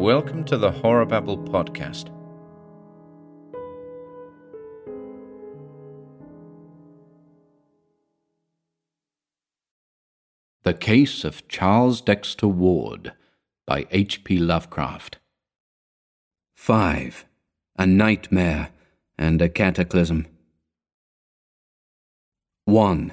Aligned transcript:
Welcome 0.00 0.44
to 0.44 0.56
the 0.56 0.70
Horror 0.70 1.04
Babble 1.04 1.36
podcast. 1.36 2.06
The 10.62 10.72
Case 10.72 11.22
of 11.22 11.46
Charles 11.48 12.00
Dexter 12.00 12.48
Ward 12.48 13.12
by 13.66 13.86
H.P. 13.90 14.38
Lovecraft. 14.38 15.18
5. 16.54 17.26
A 17.76 17.86
Nightmare 17.86 18.70
and 19.18 19.42
a 19.42 19.50
Cataclysm. 19.50 20.26
1. 22.64 23.12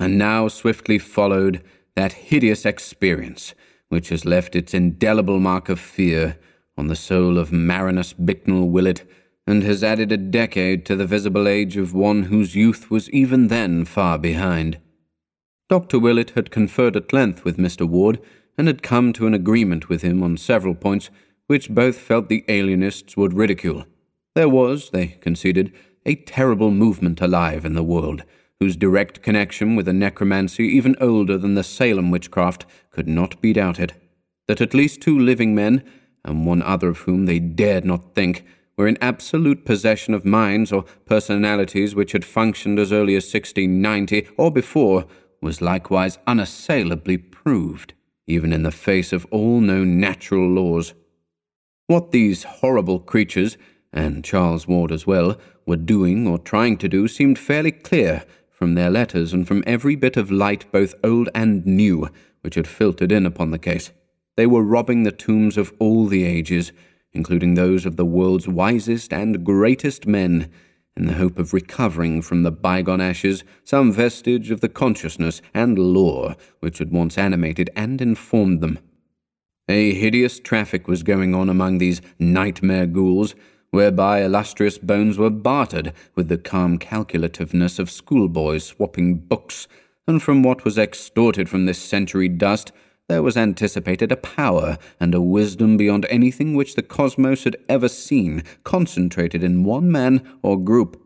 And 0.00 0.18
now 0.18 0.48
swiftly 0.48 0.98
followed 0.98 1.62
that 1.94 2.12
hideous 2.14 2.66
experience 2.66 3.54
which 3.92 4.08
has 4.08 4.24
left 4.24 4.56
its 4.56 4.72
indelible 4.72 5.38
mark 5.38 5.68
of 5.68 5.78
fear 5.78 6.38
on 6.78 6.86
the 6.86 6.96
soul 6.96 7.36
of 7.36 7.52
Marinus 7.52 8.14
Bicknell 8.14 8.66
Willett 8.66 9.06
and 9.46 9.62
has 9.64 9.84
added 9.84 10.10
a 10.10 10.16
decade 10.16 10.86
to 10.86 10.96
the 10.96 11.06
visible 11.06 11.46
age 11.46 11.76
of 11.76 11.92
one 11.92 12.22
whose 12.22 12.56
youth 12.56 12.90
was 12.90 13.10
even 13.10 13.48
then 13.48 13.84
far 13.84 14.18
behind. 14.18 14.78
Dr. 15.68 15.98
Willett 15.98 16.30
had 16.30 16.50
conferred 16.50 16.96
at 16.96 17.12
length 17.12 17.44
with 17.44 17.58
Mr. 17.58 17.86
Ward 17.86 18.18
and 18.56 18.66
had 18.66 18.82
come 18.82 19.12
to 19.12 19.26
an 19.26 19.34
agreement 19.34 19.90
with 19.90 20.00
him 20.00 20.22
on 20.22 20.38
several 20.38 20.74
points 20.74 21.10
which 21.46 21.68
both 21.68 21.98
felt 21.98 22.30
the 22.30 22.46
alienists 22.48 23.14
would 23.18 23.34
ridicule. 23.34 23.84
There 24.34 24.48
was, 24.48 24.88
they 24.88 25.18
conceded, 25.20 25.70
a 26.06 26.14
terrible 26.14 26.70
movement 26.70 27.20
alive 27.20 27.66
in 27.66 27.74
the 27.74 27.84
world 27.84 28.24
whose 28.58 28.74
direct 28.74 29.20
connection 29.22 29.76
with 29.76 29.86
a 29.86 29.92
necromancy 29.92 30.64
even 30.64 30.96
older 30.98 31.36
than 31.36 31.54
the 31.54 31.64
Salem 31.64 32.10
witchcraft 32.10 32.64
could 32.92 33.08
not 33.08 33.40
be 33.40 33.52
doubted. 33.52 33.94
That 34.46 34.60
at 34.60 34.74
least 34.74 35.00
two 35.00 35.18
living 35.18 35.54
men, 35.54 35.82
and 36.24 36.46
one 36.46 36.62
other 36.62 36.88
of 36.88 36.98
whom 36.98 37.26
they 37.26 37.38
dared 37.38 37.84
not 37.84 38.14
think, 38.14 38.44
were 38.76 38.86
in 38.86 38.98
absolute 39.00 39.64
possession 39.64 40.14
of 40.14 40.24
minds 40.24 40.72
or 40.72 40.84
personalities 41.04 41.94
which 41.94 42.12
had 42.12 42.24
functioned 42.24 42.78
as 42.78 42.92
early 42.92 43.16
as 43.16 43.24
1690 43.24 44.28
or 44.36 44.50
before, 44.50 45.06
was 45.40 45.60
likewise 45.60 46.18
unassailably 46.26 47.18
proved, 47.18 47.94
even 48.26 48.52
in 48.52 48.62
the 48.62 48.70
face 48.70 49.12
of 49.12 49.26
all 49.30 49.60
known 49.60 49.98
natural 49.98 50.48
laws. 50.48 50.94
What 51.88 52.12
these 52.12 52.44
horrible 52.44 53.00
creatures, 53.00 53.58
and 53.92 54.24
Charles 54.24 54.66
Ward 54.66 54.92
as 54.92 55.06
well, 55.06 55.36
were 55.66 55.76
doing 55.76 56.26
or 56.26 56.38
trying 56.38 56.78
to 56.78 56.88
do 56.88 57.08
seemed 57.08 57.38
fairly 57.38 57.72
clear 57.72 58.24
from 58.50 58.74
their 58.74 58.90
letters 58.90 59.32
and 59.32 59.46
from 59.46 59.64
every 59.66 59.96
bit 59.96 60.16
of 60.16 60.30
light, 60.30 60.70
both 60.70 60.94
old 61.02 61.28
and 61.34 61.66
new, 61.66 62.08
which 62.42 62.54
had 62.54 62.68
filtered 62.68 63.10
in 63.10 63.26
upon 63.26 63.50
the 63.50 63.58
case. 63.58 63.90
They 64.36 64.46
were 64.46 64.62
robbing 64.62 65.02
the 65.02 65.12
tombs 65.12 65.56
of 65.56 65.72
all 65.78 66.06
the 66.06 66.24
ages, 66.24 66.72
including 67.12 67.54
those 67.54 67.86
of 67.86 67.96
the 67.96 68.04
world's 68.04 68.48
wisest 68.48 69.12
and 69.12 69.44
greatest 69.44 70.06
men, 70.06 70.50
in 70.96 71.06
the 71.06 71.14
hope 71.14 71.38
of 71.38 71.52
recovering 71.52 72.20
from 72.20 72.42
the 72.42 72.50
bygone 72.50 73.00
ashes 73.00 73.44
some 73.64 73.92
vestige 73.92 74.50
of 74.50 74.60
the 74.60 74.68
consciousness 74.68 75.40
and 75.54 75.78
lore 75.78 76.36
which 76.60 76.78
had 76.78 76.92
once 76.92 77.16
animated 77.16 77.70
and 77.74 78.02
informed 78.02 78.60
them. 78.60 78.78
A 79.68 79.94
hideous 79.94 80.38
traffic 80.38 80.88
was 80.88 81.02
going 81.02 81.34
on 81.34 81.48
among 81.48 81.78
these 81.78 82.02
nightmare 82.18 82.86
ghouls, 82.86 83.34
whereby 83.70 84.22
illustrious 84.22 84.76
bones 84.76 85.16
were 85.16 85.30
bartered 85.30 85.94
with 86.14 86.28
the 86.28 86.36
calm 86.36 86.78
calculativeness 86.78 87.78
of 87.78 87.90
schoolboys 87.90 88.64
swapping 88.64 89.16
books, 89.16 89.68
and 90.06 90.22
from 90.22 90.42
what 90.42 90.64
was 90.64 90.78
extorted 90.78 91.48
from 91.48 91.66
this 91.66 91.78
century 91.78 92.28
dust, 92.28 92.72
there 93.08 93.22
was 93.22 93.36
anticipated 93.36 94.10
a 94.10 94.16
power 94.16 94.78
and 94.98 95.14
a 95.14 95.20
wisdom 95.20 95.76
beyond 95.76 96.06
anything 96.08 96.54
which 96.54 96.74
the 96.74 96.82
cosmos 96.82 97.44
had 97.44 97.56
ever 97.68 97.88
seen, 97.88 98.42
concentrated 98.64 99.42
in 99.42 99.64
one 99.64 99.90
man 99.90 100.26
or 100.42 100.58
group. 100.58 101.00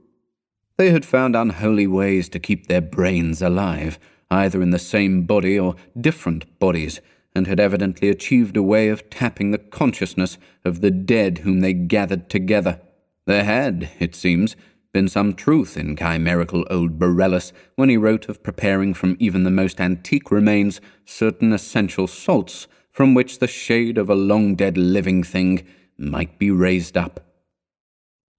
They 0.77 0.91
had 0.91 1.05
found 1.05 1.35
unholy 1.35 1.87
ways 1.87 2.29
to 2.31 2.39
keep 2.39 2.67
their 2.67 2.83
brains 2.83 3.41
alive, 3.41 3.99
either 4.31 4.61
in 4.61 4.71
the 4.71 4.79
same 4.79 5.23
body 5.23 5.59
or 5.59 5.75
different 6.01 6.59
bodies 6.59 7.01
and 7.37 7.47
had 7.47 7.61
evidently 7.61 8.09
achieved 8.09 8.56
a 8.56 8.62
way 8.62 8.89
of 8.89 9.11
tapping 9.11 9.51
the 9.51 9.59
consciousness 9.59 10.39
of 10.65 10.81
the 10.81 10.91
dead 10.91 11.39
whom 11.39 11.61
they 11.61 11.75
gathered 11.75 12.31
together. 12.31 12.81
There 13.27 13.45
had, 13.45 13.91
it 13.99 14.15
seems, 14.15 14.56
been 14.97 15.09
some 15.09 15.34
truth 15.34 15.77
in 15.77 15.95
chimerical 15.95 16.65
old 16.71 16.99
Borellus 16.99 17.53
when 17.75 17.91
he 17.91 17.99
wrote 17.99 18.31
of 18.31 18.43
preparing 18.43 18.95
from 18.95 19.15
even 19.19 19.45
the 19.45 19.51
most 19.51 19.79
antique 19.79 20.31
remains 20.31 20.81
certain 21.05 21.53
essential 21.53 22.07
salts 22.07 22.67
from 22.93 23.12
which 23.12 23.39
the 23.39 23.47
shade 23.47 23.99
of 23.99 24.09
a 24.09 24.15
long 24.15 24.55
dead 24.55 24.79
living 24.79 25.23
thing 25.23 25.62
might 25.99 26.39
be 26.39 26.51
raised 26.51 26.97
up. 26.97 27.21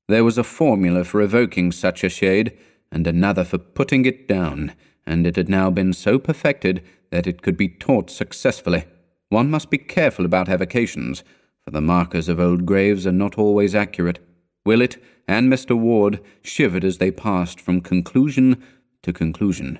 There 0.08 0.24
was 0.24 0.40
a 0.40 0.44
formula 0.44 1.04
for 1.04 1.22
evoking 1.22 1.72
such 1.72 2.04
a 2.04 2.10
shade, 2.10 2.58
and 2.92 3.06
another 3.06 3.44
for 3.44 3.60
putting 3.60 4.08
it 4.08 4.28
down, 4.28 4.74
and 5.06 5.28
it 5.28 5.36
had 5.36 5.50
now 5.50 5.70
been 5.70 5.94
so 5.94 6.18
perfected 6.18 6.84
that 7.12 7.28
it 7.28 7.44
could 7.44 7.56
be 7.56 7.70
taught 7.70 8.10
successfully. 8.10 8.86
One 9.30 9.52
must 9.52 9.70
be 9.70 9.78
careful 9.78 10.26
about 10.26 10.50
evocations, 10.50 11.24
for 11.64 11.70
the 11.70 11.82
markers 11.82 12.28
of 12.28 12.40
old 12.40 12.66
graves 12.66 13.06
are 13.06 13.12
not 13.12 13.38
always 13.38 13.76
accurate. 13.76 14.27
Willett 14.68 15.02
and 15.30 15.50
Mr. 15.50 15.80
Ward 15.80 16.20
shivered 16.42 16.84
as 16.84 16.98
they 16.98 17.10
passed 17.10 17.62
from 17.62 17.80
conclusion 17.80 18.62
to 19.02 19.14
conclusion. 19.14 19.80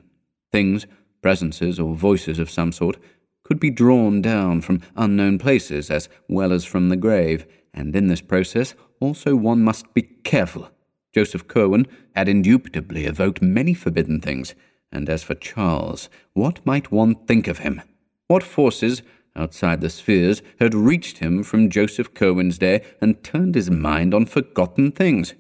Things, 0.54 0.88
presences, 1.22 1.78
or 1.78 1.94
voices 1.94 2.40
of 2.40 2.50
some 2.50 2.72
sort 2.72 2.96
could 3.44 3.60
be 3.60 3.70
drawn 3.70 4.22
down 4.22 4.62
from 4.62 4.82
unknown 4.96 5.40
places 5.40 5.92
as 5.92 6.08
well 6.30 6.54
as 6.54 6.64
from 6.64 6.88
the 6.88 6.96
grave, 6.96 7.46
and 7.74 7.94
in 7.98 8.08
this 8.08 8.22
process 8.22 8.76
also 9.02 9.36
one 9.36 9.62
must 9.62 9.94
be 9.94 10.04
careful. 10.04 10.72
Joseph 11.14 11.50
Curwen 11.50 11.86
had 12.16 12.30
indubitably 12.30 13.08
evoked 13.08 13.42
many 13.42 13.74
forbidden 13.74 14.22
things, 14.22 14.56
and 14.90 15.10
as 15.10 15.22
for 15.22 15.36
Charles, 15.36 16.08
what 16.32 16.66
might 16.66 16.94
one 16.94 17.16
think 17.26 17.50
of 17.50 17.58
him? 17.58 17.82
What 18.30 18.42
forces, 18.42 19.02
outside 19.38 19.82
the 19.82 19.90
spheres, 19.90 20.42
had 20.60 20.74
reached 20.74 21.20
him 21.20 21.44
from 21.44 21.70
Joseph 21.70 22.14
Curwen's 22.14 22.58
day 22.58 22.84
and 23.00 23.24
turned 23.24 23.56
his 23.56 23.70
mind 23.70 24.14
on 24.14 24.26
forgotten 24.26 24.92
things? 24.92 25.34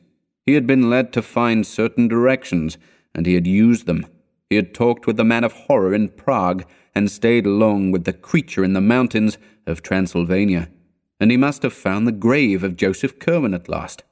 He 0.45 0.53
had 0.53 0.65
been 0.65 0.89
led 0.89 1.11
to 1.13 1.21
find 1.21 1.67
certain 1.67 2.07
directions, 2.07 2.77
and 3.13 3.25
he 3.25 3.33
had 3.33 3.47
used 3.47 3.85
them. 3.85 4.05
He 4.49 4.55
had 4.55 4.73
talked 4.73 5.05
with 5.05 5.17
the 5.17 5.25
man 5.25 5.43
of 5.43 5.53
horror 5.53 5.93
in 5.93 6.09
Prague, 6.09 6.63
and 6.95 7.11
stayed 7.11 7.45
long 7.45 7.91
with 7.91 8.05
the 8.05 8.13
creature 8.13 8.63
in 8.63 8.73
the 8.73 8.81
mountains 8.81 9.37
of 9.67 9.83
Transylvania. 9.83 10.69
And 11.19 11.29
he 11.29 11.37
must 11.37 11.63
have 11.63 11.73
found 11.73 12.07
the 12.07 12.11
grave 12.11 12.63
of 12.63 12.75
Joseph 12.75 13.19
Curwen 13.19 13.53
at 13.53 13.69
last. 13.69 14.03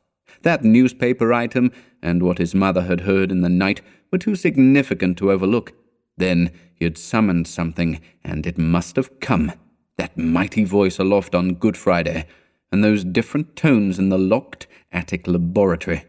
That 0.43 0.63
newspaper 0.63 1.33
item, 1.33 1.71
and 2.03 2.21
what 2.21 2.37
his 2.37 2.53
mother 2.53 2.83
had 2.83 3.01
heard 3.01 3.31
in 3.31 3.41
the 3.41 3.49
night, 3.49 3.81
were 4.11 4.17
too 4.17 4.35
significant 4.35 5.17
to 5.17 5.31
overlook. 5.31 5.73
Then 6.17 6.51
he 6.75 6.85
had 6.85 6.97
summoned 6.97 7.47
something, 7.47 8.01
and 8.23 8.45
it 8.45 8.57
must 8.57 8.95
have 8.97 9.19
come. 9.19 9.51
That 9.97 10.17
mighty 10.17 10.63
voice 10.65 10.99
aloft 10.99 11.33
on 11.33 11.55
Good 11.55 11.77
Friday, 11.77 12.27
and 12.71 12.83
those 12.83 13.03
different 13.03 13.55
tones 13.55 13.97
in 13.97 14.09
the 14.09 14.17
locked 14.17 14.67
attic 14.91 15.27
laboratory. 15.27 16.03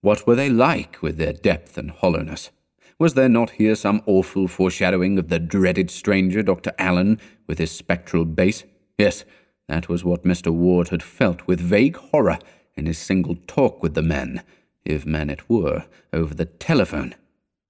What 0.00 0.26
were 0.26 0.34
they 0.34 0.48
like 0.48 1.02
with 1.02 1.18
their 1.18 1.32
depth 1.32 1.76
and 1.78 1.90
hollowness? 1.90 2.50
Was 2.98 3.14
there 3.14 3.28
not 3.28 3.50
here 3.50 3.74
some 3.74 4.02
awful 4.06 4.48
foreshadowing 4.48 5.18
of 5.18 5.28
the 5.28 5.38
dreaded 5.38 5.90
stranger, 5.90 6.42
Dr. 6.42 6.72
Allen, 6.78 7.18
with 7.46 7.58
his 7.58 7.70
spectral 7.70 8.24
bass? 8.24 8.64
Yes, 8.98 9.24
that 9.68 9.88
was 9.88 10.04
what 10.04 10.24
Mr. 10.24 10.52
Ward 10.52 10.88
had 10.88 11.02
felt 11.02 11.46
with 11.46 11.60
vague 11.60 11.96
horror 11.96 12.38
in 12.74 12.86
his 12.86 12.98
single 12.98 13.36
talk 13.46 13.82
with 13.82 13.94
the 13.94 14.02
man, 14.02 14.42
if 14.84 15.06
man 15.06 15.30
it 15.30 15.48
were, 15.48 15.84
over 16.12 16.34
the 16.34 16.44
telephone. 16.46 17.14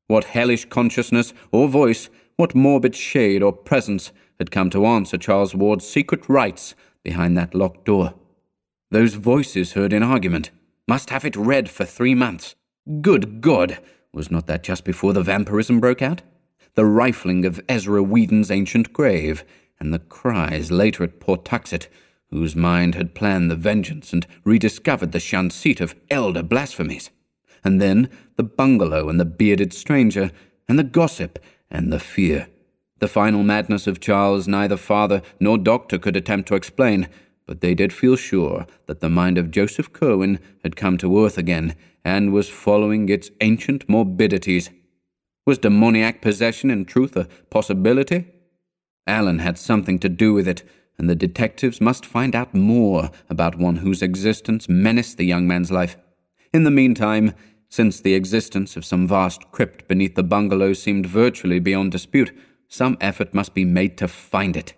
What 0.06 0.24
hellish 0.24 0.64
consciousness 0.64 1.32
or 1.52 1.68
voice, 1.68 2.08
what 2.36 2.54
morbid 2.54 2.96
shade 2.96 3.42
or 3.42 3.52
presence 3.52 4.12
had 4.40 4.50
come 4.50 4.70
to 4.70 4.84
answer 4.84 5.16
Charles 5.16 5.54
Ward's 5.54 5.88
secret 5.88 6.28
rites 6.28 6.74
behind 7.04 7.38
that 7.38 7.54
locked 7.54 7.84
door? 7.84 8.14
Those 8.90 9.14
voices 9.14 9.74
heard 9.74 9.92
in 9.92 10.02
argument 10.02 10.50
must 10.88 11.10
have 11.10 11.24
it 11.24 11.36
read 11.36 11.70
for 11.70 11.84
three 11.84 12.16
months. 12.16 12.56
Good 13.00 13.40
God! 13.40 13.78
Was 14.12 14.32
not 14.32 14.48
that 14.48 14.64
just 14.64 14.84
before 14.84 15.12
the 15.12 15.22
vampirism 15.22 15.78
broke 15.78 16.02
out? 16.02 16.22
The 16.74 16.84
rifling 16.84 17.44
of 17.44 17.60
Ezra 17.68 18.02
Weeden's 18.02 18.50
ancient 18.50 18.92
grave, 18.92 19.44
and 19.78 19.94
the 19.94 20.00
cries 20.00 20.72
later 20.72 21.04
at 21.04 21.20
Pawtuxet, 21.20 21.86
whose 22.30 22.56
mind 22.56 22.96
had 22.96 23.14
planned 23.14 23.48
the 23.48 23.54
vengeance 23.54 24.12
and 24.12 24.26
rediscovered 24.42 25.12
the 25.12 25.20
shunned 25.20 25.52
seat 25.52 25.80
of 25.80 25.94
elder 26.10 26.42
blasphemies 26.42 27.10
and 27.64 27.80
then 27.80 28.08
the 28.36 28.42
bungalow 28.42 29.08
and 29.08 29.20
the 29.20 29.24
bearded 29.24 29.72
stranger, 29.72 30.30
and 30.68 30.78
the 30.78 30.84
gossip 30.84 31.38
and 31.70 31.92
the 31.92 32.00
fear. 32.00 32.48
The 33.00 33.08
final 33.08 33.42
madness 33.42 33.86
of 33.86 33.98
Charles 33.98 34.46
neither 34.46 34.76
father 34.76 35.22
nor 35.40 35.56
doctor 35.56 35.98
could 35.98 36.16
attempt 36.16 36.48
to 36.48 36.54
explain, 36.54 37.08
but 37.46 37.62
they 37.62 37.74
did 37.74 37.92
feel 37.92 38.14
sure 38.14 38.66
that 38.86 39.00
the 39.00 39.08
mind 39.08 39.38
of 39.38 39.50
Joseph 39.50 39.92
Curwen 39.92 40.38
had 40.62 40.76
come 40.76 40.98
to 40.98 41.24
earth 41.24 41.38
again 41.38 41.74
and 42.04 42.30
was 42.30 42.50
following 42.50 43.08
its 43.08 43.30
ancient 43.40 43.88
morbidities. 43.88 44.70
Was 45.46 45.58
demoniac 45.58 46.20
possession 46.20 46.70
in 46.70 46.84
truth 46.84 47.16
a 47.16 47.26
possibility? 47.48 48.26
Allen 49.06 49.38
had 49.38 49.58
something 49.58 49.98
to 49.98 50.10
do 50.10 50.34
with 50.34 50.46
it, 50.46 50.62
and 50.98 51.08
the 51.08 51.14
detectives 51.14 51.80
must 51.80 52.04
find 52.04 52.36
out 52.36 52.54
more 52.54 53.10
about 53.30 53.58
one 53.58 53.76
whose 53.76 54.02
existence 54.02 54.68
menaced 54.68 55.16
the 55.16 55.24
young 55.24 55.48
man's 55.48 55.72
life. 55.72 55.96
In 56.52 56.64
the 56.64 56.70
meantime, 56.70 57.32
since 57.70 58.00
the 58.00 58.14
existence 58.14 58.76
of 58.76 58.84
some 58.84 59.06
vast 59.06 59.50
crypt 59.52 59.88
beneath 59.88 60.16
the 60.16 60.22
bungalow 60.22 60.74
seemed 60.74 61.06
virtually 61.06 61.58
beyond 61.58 61.92
dispute, 61.92 62.32
some 62.70 62.96
effort 63.00 63.34
must 63.34 63.52
be 63.52 63.64
made 63.64 63.98
to 63.98 64.08
find 64.08 64.56
it. 64.56 64.72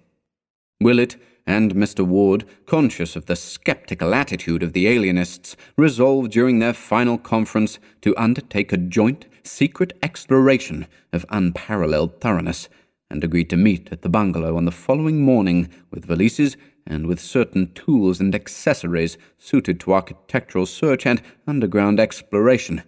Willett 0.81 1.17
and 1.47 1.75
Mr. 1.75 2.05
Ward, 2.05 2.45
conscious 2.67 3.15
of 3.15 3.27
the 3.27 3.37
skeptical 3.37 4.15
attitude 4.15 4.63
of 4.63 4.73
the 4.73 4.89
alienists, 4.89 5.57
resolved 5.77 6.33
during 6.33 6.59
their 6.59 6.73
final 6.73 7.19
conference 7.19 7.79
to 8.01 8.17
undertake 8.17 8.73
a 8.73 8.77
joint, 8.77 9.27
secret 9.45 9.93
exploration 10.03 10.87
of 11.13 11.27
unparalleled 11.29 12.21
thoroughness, 12.21 12.69
and 13.11 13.23
agreed 13.23 13.51
to 13.51 13.57
meet 13.57 13.89
at 13.93 14.03
the 14.03 14.09
bungalow 14.09 14.57
on 14.57 14.65
the 14.65 14.71
following 14.71 15.21
morning 15.21 15.69
with 15.91 16.07
valises 16.07 16.57
and 16.87 17.07
with 17.07 17.21
certain 17.21 17.73
tools 17.75 18.21
and 18.21 18.35
accessories 18.35 19.19
suited 19.37 19.79
to 19.81 19.93
architectural 19.93 20.65
search 20.65 21.05
and 21.05 21.21
underground 21.47 22.01
exploration. 22.01 22.83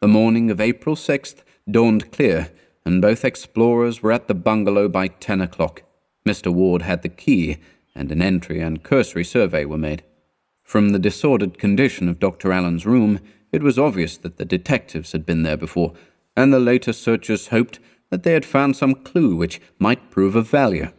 The 0.00 0.08
morning 0.08 0.50
of 0.50 0.60
April 0.60 0.94
6th 0.94 1.42
dawned 1.70 2.10
clear 2.12 2.50
and 2.88 3.02
both 3.02 3.22
explorers 3.22 4.02
were 4.02 4.12
at 4.12 4.28
the 4.28 4.34
bungalow 4.34 4.88
by 4.88 5.08
ten 5.08 5.42
o'clock. 5.42 5.82
Mr. 6.26 6.50
Ward 6.50 6.80
had 6.80 7.02
the 7.02 7.08
key, 7.10 7.58
and 7.94 8.10
an 8.10 8.22
entry 8.22 8.60
and 8.60 8.82
cursory 8.82 9.24
survey 9.24 9.66
were 9.66 9.76
made. 9.76 10.02
From 10.62 10.90
the 10.90 10.98
disordered 10.98 11.58
condition 11.58 12.08
of 12.08 12.18
Dr. 12.18 12.50
Allen's 12.50 12.86
room, 12.86 13.20
it 13.52 13.62
was 13.62 13.78
obvious 13.78 14.16
that 14.16 14.38
the 14.38 14.46
detectives 14.46 15.12
had 15.12 15.26
been 15.26 15.42
there 15.42 15.58
before, 15.58 15.92
and 16.34 16.50
the 16.50 16.58
later 16.58 16.94
searchers 16.94 17.48
hoped 17.48 17.78
that 18.08 18.22
they 18.22 18.32
had 18.32 18.46
found 18.46 18.74
some 18.74 18.94
clue 18.94 19.36
which 19.36 19.60
might 19.78 20.10
prove 20.10 20.34
of 20.34 20.48
value. 20.48 20.90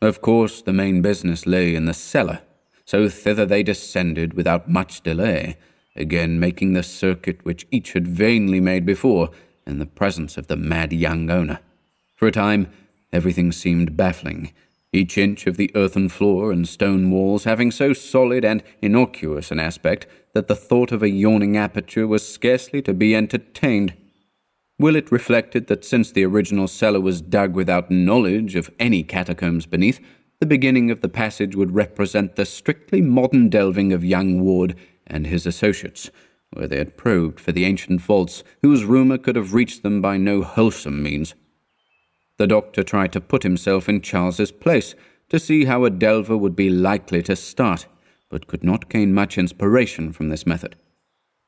Of 0.00 0.22
course, 0.22 0.62
the 0.62 0.72
main 0.72 1.02
business 1.02 1.46
lay 1.46 1.74
in 1.74 1.84
the 1.84 1.92
cellar, 1.92 2.40
so 2.86 3.10
thither 3.10 3.44
they 3.44 3.62
descended 3.62 4.32
without 4.32 4.70
much 4.70 5.02
delay, 5.02 5.58
again 5.94 6.40
making 6.40 6.72
the 6.72 6.82
circuit 6.82 7.44
which 7.44 7.66
each 7.70 7.92
had 7.92 8.08
vainly 8.08 8.60
made 8.60 8.86
before, 8.86 9.28
in 9.66 9.78
the 9.78 9.86
presence 9.86 10.36
of 10.36 10.46
the 10.46 10.56
mad 10.56 10.92
young 10.92 11.30
owner. 11.30 11.60
For 12.16 12.26
a 12.26 12.32
time, 12.32 12.68
everything 13.12 13.52
seemed 13.52 13.96
baffling, 13.96 14.52
each 14.92 15.16
inch 15.16 15.46
of 15.46 15.56
the 15.56 15.70
earthen 15.74 16.08
floor 16.08 16.50
and 16.50 16.66
stone 16.66 17.10
walls 17.10 17.44
having 17.44 17.70
so 17.70 17.92
solid 17.92 18.44
and 18.44 18.62
innocuous 18.82 19.50
an 19.50 19.60
aspect 19.60 20.06
that 20.34 20.48
the 20.48 20.56
thought 20.56 20.92
of 20.92 21.02
a 21.02 21.08
yawning 21.08 21.56
aperture 21.56 22.06
was 22.06 22.26
scarcely 22.26 22.82
to 22.82 22.92
be 22.92 23.14
entertained. 23.14 23.94
Willett 24.78 25.12
reflected 25.12 25.66
that 25.66 25.84
since 25.84 26.10
the 26.10 26.24
original 26.24 26.66
cellar 26.66 27.00
was 27.00 27.20
dug 27.20 27.54
without 27.54 27.90
knowledge 27.90 28.56
of 28.56 28.70
any 28.78 29.02
catacombs 29.02 29.66
beneath, 29.66 30.00
the 30.40 30.46
beginning 30.46 30.90
of 30.90 31.02
the 31.02 31.08
passage 31.08 31.54
would 31.54 31.74
represent 31.74 32.34
the 32.34 32.46
strictly 32.46 33.02
modern 33.02 33.50
delving 33.50 33.92
of 33.92 34.04
young 34.04 34.40
Ward 34.40 34.74
and 35.06 35.26
his 35.26 35.44
associates, 35.46 36.10
where 36.52 36.66
they 36.66 36.78
had 36.78 36.96
probed 36.96 37.38
for 37.38 37.52
the 37.52 37.64
ancient 37.64 38.00
vaults 38.00 38.42
whose 38.62 38.84
rumour 38.84 39.18
could 39.18 39.36
have 39.36 39.54
reached 39.54 39.82
them 39.82 40.00
by 40.00 40.16
no 40.16 40.42
wholesome 40.42 41.02
means. 41.02 41.34
The 42.38 42.46
doctor 42.46 42.82
tried 42.82 43.12
to 43.12 43.20
put 43.20 43.42
himself 43.42 43.88
in 43.88 44.00
Charles's 44.00 44.50
place 44.50 44.94
to 45.28 45.38
see 45.38 45.66
how 45.66 45.84
a 45.84 45.90
delver 45.90 46.36
would 46.36 46.56
be 46.56 46.70
likely 46.70 47.22
to 47.22 47.36
start, 47.36 47.86
but 48.28 48.46
could 48.46 48.64
not 48.64 48.88
gain 48.88 49.14
much 49.14 49.38
inspiration 49.38 50.12
from 50.12 50.28
this 50.28 50.46
method. 50.46 50.76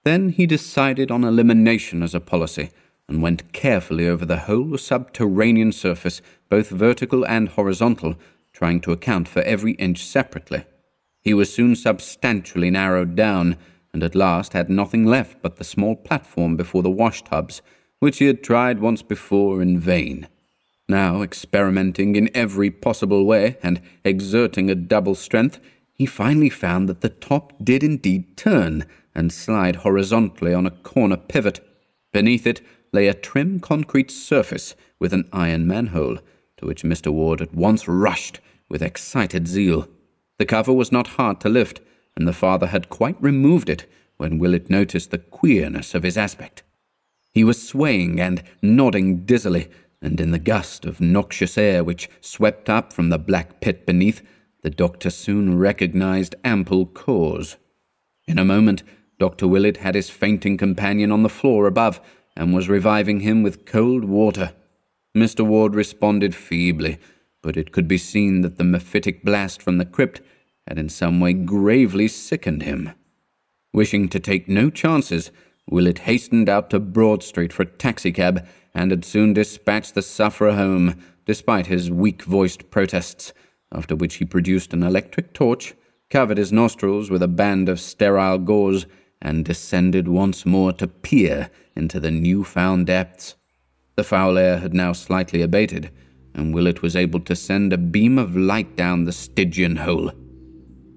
Then 0.04 0.30
he 0.30 0.46
decided 0.46 1.10
on 1.10 1.24
elimination 1.24 2.02
as 2.02 2.14
a 2.14 2.20
policy, 2.20 2.70
and 3.08 3.22
went 3.22 3.52
carefully 3.52 4.08
over 4.08 4.24
the 4.24 4.38
whole 4.38 4.78
subterranean 4.78 5.72
surface, 5.72 6.22
both 6.48 6.70
vertical 6.70 7.26
and 7.26 7.48
horizontal, 7.50 8.14
trying 8.52 8.80
to 8.80 8.92
account 8.92 9.28
for 9.28 9.42
every 9.42 9.72
inch 9.72 10.04
separately. 10.04 10.64
He 11.20 11.34
was 11.34 11.52
soon 11.52 11.76
substantially 11.76 12.70
narrowed 12.70 13.14
down, 13.14 13.56
and 13.92 14.02
at 14.02 14.14
last 14.14 14.52
had 14.52 14.70
nothing 14.70 15.04
left 15.04 15.42
but 15.42 15.56
the 15.56 15.64
small 15.64 15.94
platform 15.94 16.56
before 16.56 16.82
the 16.82 16.90
washtubs, 16.90 17.60
which 17.98 18.18
he 18.18 18.26
had 18.26 18.42
tried 18.42 18.80
once 18.80 19.02
before 19.02 19.62
in 19.62 19.78
vain. 19.78 20.28
Now, 20.88 21.22
experimenting 21.22 22.16
in 22.16 22.30
every 22.34 22.70
possible 22.70 23.24
way 23.24 23.56
and 23.62 23.80
exerting 24.04 24.70
a 24.70 24.74
double 24.74 25.14
strength, 25.14 25.60
he 25.94 26.06
finally 26.06 26.50
found 26.50 26.88
that 26.88 27.00
the 27.00 27.08
top 27.08 27.52
did 27.62 27.84
indeed 27.84 28.36
turn 28.36 28.86
and 29.14 29.32
slide 29.32 29.76
horizontally 29.76 30.52
on 30.52 30.66
a 30.66 30.70
corner 30.70 31.16
pivot. 31.16 31.60
Beneath 32.12 32.46
it 32.46 32.60
lay 32.92 33.06
a 33.06 33.14
trim 33.14 33.60
concrete 33.60 34.10
surface 34.10 34.74
with 34.98 35.12
an 35.12 35.28
iron 35.32 35.66
manhole, 35.66 36.18
to 36.56 36.66
which 36.66 36.82
Mr. 36.82 37.12
Ward 37.12 37.40
at 37.40 37.54
once 37.54 37.88
rushed 37.88 38.40
with 38.68 38.82
excited 38.82 39.46
zeal. 39.46 39.88
The 40.38 40.46
cover 40.46 40.72
was 40.72 40.92
not 40.92 41.08
hard 41.18 41.40
to 41.40 41.48
lift, 41.48 41.80
and 42.16 42.26
the 42.26 42.32
father 42.32 42.68
had 42.68 42.88
quite 42.88 43.16
removed 43.20 43.68
it 43.68 43.86
when 44.16 44.38
Willett 44.38 44.70
noticed 44.70 45.10
the 45.10 45.18
queerness 45.18 45.94
of 45.94 46.02
his 46.02 46.16
aspect. 46.16 46.62
He 47.32 47.44
was 47.44 47.66
swaying 47.66 48.20
and 48.20 48.42
nodding 48.60 49.24
dizzily, 49.24 49.68
and 50.00 50.20
in 50.20 50.32
the 50.32 50.38
gust 50.38 50.84
of 50.84 51.00
noxious 51.00 51.56
air 51.56 51.82
which 51.82 52.10
swept 52.20 52.68
up 52.68 52.92
from 52.92 53.08
the 53.08 53.18
black 53.18 53.60
pit 53.60 53.86
beneath, 53.86 54.22
the 54.62 54.70
doctor 54.70 55.10
soon 55.10 55.58
recognized 55.58 56.34
ample 56.44 56.86
cause. 56.86 57.56
In 58.26 58.38
a 58.38 58.44
moment, 58.44 58.82
Dr. 59.18 59.48
Willett 59.48 59.78
had 59.78 59.94
his 59.94 60.10
fainting 60.10 60.56
companion 60.56 61.10
on 61.10 61.22
the 61.22 61.28
floor 61.28 61.66
above, 61.66 62.00
and 62.36 62.54
was 62.54 62.68
reviving 62.68 63.20
him 63.20 63.42
with 63.42 63.66
cold 63.66 64.04
water. 64.04 64.52
Mr. 65.16 65.44
Ward 65.44 65.74
responded 65.74 66.34
feebly, 66.34 66.98
but 67.42 67.56
it 67.56 67.72
could 67.72 67.86
be 67.86 67.98
seen 67.98 68.40
that 68.40 68.56
the 68.56 68.64
mephitic 68.64 69.22
blast 69.22 69.60
from 69.60 69.78
the 69.78 69.84
crypt 69.84 70.22
had 70.66 70.78
in 70.78 70.88
some 70.88 71.20
way 71.20 71.32
gravely 71.32 72.08
sickened 72.08 72.62
him. 72.62 72.92
Wishing 73.72 74.08
to 74.08 74.20
take 74.20 74.48
no 74.48 74.70
chances, 74.70 75.30
Willett 75.68 76.00
hastened 76.00 76.48
out 76.48 76.70
to 76.70 76.80
Broad 76.80 77.22
Street 77.22 77.52
for 77.52 77.62
a 77.62 77.66
taxicab 77.66 78.46
and 78.74 78.90
had 78.90 79.04
soon 79.04 79.32
dispatched 79.32 79.94
the 79.94 80.02
sufferer 80.02 80.52
home, 80.52 81.00
despite 81.26 81.66
his 81.66 81.90
weak 81.90 82.22
voiced 82.24 82.70
protests, 82.70 83.32
after 83.72 83.96
which 83.96 84.16
he 84.16 84.24
produced 84.24 84.72
an 84.72 84.82
electric 84.82 85.32
torch, 85.32 85.74
covered 86.10 86.38
his 86.38 86.52
nostrils 86.52 87.10
with 87.10 87.22
a 87.22 87.28
band 87.28 87.68
of 87.68 87.80
sterile 87.80 88.38
gauze, 88.38 88.86
and 89.20 89.44
descended 89.44 90.08
once 90.08 90.44
more 90.44 90.72
to 90.72 90.88
peer 90.88 91.48
into 91.76 92.00
the 92.00 92.10
new 92.10 92.42
found 92.42 92.86
depths. 92.86 93.36
The 93.94 94.04
foul 94.04 94.36
air 94.36 94.58
had 94.58 94.74
now 94.74 94.92
slightly 94.92 95.42
abated, 95.42 95.90
and 96.34 96.52
Willett 96.52 96.82
was 96.82 96.96
able 96.96 97.20
to 97.20 97.36
send 97.36 97.72
a 97.72 97.78
beam 97.78 98.18
of 98.18 98.36
light 98.36 98.74
down 98.76 99.04
the 99.04 99.12
Stygian 99.12 99.76
hole. 99.76 100.10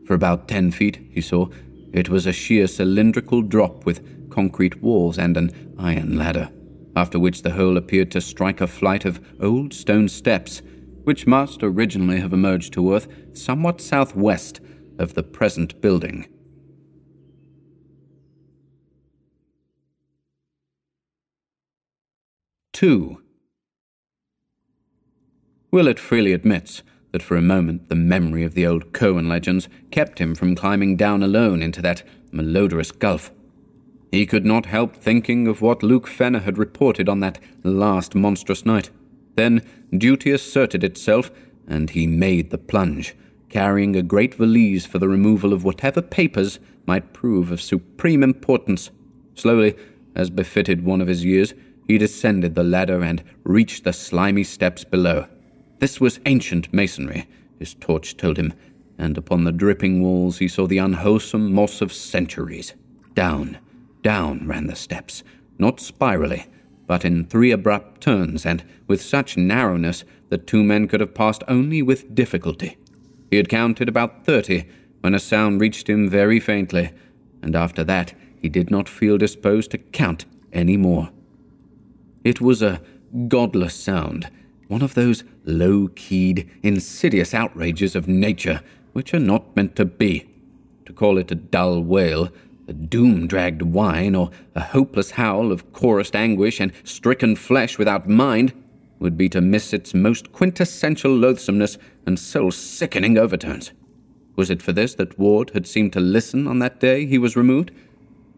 For 0.06 0.14
about 0.14 0.48
ten 0.48 0.72
feet, 0.72 1.00
he 1.12 1.22
saw, 1.22 1.48
it 1.92 2.10
was 2.10 2.26
a 2.26 2.34
sheer 2.34 2.68
cylindrical 2.68 3.42
drop 3.42 3.86
with 3.86 4.30
concrete 4.30 4.82
walls 4.82 5.18
and 5.18 5.36
an 5.38 5.76
iron 5.80 6.18
ladder, 6.18 6.50
after 6.96 7.18
which 7.18 7.42
the 7.42 7.52
hole 7.52 7.78
appeared 7.78 8.12
to 8.12 8.22
strike 8.22 8.62
a 8.62 8.68
flight 8.68 9.06
of 9.06 9.20
old 9.42 9.74
stone 9.74 10.08
steps, 10.08 10.62
which 11.04 11.26
must 11.26 11.64
originally 11.64 12.20
have 12.20 12.34
emerged 12.34 12.74
to 12.74 12.94
earth 12.94 13.08
somewhat 13.34 13.82
southwest 13.82 14.60
of 15.00 15.14
the 15.14 15.24
present 15.24 15.80
building. 15.82 16.28
Two. 22.74 23.22
Willett 25.72 26.00
freely 26.00 26.34
admits 26.34 26.84
that 27.16 27.24
for 27.24 27.38
a 27.38 27.42
moment 27.42 27.88
the 27.88 27.96
memory 27.96 28.44
of 28.44 28.56
the 28.56 28.68
old 28.68 28.92
Curwen 28.92 29.30
legends 29.30 29.70
kept 29.90 30.20
him 30.20 30.36
from 30.36 30.54
climbing 30.54 30.98
down 30.98 31.24
alone 31.24 31.62
into 31.62 31.82
that 31.82 32.04
malodorous 32.34 32.92
gulf. 32.92 33.32
He 34.12 34.26
could 34.26 34.46
not 34.46 34.66
help 34.66 34.98
thinking 34.98 35.48
of 35.48 35.62
what 35.62 35.82
Luke 35.82 36.08
Fenner 36.08 36.40
had 36.40 36.58
reported 36.58 37.08
on 37.08 37.22
that 37.22 37.40
last 37.64 38.16
monstrous 38.16 38.66
night. 38.66 38.90
Then 39.38 39.62
duty 39.98 40.30
asserted 40.32 40.84
itself, 40.84 41.32
and 41.66 41.90
he 41.90 42.06
made 42.06 42.50
the 42.50 42.58
plunge, 42.58 43.16
carrying 43.48 43.96
a 43.96 44.04
great 44.04 44.36
valise 44.36 44.86
for 44.86 45.00
the 45.00 45.08
removal 45.08 45.54
of 45.54 45.64
whatever 45.64 46.02
papers 46.02 46.60
might 46.86 47.14
prove 47.14 47.50
of 47.50 47.62
supreme 47.62 48.24
importance. 48.24 48.92
Slowly, 49.36 49.78
as 50.16 50.30
befitted 50.30 50.84
one 50.84 51.00
of 51.00 51.08
his 51.08 51.24
years, 51.24 51.54
he 51.88 51.98
descended 51.98 52.56
the 52.56 52.64
ladder 52.66 53.02
and 53.02 53.24
reached 53.46 53.86
the 53.86 53.94
slimy 53.94 54.44
steps 54.44 54.84
below. 54.84 55.28
This 55.80 56.00
was 56.00 56.20
ancient 56.26 56.74
masonry, 56.74 57.28
his 57.60 57.74
torch 57.74 58.18
told 58.18 58.38
him, 58.38 58.54
and 58.98 59.18
upon 59.18 59.44
the 59.44 59.52
dripping 59.52 60.02
walls 60.02 60.38
he 60.38 60.48
saw 60.48 60.68
the 60.68 60.78
unwholesome 60.78 61.54
moss 61.54 61.82
of 61.82 61.92
centuries. 61.92 62.74
Down, 63.14 63.58
down 64.02 64.48
ran 64.48 64.68
the 64.68 64.76
steps, 64.76 65.24
not 65.58 65.80
spirally, 65.80 66.46
but 66.88 67.04
in 67.04 67.26
three 67.26 67.52
abrupt 67.52 68.02
turns, 68.02 68.46
and 68.46 68.64
with 68.88 69.02
such 69.02 69.38
narrowness 69.38 70.04
that 70.30 70.48
two 70.48 70.64
men 70.64 70.88
could 70.88 71.00
have 71.00 71.14
passed 71.14 71.44
only 71.48 71.82
with 71.82 72.16
difficulty. 72.16 72.78
He 73.30 73.38
had 73.38 73.50
counted 73.50 73.90
about 73.90 74.26
thirty 74.26 74.66
when 75.02 75.14
a 75.14 75.20
sound 75.20 75.60
reached 75.62 75.90
him 75.90 76.10
very 76.10 76.40
faintly, 76.40 76.92
and 77.42 77.56
after 77.56 77.84
that 77.84 78.14
he 78.40 78.50
did 78.50 78.70
not 78.72 78.88
feel 78.88 79.18
disposed 79.18 79.72
to 79.72 79.78
count 79.78 80.26
any 80.54 80.78
more. 80.78 81.10
It 82.24 82.40
was 82.40 82.62
a 82.62 82.82
godless 83.28 83.76
sound, 83.76 84.30
one 84.68 84.82
of 84.82 84.94
those 84.94 85.24
low 85.46 85.90
keyed, 85.96 86.50
insidious 86.64 87.34
outrages 87.34 87.96
of 87.96 88.08
nature 88.08 88.62
which 88.94 89.14
are 89.14 89.20
not 89.20 89.56
meant 89.56 89.76
to 89.76 89.86
be. 89.86 90.28
To 90.86 90.94
call 90.94 91.18
it 91.18 91.32
a 91.32 91.36
dull 91.36 91.82
wail, 91.82 92.30
a 92.68 92.74
doom 92.74 93.28
dragged 93.28 93.62
whine, 93.62 94.16
or 94.16 94.32
a 94.56 94.62
hopeless 94.62 95.12
howl 95.12 95.52
of 95.52 95.72
chorused 95.74 96.16
anguish 96.16 96.60
and 96.60 96.72
stricken 96.84 97.36
flesh 97.36 97.78
without 97.78 98.08
mind 98.08 98.54
would 99.00 99.18
be 99.18 99.30
to 99.30 99.42
miss 99.42 99.74
its 99.74 99.94
most 99.94 100.32
quintessential 100.32 101.12
loathsomeness 101.12 101.78
and 102.06 102.18
soul 102.18 102.52
sickening 102.52 103.18
overtones. 103.18 103.72
Was 104.36 104.50
it 104.50 104.62
for 104.62 104.72
this 104.72 104.96
that 104.96 105.20
Ward 105.20 105.52
had 105.52 105.68
seemed 105.68 105.94
to 105.94 106.00
listen 106.00 106.48
on 106.48 106.60
that 106.60 106.80
day 106.80 107.06
he 107.06 107.18
was 107.18 107.36
removed? 107.36 107.72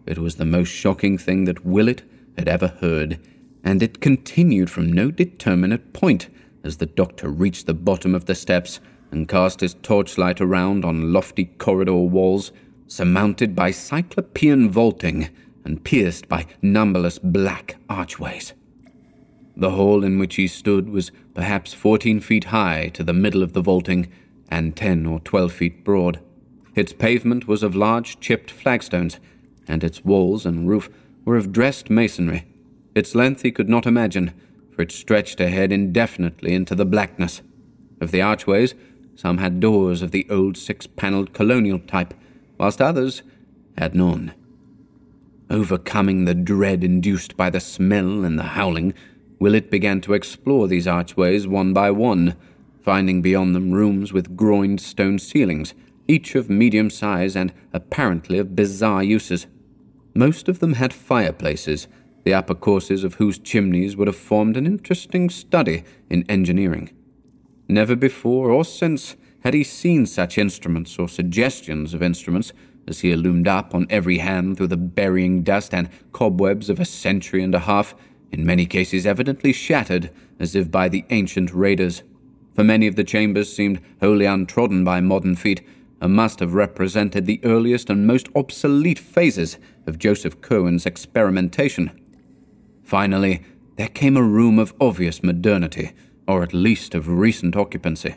It 0.05 0.17
was 0.17 0.35
the 0.35 0.45
most 0.45 0.69
shocking 0.69 1.17
thing 1.17 1.45
that 1.45 1.65
Willett 1.65 2.03
had 2.37 2.47
ever 2.47 2.67
heard, 2.67 3.19
and 3.63 3.83
it 3.83 4.01
continued 4.01 4.69
from 4.69 4.91
no 4.91 5.11
determinate 5.11 5.93
point 5.93 6.29
as 6.67 6.77
the 6.77 6.85
doctor 6.85 7.29
reached 7.29 7.65
the 7.65 7.73
bottom 7.73 8.13
of 8.13 8.25
the 8.25 8.35
steps 8.35 8.79
and 9.09 9.27
cast 9.27 9.61
his 9.61 9.73
torchlight 9.75 10.41
around 10.41 10.85
on 10.85 11.13
lofty 11.13 11.45
corridor 11.45 11.95
walls 11.95 12.51
surmounted 12.87 13.55
by 13.55 13.71
cyclopean 13.71 14.69
vaulting 14.69 15.29
and 15.63 15.83
pierced 15.83 16.27
by 16.27 16.45
numberless 16.61 17.17
black 17.17 17.77
archways. 17.89 18.53
The 19.55 19.71
hall 19.71 20.03
in 20.03 20.19
which 20.19 20.35
he 20.35 20.47
stood 20.47 20.89
was 20.89 21.11
perhaps 21.33 21.73
fourteen 21.73 22.19
feet 22.19 22.45
high 22.45 22.89
to 22.89 23.03
the 23.03 23.13
middle 23.13 23.41
of 23.41 23.53
the 23.53 23.61
vaulting 23.61 24.07
and 24.49 24.75
ten 24.75 25.05
or 25.05 25.19
twelve 25.21 25.51
feet 25.51 25.83
broad. 25.83 26.19
Its 26.75 26.93
pavement 26.93 27.47
was 27.47 27.63
of 27.63 27.75
large 27.75 28.19
chipped 28.19 28.51
flagstones, 28.51 29.19
and 29.67 29.83
its 29.83 30.05
walls 30.05 30.45
and 30.45 30.69
roof 30.69 30.89
were 31.25 31.37
of 31.37 31.51
dressed 31.51 31.89
masonry. 31.89 32.45
Its 32.93 33.15
length 33.15 33.41
he 33.41 33.51
could 33.51 33.67
not 33.67 33.87
imagine, 33.87 34.31
for 34.77 34.83
it 34.83 34.91
stretched 34.91 35.39
ahead 35.39 35.71
indefinitely 35.71 36.53
into 36.53 36.75
the 36.75 36.85
blackness. 36.85 37.41
Of 37.99 38.11
the 38.11 38.21
archways, 38.21 38.75
some 39.15 39.39
had 39.39 39.59
doors 39.59 40.03
of 40.03 40.11
the 40.11 40.27
old 40.29 40.55
six 40.55 40.85
panelled 40.85 41.33
colonial 41.33 41.79
type, 41.79 42.13
whilst 42.59 42.79
others 42.79 43.23
had 43.75 43.95
none. 43.95 44.35
Overcoming 45.49 46.25
the 46.25 46.35
dread 46.35 46.83
induced 46.83 47.35
by 47.35 47.49
the 47.49 47.59
smell 47.59 48.23
and 48.23 48.37
the 48.37 48.53
howling, 48.53 48.93
Willett 49.39 49.71
began 49.71 49.99
to 50.01 50.13
explore 50.13 50.67
these 50.67 50.87
archways 50.87 51.47
one 51.47 51.73
by 51.73 51.89
one, 51.89 52.35
finding 52.79 53.23
beyond 53.23 53.55
them 53.55 53.71
rooms 53.71 54.13
with 54.13 54.37
groined 54.37 54.79
stone 54.79 55.17
ceilings, 55.17 55.73
each 56.07 56.35
of 56.35 56.51
medium 56.51 56.91
size 56.91 57.35
and 57.35 57.51
apparently 57.73 58.37
of 58.37 58.55
bizarre 58.55 59.03
uses. 59.03 59.47
Most 60.13 60.47
of 60.47 60.59
them 60.59 60.73
had 60.73 60.93
fireplaces, 60.93 61.87
the 62.27 62.33
upper 62.33 62.53
courses 62.53 63.05
of 63.05 63.13
whose 63.13 63.39
chimneys 63.39 63.95
would 63.95 64.09
have 64.09 64.13
formed 64.17 64.57
an 64.57 64.65
interesting 64.65 65.29
study 65.29 65.85
in 66.09 66.25
engineering. 66.27 66.89
Never 67.69 67.95
before 67.95 68.51
or 68.51 68.65
since 68.65 69.15
had 69.45 69.53
he 69.53 69.63
seen 69.63 70.05
such 70.05 70.37
instruments 70.37 70.99
or 70.99 71.07
suggestions 71.07 71.93
of 71.93 72.03
instruments 72.03 72.51
as 72.85 72.99
here 72.99 73.15
loomed 73.15 73.47
up 73.47 73.73
on 73.73 73.87
every 73.89 74.17
hand 74.17 74.57
through 74.57 74.67
the 74.67 74.75
burying 74.75 75.41
dust 75.41 75.73
and 75.73 75.89
cobwebs 76.11 76.69
of 76.69 76.81
a 76.81 76.83
century 76.83 77.41
and 77.41 77.55
a 77.55 77.59
half, 77.59 77.95
in 78.29 78.45
many 78.45 78.65
cases 78.65 79.05
evidently 79.05 79.53
shattered 79.53 80.11
as 80.37 80.53
if 80.53 80.69
by 80.69 80.89
the 80.89 81.05
ancient 81.09 81.53
raiders. 81.53 82.03
For 82.55 82.63
many 82.65 82.87
of 82.87 82.97
the 82.97 83.05
chambers 83.05 83.55
seemed 83.55 83.79
wholly 84.01 84.25
untrodden 84.25 84.83
by 84.83 84.99
modern 84.99 85.37
feet, 85.37 85.65
and 86.01 86.13
must 86.13 86.41
have 86.41 86.53
represented 86.53 87.25
the 87.25 87.39
earliest 87.45 87.89
and 87.89 88.05
most 88.05 88.27
obsolete 88.35 88.99
phases 88.99 89.57
of 89.85 89.97
Joseph 89.97 90.41
Curwen's 90.41 90.85
experimentation. 90.85 91.89
Finally, 92.87 93.41
there 93.75 93.89
came 93.89 94.15
a 94.15 94.23
room 94.23 94.57
of 94.57 94.73
obvious 94.79 95.21
modernity, 95.21 95.91
or 96.25 96.41
at 96.41 96.53
least 96.53 96.95
of 96.95 97.09
recent 97.09 97.53
occupancy. 97.53 98.15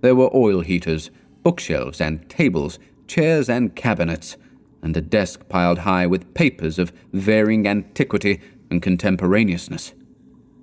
There 0.00 0.14
were 0.14 0.34
oil 0.34 0.62
heaters, 0.62 1.10
bookshelves 1.42 2.00
and 2.00 2.26
tables, 2.30 2.78
chairs 3.06 3.50
and 3.50 3.76
cabinets, 3.76 4.38
and 4.80 4.96
a 4.96 5.02
desk 5.02 5.50
piled 5.50 5.80
high 5.80 6.06
with 6.06 6.32
papers 6.32 6.78
of 6.78 6.94
varying 7.12 7.68
antiquity 7.68 8.40
and 8.70 8.80
contemporaneousness. 8.80 9.92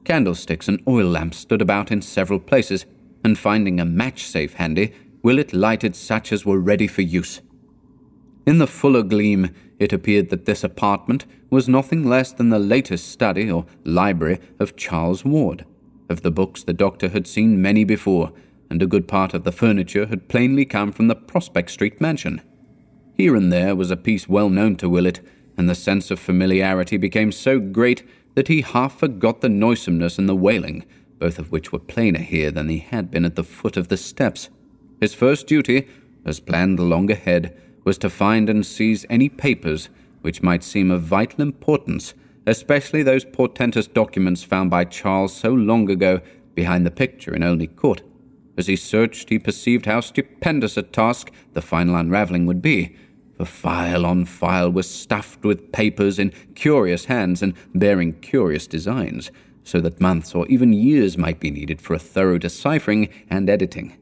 Candlesticks 0.03 0.67
and 0.67 0.81
oil 0.87 1.05
lamps 1.05 1.37
stood 1.37 1.61
about 1.61 1.91
in 1.91 2.01
several 2.01 2.39
places, 2.39 2.87
and 3.23 3.37
finding 3.37 3.79
a 3.79 3.85
match 3.85 4.23
safe 4.23 4.55
handy, 4.55 4.95
Willett 5.21 5.53
lighted 5.53 5.95
such 5.95 6.33
as 6.33 6.43
were 6.43 6.59
ready 6.59 6.87
for 6.87 7.03
use. 7.03 7.39
In 8.47 8.57
the 8.57 8.65
fuller 8.65 9.03
gleam, 9.03 9.53
it 9.81 9.91
appeared 9.91 10.29
that 10.29 10.45
this 10.45 10.63
apartment 10.63 11.25
was 11.49 11.67
nothing 11.67 12.07
less 12.07 12.31
than 12.31 12.49
the 12.49 12.59
latest 12.59 13.09
study 13.09 13.49
or 13.49 13.65
library 13.83 14.39
of 14.59 14.75
Charles 14.75 15.25
Ward. 15.25 15.65
Of 16.07 16.21
the 16.21 16.29
books, 16.29 16.63
the 16.63 16.71
doctor 16.71 17.09
had 17.09 17.25
seen 17.25 17.63
many 17.63 17.83
before, 17.83 18.31
and 18.69 18.79
a 18.83 18.85
good 18.85 19.07
part 19.07 19.33
of 19.33 19.43
the 19.43 19.51
furniture 19.51 20.05
had 20.05 20.27
plainly 20.27 20.65
come 20.65 20.91
from 20.91 21.07
the 21.07 21.15
Prospect 21.15 21.71
Street 21.71 21.99
mansion. 21.99 22.41
Here 23.15 23.35
and 23.35 23.51
there 23.51 23.75
was 23.75 23.89
a 23.89 23.97
piece 23.97 24.29
well 24.29 24.49
known 24.51 24.75
to 24.77 24.87
Willett, 24.87 25.19
and 25.57 25.67
the 25.67 25.73
sense 25.73 26.11
of 26.11 26.19
familiarity 26.19 26.97
became 26.97 27.31
so 27.31 27.59
great 27.59 28.07
that 28.35 28.49
he 28.49 28.61
half 28.61 28.99
forgot 28.99 29.41
the 29.41 29.49
noisomeness 29.49 30.19
and 30.19 30.29
the 30.29 30.35
wailing, 30.35 30.85
both 31.17 31.39
of 31.39 31.51
which 31.51 31.71
were 31.71 31.79
plainer 31.79 32.19
here 32.19 32.51
than 32.51 32.67
they 32.67 32.77
had 32.77 33.09
been 33.09 33.25
at 33.25 33.35
the 33.35 33.43
foot 33.43 33.77
of 33.77 33.87
the 33.87 33.97
steps. 33.97 34.49
His 34.99 35.15
first 35.15 35.47
duty, 35.47 35.87
as 36.23 36.39
planned 36.39 36.79
long 36.79 37.09
ahead, 37.09 37.59
was 37.83 37.97
to 37.99 38.09
find 38.09 38.49
and 38.49 38.65
seize 38.65 39.05
any 39.09 39.29
papers 39.29 39.89
which 40.21 40.43
might 40.43 40.63
seem 40.63 40.91
of 40.91 41.01
vital 41.01 41.41
importance, 41.41 42.13
especially 42.45 43.03
those 43.03 43.25
portentous 43.25 43.87
documents 43.87 44.43
found 44.43 44.69
by 44.69 44.83
Charles 44.83 45.35
so 45.35 45.49
long 45.49 45.89
ago 45.89 46.21
behind 46.55 46.85
the 46.85 46.91
picture 46.91 47.33
in 47.33 47.43
Olney 47.43 47.67
Court. 47.67 48.01
As 48.57 48.67
he 48.67 48.75
searched, 48.75 49.29
he 49.29 49.39
perceived 49.39 49.85
how 49.85 50.01
stupendous 50.01 50.77
a 50.77 50.83
task 50.83 51.31
the 51.53 51.61
final 51.61 51.95
unravelling 51.95 52.45
would 52.45 52.61
be, 52.61 52.95
for 53.37 53.45
file 53.45 54.05
on 54.05 54.25
file 54.25 54.69
was 54.69 54.89
stuffed 54.89 55.43
with 55.43 55.71
papers 55.71 56.19
in 56.19 56.33
curious 56.53 57.05
hands 57.05 57.41
and 57.41 57.53
bearing 57.73 58.13
curious 58.19 58.67
designs, 58.67 59.31
so 59.63 59.79
that 59.79 60.01
months 60.01 60.35
or 60.35 60.45
even 60.47 60.73
years 60.73 61.17
might 61.17 61.39
be 61.39 61.49
needed 61.49 61.81
for 61.81 61.93
a 61.93 61.99
thorough 61.99 62.37
deciphering 62.37 63.09
and 63.29 63.49
editing. 63.49 63.97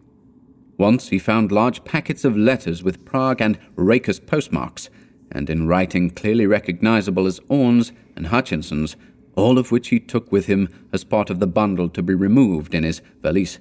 Once 0.79 1.09
he 1.09 1.19
found 1.19 1.51
large 1.51 1.83
packets 1.83 2.23
of 2.23 2.37
letters 2.37 2.81
with 2.81 3.03
Prague 3.03 3.41
and 3.41 3.59
Rakus 3.75 4.25
postmarks, 4.25 4.89
and 5.29 5.49
in 5.49 5.67
writing 5.67 6.09
clearly 6.09 6.47
recognizable 6.47 7.27
as 7.27 7.41
Orne's 7.49 7.91
and 8.15 8.27
Hutchinson's, 8.27 8.95
all 9.35 9.57
of 9.57 9.73
which 9.73 9.89
he 9.89 9.99
took 9.99 10.31
with 10.31 10.45
him 10.45 10.69
as 10.93 11.03
part 11.03 11.29
of 11.29 11.41
the 11.41 11.47
bundle 11.47 11.89
to 11.89 12.01
be 12.01 12.13
removed 12.13 12.73
in 12.73 12.85
his 12.85 13.01
valise. 13.21 13.59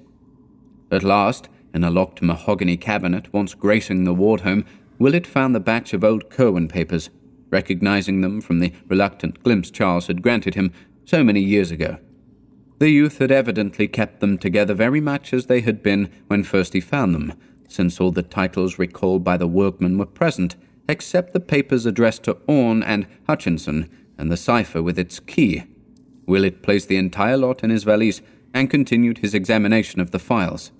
At 0.89 1.03
last, 1.03 1.49
in 1.73 1.83
a 1.83 1.91
locked 1.91 2.21
mahogany 2.21 2.77
cabinet 2.77 3.31
once 3.33 3.53
gracing 3.53 4.05
the 4.05 4.13
ward 4.13 4.41
home, 4.41 4.63
Willett 4.97 5.27
found 5.27 5.53
the 5.53 5.59
batch 5.59 5.93
of 5.93 6.05
old 6.05 6.29
Curwen 6.29 6.69
papers, 6.69 7.09
recognizing 7.49 8.21
them 8.21 8.39
from 8.39 8.59
the 8.59 8.71
reluctant 8.87 9.43
glimpse 9.43 9.69
Charles 9.69 10.07
had 10.07 10.21
granted 10.21 10.55
him 10.55 10.71
so 11.03 11.21
many 11.21 11.41
years 11.41 11.69
ago. 11.69 11.97
The 12.79 12.89
youth 12.89 13.17
had 13.17 13.29
evidently 13.29 13.89
kept 13.89 14.21
them 14.21 14.37
together 14.37 14.73
very 14.73 15.01
much 15.01 15.33
as 15.33 15.45
they 15.45 15.61
had 15.61 15.83
been 15.83 16.09
when 16.27 16.43
first 16.43 16.71
he 16.71 16.79
found 16.79 17.13
them, 17.13 17.33
since 17.67 17.99
all 17.99 18.11
the 18.11 18.23
titles 18.23 18.79
recalled 18.79 19.23
by 19.23 19.35
the 19.35 19.47
workman 19.47 19.97
were 19.97 20.05
present, 20.05 20.55
except 20.87 21.33
the 21.33 21.41
papers 21.41 21.85
addressed 21.85 22.23
to 22.23 22.37
Orne 22.47 22.81
and 22.81 23.05
Hutchinson, 23.27 23.89
and 24.17 24.31
the 24.31 24.37
cipher 24.37 24.81
with 24.81 24.97
its 24.97 25.19
key. 25.19 25.63
Willett 26.25 26.61
placed 26.61 26.87
the 26.87 26.95
entire 26.95 27.37
lot 27.37 27.63
in 27.63 27.69
his 27.69 27.83
valise 27.83 28.21
and 28.53 28.69
continued 28.69 29.19
his 29.19 29.33
examination 29.33 29.99
of 29.99 30.11
the 30.11 30.19
files. 30.19 30.71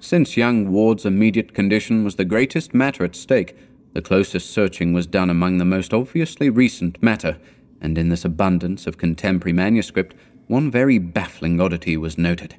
Since 0.00 0.36
young 0.36 0.70
Ward's 0.70 1.06
immediate 1.06 1.54
condition 1.54 2.04
was 2.04 2.16
the 2.16 2.24
greatest 2.24 2.74
matter 2.74 3.04
at 3.04 3.16
stake, 3.16 3.56
the 3.94 4.02
closest 4.02 4.50
searching 4.50 4.92
was 4.92 5.06
done 5.06 5.30
among 5.30 5.58
the 5.58 5.64
most 5.64 5.94
obviously 5.94 6.50
recent 6.50 7.02
matter, 7.02 7.38
and 7.80 7.96
in 7.96 8.10
this 8.10 8.24
abundance 8.24 8.86
of 8.86 8.98
contemporary 8.98 9.52
manuscript, 9.52 10.14
one 10.50 10.68
very 10.68 10.98
baffling 10.98 11.60
oddity 11.60 11.96
was 11.96 12.18
noted. 12.18 12.56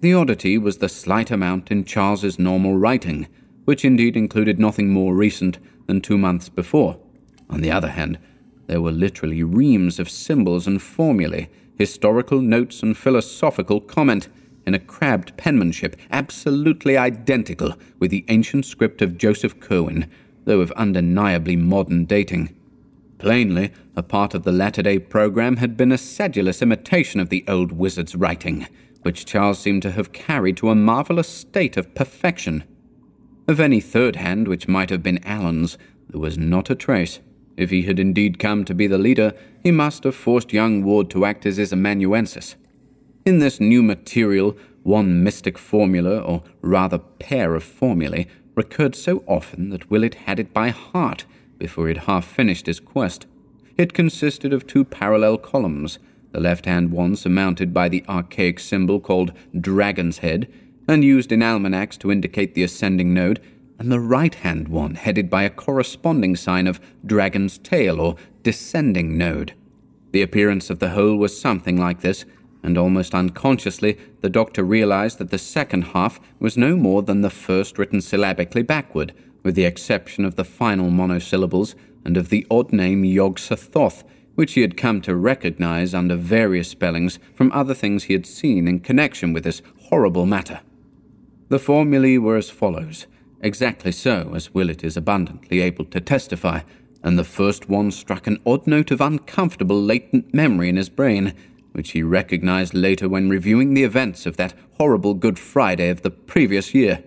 The 0.00 0.14
oddity 0.14 0.56
was 0.56 0.78
the 0.78 0.88
slight 0.88 1.30
amount 1.30 1.70
in 1.70 1.84
Charles's 1.84 2.38
normal 2.38 2.78
writing, 2.78 3.28
which 3.66 3.84
indeed 3.84 4.16
included 4.16 4.58
nothing 4.58 4.88
more 4.88 5.14
recent 5.14 5.58
than 5.86 6.00
two 6.00 6.16
months 6.16 6.48
before. 6.48 6.98
On 7.50 7.60
the 7.60 7.70
other 7.70 7.90
hand, 7.90 8.18
there 8.66 8.80
were 8.80 8.92
literally 8.92 9.42
reams 9.42 9.98
of 9.98 10.08
symbols 10.08 10.66
and 10.66 10.80
formulae, 10.80 11.50
historical 11.76 12.40
notes 12.40 12.82
and 12.82 12.96
philosophical 12.96 13.82
comment, 13.82 14.28
in 14.66 14.72
a 14.74 14.78
crabbed 14.78 15.36
penmanship 15.36 15.96
absolutely 16.10 16.96
identical 16.96 17.74
with 17.98 18.10
the 18.10 18.24
ancient 18.28 18.64
script 18.64 19.02
of 19.02 19.18
Joseph 19.18 19.60
Curwen, 19.60 20.08
though 20.46 20.60
of 20.60 20.72
undeniably 20.72 21.56
modern 21.56 22.06
dating. 22.06 22.57
Plainly, 23.18 23.72
a 23.96 24.02
part 24.02 24.32
of 24.32 24.44
the 24.44 24.52
latter 24.52 24.82
day 24.82 25.00
program 25.00 25.56
had 25.56 25.76
been 25.76 25.90
a 25.90 25.98
sedulous 25.98 26.62
imitation 26.62 27.18
of 27.18 27.30
the 27.30 27.44
old 27.48 27.72
wizard's 27.72 28.14
writing, 28.14 28.68
which 29.02 29.26
Charles 29.26 29.58
seemed 29.58 29.82
to 29.82 29.90
have 29.90 30.12
carried 30.12 30.56
to 30.58 30.70
a 30.70 30.76
marvelous 30.76 31.28
state 31.28 31.76
of 31.76 31.94
perfection. 31.94 32.62
Of 33.48 33.58
any 33.58 33.80
third 33.80 34.16
hand 34.16 34.46
which 34.46 34.68
might 34.68 34.90
have 34.90 35.02
been 35.02 35.24
Allen's, 35.24 35.78
there 36.08 36.20
was 36.20 36.38
not 36.38 36.70
a 36.70 36.76
trace. 36.76 37.18
If 37.56 37.70
he 37.70 37.82
had 37.82 37.98
indeed 37.98 38.38
come 38.38 38.64
to 38.64 38.74
be 38.74 38.86
the 38.86 38.98
leader, 38.98 39.34
he 39.64 39.72
must 39.72 40.04
have 40.04 40.14
forced 40.14 40.52
young 40.52 40.84
Ward 40.84 41.10
to 41.10 41.24
act 41.24 41.44
as 41.44 41.56
his 41.56 41.72
amanuensis. 41.72 42.54
In 43.26 43.40
this 43.40 43.58
new 43.58 43.82
material, 43.82 44.56
one 44.84 45.24
mystic 45.24 45.58
formula, 45.58 46.20
or 46.20 46.44
rather 46.62 46.98
pair 46.98 47.56
of 47.56 47.64
formulae, 47.64 48.28
recurred 48.54 48.94
so 48.94 49.24
often 49.26 49.70
that 49.70 49.90
Willett 49.90 50.14
had 50.14 50.38
it 50.38 50.54
by 50.54 50.68
heart 50.68 51.24
before 51.58 51.88
he 51.88 51.94
had 51.94 52.04
half 52.04 52.24
finished 52.24 52.66
his 52.66 52.80
quest. 52.80 53.26
It 53.76 53.92
consisted 53.92 54.52
of 54.52 54.66
two 54.66 54.84
parallel 54.84 55.38
columns, 55.38 55.98
the 56.32 56.40
left 56.40 56.66
hand 56.66 56.90
one 56.90 57.16
surmounted 57.16 57.72
by 57.72 57.88
the 57.88 58.04
archaic 58.08 58.60
symbol 58.60 59.00
called 59.00 59.32
Dragon's 59.58 60.18
Head, 60.18 60.52
and 60.86 61.04
used 61.04 61.32
in 61.32 61.42
almanacs 61.42 61.96
to 61.98 62.10
indicate 62.10 62.54
the 62.54 62.62
ascending 62.62 63.12
node, 63.14 63.40
and 63.78 63.92
the 63.92 64.00
right 64.00 64.34
hand 64.34 64.68
one 64.68 64.94
headed 64.96 65.30
by 65.30 65.44
a 65.44 65.50
corresponding 65.50 66.34
sign 66.34 66.66
of 66.66 66.80
Dragon's 67.06 67.58
Tail 67.58 68.00
or 68.00 68.16
descending 68.42 69.16
node. 69.16 69.54
The 70.12 70.22
appearance 70.22 70.70
of 70.70 70.78
the 70.78 70.90
whole 70.90 71.16
was 71.16 71.40
something 71.40 71.76
like 71.76 72.00
this, 72.00 72.24
and 72.62 72.76
almost 72.76 73.14
unconsciously 73.14 73.98
the 74.20 74.30
doctor 74.30 74.64
realized 74.64 75.18
that 75.18 75.30
the 75.30 75.38
second 75.38 75.82
half 75.82 76.18
was 76.40 76.56
no 76.56 76.76
more 76.76 77.02
than 77.02 77.20
the 77.20 77.30
first 77.30 77.78
written 77.78 78.00
syllabically 78.00 78.62
backward, 78.62 79.12
with 79.48 79.54
the 79.54 79.64
exception 79.64 80.26
of 80.26 80.36
the 80.36 80.44
final 80.44 80.90
monosyllables 80.90 81.74
and 82.04 82.18
of 82.18 82.28
the 82.28 82.46
odd 82.50 82.70
name 82.70 83.02
Yog-Sothoth, 83.02 84.04
which 84.34 84.52
he 84.52 84.60
had 84.60 84.76
come 84.76 85.00
to 85.00 85.16
recognize 85.16 85.94
under 85.94 86.16
various 86.16 86.68
spellings 86.68 87.18
from 87.34 87.50
other 87.52 87.72
things 87.72 88.04
he 88.04 88.12
had 88.12 88.26
seen 88.26 88.68
in 88.68 88.78
connection 88.78 89.32
with 89.32 89.44
this 89.44 89.62
horrible 89.84 90.26
matter. 90.26 90.60
The 91.48 91.58
formulae 91.58 92.18
were 92.18 92.36
as 92.36 92.50
follows, 92.50 93.06
exactly 93.40 93.90
so 93.90 94.34
as 94.34 94.52
Willett 94.52 94.84
is 94.84 94.98
abundantly 94.98 95.60
able 95.60 95.86
to 95.86 95.98
testify, 95.98 96.60
and 97.02 97.18
the 97.18 97.24
first 97.24 97.70
one 97.70 97.90
struck 97.90 98.26
an 98.26 98.42
odd 98.44 98.66
note 98.66 98.90
of 98.90 99.00
uncomfortable 99.00 99.80
latent 99.80 100.34
memory 100.34 100.68
in 100.68 100.76
his 100.76 100.90
brain, 100.90 101.32
which 101.72 101.92
he 101.92 102.02
recognized 102.02 102.74
later 102.74 103.08
when 103.08 103.30
reviewing 103.30 103.72
the 103.72 103.84
events 103.84 104.26
of 104.26 104.36
that 104.36 104.52
horrible 104.76 105.14
Good 105.14 105.38
Friday 105.38 105.88
of 105.88 106.02
the 106.02 106.10
previous 106.10 106.74
year. 106.74 107.02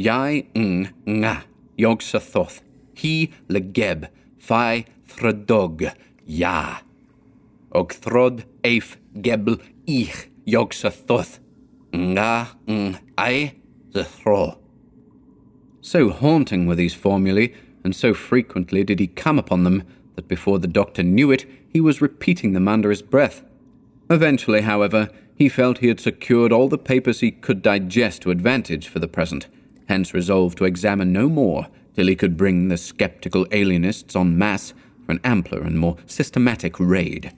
Yai 0.00 0.46
ng 0.56 0.88
nga, 1.04 1.44
Yog 1.76 2.00
Sothoth, 2.00 2.62
he 2.94 3.30
legeb, 3.50 4.08
phi 4.38 4.86
throdog, 5.06 5.92
ya. 6.24 6.78
Og 7.72 7.92
throd 7.92 8.46
eif 8.64 8.96
gebl 9.20 9.60
ich, 9.86 10.30
Yog 10.46 10.72
Sothoth, 10.72 11.38
nga 11.92 12.56
ng 12.66 12.96
ai, 13.18 13.56
the 13.92 14.04
thro. 14.04 14.56
So 15.82 16.08
haunting 16.08 16.66
were 16.66 16.76
these 16.76 16.94
formulae, 16.94 17.52
and 17.84 17.94
so 17.94 18.14
frequently 18.14 18.82
did 18.82 19.00
he 19.00 19.06
come 19.06 19.38
upon 19.38 19.64
them, 19.64 19.82
that 20.16 20.28
before 20.28 20.58
the 20.58 20.66
doctor 20.66 21.02
knew 21.02 21.30
it, 21.30 21.44
he 21.68 21.80
was 21.80 22.00
repeating 22.00 22.54
them 22.54 22.68
under 22.68 22.88
his 22.88 23.02
breath. 23.02 23.42
Eventually, 24.08 24.62
however, 24.62 25.10
he 25.34 25.50
felt 25.50 25.78
he 25.78 25.88
had 25.88 26.00
secured 26.00 26.52
all 26.52 26.68
the 26.70 26.78
papers 26.78 27.20
he 27.20 27.30
could 27.30 27.60
digest 27.60 28.22
to 28.22 28.30
advantage 28.30 28.88
for 28.88 28.98
the 28.98 29.08
present, 29.08 29.46
hence 29.90 30.14
resolved 30.14 30.56
to 30.56 30.64
examine 30.64 31.12
no 31.12 31.28
more 31.28 31.66
till 31.96 32.06
he 32.06 32.14
could 32.14 32.36
bring 32.36 32.68
the 32.68 32.76
sceptical 32.78 33.44
alienists 33.50 34.14
en 34.14 34.38
masse 34.38 34.72
for 35.04 35.10
an 35.10 35.20
ampler 35.24 35.62
and 35.62 35.76
more 35.80 35.96
systematic 36.06 36.78
raid. 36.78 37.32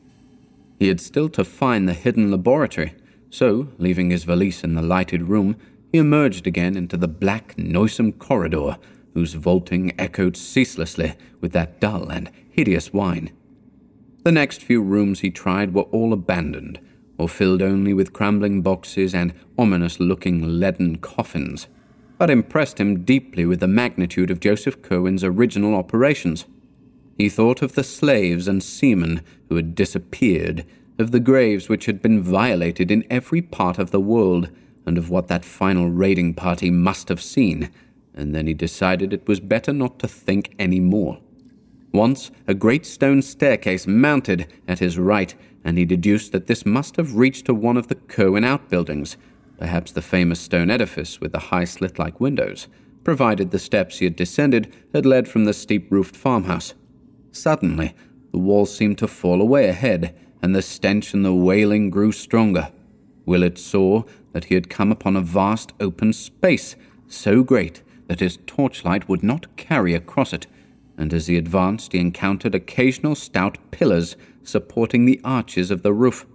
He 0.79 0.89
had 0.89 1.01
still 1.01 1.31
to 1.31 1.45
find 1.45 1.89
the 1.89 1.95
hidden 1.95 2.31
laboratory, 2.31 2.95
so, 3.31 3.69
leaving 3.79 4.11
his 4.11 4.25
valise 4.25 4.63
in 4.63 4.75
the 4.75 4.83
lighted 4.83 5.23
room, 5.31 5.57
he 5.91 5.97
emerged 5.97 6.47
again 6.47 6.77
into 6.77 6.99
the 6.99 7.09
black, 7.09 7.57
noisome 7.57 8.13
corridor, 8.13 8.77
whose 9.15 9.33
vaulting 9.33 9.99
echoed 9.99 10.37
ceaselessly 10.37 11.15
with 11.41 11.53
that 11.53 11.81
dull 11.81 12.11
and 12.11 12.31
hideous 12.51 12.93
whine. 12.93 13.31
The 14.25 14.33
next 14.33 14.63
few 14.63 14.83
rooms 14.83 15.21
he 15.21 15.31
tried 15.31 15.73
were 15.73 15.85
all 15.85 16.13
abandoned, 16.13 16.81
or 17.17 17.31
filled 17.31 17.63
only 17.63 17.95
with 17.95 18.13
crumbling 18.13 18.61
boxes 18.61 19.15
and 19.15 19.33
ominous 19.57 19.99
looking 19.99 20.61
leaden 20.61 20.99
coffins, 20.99 21.67
but 22.23 22.31
impressed 22.31 22.79
him 22.79 23.03
deeply 23.03 23.45
with 23.45 23.59
the 23.59 23.67
magnitude 23.67 24.31
of 24.31 24.39
Joseph 24.39 24.81
Curwen's 24.81 25.25
original 25.25 25.75
operations. 25.75 26.45
He 27.19 27.29
thought 27.29 27.63
of 27.63 27.75
the 27.75 27.83
slaves 27.83 28.47
and 28.47 28.63
seamen 28.63 29.23
who 29.49 29.57
had 29.57 29.75
disappeared, 29.75 30.65
of 31.01 31.11
the 31.11 31.19
graves 31.19 31.69
which 31.69 31.87
had 31.87 32.01
been 32.01 32.23
violated 32.23 32.93
in 32.93 33.05
every 33.11 33.43
part 33.43 33.77
of 33.77 33.91
the 33.91 34.01
world, 34.01 34.51
and 34.87 34.97
of 34.99 35.11
what 35.11 35.27
that 35.27 35.45
final 35.45 35.91
raiding 35.91 36.33
party 36.33 36.71
must 36.71 37.09
have 37.09 37.21
seen, 37.21 37.73
and 38.15 38.33
then 38.33 38.47
he 38.47 38.55
decided 38.55 39.13
it 39.13 39.27
was 39.27 39.41
better 39.41 39.73
not 39.73 39.99
to 39.99 40.07
think 40.07 40.55
any 40.61 40.79
more. 40.79 41.19
Once, 41.93 42.31
a 42.47 42.55
great 42.55 42.87
stone 42.87 43.21
staircase 43.21 43.89
mounted 43.89 44.47
at 44.69 44.79
his 44.79 44.97
right, 44.97 45.35
and 45.65 45.77
he 45.77 45.85
deduced 45.85 46.31
that 46.31 46.47
this 46.47 46.65
must 46.65 46.95
have 46.95 47.17
reached 47.17 47.47
to 47.47 47.53
one 47.53 47.77
of 47.77 47.89
the 47.89 47.97
Curwen 47.97 48.45
outbuildings, 48.45 49.17
perhaps 49.63 49.93
the 49.93 50.03
famous 50.03 50.41
stone 50.41 50.71
edifice 50.71 51.21
with 51.21 51.31
the 51.31 51.39
high 51.39 51.63
slit 51.63 51.97
like 51.97 52.19
windows, 52.19 52.67
provided 53.05 53.53
the 53.53 53.59
steps 53.61 54.01
he 54.01 54.07
had 54.07 54.17
descended 54.17 54.75
had 54.93 55.07
led 55.07 55.29
from 55.29 55.45
the 55.45 55.55
steep 55.55 55.87
roofed 55.89 56.17
farmhouse. 56.17 56.75
Suddenly, 57.31 57.95
the 58.33 58.39
wall 58.39 58.67
seemed 58.67 58.99
to 58.99 59.07
fall 59.07 59.41
away 59.41 59.69
ahead, 59.69 60.19
and 60.43 60.53
the 60.53 60.63
stench 60.63 61.15
and 61.15 61.25
the 61.25 61.33
wailing 61.33 61.91
grew 61.91 62.11
stronger. 62.11 62.73
Willett 63.25 63.57
saw 63.57 64.03
that 64.33 64.47
he 64.47 64.57
had 64.57 64.69
come 64.69 64.91
upon 64.91 65.15
a 65.15 65.21
vast 65.21 65.73
open 65.79 66.13
space, 66.13 66.75
so 67.07 67.45
great 67.45 67.83
that 68.09 68.19
his 68.19 68.41
torchlight 68.49 69.09
would 69.09 69.23
not 69.23 69.57
carry 69.57 69.95
across 69.95 70.33
it 70.33 70.49
and 70.99 71.15
as 71.15 71.27
he 71.27 71.37
advanced, 71.37 71.93
he 71.93 71.99
encountered 71.99 72.55
occasional 72.55 73.15
stout 73.15 73.59
pillars 73.71 74.17
supporting 74.43 75.05
the 75.05 75.21
arches 75.25 75.71
of 75.71 75.83
the 75.83 75.93
roof. 75.93 76.27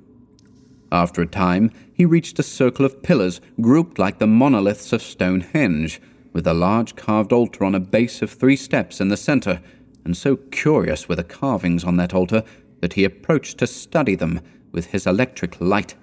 After 0.91 1.21
a 1.21 1.27
time, 1.27 1.71
he 1.97 2.05
reached 2.05 2.37
a 2.37 2.43
circle 2.43 2.85
of 2.85 3.01
pillars 3.01 3.41
grouped 3.59 3.97
like 3.97 4.19
the 4.19 4.27
monoliths 4.27 4.93
of 4.93 5.01
Stonehenge, 5.01 5.99
with 6.31 6.45
a 6.45 6.53
large 6.53 6.95
carved 6.95 7.33
altar 7.33 7.65
on 7.65 7.73
a 7.73 7.79
base 7.79 8.21
of 8.21 8.29
three 8.29 8.55
steps 8.55 9.01
in 9.01 9.07
the 9.09 9.17
center, 9.17 9.59
and 10.05 10.15
so 10.15 10.35
curious 10.35 11.09
were 11.09 11.15
the 11.15 11.23
carvings 11.23 11.83
on 11.83 11.97
that 11.97 12.13
altar 12.13 12.43
that 12.81 12.93
he 12.93 13.03
approached 13.03 13.57
to 13.57 13.65
study 13.65 14.13
them 14.13 14.39
with 14.71 14.85
his 14.85 15.07
electric 15.07 15.59
light. 15.59 15.95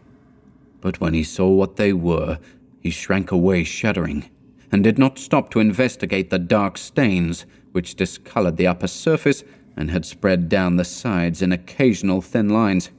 But 0.81 1.01
when 1.01 1.15
he 1.15 1.23
saw 1.23 1.49
what 1.49 1.77
they 1.77 1.93
were, 1.93 2.41
he 2.81 2.91
shrank 2.91 3.31
away 3.31 3.63
shuddering, 3.63 4.29
and 4.73 4.83
did 4.83 4.99
not 4.99 5.17
stop 5.17 5.49
to 5.51 5.61
investigate 5.61 6.31
the 6.31 6.41
dark 6.41 6.77
stains 6.77 7.47
which 7.71 7.95
discolored 7.95 8.57
the 8.57 8.67
upper 8.67 8.89
surface 8.89 9.45
and 9.77 9.93
had 9.93 10.05
spread 10.05 10.49
down 10.49 10.75
the 10.75 10.85
sides 10.85 11.41
in 11.41 11.53
occasional 11.53 12.21
thin 12.21 12.49
lines. 12.49 12.91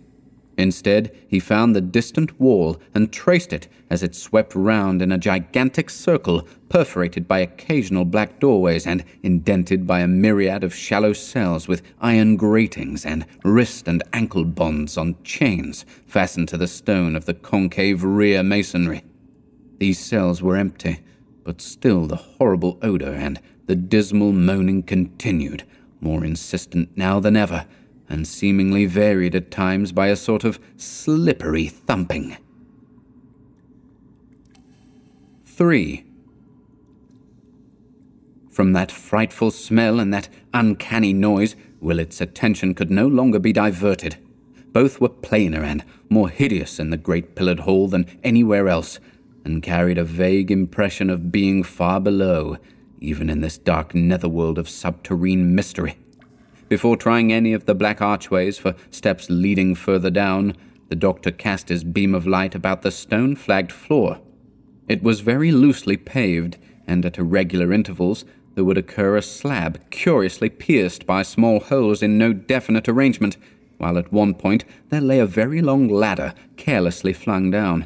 Instead, 0.57 1.13
he 1.27 1.39
found 1.39 1.75
the 1.75 1.81
distant 1.81 2.39
wall 2.39 2.79
and 2.93 3.11
traced 3.11 3.51
it 3.51 3.67
as 3.89 4.01
it 4.01 4.15
swept 4.15 4.55
round 4.55 5.01
in 5.01 5.11
a 5.11 5.17
gigantic 5.17 5.89
circle, 5.89 6.47
perforated 6.69 7.27
by 7.27 7.39
occasional 7.39 8.05
black 8.05 8.39
doorways 8.39 8.87
and 8.87 9.03
indented 9.21 9.85
by 9.85 9.99
a 9.99 10.07
myriad 10.07 10.63
of 10.63 10.73
shallow 10.73 11.11
cells 11.11 11.67
with 11.67 11.81
iron 11.99 12.37
gratings 12.37 13.05
and 13.05 13.25
wrist 13.43 13.87
and 13.87 14.01
ankle 14.13 14.45
bonds 14.45 14.97
on 14.97 15.15
chains 15.23 15.85
fastened 16.05 16.47
to 16.47 16.57
the 16.57 16.67
stone 16.67 17.15
of 17.15 17.25
the 17.25 17.33
concave 17.33 18.03
rear 18.03 18.41
masonry. 18.41 19.03
These 19.77 19.99
cells 19.99 20.41
were 20.41 20.55
empty, 20.55 20.99
but 21.43 21.61
still 21.61 22.07
the 22.07 22.15
horrible 22.15 22.79
odor 22.81 23.13
and 23.13 23.39
the 23.67 23.75
dismal 23.75 24.31
moaning 24.31 24.83
continued, 24.83 25.63
more 25.99 26.23
insistent 26.23 26.95
now 26.95 27.19
than 27.19 27.35
ever, 27.35 27.65
and 28.09 28.27
seemingly 28.27 28.85
varied 28.85 29.35
at 29.35 29.51
times 29.51 29.91
by 29.91 30.07
a 30.07 30.15
sort 30.15 30.43
of 30.43 30.59
slippery 30.77 31.67
thumping. 31.67 32.37
3. 35.45 36.03
From 38.51 38.73
that 38.73 38.91
frightful 38.91 39.51
smell 39.51 39.99
and 39.99 40.13
that 40.13 40.29
uncanny 40.53 41.13
noise, 41.13 41.55
Willett's 41.81 42.21
attention 42.21 42.73
could 42.73 42.91
no 42.91 43.07
longer 43.07 43.39
be 43.39 43.53
diverted. 43.53 44.17
Both 44.71 44.99
were 44.99 45.09
plainer 45.09 45.63
and 45.63 45.83
more 46.09 46.29
hideous 46.29 46.79
in 46.79 46.89
the 46.89 46.97
great 46.97 47.35
pillared 47.35 47.61
hall 47.61 47.87
than 47.87 48.05
anywhere 48.23 48.67
else, 48.67 48.99
and 49.43 49.63
carried 49.63 49.97
a 49.97 50.03
vague 50.03 50.51
impression 50.51 51.09
of 51.09 51.31
being 51.31 51.63
far 51.63 51.99
below, 51.99 52.57
even 52.99 53.29
in 53.29 53.41
this 53.41 53.57
dark 53.57 53.93
netherworld 53.93 54.57
of 54.57 54.67
subterrene 54.67 55.51
mystery. 55.51 55.97
Before 56.75 56.97
trying 56.97 57.31
any 57.31 57.53
of 57.53 57.67
the 57.67 57.73
black 57.73 58.01
archways 58.01 58.57
for 58.57 58.75
steps 58.91 59.29
leading 59.29 59.75
further 59.75 60.09
down, 60.09 60.57
the 60.89 60.95
doctor 60.97 61.31
cast 61.31 61.69
his 61.69 61.85
beam 61.85 62.13
of 62.13 62.27
light 62.27 62.53
about 62.53 62.81
the 62.81 62.91
stone 62.91 63.37
flagged 63.37 63.71
floor. 63.71 64.19
It 64.89 65.01
was 65.01 65.21
very 65.21 65.53
loosely 65.53 65.95
paved, 65.95 66.57
and 66.85 67.05
at 67.05 67.17
irregular 67.17 67.71
intervals 67.71 68.25
there 68.55 68.65
would 68.65 68.77
occur 68.77 69.15
a 69.15 69.21
slab 69.21 69.89
curiously 69.89 70.49
pierced 70.49 71.05
by 71.05 71.21
small 71.21 71.61
holes 71.61 72.03
in 72.03 72.17
no 72.17 72.33
definite 72.33 72.89
arrangement, 72.89 73.37
while 73.77 73.97
at 73.97 74.11
one 74.11 74.33
point 74.33 74.65
there 74.89 74.99
lay 74.99 75.19
a 75.19 75.25
very 75.25 75.61
long 75.61 75.87
ladder 75.87 76.33
carelessly 76.57 77.13
flung 77.13 77.49
down. 77.49 77.85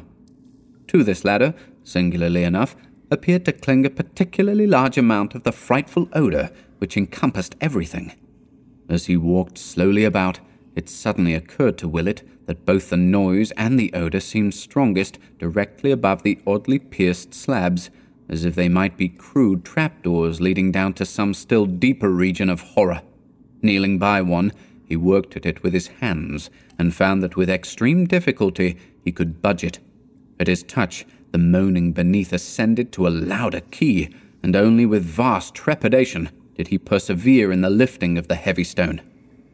To 0.88 1.04
this 1.04 1.24
ladder, 1.24 1.54
singularly 1.84 2.42
enough, 2.42 2.74
appeared 3.08 3.44
to 3.44 3.52
cling 3.52 3.86
a 3.86 3.90
particularly 3.90 4.66
large 4.66 4.98
amount 4.98 5.36
of 5.36 5.44
the 5.44 5.52
frightful 5.52 6.08
odor 6.12 6.50
which 6.78 6.96
encompassed 6.96 7.54
everything. 7.60 8.14
As 8.90 9.06
he 9.06 9.16
walked 9.16 9.56
slowly 9.56 10.02
about, 10.02 10.40
it 10.74 10.88
suddenly 10.88 11.32
occurred 11.32 11.78
to 11.78 11.88
Willett 11.88 12.24
that 12.46 12.66
both 12.66 12.90
the 12.90 12.96
noise 12.96 13.52
and 13.52 13.78
the 13.78 13.92
odor 13.92 14.18
seemed 14.18 14.52
strongest 14.52 15.16
directly 15.38 15.92
above 15.92 16.24
the 16.24 16.40
oddly 16.44 16.80
pierced 16.80 17.32
slabs, 17.32 17.90
as 18.28 18.44
if 18.44 18.56
they 18.56 18.68
might 18.68 18.96
be 18.96 19.08
crude 19.08 19.64
trapdoors 19.64 20.40
leading 20.40 20.72
down 20.72 20.94
to 20.94 21.06
some 21.06 21.34
still 21.34 21.66
deeper 21.66 22.10
region 22.10 22.50
of 22.50 22.60
horror. 22.60 23.02
Kneeling 23.62 23.96
by 23.96 24.22
one, 24.22 24.52
he 24.84 24.96
worked 24.96 25.36
at 25.36 25.46
it 25.46 25.62
with 25.62 25.72
his 25.72 25.86
hands 25.86 26.50
and 26.76 26.92
found 26.92 27.22
that 27.22 27.36
with 27.36 27.48
extreme 27.48 28.06
difficulty 28.06 28.76
he 29.04 29.12
could 29.12 29.40
budge 29.40 29.62
it. 29.62 29.78
At 30.40 30.48
his 30.48 30.64
touch, 30.64 31.06
the 31.30 31.38
moaning 31.38 31.92
beneath 31.92 32.32
ascended 32.32 32.90
to 32.92 33.06
a 33.06 33.08
louder 33.10 33.60
key, 33.70 34.08
and 34.42 34.56
only 34.56 34.84
with 34.84 35.04
vast 35.04 35.54
trepidation 35.54 36.28
did 36.54 36.68
he 36.68 36.78
persevere 36.78 37.52
in 37.52 37.60
the 37.60 37.70
lifting 37.70 38.18
of 38.18 38.28
the 38.28 38.34
heavy 38.34 38.64
stone. 38.64 39.00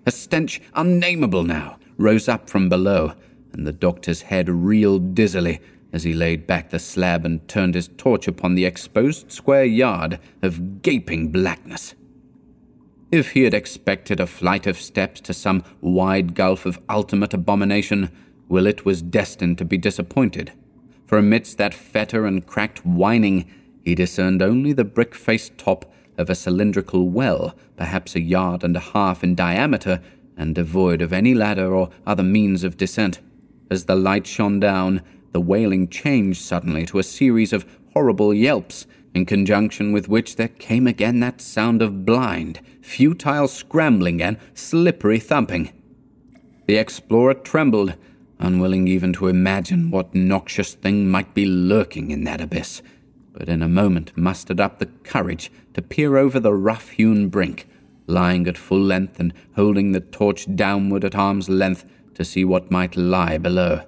A 0.06 0.10
stench 0.10 0.60
unnameable 0.74 1.44
now 1.44 1.78
rose 1.98 2.28
up 2.28 2.48
from 2.48 2.68
below, 2.68 3.14
and 3.52 3.66
the 3.66 3.72
doctor's 3.72 4.22
head 4.22 4.48
reeled 4.48 5.14
dizzily 5.14 5.60
as 5.92 6.04
he 6.04 6.12
laid 6.12 6.46
back 6.46 6.70
the 6.70 6.78
slab 6.78 7.24
and 7.24 7.46
turned 7.48 7.74
his 7.74 7.88
torch 7.96 8.28
upon 8.28 8.54
the 8.54 8.64
exposed 8.64 9.32
square 9.32 9.64
yard 9.64 10.18
of 10.42 10.82
gaping 10.82 11.28
blackness. 11.28 11.94
If 13.10 13.32
he 13.32 13.44
had 13.44 13.54
expected 13.54 14.20
a 14.20 14.26
flight 14.26 14.66
of 14.66 14.78
steps 14.78 15.20
to 15.22 15.32
some 15.32 15.64
wide 15.80 16.34
gulf 16.34 16.66
of 16.66 16.80
ultimate 16.88 17.32
abomination, 17.32 18.10
Willett 18.48 18.84
was 18.84 19.00
destined 19.00 19.58
to 19.58 19.64
be 19.64 19.78
disappointed. 19.78 20.52
For 21.06 21.18
amidst 21.18 21.56
that 21.58 21.72
fetter 21.72 22.26
and 22.26 22.46
cracked 22.46 22.84
whining, 22.84 23.50
he 23.84 23.94
discerned 23.94 24.42
only 24.42 24.72
the 24.72 24.84
brick 24.84 25.14
faced 25.14 25.56
top 25.56 25.90
of 26.18 26.30
a 26.30 26.34
cylindrical 26.34 27.08
well, 27.08 27.54
perhaps 27.76 28.14
a 28.14 28.20
yard 28.20 28.64
and 28.64 28.76
a 28.76 28.80
half 28.80 29.22
in 29.22 29.34
diameter, 29.34 30.00
and 30.36 30.54
devoid 30.54 31.00
of 31.02 31.12
any 31.12 31.34
ladder 31.34 31.74
or 31.74 31.90
other 32.06 32.22
means 32.22 32.64
of 32.64 32.76
descent. 32.76 33.20
As 33.70 33.84
the 33.86 33.96
light 33.96 34.26
shone 34.26 34.60
down, 34.60 35.02
the 35.32 35.40
wailing 35.40 35.88
changed 35.88 36.42
suddenly 36.42 36.86
to 36.86 36.98
a 36.98 37.02
series 37.02 37.52
of 37.52 37.66
horrible 37.92 38.32
yelps, 38.32 38.86
in 39.14 39.24
conjunction 39.24 39.92
with 39.92 40.08
which 40.08 40.36
there 40.36 40.48
came 40.48 40.86
again 40.86 41.20
that 41.20 41.40
sound 41.40 41.80
of 41.80 42.04
blind, 42.04 42.60
futile 42.82 43.48
scrambling 43.48 44.22
and 44.22 44.36
slippery 44.52 45.18
thumping. 45.18 45.72
The 46.66 46.76
explorer 46.76 47.34
trembled, 47.34 47.94
unwilling 48.38 48.88
even 48.88 49.14
to 49.14 49.28
imagine 49.28 49.90
what 49.90 50.14
noxious 50.14 50.74
thing 50.74 51.08
might 51.08 51.32
be 51.32 51.46
lurking 51.46 52.10
in 52.10 52.24
that 52.24 52.42
abyss, 52.42 52.82
but 53.36 53.48
in 53.48 53.62
a 53.62 53.68
moment 53.68 54.16
mustered 54.16 54.60
up 54.60 54.78
the 54.78 54.86
courage 54.86 55.52
to 55.74 55.82
peer 55.82 56.16
over 56.16 56.40
the 56.40 56.54
rough 56.54 56.88
hewn 56.90 57.28
brink, 57.28 57.68
lying 58.06 58.46
at 58.46 58.56
full 58.56 58.80
length 58.80 59.20
and 59.20 59.34
holding 59.56 59.92
the 59.92 60.00
torch 60.00 60.46
downward 60.56 61.04
at 61.04 61.14
arm's 61.14 61.48
length 61.48 61.84
to 62.14 62.24
see 62.24 62.44
what 62.44 62.70
might 62.70 62.96
lie 62.96 63.36
below. 63.36 63.82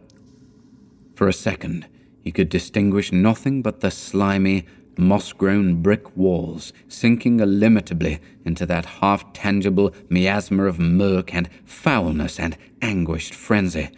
For 1.14 1.28
a 1.28 1.32
second, 1.32 1.86
he 2.20 2.30
could 2.30 2.50
distinguish 2.50 3.10
nothing 3.10 3.62
but 3.62 3.80
the 3.80 3.90
slimy, 3.90 4.66
moss 4.98 5.32
grown 5.32 5.80
brick 5.80 6.14
walls, 6.14 6.74
sinking 6.88 7.38
illimitably 7.38 8.20
into 8.44 8.66
that 8.66 8.84
half 8.84 9.32
tangible 9.32 9.94
miasma 10.10 10.64
of 10.64 10.78
murk 10.78 11.34
and 11.34 11.48
foulness 11.64 12.38
and 12.38 12.58
anguished 12.82 13.34
frenzy. 13.34 13.88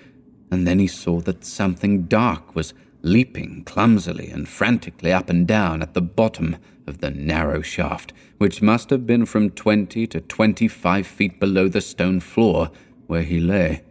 And 0.53 0.67
then 0.67 0.79
he 0.79 0.87
saw 0.87 1.21
that 1.23 1.45
something 1.45 2.05
dark 2.05 2.55
was 2.55 2.73
leaping 3.03 3.65
clumsily 3.65 4.29
and 4.31 4.49
frantically 4.49 5.13
up 5.13 5.31
and 5.31 5.47
down 5.47 5.83
at 5.83 5.95
the 5.95 6.03
bottom 6.03 6.57
of 6.87 6.99
the 6.99 7.11
narrow 7.11 7.63
shaft, 7.63 8.13
which 8.39 8.63
must 8.63 8.91
have 8.91 9.07
been 9.07 9.25
from 9.25 9.51
twenty 9.51 10.07
to 10.07 10.21
twenty 10.21 10.69
five 10.69 11.07
feet 11.07 11.39
below 11.41 11.69
the 11.69 11.81
stone 11.81 12.21
floor 12.21 12.71
where 13.07 13.23
he 13.23 13.41
lay. 13.41 13.83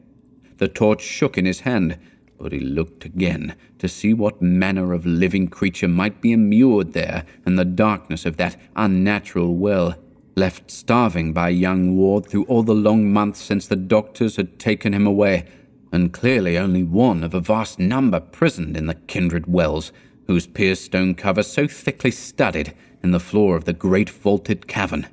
The 0.57 0.67
torch 0.67 1.01
shook 1.01 1.37
in 1.37 1.45
his 1.45 1.61
hand, 1.61 1.97
but 2.37 2.51
he 2.51 2.59
looked 2.59 3.05
again 3.05 3.55
to 3.79 3.87
see 3.87 4.13
what 4.13 4.41
manner 4.41 4.93
of 4.93 5.05
living 5.05 5.47
creature 5.47 5.87
might 5.87 6.21
be 6.21 6.31
immured 6.31 6.93
there 6.93 7.25
in 7.45 7.55
the 7.55 7.65
darkness 7.65 8.25
of 8.25 8.37
that 8.37 8.55
unnatural 8.75 9.55
well, 9.55 9.95
left 10.35 10.71
starving 10.71 11.33
by 11.33 11.49
young 11.49 11.97
Ward 11.97 12.25
through 12.25 12.45
all 12.45 12.63
the 12.63 12.73
long 12.73 13.11
months 13.11 13.41
since 13.41 13.67
the 13.67 13.75
doctors 13.75 14.37
had 14.37 14.57
taken 14.57 14.93
him 14.93 15.05
away, 15.05 15.45
and 15.91 16.13
clearly 16.13 16.57
only 16.57 16.83
one 16.83 17.23
of 17.23 17.33
a 17.33 17.39
vast 17.39 17.79
number 17.79 18.19
prisoned 18.19 18.77
in 18.77 18.85
the 18.85 18.93
kindred 18.93 19.47
wells, 19.47 19.91
whose 20.27 20.47
pierced 20.47 20.85
stone 20.85 21.15
cover 21.15 21.43
so 21.43 21.67
thickly 21.67 22.11
studded 22.11 22.73
in 23.01 23.11
the 23.11 23.19
floor 23.19 23.55
of 23.55 23.65
the 23.65 23.73
great 23.73 24.09
vaulted 24.09 24.67
cavern. 24.67 25.07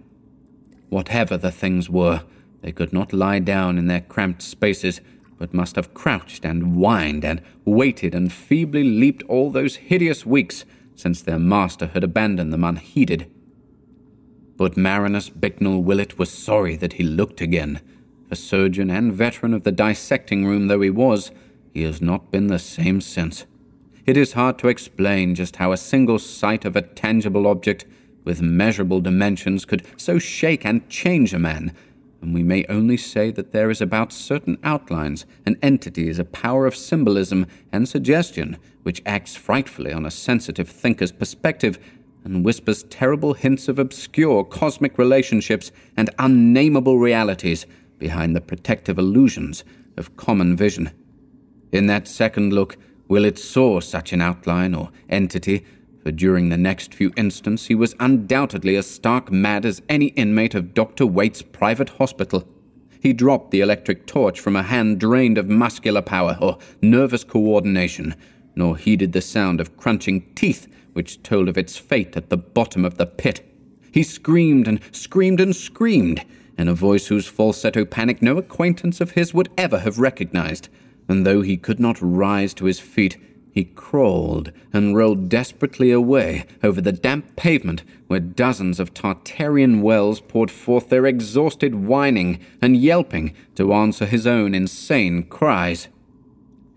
Whatever 0.88 1.36
the 1.36 1.50
things 1.50 1.88
were, 1.88 2.22
they 2.62 2.72
could 2.72 2.92
not 2.92 3.12
lie 3.12 3.38
down 3.38 3.78
in 3.78 3.86
their 3.86 4.00
cramped 4.00 4.42
spaces 4.42 5.00
but 5.38 5.54
must 5.54 5.76
have 5.76 5.94
crouched 5.94 6.44
and 6.44 6.62
whined 6.76 7.24
and 7.24 7.42
waited 7.64 8.14
and 8.14 8.32
feebly 8.32 8.82
leaped 8.82 9.22
all 9.24 9.50
those 9.50 9.76
hideous 9.76 10.24
weeks 10.24 10.64
since 10.94 11.20
their 11.20 11.38
master 11.38 11.88
had 11.88 12.02
abandoned 12.02 12.52
them 12.52 12.64
unheeded. 12.64 13.30
But 14.56 14.76
Marinus 14.76 15.28
Bicknell 15.28 15.82
Willett 15.82 16.18
was 16.18 16.30
sorry 16.30 16.76
that 16.76 16.94
he 16.94 17.02
looked 17.02 17.42
again. 17.42 17.80
A 18.30 18.36
surgeon 18.36 18.90
and 18.90 19.12
veteran 19.12 19.54
of 19.54 19.62
the 19.62 19.72
dissecting 19.72 20.44
room 20.44 20.66
though 20.66 20.80
he 20.80 20.90
was, 20.90 21.30
he 21.72 21.82
has 21.82 22.00
not 22.00 22.30
been 22.30 22.46
the 22.46 22.58
same 22.58 23.00
since. 23.00 23.46
It 24.06 24.16
is 24.16 24.32
hard 24.32 24.58
to 24.58 24.68
explain 24.68 25.34
just 25.34 25.56
how 25.56 25.72
a 25.72 25.76
single 25.76 26.18
sight 26.18 26.64
of 26.64 26.76
a 26.76 26.82
tangible 26.82 27.46
object 27.46 27.84
with 28.24 28.42
measurable 28.42 29.00
dimensions 29.00 29.64
could 29.64 29.84
so 29.96 30.18
shake 30.18 30.64
and 30.64 30.88
change 30.88 31.32
a 31.32 31.38
man 31.38 31.72
and 32.26 32.34
we 32.34 32.42
may 32.42 32.64
only 32.68 32.96
say 32.96 33.30
that 33.30 33.52
there 33.52 33.70
is 33.70 33.80
about 33.80 34.12
certain 34.12 34.58
outlines 34.64 35.26
and 35.44 35.56
entities 35.62 36.18
a 36.18 36.24
power 36.24 36.66
of 36.66 36.74
symbolism 36.74 37.46
and 37.72 37.88
suggestion 37.88 38.56
which 38.82 39.02
acts 39.06 39.36
frightfully 39.36 39.92
on 39.92 40.06
a 40.06 40.10
sensitive 40.10 40.68
thinker's 40.68 41.12
perspective 41.12 41.78
and 42.24 42.44
whispers 42.44 42.82
terrible 42.84 43.34
hints 43.34 43.68
of 43.68 43.78
obscure 43.78 44.42
cosmic 44.44 44.98
relationships 44.98 45.70
and 45.96 46.10
unnameable 46.18 46.98
realities 46.98 47.66
behind 47.98 48.34
the 48.34 48.40
protective 48.40 48.98
illusions 48.98 49.64
of 49.96 50.16
common 50.16 50.56
vision. 50.56 50.90
In 51.72 51.86
that 51.86 52.08
second 52.08 52.52
look, 52.52 52.76
Willett 53.08 53.38
saw 53.38 53.80
such 53.80 54.12
an 54.12 54.20
outline 54.20 54.74
or 54.74 54.90
entity 55.08 55.64
for 56.02 56.12
during 56.12 56.48
the 56.48 56.56
next 56.56 56.94
few 56.94 57.12
instants 57.16 57.66
he 57.66 57.74
was 57.74 57.94
undoubtedly 57.98 58.76
as 58.76 58.88
stark 58.88 59.32
mad 59.32 59.66
as 59.66 59.82
any 59.88 60.06
inmate 60.08 60.54
of 60.54 60.72
Dr. 60.74 61.04
Waite's 61.04 61.42
private 61.42 61.88
hospital. 61.90 62.46
He 63.00 63.12
dropped 63.12 63.50
the 63.50 63.60
electric 63.60 64.06
torch 64.06 64.40
from 64.40 64.56
a 64.56 64.62
hand 64.62 65.00
drained 65.00 65.38
of 65.38 65.48
muscular 65.48 66.02
power 66.02 66.38
or 66.40 66.58
nervous 66.80 67.24
coordination, 67.24 68.14
nor 68.54 68.76
heeded 68.76 69.12
the 69.12 69.20
sound 69.20 69.60
of 69.60 69.76
crunching 69.76 70.32
teeth 70.34 70.68
which 70.92 71.22
told 71.22 71.48
of 71.48 71.58
its 71.58 71.76
fate 71.76 72.16
at 72.16 72.30
the 72.30 72.36
bottom 72.36 72.84
of 72.84 72.98
the 72.98 73.06
pit. 73.06 73.44
He 73.92 74.02
screamed 74.02 74.66
and 74.66 74.80
screamed 74.92 75.40
and 75.40 75.54
screamed, 75.54 76.24
in 76.58 76.68
a 76.68 76.74
voice 76.74 77.08
whose 77.08 77.26
falsetto 77.26 77.84
panic 77.84 78.22
no 78.22 78.38
acquaintance 78.38 79.00
of 79.00 79.12
his 79.12 79.34
would 79.34 79.48
ever 79.58 79.80
have 79.80 79.98
recognized, 79.98 80.68
and 81.08 81.26
though 81.26 81.42
he 81.42 81.56
could 81.56 81.78
not 81.78 81.98
rise 82.00 82.54
to 82.54 82.64
his 82.64 82.80
feet, 82.80 83.16
he 83.56 83.64
crawled 83.64 84.52
and 84.70 84.94
rolled 84.94 85.30
desperately 85.30 85.90
away 85.90 86.44
over 86.62 86.80
the 86.80 86.92
damp 86.92 87.36
pavement 87.36 87.82
where 88.06 88.20
dozens 88.20 88.78
of 88.78 88.92
Tartarian 88.92 89.80
wells 89.80 90.20
poured 90.20 90.50
forth 90.50 90.90
their 90.90 91.06
exhausted 91.06 91.74
whining 91.74 92.38
and 92.60 92.76
yelping 92.76 93.34
to 93.54 93.72
answer 93.72 94.04
his 94.04 94.26
own 94.26 94.54
insane 94.54 95.22
cries. 95.22 95.88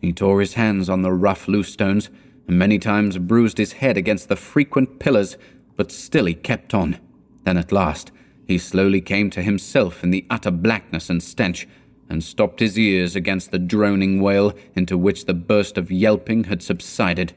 He 0.02 0.13
tore 0.13 0.39
his 0.39 0.54
hands 0.54 0.89
on 0.89 1.02
the 1.02 1.12
rough 1.12 1.50
loose 1.50 1.74
stones 1.74 2.10
and 2.48 2.58
many 2.58 2.80
times 2.80 3.18
bruised 3.18 3.58
his 3.58 3.74
head 3.74 3.98
against 3.98 4.30
the 4.30 4.38
frequent 4.38 5.00
pillars, 5.00 5.36
but 5.76 5.92
still 5.92 6.26
he 6.26 6.34
kept 6.34 6.74
on. 6.74 6.98
Then 7.44 7.58
at 7.58 7.74
last 7.74 8.12
he 8.50 8.58
slowly 8.58 9.00
came 9.00 9.30
to 9.30 9.44
himself 9.44 10.04
in 10.04 10.10
the 10.10 10.26
utter 10.28 10.50
blackness 10.50 11.08
and 11.08 11.22
stench 11.22 11.68
and 12.10 12.24
stopped 12.24 12.60
his 12.60 12.80
ears 12.80 13.16
against 13.16 13.52
the 13.52 13.60
droning 13.60 14.20
wail 14.20 14.56
into 14.74 14.98
which 14.98 15.26
the 15.26 15.36
burst 15.36 15.78
of 15.78 15.92
yelping 15.92 16.46
had 16.46 16.64
subsided. 16.64 17.32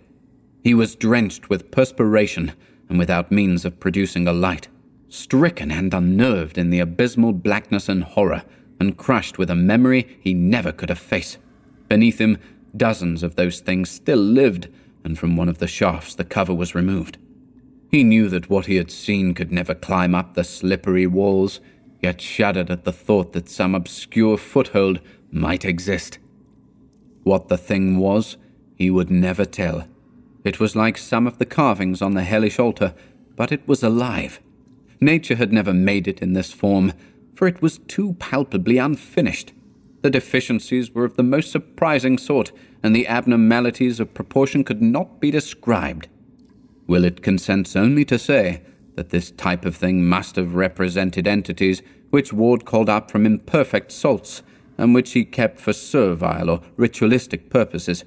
He 0.64 0.72
was 0.72 0.96
drenched 0.96 1.51
with 1.51 1.70
perspiration 1.70 2.53
and 2.88 2.98
without 2.98 3.31
means 3.31 3.66
of 3.66 3.79
producing 3.79 4.27
a 4.27 4.33
light, 4.33 4.68
stricken 5.11 5.70
and 5.70 5.92
unnerved 5.92 6.57
in 6.57 6.70
the 6.70 6.81
abysmal 6.81 7.35
blackness 7.35 7.90
and 7.90 8.05
horror, 8.05 8.42
and 8.81 8.96
crushed 8.96 9.37
with 9.37 9.51
a 9.51 9.55
memory 9.55 10.18
he 10.18 10.33
never 10.33 10.72
could 10.72 10.90
efface. 10.90 11.37
Beneath 11.88 12.18
him, 12.18 12.38
dozens 12.75 13.22
of 13.22 13.37
those 13.37 13.61
things 13.61 13.90
still 13.90 14.16
lived, 14.16 14.68
and 15.05 15.18
from 15.18 15.37
one 15.37 15.51
of 15.51 15.59
the 15.59 15.66
shafts 15.66 16.14
the 16.14 16.25
cover 16.25 16.55
was 16.55 16.75
removed. 16.75 17.18
He 17.92 18.05
knew 18.05 18.31
that 18.31 18.48
what 18.48 18.64
he 18.64 18.76
had 18.76 18.90
seen 18.90 19.35
could 19.35 19.52
never 19.52 19.74
climb 19.74 20.14
up 20.14 20.33
the 20.33 20.44
slippery 20.44 21.07
walls, 21.07 21.61
yet 22.00 22.22
shuddered 22.22 22.70
at 22.70 22.85
the 22.85 22.92
thought 22.92 23.35
that 23.35 23.50
some 23.50 23.74
obscure 23.74 24.38
foothold 24.38 25.00
might 25.31 25.66
exist. 25.66 26.18
What 27.22 27.48
the 27.48 27.59
thing 27.59 27.98
was, 27.98 28.38
he 28.74 28.88
would 28.88 29.11
never 29.11 29.44
tell. 29.44 29.87
It 30.42 30.59
was 30.59 30.74
like 30.74 30.96
some 30.96 31.26
of 31.26 31.37
the 31.37 31.44
carvings 31.44 32.00
on 32.00 32.14
the 32.14 32.24
hellish 32.24 32.59
altar, 32.59 32.94
but 33.37 33.52
it 33.52 33.68
was 33.68 33.83
alive. 33.83 34.40
Nature 34.98 35.37
had 35.37 35.52
never 35.52 35.74
made 35.74 36.09
it 36.09 36.22
in 36.22 36.33
this 36.33 36.50
form, 36.50 36.94
for 37.35 37.46
it 37.46 37.61
was 37.61 37.78
too 37.88 38.14
palpably 38.14 38.78
unfinished. 38.78 39.52
The 40.00 40.11
deficiencies 40.11 40.92
were 40.92 41.05
of 41.05 41.16
the 41.16 41.22
most 41.22 41.52
surprising 41.52 42.16
sort, 42.16 42.52
and 42.83 42.96
the 42.96 43.07
abnormalities 43.07 44.00
of 44.00 44.14
proportion 44.14 44.64
could 44.64 44.81
not 44.81 45.20
be 45.20 45.31
described. 45.31 46.09
Willett 46.87 47.23
consents 47.23 47.77
only 47.77 48.05
to 48.07 48.18
say 48.18 48.62
that 48.97 49.11
this 49.11 49.31
type 49.31 49.64
of 49.64 49.77
thing 49.77 50.05
must 50.05 50.37
have 50.37 50.55
represented 50.55 51.27
entities 51.27 51.83
which 52.11 52.33
Ward 52.33 52.64
called 52.64 52.90
up 52.90 53.11
from 53.11 53.25
imperfect 53.25 53.90
salts, 53.90 54.42
and 54.77 54.95
which 54.95 55.12
he 55.12 55.25
kept 55.25 55.59
for 55.59 55.73
servile 55.73 56.51
or 56.51 56.61
ritualistic 56.77 57.49
purposes. 57.49 58.05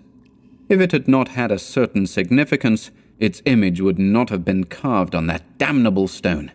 If 0.69 0.79
it 0.79 0.91
had 0.91 1.07
not 1.07 1.29
had 1.29 1.51
a 1.51 1.59
certain 1.59 2.05
significance, 2.05 2.91
its 3.19 3.41
image 3.45 3.81
would 3.81 3.97
not 3.97 4.29
have 4.29 4.45
been 4.45 4.65
carved 4.65 5.15
on 5.15 5.27
that 5.27 5.57
damnable 5.57 6.07
stone. 6.07 6.51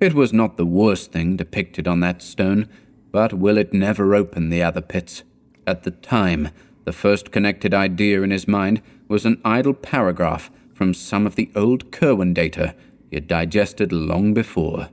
It 0.00 0.14
was 0.14 0.32
not 0.32 0.56
the 0.56 0.66
worst 0.66 1.12
thing 1.12 1.36
depicted 1.36 1.86
on 1.86 2.00
that 2.00 2.22
stone, 2.22 2.68
but 3.12 3.32
Willett 3.32 3.72
never 3.72 4.14
opened 4.14 4.52
the 4.52 4.62
other 4.62 4.80
pits. 4.80 5.22
At 5.66 5.84
the 5.84 5.90
time, 5.90 6.50
the 6.84 6.92
first 6.92 7.32
connected 7.32 7.74
idea 7.74 8.22
in 8.22 8.30
his 8.30 8.46
mind 8.46 8.82
was 9.08 9.24
an 9.24 9.40
idle 9.44 9.74
paragraph 9.74 10.50
from 10.76 10.92
some 10.92 11.26
of 11.26 11.36
the 11.36 11.50
old 11.56 11.90
Curwen 11.90 12.34
data 12.34 12.74
he 13.08 13.16
had 13.16 13.26
digested 13.26 13.92
long 13.92 14.34
before. 14.34 14.90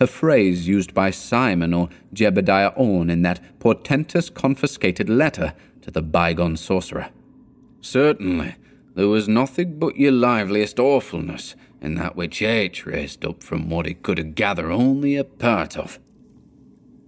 A 0.00 0.06
phrase 0.06 0.66
used 0.66 0.94
by 0.94 1.10
Simon 1.10 1.74
or 1.74 1.90
Jedediah 2.14 2.72
Orne 2.74 3.10
in 3.10 3.20
that 3.22 3.40
portentous 3.58 4.30
confiscated 4.30 5.10
letter 5.10 5.52
to 5.82 5.90
the 5.90 6.00
bygone 6.00 6.56
sorcerer. 6.56 7.10
Certainly, 7.82 8.56
there 8.94 9.08
was 9.08 9.28
nothing 9.28 9.78
but 9.78 9.96
your 9.96 10.12
liveliest 10.12 10.78
awfulness 10.78 11.54
in 11.82 11.96
that 11.96 12.16
which 12.16 12.40
H 12.40 12.86
raised 12.86 13.24
up 13.24 13.42
from 13.42 13.68
what 13.68 13.84
he 13.84 13.92
could 13.92 14.34
gather 14.34 14.70
only 14.70 15.16
a 15.16 15.24
part 15.24 15.76
of. 15.76 15.98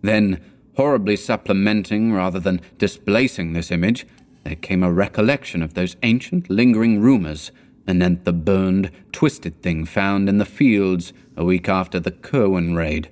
Then, 0.02 0.40
horribly 0.76 1.16
supplementing 1.16 2.12
rather 2.12 2.38
than 2.38 2.60
displacing 2.76 3.54
this 3.54 3.70
image, 3.70 4.06
there 4.44 4.54
came 4.54 4.82
a 4.82 4.92
recollection 4.92 5.62
of 5.62 5.72
those 5.72 5.96
ancient 6.02 6.50
lingering 6.50 7.00
rumours 7.00 7.52
anent 7.88 8.24
the 8.24 8.32
burned, 8.32 8.90
twisted 9.12 9.60
thing 9.62 9.84
found 9.84 10.28
in 10.28 10.38
the 10.38 10.44
fields 10.44 11.12
a 11.36 11.44
week 11.44 11.68
after 11.68 11.98
the 11.98 12.12
Curwen 12.12 12.76
raid. 12.76 13.08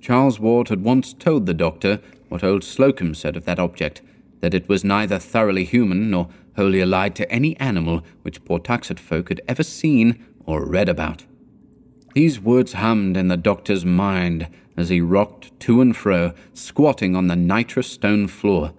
Charles 0.00 0.38
Ward 0.38 0.68
had 0.68 0.84
once 0.84 1.12
told 1.12 1.46
the 1.46 1.54
doctor 1.54 2.00
what 2.28 2.44
old 2.44 2.62
Slocum 2.64 3.14
said 3.14 3.36
of 3.36 3.44
that 3.44 3.58
object, 3.58 4.00
that 4.40 4.54
it 4.54 4.68
was 4.68 4.84
neither 4.84 5.18
thoroughly 5.18 5.64
human 5.64 6.10
nor 6.10 6.28
wholly 6.56 6.80
allied 6.80 7.14
to 7.16 7.30
any 7.30 7.56
animal 7.58 8.02
which 8.22 8.44
Pawtuxet 8.44 9.00
folk 9.00 9.28
had 9.28 9.40
ever 9.48 9.62
seen 9.62 10.24
or 10.46 10.64
read 10.64 10.88
about. 10.88 11.24
These 12.14 12.40
words 12.40 12.74
hummed 12.74 13.16
in 13.16 13.28
the 13.28 13.36
doctor's 13.36 13.84
mind 13.84 14.48
as 14.76 14.88
he 14.88 15.00
rocked 15.00 15.58
to 15.60 15.80
and 15.80 15.96
fro, 15.96 16.32
squatting 16.52 17.16
on 17.16 17.28
the 17.28 17.36
nitrous 17.36 17.90
stone 17.90 18.28
floor. 18.28 18.72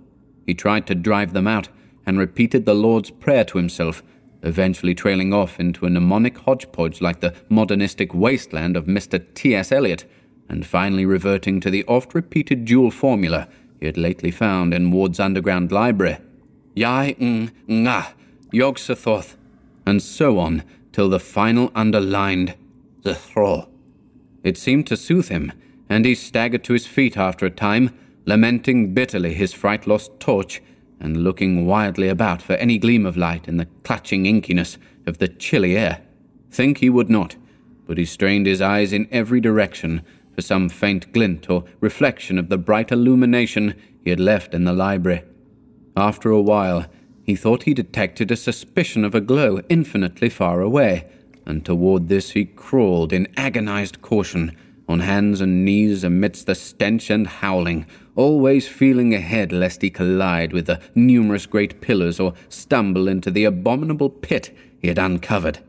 He 0.45 0.53
tried 0.53 0.87
to 0.87 0.95
drive 0.95 1.33
them 1.33 1.47
out 1.47 1.69
and 2.05 2.19
repeated 2.19 2.65
the 2.65 2.75
Lord's 2.75 3.09
Prayer 3.09 3.43
to 3.45 3.57
himself, 3.57 4.03
eventually 4.45 4.95
trailing 4.95 5.33
off 5.33 5.59
into 5.59 5.85
a 5.85 5.89
mnemonic 5.89 6.37
hodgepodge 6.37 7.01
like 7.01 7.19
the 7.19 7.33
modernistic 7.49 8.13
wasteland 8.13 8.77
of 8.77 8.85
Mr. 8.85 9.21
T.S. 9.33 9.71
Eliot, 9.71 10.05
and 10.47 10.65
finally 10.65 11.05
reverting 11.05 11.59
to 11.59 11.71
the 11.71 11.83
oft 11.85 12.13
repeated 12.13 12.63
dual 12.63 12.91
formula 12.91 13.47
he 13.79 13.87
had 13.87 13.97
lately 13.97 14.31
found 14.31 14.73
in 14.73 14.91
Ward's 14.91 15.19
underground 15.19 15.71
library 15.71 16.17
Yai 16.75 17.15
ng 17.19 17.51
Yog 18.51 18.77
Sothoth, 18.77 19.35
and 19.85 20.01
so 20.01 20.39
on 20.39 20.63
till 20.91 21.09
the 21.09 21.19
final 21.19 21.71
underlined 21.73 22.55
the. 23.03 23.67
It 24.43 24.57
seemed 24.57 24.87
to 24.87 24.97
soothe 24.97 25.29
him, 25.29 25.51
and 25.89 26.05
he 26.05 26.15
staggered 26.15 26.63
to 26.65 26.73
his 26.73 26.85
feet 26.85 27.17
after 27.17 27.45
a 27.45 27.49
time, 27.49 27.97
lamenting 28.25 28.93
bitterly 28.93 29.33
his 29.33 29.53
fright 29.53 29.87
lost 29.87 30.19
torch, 30.19 30.61
and 30.99 31.23
looking 31.23 31.65
wildly 31.65 32.07
about 32.07 32.41
for 32.41 32.53
any 32.53 32.77
gleam 32.77 33.05
of 33.05 33.17
light 33.17 33.47
in 33.47 33.57
the 33.57 33.67
clutching 33.83 34.25
inkiness 34.25 34.77
of 35.05 35.17
the 35.17 35.27
chilly 35.27 35.77
air. 35.77 36.01
Think 36.51 36.77
he 36.77 36.89
would 36.89 37.09
not, 37.09 37.35
but 37.85 37.97
he 37.97 38.05
strained 38.05 38.45
his 38.45 38.61
eyes 38.61 38.93
in 38.93 39.07
every 39.11 39.39
direction 39.39 40.01
for 40.33 40.41
some 40.41 40.69
faint 40.69 41.11
glint 41.13 41.49
or 41.49 41.63
reflection 41.79 42.37
of 42.37 42.49
the 42.49 42.57
bright 42.57 42.91
illumination 42.91 43.75
he 44.03 44.09
had 44.09 44.19
left 44.19 44.53
in 44.53 44.63
the 44.63 44.73
library. 44.73 45.23
After 45.95 46.29
a 46.29 46.41
while, 46.41 46.85
he 47.23 47.35
thought 47.35 47.63
he 47.63 47.73
detected 47.73 48.29
a 48.29 48.35
suspicion 48.35 49.03
of 49.03 49.15
a 49.15 49.21
glow 49.21 49.61
infinitely 49.69 50.29
far 50.29 50.61
away, 50.61 51.07
and 51.45 51.65
toward 51.65 52.07
this 52.07 52.31
he 52.31 52.45
crawled 52.45 53.13
in 53.13 53.27
agonized 53.37 54.01
caution, 54.01 54.55
on 54.87 54.99
hands 54.99 55.41
and 55.41 55.65
knees 55.65 56.03
amidst 56.03 56.45
the 56.45 56.53
stench 56.53 57.09
and 57.09 57.25
howling, 57.25 57.85
always 58.15 58.67
feeling 58.67 59.13
ahead 59.13 59.51
lest 59.51 59.81
he 59.81 59.89
collide 59.89 60.53
with 60.53 60.65
the 60.65 60.81
numerous 60.93 61.45
great 61.45 61.81
pillars 61.81 62.19
or 62.19 62.33
stumble 62.49 63.07
into 63.07 63.29
the 63.29 63.45
abominable 63.45 64.09
pit 64.09 64.55
he 64.79 64.87
had 64.87 64.97
uncovered. 64.97 65.59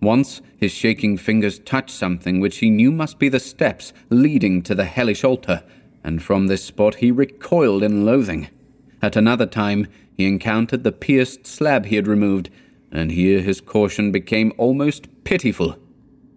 Once 0.00 0.40
his 0.56 0.72
shaking 0.72 1.16
fingers 1.16 1.58
touched 1.60 1.90
something 1.90 2.38
which 2.40 2.58
he 2.58 2.70
knew 2.70 2.92
must 2.92 3.18
be 3.18 3.28
the 3.28 3.40
steps 3.40 3.92
leading 4.10 4.62
to 4.62 4.74
the 4.74 4.84
hellish 4.84 5.24
altar, 5.24 5.62
and 6.04 6.22
from 6.22 6.46
this 6.46 6.64
spot 6.64 6.96
he 6.96 7.10
recoiled 7.10 7.82
in 7.82 8.04
loathing. 8.04 8.48
At 9.02 9.16
another 9.16 9.46
time, 9.46 9.86
he 10.16 10.26
encountered 10.26 10.84
the 10.84 10.92
pierced 10.92 11.46
slab 11.46 11.86
he 11.86 11.96
had 11.96 12.06
removed, 12.06 12.50
and 12.92 13.10
here 13.10 13.40
his 13.40 13.60
caution 13.60 14.12
became 14.12 14.52
almost 14.56 15.08
pitiful. 15.24 15.76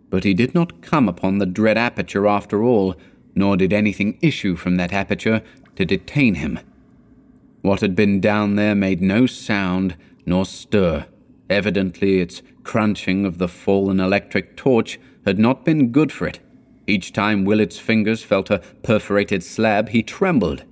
But 0.10 0.24
he 0.24 0.34
did 0.34 0.56
not 0.56 0.82
come 0.82 1.08
upon 1.08 1.38
the 1.38 1.46
dread 1.46 1.78
aperture 1.78 2.28
after 2.28 2.64
all, 2.64 2.96
nor 3.36 3.58
did 3.58 3.74
anything 3.74 4.18
issue 4.22 4.56
from 4.56 4.76
that 4.78 4.94
aperture 4.94 5.42
to 5.76 5.86
detain 5.86 6.36
him. 6.36 6.60
What 7.62 7.82
had 7.82 7.96
been 7.96 8.20
down 8.20 8.56
there 8.56 8.76
made 8.76 9.02
no 9.02 9.26
sound 9.26 9.96
nor 10.26 10.46
stir. 10.46 11.06
Evidently, 11.50 12.20
its 12.20 12.42
crunching 12.64 13.26
of 13.26 13.38
the 13.38 13.48
fallen 13.48 14.00
electric 14.00 14.56
torch 14.56 15.00
had 15.26 15.40
not 15.40 15.66
been 15.66 15.92
good 15.92 16.12
for 16.12 16.28
it. 16.28 16.40
Each 16.88 17.12
time 17.12 17.46
Willett's 17.46 17.80
fingers 17.80 18.24
felt 18.24 18.50
a 18.50 18.62
perforated 18.84 19.44
slab, 19.44 19.90
he 19.90 20.02
trembled. 20.02 20.64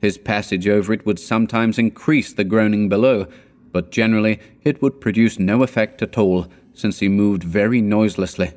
His 0.00 0.18
passage 0.18 0.66
over 0.66 0.92
it 0.92 1.04
would 1.04 1.18
sometimes 1.18 1.78
increase 1.78 2.32
the 2.32 2.44
groaning 2.44 2.88
below, 2.88 3.26
but 3.72 3.90
generally 3.90 4.40
it 4.64 4.80
would 4.80 5.00
produce 5.00 5.38
no 5.38 5.62
effect 5.62 6.02
at 6.02 6.18
all, 6.18 6.48
since 6.72 7.00
he 7.00 7.08
moved 7.08 7.44
very 7.44 7.80
noiselessly. 7.80 8.52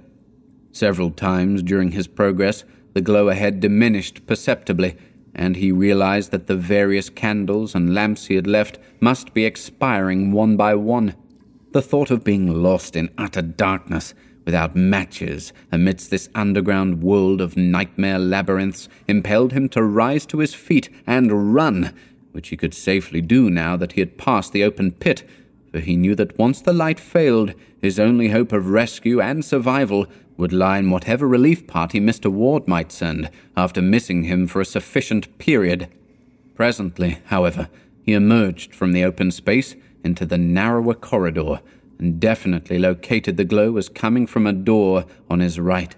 Several 0.72 1.12
times 1.12 1.62
during 1.62 1.92
his 1.92 2.08
progress, 2.08 2.63
the 2.93 3.01
glow 3.01 3.29
ahead 3.29 3.60
diminished 3.60 4.25
perceptibly, 4.27 4.95
and 5.36 5.56
he 5.56 5.71
realized 5.71 6.32
that 6.32 6.47
the 6.47 6.56
various 6.56 7.10
candles 7.10 7.73
and 7.73 7.93
lamps 7.93 8.27
he 8.27 8.36
had 8.36 8.47
left 8.47 8.77
must 8.99 9.34
be 9.34 9.45
expiring 9.45 10.32
one 10.32 10.56
by 10.56 10.75
one. 10.75 11.15
The 11.71 11.82
thought 11.82 12.12
of 12.12 12.23
being 12.23 12.62
lost 12.62 12.95
in 12.95 13.10
utter 13.17 13.41
darkness 13.41 14.13
without 14.45 14.75
matches 14.75 15.53
amidst 15.71 16.12
this 16.12 16.29
underground 16.36 17.01
world 17.01 17.41
of 17.41 17.58
nightmare 17.58 18.19
labyrinths 18.19 18.89
impelled 19.08 19.53
him 19.53 19.69
to 19.69 19.82
rise 19.82 20.25
to 20.27 20.39
his 20.39 20.53
feet 20.53 20.89
and 21.08 21.53
run, 21.53 21.93
which 22.32 22.49
he 22.49 22.58
could 22.58 22.73
safely 22.73 23.21
do 23.21 23.49
now 23.49 23.75
that 23.77 23.93
he 23.93 24.01
had 24.01 24.17
passed 24.17 24.53
the 24.53 24.63
open 24.63 24.91
pit, 24.91 25.27
for 25.71 25.79
he 25.79 25.95
knew 25.95 26.13
that 26.13 26.38
once 26.38 26.62
the 26.62 26.73
light 26.73 26.99
failed, 26.99 27.53
his 27.82 27.99
only 27.99 28.29
hope 28.29 28.51
of 28.51 28.69
rescue 28.69 29.19
and 29.19 29.43
survival 29.43 30.06
would 30.38 30.54
lie 30.54 30.80
in 30.80 30.89
whatever 30.89 31.28
relief 31.28 31.67
party 31.67 32.00
Mr. 32.00 32.32
Ward 32.32 32.67
might 32.67 32.91
send 32.91 33.30
after 33.56 33.82
missing 33.82 34.24
him 34.24 34.48
for 34.48 34.62
a 34.62 34.65
sufficient 34.65 35.38
period. 35.38 35.88
Presently, 36.56 37.19
however, 37.26 37.69
he 38.02 38.13
emerged 38.13 38.74
from 38.74 38.91
the 38.91 39.04
open 39.04 39.32
space 39.32 39.76
into 40.04 40.26
the 40.26 40.38
narrower 40.38 40.93
corridor 40.93 41.62
and 42.00 42.19
definitely 42.19 42.78
located 42.78 43.38
the 43.38 43.46
glow 43.46 43.78
as 43.78 43.89
coming 43.89 44.28
from 44.28 44.46
a 44.46 44.54
door 44.54 45.06
on 45.30 45.39
his 45.39 45.60
right. 45.60 45.96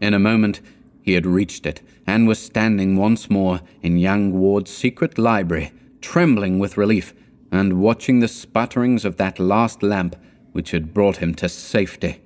In 0.00 0.14
a 0.14 0.18
moment, 0.18 0.60
he 1.02 1.12
had 1.12 1.26
reached 1.26 1.66
it 1.66 1.82
and 2.06 2.26
was 2.26 2.38
standing 2.38 2.96
once 2.96 3.30
more 3.30 3.60
in 3.82 3.98
young 3.98 4.32
Ward's 4.32 4.70
secret 4.70 5.18
library, 5.18 5.72
trembling 6.00 6.58
with 6.58 6.76
relief 6.76 7.14
and 7.52 7.80
watching 7.80 8.20
the 8.20 8.28
sputterings 8.28 9.04
of 9.04 9.16
that 9.16 9.38
last 9.38 9.82
lamp 9.82 10.16
which 10.52 10.70
had 10.72 10.94
brought 10.94 11.18
him 11.18 11.34
to 11.34 11.48
safety. 11.48 12.20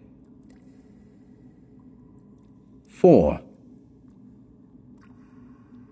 4. 3.04 3.38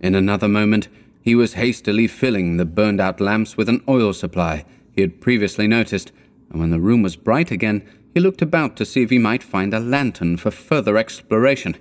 In 0.01 0.15
another 0.15 0.49
moment, 0.49 0.89
he 1.21 1.35
was 1.35 1.53
hastily 1.53 2.07
filling 2.07 2.57
the 2.57 2.65
burned 2.65 3.03
out 3.03 3.21
lamps 3.21 3.55
with 3.55 3.69
an 3.69 3.85
oil 3.87 4.15
supply 4.15 4.65
he 4.93 5.03
had 5.03 5.21
previously 5.21 5.67
noticed 5.69 6.11
and 6.51 6.59
when 6.59 6.71
the 6.71 6.81
room 6.81 7.03
was 7.03 7.17
bright 7.17 7.51
again, 7.51 7.87
he 8.15 8.21
looked 8.21 8.41
about 8.41 8.77
to 8.77 8.87
see 8.87 9.03
if 9.03 9.11
he 9.11 9.19
might 9.19 9.43
find 9.43 9.75
a 9.75 9.79
lantern 9.79 10.39
for 10.39 10.51
further 10.51 10.97
exploration. 10.97 11.77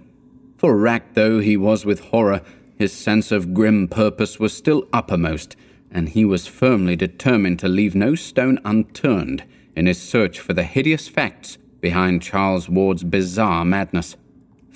For 0.58 0.76
racked 0.76 1.16
though 1.16 1.40
he 1.40 1.56
was 1.56 1.86
with 1.86 2.02
horror, 2.02 2.42
his 2.78 2.92
sense 2.92 3.32
of 3.32 3.54
grim 3.54 3.88
purpose 3.88 4.38
was 4.38 4.52
still 4.52 4.86
uppermost, 4.92 5.56
and 5.90 6.10
he 6.10 6.26
was 6.26 6.46
firmly 6.46 6.98
determined 6.98 7.60
to 7.60 7.70
leave 7.70 7.96
no 7.96 8.16
stone 8.16 8.60
unturned 8.66 9.46
in 9.78 9.86
his 9.86 10.02
search 10.02 10.42
for 10.42 10.52
the 10.52 10.64
hideous 10.64 11.08
facts 11.08 11.58
behind 11.80 12.22
Charles 12.22 12.68
Ward's 12.68 13.06
bizarre 13.06 13.64
madness. 13.64 14.18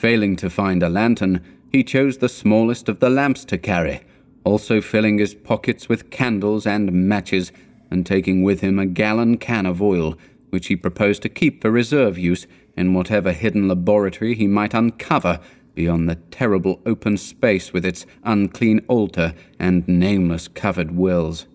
Failing 0.06 0.36
to 0.36 0.52
find 0.52 0.84
a 0.84 0.88
lantern, 0.88 1.44
he 1.72 1.84
chose 1.84 2.20
the 2.20 2.30
smallest 2.30 2.88
of 2.88 3.00
the 3.00 3.10
lamps 3.10 3.44
to 3.46 3.58
carry, 3.58 4.02
also 4.44 4.80
filling 4.80 5.18
his 5.18 5.34
pockets 5.34 5.90
with 5.90 6.12
candles 6.12 6.68
and 6.68 6.94
matches, 6.94 7.52
and 7.90 8.06
taking 8.06 8.44
with 8.44 8.62
him 8.62 8.78
a 8.78 8.86
gallon 8.86 9.36
can 9.40 9.66
of 9.66 9.82
oil, 9.82 10.16
which 10.52 10.68
he 10.68 10.76
proposed 10.76 11.24
to 11.24 11.28
keep 11.28 11.60
for 11.60 11.72
reserve 11.72 12.20
use 12.20 12.46
in 12.78 12.94
whatever 12.94 13.32
hidden 13.32 13.68
laboratory 13.68 14.36
he 14.36 14.46
might 14.46 14.76
uncover 14.76 15.40
beyond 15.74 16.08
the 16.08 16.18
terrible 16.30 16.82
open 16.86 17.18
space 17.18 17.74
with 17.74 17.84
its 17.84 18.06
unclean 18.24 18.82
altar 18.88 19.34
and 19.58 19.88
nameless 19.88 20.48
covered 20.48 20.96
wells. 20.96 21.48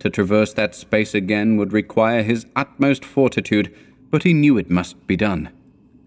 To 0.00 0.10
traverse 0.10 0.52
that 0.54 0.74
space 0.74 1.14
again 1.14 1.56
would 1.58 1.72
require 1.72 2.24
his 2.24 2.44
utmost 2.56 3.04
fortitude, 3.04 3.72
but 4.10 4.24
he 4.24 4.32
knew 4.32 4.58
it 4.58 4.68
must 4.68 5.06
be 5.06 5.14
done. 5.14 5.50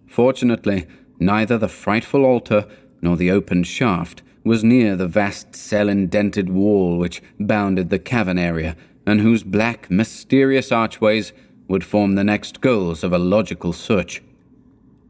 Fortunately, 0.05 0.85
neither 1.19 1.57
the 1.57 1.67
frightful 1.67 2.25
altar 2.25 2.65
nor 3.01 3.15
the 3.15 3.31
open 3.31 3.63
shaft 3.63 4.21
was 4.43 4.63
near 4.63 4.95
the 4.95 5.07
vast 5.07 5.55
cell 5.55 5.89
indented 5.89 6.49
wall 6.49 6.97
which 6.97 7.21
bounded 7.39 7.89
the 7.89 7.99
cavern 7.99 8.39
area, 8.39 8.75
and 9.05 9.21
whose 9.21 9.43
black, 9.43 9.89
mysterious 9.89 10.71
archways 10.71 11.33
would 11.67 11.83
form 11.83 12.15
the 12.15 12.23
next 12.23 12.61
goals 12.61 13.03
of 13.03 13.13
a 13.13 13.17
logical 13.17 13.73
search. 13.73 14.21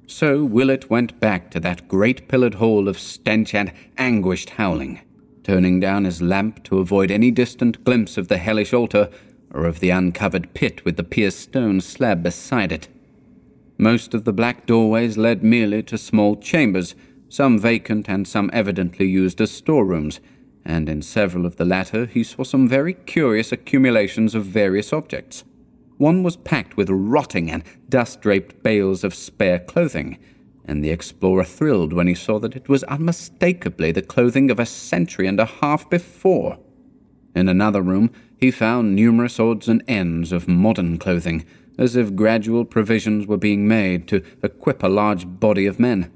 So 0.08 0.44
Willett 0.44 0.90
went 0.90 1.20
back 1.20 1.52
to 1.52 1.60
that 1.60 1.88
great 1.88 2.28
pillared 2.28 2.56
hall 2.56 2.88
of 2.88 2.98
stench 2.98 3.54
and 3.54 3.72
anguished 3.98 4.52
howling, 4.52 5.02
turning 5.44 5.80
down 5.80 6.06
his 6.06 6.22
lamp 6.22 6.64
to 6.64 6.80
avoid 6.80 7.12
any 7.12 7.30
distant 7.30 7.84
glimpse 7.84 8.18
of 8.18 8.28
the 8.28 8.38
hellish 8.38 8.74
altar 8.74 9.10
or 9.54 9.66
of 9.66 9.80
the 9.80 9.90
uncovered 9.90 10.54
pit 10.54 10.84
with 10.86 10.98
the 10.98 11.04
pierced 11.04 11.40
stone 11.40 11.82
slab 11.82 12.24
beside 12.24 12.72
it. 12.72 12.88
Most 13.78 14.14
of 14.14 14.24
the 14.24 14.34
black 14.34 14.66
doorways 14.66 15.18
led 15.18 15.44
merely 15.44 15.84
to 15.84 15.98
small 15.98 16.36
chambers, 16.36 16.96
some 17.30 17.60
vacant 17.60 18.10
and 18.10 18.28
some 18.28 18.50
evidently 18.52 19.08
used 19.08 19.40
as 19.40 19.52
storerooms, 19.52 20.20
and 20.66 20.90
in 20.90 21.02
several 21.02 21.46
of 21.46 21.58
the 21.58 21.66
latter 21.66 22.06
he 22.06 22.24
saw 22.24 22.44
some 22.44 22.68
very 22.68 22.94
curious 22.94 23.52
accumulations 23.52 24.34
of 24.34 24.46
various 24.46 24.92
objects. 24.92 25.44
One 25.98 26.24
was 26.24 26.38
packed 26.38 26.76
with 26.76 26.90
rotting 26.90 27.50
and 27.52 27.64
dust 27.90 28.22
draped 28.22 28.62
bales 28.64 29.04
of 29.04 29.14
spare 29.14 29.60
clothing, 29.60 30.18
and 30.66 30.84
the 30.84 30.90
explorer 30.90 31.44
thrilled 31.44 31.94
when 31.94 32.08
he 32.08 32.16
saw 32.16 32.40
that 32.40 32.56
it 32.56 32.68
was 32.68 32.84
unmistakably 32.86 33.92
the 33.92 34.02
clothing 34.02 34.52
of 34.52 34.60
a 34.60 34.66
century 34.66 35.28
and 35.28 35.40
a 35.40 35.46
half 35.46 35.90
before. 35.90 36.58
In 37.36 37.48
another 37.48 37.82
room, 37.82 38.12
he 38.38 38.52
found 38.52 38.96
numerous 38.96 39.40
odds 39.40 39.68
and 39.68 39.84
ends 39.88 40.32
of 40.32 40.48
modern 40.48 40.98
clothing, 40.98 41.46
as 41.78 41.96
if 41.96 42.16
gradual 42.16 42.66
provisions 42.66 43.28
were 43.28 43.38
being 43.38 43.68
made 43.68 44.08
to 44.08 44.24
equip 44.44 44.84
a 44.84 44.88
large 44.88 45.26
body 45.40 45.66
of 45.66 45.80
men. 45.80 46.12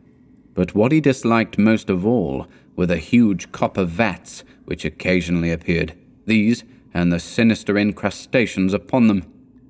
But 0.54 0.76
what 0.76 0.92
he 0.92 1.00
disliked 1.00 1.58
most 1.58 1.90
of 1.90 2.06
all 2.06 2.48
were 2.76 2.86
the 2.86 2.98
huge 2.98 3.52
copper 3.52 3.86
vats 3.86 4.44
which 4.66 4.86
occasionally 4.86 5.52
appeared, 5.52 5.94
these 6.26 6.64
and 6.94 7.12
the 7.12 7.20
sinister 7.20 7.78
incrustations 7.78 8.74
upon 8.74 9.08
them. 9.08 9.24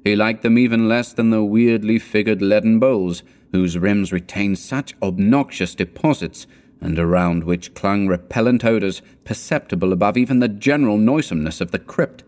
He 0.04 0.16
liked 0.16 0.42
them 0.42 0.58
even 0.58 0.88
less 0.88 1.14
than 1.14 1.30
the 1.30 1.44
weirdly 1.44 2.00
figured 2.00 2.42
leaden 2.42 2.80
bowls, 2.80 3.22
whose 3.52 3.78
rims 3.78 4.12
retained 4.12 4.58
such 4.58 4.96
obnoxious 5.02 5.76
deposits, 5.76 6.48
and 6.80 6.98
around 6.98 7.44
which 7.44 7.76
clung 7.76 8.08
repellent 8.08 8.66
odours 8.66 9.04
perceptible 9.24 9.94
above 9.94 10.18
even 10.18 10.40
the 10.40 10.48
general 10.48 10.98
noisomeness 10.98 11.62
of 11.62 11.72
the 11.72 11.80
crypt. 11.80 12.24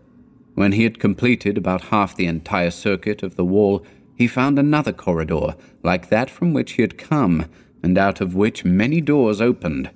When 0.56 0.74
he 0.74 0.84
had 0.84 1.00
completed 1.00 1.58
about 1.58 1.86
half 1.86 2.16
the 2.16 2.28
entire 2.28 2.72
circuit 2.72 3.24
of 3.24 3.36
the 3.36 3.46
wall, 3.46 3.84
he 4.16 4.28
found 4.28 4.60
another 4.60 4.94
corridor, 4.94 5.56
like 5.82 6.10
that 6.10 6.30
from 6.30 6.54
which 6.54 6.74
he 6.74 6.84
had 6.84 6.98
come, 6.98 7.46
and 7.82 7.98
out 7.98 8.22
of 8.22 8.36
which 8.36 8.64
many 8.64 9.02
doors 9.02 9.42
opened. 9.42 9.90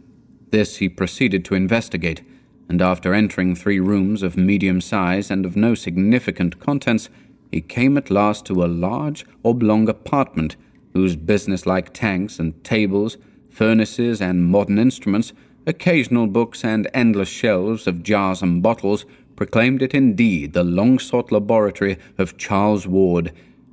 This 0.52 0.78
he 0.78 0.90
proceeded 0.90 1.46
to 1.46 1.56
investigate, 1.56 2.22
and 2.68 2.82
after 2.82 3.14
entering 3.14 3.56
three 3.56 3.80
rooms 3.80 4.24
of 4.24 4.36
medium 4.36 4.82
size 4.82 5.30
and 5.30 5.46
of 5.46 5.56
no 5.56 5.76
significant 5.76 6.60
contents, 6.60 7.10
he 7.52 7.62
came 7.62 7.98
at 7.98 8.10
last 8.10 8.46
to 8.46 8.64
a 8.64 8.68
large 8.68 9.26
oblong 9.46 9.88
apartment 9.88 10.56
whose 10.94 11.16
businesslike 11.16 11.94
tanks 11.94 12.40
and 12.40 12.62
tables, 12.64 13.18
furnaces 13.50 14.22
and 14.22 14.48
modern 14.48 14.80
instruments, 14.80 15.32
occasional 15.66 16.28
books 16.28 16.64
and 16.64 16.90
endless 16.94 17.30
shelves 17.30 17.88
of 17.88 18.04
jars 18.04 18.42
and 18.42 18.64
bottles 18.64 19.06
proclaimed 19.38 19.82
it 19.82 19.94
indeed 19.94 20.52
the 20.52 20.66
long 20.66 21.00
sought 21.00 21.32
laboratory 21.32 21.98
of 22.18 22.38
Charles 22.38 22.86
Ward, 22.86 23.32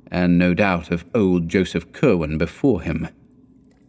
and 0.09 0.37
no 0.37 0.53
doubt 0.53 0.91
of 0.91 1.03
old 1.13 1.49
Joseph 1.49 1.91
Curwen 1.91 2.37
before 2.37 2.81
him. 2.81 3.09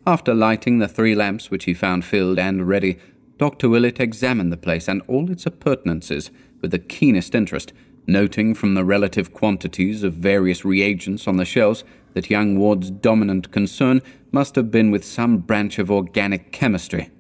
After 0.05 0.35
lighting 0.35 0.79
the 0.79 0.89
three 0.89 1.15
lamps 1.15 1.51
which 1.51 1.65
he 1.65 1.75
found 1.75 2.05
filled 2.05 2.39
and 2.39 2.67
ready, 2.67 2.99
Dr. 3.39 3.69
Willett 3.69 4.01
examined 4.01 4.51
the 4.51 4.57
place 4.57 4.89
and 4.89 5.03
all 5.07 5.31
its 5.31 5.47
appurtenances 5.47 6.31
with 6.61 6.73
the 6.73 6.79
keenest 6.79 7.35
interest 7.35 7.73
noting 8.07 8.55
from 8.55 8.75
the 8.75 8.85
relative 8.85 9.33
quantities 9.33 10.03
of 10.03 10.15
various 10.15 10.65
reagents 10.65 11.27
on 11.27 11.37
the 11.37 11.45
shelves 11.45 11.85
that 12.15 12.31
young 12.31 12.59
Ward's 12.59 12.91
dominant 12.91 13.51
concern 13.51 14.01
must 14.33 14.55
have 14.55 14.71
been 14.71 14.91
with 14.91 15.05
some 15.05 15.39
branch 15.39 15.79
of 15.79 15.91
organic 15.91 16.53
chemistry. 16.53 17.11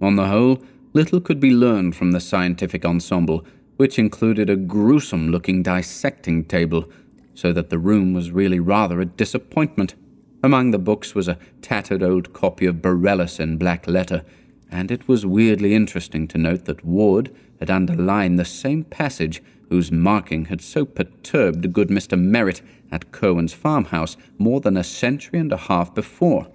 On 0.00 0.16
the 0.16 0.28
whole, 0.28 0.62
little 0.92 1.20
could 1.20 1.40
be 1.40 1.50
learned 1.50 1.96
from 1.96 2.12
the 2.12 2.20
scientific 2.20 2.84
ensemble, 2.84 3.44
which 3.76 3.98
included 3.98 4.48
a 4.48 4.56
gruesome 4.56 5.30
looking 5.30 5.62
dissecting 5.62 6.44
table, 6.44 6.88
so 7.34 7.52
that 7.52 7.70
the 7.70 7.78
room 7.78 8.12
was 8.12 8.30
really 8.30 8.60
rather 8.60 9.00
a 9.00 9.06
disappointment. 9.06 9.94
Among 10.42 10.70
the 10.70 10.78
books 10.78 11.14
was 11.14 11.28
a 11.28 11.38
tattered 11.60 12.02
old 12.02 12.32
copy 12.32 12.66
of 12.66 12.82
Borellus 12.82 13.40
in 13.40 13.56
black 13.56 13.86
letter, 13.86 14.24
and 14.70 14.90
it 14.90 15.06
was 15.06 15.24
weirdly 15.24 15.74
interesting 15.74 16.26
to 16.28 16.38
note 16.38 16.64
that 16.64 16.84
Ward 16.84 17.34
had 17.60 17.70
underlined 17.70 18.38
the 18.38 18.44
same 18.44 18.84
passage 18.84 19.42
whose 19.68 19.92
marking 19.92 20.46
had 20.46 20.60
so 20.60 20.84
perturbed 20.84 21.72
good 21.72 21.88
Mr. 21.88 22.18
Merritt 22.18 22.60
at 22.90 23.10
Curwen's 23.12 23.54
farmhouse 23.54 24.16
more 24.36 24.60
than 24.60 24.76
a 24.76 24.84
century 24.84 25.38
and 25.38 25.52
a 25.52 25.56
half 25.56 25.94
before. 25.94 26.48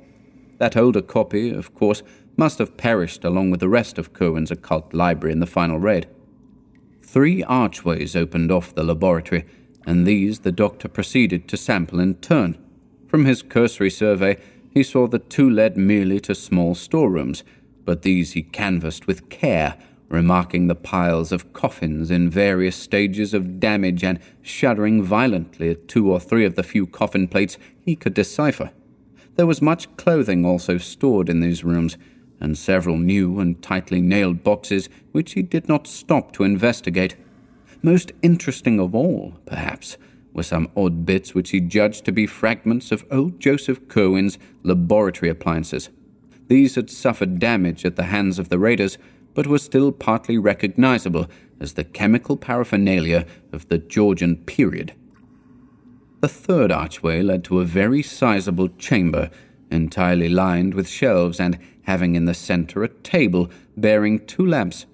That 0.59 0.77
older 0.77 1.01
copy, 1.01 1.51
of 1.51 1.73
course, 1.73 2.03
must 2.35 2.59
have 2.59 2.77
perished 2.77 3.23
along 3.23 3.49
with 3.49 3.59
the 3.59 3.69
rest 3.69 3.97
of 3.97 4.13
Curwen's 4.13 4.51
occult 4.51 4.93
library 4.93 5.33
in 5.33 5.39
the 5.39 5.47
final 5.47 5.79
raid. 5.79 6.07
Three 7.07 7.41
archways 7.43 8.17
opened 8.17 8.51
off 8.51 8.75
the 8.75 8.83
laboratory, 8.83 9.45
and 9.85 10.05
these 10.05 10.39
the 10.39 10.51
doctor 10.51 10.89
proceeded 10.89 11.47
to 11.47 11.55
sample 11.55 12.01
in 12.01 12.15
turn. 12.15 12.57
From 13.07 13.23
his 13.23 13.41
cursory 13.41 13.89
survey, 13.89 14.37
he 14.69 14.83
saw 14.83 15.07
that 15.07 15.29
two 15.29 15.49
led 15.49 15.77
merely 15.77 16.19
to 16.19 16.35
small 16.35 16.75
storerooms, 16.75 17.45
but 17.85 18.01
these 18.01 18.33
he 18.33 18.43
canvassed 18.43 19.07
with 19.07 19.29
care 19.29 19.77
remarking 20.09 20.67
the 20.67 20.75
piles 20.75 21.31
of 21.31 21.53
coffins 21.53 22.11
in 22.11 22.29
various 22.29 22.75
stages 22.75 23.33
of 23.33 23.59
damage 23.59 24.03
and 24.03 24.19
shuddering 24.41 25.01
violently 25.01 25.69
at 25.69 25.87
two 25.87 26.11
or 26.11 26.19
three 26.19 26.45
of 26.45 26.55
the 26.55 26.63
few 26.63 26.85
coffin 26.85 27.27
plates 27.27 27.57
he 27.79 27.95
could 27.95 28.13
decipher. 28.13 28.71
There 29.35 29.47
was 29.47 29.61
much 29.61 29.95
clothing 29.97 30.45
also 30.45 30.77
stored 30.77 31.29
in 31.29 31.39
these 31.39 31.63
rooms, 31.63 31.97
and 32.39 32.57
several 32.57 32.97
new 32.97 33.39
and 33.39 33.61
tightly 33.61 34.01
nailed 34.01 34.43
boxes 34.43 34.89
which 35.11 35.33
he 35.33 35.41
did 35.41 35.67
not 35.67 35.87
stop 35.87 36.31
to 36.33 36.43
investigate. 36.43 37.15
Most 37.81 38.11
interesting 38.21 38.79
of 38.79 38.93
all, 38.93 39.33
perhaps, 39.45 39.97
were 40.33 40.43
some 40.43 40.69
odd 40.75 41.05
bits 41.05 41.33
which 41.33 41.49
he 41.49 41.59
judged 41.59 42.05
to 42.05 42.11
be 42.11 42.27
fragments 42.27 42.91
of 42.91 43.05
old 43.11 43.39
Joseph 43.39 43.87
Curwen's 43.87 44.37
laboratory 44.63 45.29
appliances. 45.29 45.89
These 46.47 46.75
had 46.75 46.89
suffered 46.89 47.39
damage 47.39 47.85
at 47.85 47.95
the 47.95 48.03
hands 48.03 48.39
of 48.39 48.49
the 48.49 48.59
raiders, 48.59 48.97
but 49.33 49.47
were 49.47 49.57
still 49.57 49.91
partly 49.91 50.37
recognizable 50.37 51.27
as 51.59 51.73
the 51.73 51.83
chemical 51.83 52.37
paraphernalia 52.37 53.25
of 53.51 53.67
the 53.67 53.77
Georgian 53.77 54.37
period. 54.37 54.93
The 56.21 56.27
third 56.27 56.71
archway 56.71 57.21
led 57.21 57.43
to 57.45 57.59
a 57.59 57.65
very 57.65 58.01
sizable 58.01 58.69
chamber, 58.69 59.29
entirely 59.69 60.29
lined 60.29 60.73
with 60.73 60.87
shelves 60.87 61.39
and 61.39 61.59
having 61.87 62.15
in 62.15 62.25
the 62.25 62.33
center 62.33 62.83
a 62.83 62.89
table 62.89 63.49
bearing 63.75 64.25
two 64.25 64.45
lamps. 64.45 64.85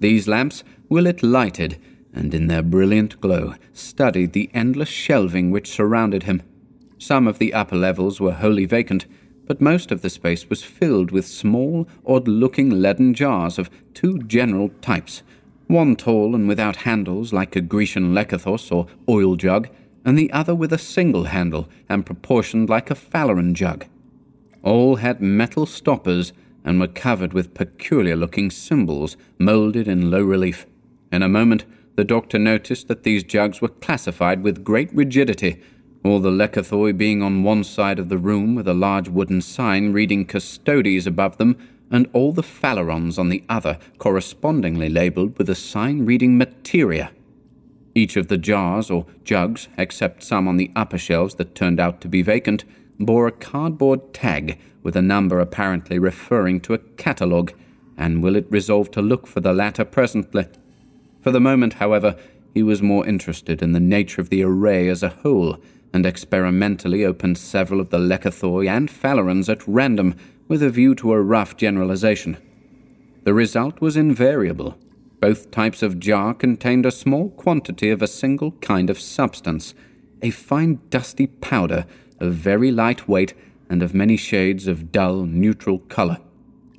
These 0.00 0.26
lamps 0.26 0.64
Willett 0.88 1.22
lighted, 1.22 1.78
and 2.12 2.34
in 2.34 2.46
their 2.46 2.62
brilliant 2.62 3.20
glow 3.20 3.54
studied 3.72 4.32
the 4.32 4.50
endless 4.52 4.88
shelving 4.88 5.50
which 5.50 5.70
surrounded 5.70 6.24
him. 6.24 6.42
Some 6.98 7.28
of 7.28 7.38
the 7.38 7.54
upper 7.54 7.76
levels 7.76 8.20
were 8.20 8.32
wholly 8.32 8.64
vacant, 8.64 9.06
but 9.46 9.60
most 9.60 9.92
of 9.92 10.00
the 10.02 10.10
space 10.10 10.48
was 10.48 10.62
filled 10.62 11.10
with 11.10 11.26
small, 11.26 11.86
odd 12.06 12.26
looking 12.26 12.70
leaden 12.70 13.14
jars 13.14 13.58
of 13.58 13.70
two 13.92 14.18
general 14.20 14.70
types 14.80 15.22
one 15.66 15.96
tall 15.96 16.34
and 16.34 16.46
without 16.46 16.76
handles 16.76 17.32
like 17.32 17.56
a 17.56 17.60
Grecian 17.60 18.12
lekythos 18.12 18.70
or 18.70 18.86
oil 19.08 19.34
jug, 19.34 19.68
and 20.04 20.18
the 20.18 20.30
other 20.32 20.54
with 20.54 20.72
a 20.72 20.78
single 20.78 21.24
handle 21.24 21.68
and 21.88 22.04
proportioned 22.04 22.68
like 22.68 22.90
a 22.90 22.94
Phaleron 22.94 23.54
jug. 23.54 23.86
All 24.64 24.96
had 24.96 25.20
metal 25.20 25.66
stoppers 25.66 26.32
and 26.64 26.80
were 26.80 26.88
covered 26.88 27.32
with 27.32 27.54
peculiar 27.54 28.16
looking 28.16 28.50
symbols 28.50 29.16
moulded 29.38 29.86
in 29.86 30.10
low 30.10 30.24
relief. 30.24 30.66
In 31.12 31.22
a 31.22 31.28
moment, 31.28 31.64
the 31.94 32.02
doctor 32.02 32.40
noticed 32.40 32.88
that 32.88 33.04
these 33.04 33.22
jugs 33.22 33.60
were 33.60 33.68
classified 33.68 34.42
with 34.42 34.64
great 34.64 34.92
rigidity 34.92 35.62
all 36.04 36.20
the 36.20 36.30
lekythoi 36.30 36.96
being 36.96 37.22
on 37.22 37.42
one 37.42 37.64
side 37.64 37.98
of 37.98 38.10
the 38.10 38.18
room 38.18 38.54
with 38.54 38.68
a 38.68 38.74
large 38.74 39.08
wooden 39.08 39.40
sign 39.40 39.90
reading 39.92 40.26
Custodes 40.26 41.06
above 41.06 41.38
them, 41.38 41.56
and 41.90 42.08
all 42.12 42.32
the 42.32 42.42
phalerons 42.42 43.18
on 43.18 43.30
the 43.30 43.42
other 43.48 43.78
correspondingly 43.98 44.90
labelled 44.90 45.38
with 45.38 45.48
a 45.48 45.54
sign 45.54 46.04
reading 46.04 46.36
Materia. 46.36 47.10
Each 47.94 48.16
of 48.16 48.28
the 48.28 48.36
jars 48.36 48.90
or 48.90 49.06
jugs, 49.22 49.68
except 49.78 50.22
some 50.22 50.46
on 50.46 50.58
the 50.58 50.70
upper 50.76 50.98
shelves 50.98 51.36
that 51.36 51.54
turned 51.54 51.80
out 51.80 52.02
to 52.02 52.08
be 52.08 52.20
vacant, 52.20 52.64
bore 52.98 53.26
a 53.26 53.32
cardboard 53.32 54.12
tag 54.12 54.58
with 54.82 54.96
a 54.96 55.02
number 55.02 55.40
apparently 55.40 55.98
referring 55.98 56.60
to 56.60 56.74
a 56.74 56.78
catalogue, 56.78 57.52
and 57.96 58.22
Willett 58.22 58.46
resolved 58.50 58.92
to 58.92 59.02
look 59.02 59.26
for 59.26 59.40
the 59.40 59.52
latter 59.52 59.84
presently. 59.84 60.46
For 61.20 61.30
the 61.30 61.40
moment, 61.40 61.74
however, 61.74 62.16
he 62.52 62.62
was 62.62 62.82
more 62.82 63.06
interested 63.06 63.62
in 63.62 63.72
the 63.72 63.80
nature 63.80 64.20
of 64.20 64.28
the 64.28 64.42
array 64.42 64.88
as 64.88 65.02
a 65.02 65.08
whole, 65.08 65.58
and 65.92 66.04
experimentally 66.04 67.04
opened 67.04 67.38
several 67.38 67.80
of 67.80 67.90
the 67.90 67.98
lekythoi 67.98 68.68
and 68.68 68.88
phalerons 68.90 69.48
at 69.48 69.66
random 69.66 70.16
with 70.48 70.62
a 70.62 70.70
view 70.70 70.94
to 70.96 71.12
a 71.12 71.22
rough 71.22 71.56
generalization. 71.56 72.36
The 73.22 73.32
result 73.32 73.80
was 73.80 73.96
invariable. 73.96 74.76
Both 75.20 75.50
types 75.50 75.82
of 75.82 75.98
jar 75.98 76.34
contained 76.34 76.84
a 76.84 76.90
small 76.90 77.30
quantity 77.30 77.90
of 77.90 78.02
a 78.02 78.06
single 78.06 78.52
kind 78.60 78.90
of 78.90 79.00
substance, 79.00 79.72
a 80.20 80.30
fine 80.30 80.80
dusty 80.90 81.28
powder 81.28 81.86
of 82.20 82.34
very 82.34 82.70
light 82.70 83.08
weight 83.08 83.34
and 83.68 83.82
of 83.82 83.94
many 83.94 84.16
shades 84.16 84.66
of 84.66 84.92
dull 84.92 85.24
neutral 85.24 85.78
colour. 85.78 86.18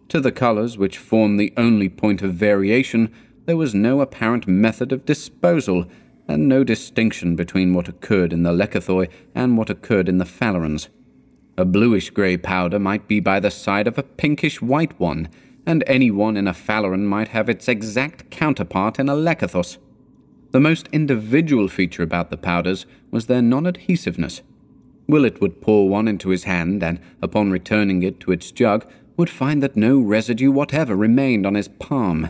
To 0.10 0.22
the 0.22 0.32
colours 0.32 0.78
which 0.78 0.98
form 0.98 1.38
the 1.38 1.54
only 1.58 1.90
point 1.90 2.22
of 2.22 2.34
variation, 2.34 3.14
there 3.46 3.58
was 3.58 3.76
no 3.76 4.02
apparent 4.02 4.48
method 4.48 4.92
of 4.92 5.06
disposal, 5.06 5.88
and 6.28 6.48
no 6.48 6.64
distinction 6.64 7.36
between 7.36 7.74
what 7.74 7.88
occurred 7.88 8.34
in 8.34 8.44
the 8.44 8.52
lekythoi 8.52 9.08
and 9.36 9.58
what 9.58 9.70
occurred 9.70 10.10
in 10.10 10.18
the 10.18 10.26
phalerons. 10.26 10.88
A 11.58 11.66
bluish 11.66 12.10
grey 12.10 12.38
powder 12.38 12.80
might 12.80 13.08
be 13.08 13.20
by 13.20 13.40
the 13.40 13.52
side 13.52 13.88
of 13.88 13.98
a 13.98 14.04
pinkish 14.04 14.62
white 14.62 15.00
one, 15.00 15.30
and 15.66 15.84
any 15.88 16.12
one 16.12 16.36
in 16.36 16.48
a 16.48 16.54
phaleron 16.54 17.06
might 17.06 17.30
have 17.30 17.50
its 17.50 17.68
exact 17.68 18.30
counterpart 18.30 19.00
in 19.00 19.08
a 19.08 19.16
lekythos. 19.16 19.78
The 20.52 20.60
most 20.60 20.88
individual 20.92 21.68
feature 21.68 22.04
about 22.04 22.30
the 22.30 22.38
powders 22.38 22.86
was 23.12 23.28
their 23.28 23.42
non 23.42 23.68
adhesiveness. 23.68 24.42
Willett 25.08 25.42
would 25.42 25.62
pour 25.62 25.88
one 25.90 26.08
into 26.08 26.30
his 26.30 26.46
hand, 26.46 26.84
and 26.84 27.00
upon 27.22 27.52
returning 27.52 28.04
it 28.04 28.20
to 28.22 28.32
its 28.32 28.52
jug, 28.52 28.86
would 29.18 29.30
find 29.30 29.62
that 29.64 29.76
no 29.76 30.00
residue 30.00 30.52
whatever 30.52 30.96
remained 30.96 31.46
on 31.46 31.56
his 31.56 31.68
palm. 31.68 32.30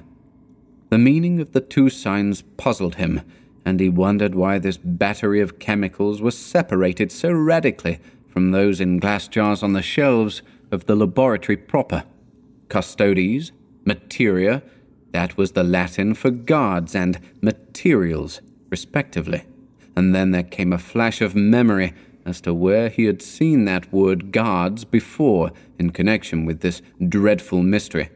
The 0.89 0.97
meaning 0.97 1.39
of 1.39 1.51
the 1.51 1.61
two 1.61 1.89
signs 1.89 2.43
puzzled 2.57 2.95
him, 2.95 3.21
and 3.65 3.79
he 3.79 3.89
wondered 3.89 4.35
why 4.35 4.59
this 4.59 4.77
battery 4.77 5.41
of 5.41 5.59
chemicals 5.59 6.21
was 6.21 6.37
separated 6.37 7.11
so 7.11 7.31
radically 7.31 7.99
from 8.27 8.51
those 8.51 8.79
in 8.79 8.99
glass 8.99 9.27
jars 9.27 9.63
on 9.63 9.73
the 9.73 9.81
shelves 9.81 10.41
of 10.71 10.85
the 10.85 10.95
laboratory 10.95 11.57
proper. 11.57 12.03
Custodes, 12.69 13.51
materia, 13.85 14.61
that 15.11 15.37
was 15.37 15.53
the 15.53 15.63
Latin 15.63 16.13
for 16.13 16.29
guards 16.29 16.93
and 16.93 17.19
materials, 17.41 18.41
respectively. 18.69 19.43
And 19.95 20.13
then 20.13 20.31
there 20.31 20.43
came 20.43 20.73
a 20.73 20.77
flash 20.77 21.21
of 21.21 21.35
memory 21.35 21.93
as 22.25 22.41
to 22.41 22.53
where 22.53 22.89
he 22.89 23.05
had 23.05 23.21
seen 23.21 23.65
that 23.65 23.93
word 23.93 24.31
guards 24.31 24.83
before 24.83 25.51
in 25.77 25.91
connection 25.91 26.45
with 26.45 26.61
this 26.61 26.81
dreadful 27.07 27.61
mystery. 27.61 28.09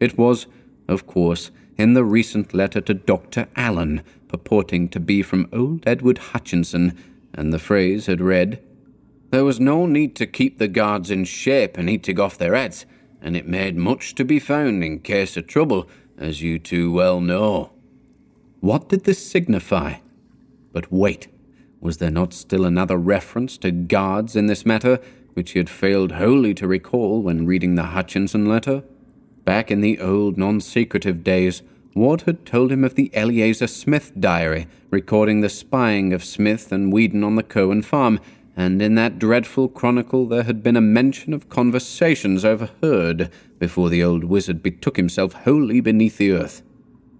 It 0.00 0.18
was, 0.18 0.46
of 0.86 1.06
course, 1.06 1.50
in 1.78 1.94
the 1.94 2.04
recent 2.04 2.52
letter 2.52 2.80
to 2.82 2.94
Dr. 2.94 3.48
Allen, 3.56 4.02
purporting 4.28 4.88
to 4.90 5.00
be 5.00 5.22
from 5.22 5.48
old 5.52 5.82
Edward 5.86 6.18
Hutchinson, 6.18 6.96
and 7.32 7.52
the 7.52 7.58
phrase 7.58 8.06
had 8.06 8.20
read, 8.20 8.62
There 9.30 9.44
was 9.44 9.58
no 9.58 9.86
need 9.86 10.14
to 10.16 10.26
keep 10.26 10.58
the 10.58 10.68
guards 10.68 11.10
in 11.10 11.24
shape 11.24 11.78
and 11.78 11.88
eating 11.88 12.20
off 12.20 12.36
their 12.36 12.54
heads, 12.54 12.84
and 13.22 13.36
it 13.36 13.48
made 13.48 13.76
much 13.76 14.14
to 14.16 14.24
be 14.24 14.38
found 14.38 14.84
in 14.84 15.00
case 15.00 15.36
of 15.36 15.46
trouble, 15.46 15.88
as 16.18 16.42
you 16.42 16.58
too 16.58 16.92
well 16.92 17.20
know. 17.20 17.70
What 18.60 18.88
did 18.88 19.04
this 19.04 19.24
signify? 19.24 19.94
But 20.72 20.92
wait, 20.92 21.28
was 21.82 21.96
there 21.98 22.10
not 22.10 22.32
still 22.32 22.64
another 22.64 22.96
reference 22.96 23.58
to 23.58 23.72
guards 23.72 24.36
in 24.36 24.46
this 24.46 24.64
matter, 24.64 25.00
which 25.34 25.50
he 25.50 25.58
had 25.58 25.68
failed 25.68 26.12
wholly 26.12 26.54
to 26.54 26.68
recall 26.68 27.20
when 27.20 27.44
reading 27.44 27.74
the 27.74 27.82
Hutchinson 27.82 28.46
letter? 28.46 28.84
Back 29.44 29.70
in 29.70 29.80
the 29.80 29.98
old 29.98 30.38
non 30.38 30.60
secretive 30.60 31.24
days, 31.24 31.62
Ward 31.94 32.22
had 32.22 32.46
told 32.46 32.70
him 32.70 32.84
of 32.84 32.94
the 32.94 33.10
Eleazar 33.12 33.66
Smith 33.66 34.12
diary, 34.18 34.68
recording 34.90 35.40
the 35.40 35.48
spying 35.48 36.12
of 36.12 36.24
Smith 36.24 36.70
and 36.70 36.92
Weeden 36.92 37.24
on 37.24 37.34
the 37.34 37.42
Curwen 37.42 37.84
farm, 37.84 38.20
and 38.56 38.80
in 38.80 38.94
that 38.94 39.18
dreadful 39.18 39.68
chronicle 39.68 40.26
there 40.26 40.44
had 40.44 40.62
been 40.62 40.76
a 40.76 40.80
mention 40.80 41.34
of 41.34 41.48
conversations 41.48 42.44
overheard 42.44 43.28
before 43.58 43.90
the 43.90 44.04
old 44.04 44.24
wizard 44.24 44.62
betook 44.62 44.96
himself 44.96 45.32
wholly 45.32 45.80
beneath 45.80 46.18
the 46.18 46.30
earth. 46.30 46.62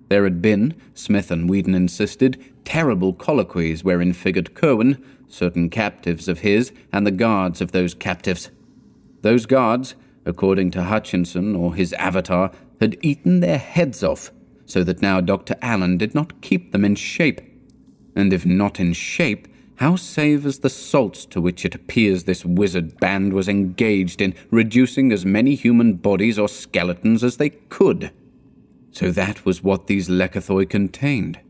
There 0.08 0.24
had 0.24 0.40
been, 0.40 0.74
Smith 0.94 1.30
and 1.30 1.50
Weeden 1.50 1.74
insisted, 1.74 2.51
terrible 2.64 3.12
colloquies 3.12 3.84
wherein 3.84 4.12
figured 4.12 4.54
Curwen, 4.54 5.02
certain 5.28 5.70
captives 5.70 6.28
of 6.28 6.40
his, 6.40 6.72
and 6.92 7.06
the 7.06 7.10
guards 7.10 7.60
of 7.60 7.72
those 7.72 7.94
captives. 7.94 8.50
Those 9.22 9.46
guards, 9.46 9.94
according 10.24 10.70
to 10.72 10.84
Hutchinson 10.84 11.56
or 11.56 11.74
his 11.74 11.92
avatar, 11.94 12.52
had 12.80 12.98
eaten 13.02 13.40
their 13.40 13.58
heads 13.58 14.02
off, 14.02 14.30
so 14.66 14.84
that 14.84 15.02
now 15.02 15.20
Dr. 15.20 15.56
Allen 15.62 15.96
did 15.96 16.14
not 16.14 16.40
keep 16.42 16.72
them 16.72 16.84
in 16.84 16.94
shape. 16.94 17.40
And 18.14 18.32
if 18.32 18.44
not 18.44 18.78
in 18.80 18.92
shape, 18.92 19.48
how 19.76 19.96
savours 19.96 20.58
the 20.58 20.70
salts 20.70 21.24
to 21.26 21.40
which 21.40 21.64
it 21.64 21.74
appears 21.74 22.24
this 22.24 22.44
wizard 22.44 22.98
band 23.00 23.32
was 23.32 23.48
engaged 23.48 24.20
in 24.20 24.34
reducing 24.50 25.12
as 25.12 25.24
many 25.24 25.54
human 25.54 25.94
bodies 25.94 26.38
or 26.38 26.48
skeletons 26.48 27.24
as 27.24 27.38
they 27.38 27.50
could? 27.50 28.12
So 28.90 29.10
that 29.10 29.44
was 29.46 29.62
what 29.62 29.86
these 29.86 30.08
lekythoi 30.08 30.68
contained 30.68 31.40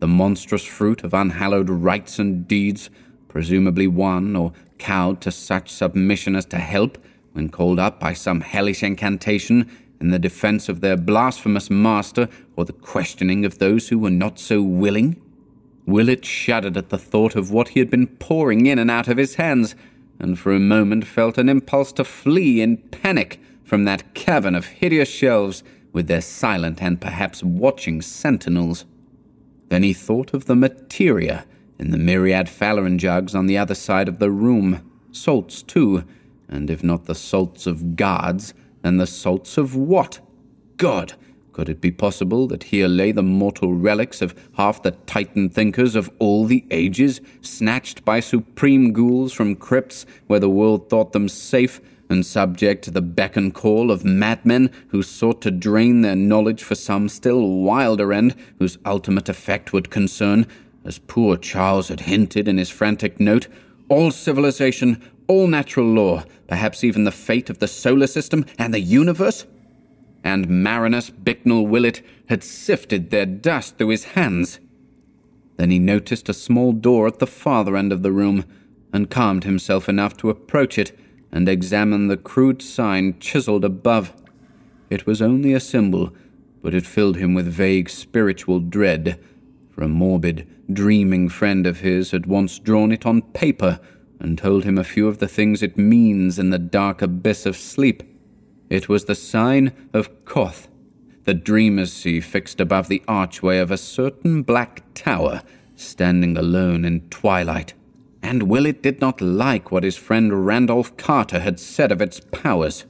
the 0.00 0.08
monstrous 0.08 0.64
fruit 0.64 1.04
of 1.04 1.14
unhallowed 1.14 1.70
rites 1.70 2.18
and 2.18 2.48
deeds, 2.48 2.90
presumably 3.28 3.86
won 3.86 4.34
or 4.34 4.52
cowed 4.78 5.20
to 5.20 5.30
such 5.30 5.70
submission 5.70 6.34
as 6.34 6.46
to 6.46 6.58
help, 6.58 6.98
when 7.32 7.48
called 7.48 7.78
up 7.78 8.00
by 8.00 8.12
some 8.12 8.40
hellish 8.40 8.82
incantation, 8.82 9.70
in 10.00 10.08
the 10.08 10.18
defense 10.18 10.68
of 10.68 10.80
their 10.80 10.96
blasphemous 10.96 11.70
master 11.70 12.28
or 12.56 12.64
the 12.64 12.72
questioning 12.72 13.44
of 13.44 13.58
those 13.58 13.88
who 13.88 13.98
were 13.98 14.10
not 14.10 14.38
so 14.38 14.62
willing? 14.62 15.20
Willett 15.86 16.24
shuddered 16.24 16.76
at 16.76 16.88
the 16.88 16.98
thought 16.98 17.36
of 17.36 17.50
what 17.50 17.68
he 17.68 17.80
had 17.80 17.90
been 17.90 18.06
pouring 18.06 18.66
in 18.66 18.78
and 18.78 18.90
out 18.90 19.08
of 19.08 19.18
his 19.18 19.34
hands, 19.34 19.74
and 20.18 20.38
for 20.38 20.52
a 20.52 20.60
moment 20.60 21.06
felt 21.06 21.38
an 21.38 21.48
impulse 21.48 21.92
to 21.92 22.04
flee 22.04 22.60
in 22.60 22.78
panic 22.78 23.40
from 23.64 23.84
that 23.84 24.14
cavern 24.14 24.54
of 24.54 24.66
hideous 24.66 25.08
shelves 25.08 25.62
with 25.92 26.06
their 26.06 26.20
silent 26.20 26.82
and 26.82 27.00
perhaps 27.00 27.42
watching 27.42 28.00
sentinels. 28.00 28.84
Then 29.70 29.84
he 29.84 29.92
thought 29.94 30.34
of 30.34 30.44
the 30.44 30.56
materia 30.56 31.46
in 31.78 31.92
the 31.92 31.98
myriad 31.98 32.48
phaleron 32.48 32.98
jugs 32.98 33.34
on 33.34 33.46
the 33.46 33.56
other 33.56 33.74
side 33.74 34.08
of 34.08 34.18
the 34.18 34.30
room, 34.30 34.82
salts 35.12 35.62
too, 35.62 36.04
and 36.48 36.68
if 36.68 36.84
not 36.84 37.06
the 37.06 37.14
salts 37.14 37.66
of 37.66 37.96
gods, 37.96 38.52
then 38.82 38.98
the 38.98 39.06
salts 39.06 39.56
of 39.56 39.74
what? 39.74 40.20
God! 40.76 41.14
Could 41.52 41.68
it 41.68 41.80
be 41.80 41.90
possible 41.90 42.46
that 42.48 42.64
here 42.64 42.88
lay 42.88 43.12
the 43.12 43.22
mortal 43.22 43.74
relics 43.74 44.22
of 44.22 44.34
half 44.54 44.82
the 44.82 44.92
Titan 44.92 45.48
thinkers 45.48 45.94
of 45.94 46.10
all 46.18 46.46
the 46.46 46.64
ages, 46.70 47.20
snatched 47.40 48.04
by 48.04 48.20
supreme 48.20 48.92
ghouls 48.92 49.32
from 49.32 49.56
crypts 49.56 50.06
where 50.26 50.40
the 50.40 50.50
world 50.50 50.88
thought 50.88 51.12
them 51.12 51.28
safe, 51.28 51.80
and 52.10 52.26
subject 52.26 52.84
to 52.84 52.90
the 52.90 53.00
beck 53.00 53.36
and 53.36 53.54
call 53.54 53.90
of 53.90 54.04
madmen 54.04 54.70
who 54.88 55.02
sought 55.02 55.40
to 55.40 55.50
drain 55.50 56.02
their 56.02 56.16
knowledge 56.16 56.62
for 56.62 56.74
some 56.74 57.08
still 57.08 57.48
wilder 57.62 58.12
end 58.12 58.34
whose 58.58 58.78
ultimate 58.84 59.28
effect 59.28 59.72
would 59.72 59.90
concern, 59.90 60.46
as 60.84 60.98
poor 60.98 61.36
Charles 61.36 61.88
had 61.88 62.00
hinted 62.00 62.48
in 62.48 62.58
his 62.58 62.70
frantic 62.70 63.20
note, 63.20 63.46
all 63.88 64.10
civilization, 64.10 65.00
all 65.28 65.46
natural 65.46 65.86
law, 65.86 66.24
perhaps 66.48 66.82
even 66.82 67.04
the 67.04 67.12
fate 67.12 67.48
of 67.48 67.58
the 67.58 67.68
solar 67.68 68.06
system 68.06 68.44
and 68.58 68.74
the 68.74 68.80
universe? 68.80 69.46
And 70.24 70.48
Marinus 70.48 71.10
Bicknell 71.10 71.66
Willett 71.66 72.02
had 72.28 72.42
sifted 72.42 73.10
their 73.10 73.26
dust 73.26 73.78
through 73.78 73.88
his 73.88 74.04
hands. 74.04 74.58
Then 75.56 75.70
he 75.70 75.78
noticed 75.78 76.28
a 76.28 76.34
small 76.34 76.72
door 76.72 77.06
at 77.06 77.20
the 77.20 77.26
farther 77.26 77.76
end 77.76 77.92
of 77.92 78.02
the 78.02 78.12
room, 78.12 78.44
and 78.92 79.08
calmed 79.08 79.44
himself 79.44 79.88
enough 79.88 80.16
to 80.16 80.30
approach 80.30 80.76
it 80.76 80.98
and 81.32 81.48
examine 81.48 82.08
the 82.08 82.16
crude 82.16 82.62
sign 82.62 83.18
chiseled 83.20 83.64
above. 83.64 84.12
It 84.88 85.06
was 85.06 85.22
only 85.22 85.52
a 85.52 85.60
symbol, 85.60 86.12
but 86.62 86.74
it 86.74 86.86
filled 86.86 87.16
him 87.16 87.34
with 87.34 87.46
vague 87.46 87.88
spiritual 87.88 88.60
dread, 88.60 89.18
for 89.70 89.82
a 89.82 89.88
morbid, 89.88 90.46
dreaming 90.72 91.28
friend 91.28 91.66
of 91.66 91.80
his 91.80 92.10
had 92.10 92.26
once 92.26 92.58
drawn 92.58 92.92
it 92.92 93.06
on 93.06 93.22
paper 93.22 93.80
and 94.18 94.36
told 94.36 94.64
him 94.64 94.76
a 94.76 94.84
few 94.84 95.08
of 95.08 95.18
the 95.18 95.28
things 95.28 95.62
it 95.62 95.78
means 95.78 96.38
in 96.38 96.50
the 96.50 96.58
dark 96.58 97.00
abyss 97.00 97.46
of 97.46 97.56
sleep. 97.56 98.02
It 98.68 98.88
was 98.88 99.06
the 99.06 99.14
sign 99.14 99.72
of 99.92 100.24
Koth, 100.24 100.68
the 101.24 101.34
dreamer's 101.34 101.92
see 101.92 102.20
fixed 102.20 102.60
above 102.60 102.88
the 102.88 103.02
archway 103.08 103.58
of 103.58 103.70
a 103.70 103.78
certain 103.78 104.42
black 104.42 104.82
tower, 104.94 105.42
standing 105.74 106.36
alone 106.36 106.84
in 106.84 107.08
twilight 107.08 107.72
and 108.22 108.44
Willett 108.44 108.82
did 108.82 109.00
not 109.00 109.20
like 109.20 109.70
what 109.70 109.82
his 109.82 109.96
friend 109.96 110.46
Randolph 110.46 110.96
Carter 110.96 111.40
had 111.40 111.58
said 111.58 111.90
of 111.92 112.02
its 112.02 112.20
powers. 112.20 112.84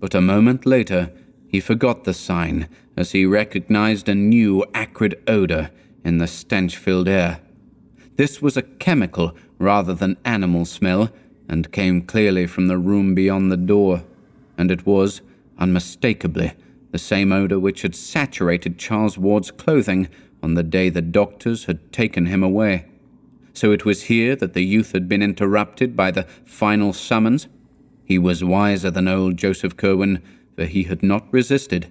but 0.00 0.14
a 0.14 0.20
moment 0.20 0.66
later 0.66 1.12
he 1.46 1.60
forgot 1.60 2.04
the 2.04 2.14
sign 2.14 2.68
as 2.96 3.12
he 3.12 3.24
recognized 3.24 4.08
a 4.08 4.14
new 4.14 4.64
acrid 4.74 5.22
odor 5.28 5.70
in 6.04 6.18
the 6.18 6.26
stench 6.26 6.76
filled 6.76 7.08
air. 7.08 7.40
This 8.16 8.42
was 8.42 8.56
a 8.56 8.62
chemical 8.62 9.36
rather 9.58 9.94
than 9.94 10.16
animal 10.24 10.64
smell, 10.64 11.10
and 11.48 11.72
came 11.72 12.02
clearly 12.02 12.46
from 12.46 12.66
the 12.66 12.78
room 12.78 13.14
beyond 13.14 13.52
the 13.52 13.56
door, 13.56 14.02
and 14.58 14.70
it 14.70 14.86
was, 14.86 15.20
unmistakably, 15.58 16.52
the 16.90 16.98
same 16.98 17.32
odor 17.32 17.60
which 17.60 17.82
had 17.82 17.94
saturated 17.94 18.78
Charles 18.78 19.18
Ward's 19.18 19.50
clothing 19.50 20.08
on 20.42 20.54
the 20.54 20.62
day 20.62 20.88
the 20.88 21.02
doctors 21.02 21.66
had 21.66 21.92
taken 21.92 22.26
him 22.26 22.42
away. 22.42 22.86
So 23.54 23.72
it 23.72 23.84
was 23.84 24.04
here 24.04 24.34
that 24.36 24.54
the 24.54 24.64
youth 24.64 24.92
had 24.92 25.08
been 25.08 25.22
interrupted 25.22 25.96
by 25.96 26.10
the 26.10 26.24
final 26.44 26.92
summons. 26.92 27.48
He 28.04 28.18
was 28.18 28.42
wiser 28.42 28.90
than 28.90 29.08
old 29.08 29.36
Joseph 29.36 29.76
Curwen, 29.76 30.22
for 30.56 30.64
he 30.64 30.84
had 30.84 31.02
not 31.02 31.26
resisted. 31.32 31.88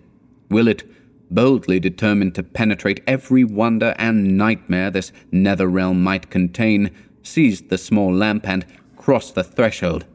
Willett, 0.50 0.84
boldly 1.32 1.80
determined 1.80 2.36
to 2.36 2.44
penetrate 2.44 3.02
every 3.08 3.44
wonder 3.44 3.96
and 3.98 4.38
nightmare 4.38 4.92
this 4.92 5.12
nether 5.32 5.68
realm 5.68 6.04
might 6.04 6.30
contain, 6.30 6.92
seized 7.24 7.70
the 7.70 7.78
small 7.78 8.14
lamp 8.14 8.48
and 8.48 8.66
crossed 8.98 9.36
the 9.36 9.44
threshold. 9.44 10.06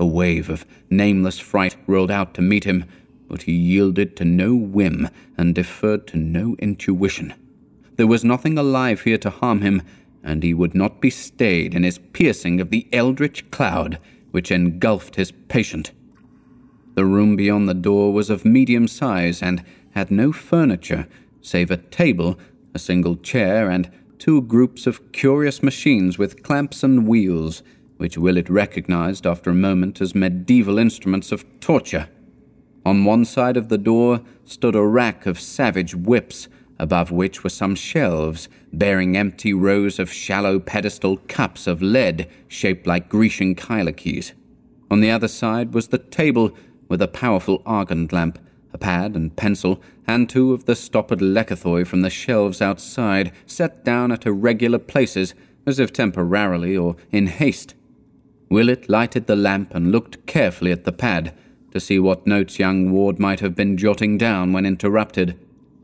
A 0.00 0.06
wave 0.06 0.50
of 0.50 0.66
nameless 0.90 1.38
fright 1.38 1.76
rolled 1.86 2.10
out 2.10 2.34
to 2.34 2.42
meet 2.42 2.64
him, 2.64 2.84
but 3.28 3.42
he 3.42 3.52
yielded 3.52 4.16
to 4.16 4.24
no 4.24 4.54
whim 4.54 5.08
and 5.36 5.54
deferred 5.54 6.06
to 6.08 6.16
no 6.16 6.56
intuition. 6.58 7.34
There 7.96 8.06
was 8.06 8.24
nothing 8.24 8.56
alive 8.56 9.02
here 9.02 9.18
to 9.18 9.30
harm 9.30 9.60
him, 9.60 9.82
and 10.22 10.42
he 10.42 10.54
would 10.54 10.74
not 10.74 11.00
be 11.00 11.10
stayed 11.10 11.74
in 11.74 11.82
his 11.82 11.98
piercing 12.12 12.60
of 12.60 12.70
the 12.70 12.86
eldritch 12.92 13.50
cloud 13.50 13.98
which 14.30 14.50
engulfed 14.50 15.16
his 15.16 15.32
patient. 15.48 15.92
The 16.94 17.04
room 17.04 17.36
beyond 17.36 17.68
the 17.68 17.74
door 17.74 18.12
was 18.12 18.28
of 18.28 18.44
medium 18.44 18.88
size 18.88 19.42
and 19.42 19.64
had 19.90 20.10
no 20.10 20.32
furniture 20.32 21.06
save 21.40 21.70
a 21.70 21.76
table, 21.76 22.38
a 22.74 22.78
single 22.78 23.16
chair, 23.16 23.70
and 23.70 23.90
two 24.18 24.42
groups 24.42 24.86
of 24.86 25.12
curious 25.12 25.62
machines 25.62 26.18
with 26.18 26.42
clamps 26.42 26.82
and 26.82 27.06
wheels, 27.06 27.62
which 27.96 28.18
Willett 28.18 28.50
recognized 28.50 29.26
after 29.26 29.50
a 29.50 29.54
moment 29.54 30.00
as 30.00 30.14
medieval 30.14 30.78
instruments 30.78 31.32
of 31.32 31.44
torture. 31.60 32.08
On 32.84 33.04
one 33.04 33.24
side 33.24 33.56
of 33.56 33.68
the 33.68 33.78
door 33.78 34.20
stood 34.44 34.74
a 34.74 34.86
rack 34.86 35.26
of 35.26 35.40
savage 35.40 35.94
whips, 35.94 36.48
above 36.78 37.10
which 37.10 37.42
were 37.42 37.50
some 37.50 37.74
shelves 37.74 38.48
bearing 38.72 39.16
empty 39.16 39.52
rows 39.52 39.98
of 39.98 40.12
shallow 40.12 40.58
pedestal 40.58 41.16
cups 41.28 41.66
of 41.66 41.82
lead 41.82 42.28
shaped 42.46 42.86
like 42.86 43.08
Grecian 43.08 43.54
kylikes. 43.54 44.32
On 44.90 45.00
the 45.00 45.10
other 45.10 45.28
side 45.28 45.74
was 45.74 45.88
the 45.88 45.98
table 45.98 46.52
with 46.88 47.02
a 47.02 47.08
powerful 47.08 47.60
argand 47.64 48.12
lamp, 48.12 48.38
a 48.72 48.78
pad 48.78 49.14
and 49.14 49.36
pencil, 49.36 49.80
and 50.06 50.28
two 50.28 50.52
of 50.52 50.64
the 50.64 50.74
stoppered 50.74 51.20
lekythoi 51.20 51.86
from 51.86 52.02
the 52.02 52.10
shelves 52.10 52.62
outside, 52.62 53.32
set 53.46 53.84
down 53.84 54.12
at 54.12 54.26
irregular 54.26 54.78
places, 54.78 55.34
as 55.66 55.78
if 55.78 55.92
temporarily 55.92 56.76
or 56.76 56.96
in 57.10 57.26
haste. 57.26 57.74
Willett 58.48 58.88
lighted 58.88 59.26
the 59.26 59.36
lamp 59.36 59.74
and 59.74 59.92
looked 59.92 60.24
carefully 60.26 60.72
at 60.72 60.84
the 60.84 60.92
pad 60.92 61.34
to 61.72 61.80
see 61.80 61.98
what 61.98 62.26
notes 62.26 62.58
young 62.58 62.90
Ward 62.90 63.18
might 63.18 63.40
have 63.40 63.54
been 63.54 63.76
jotting 63.76 64.16
down 64.16 64.52
when 64.54 64.64
interrupted, 64.64 65.38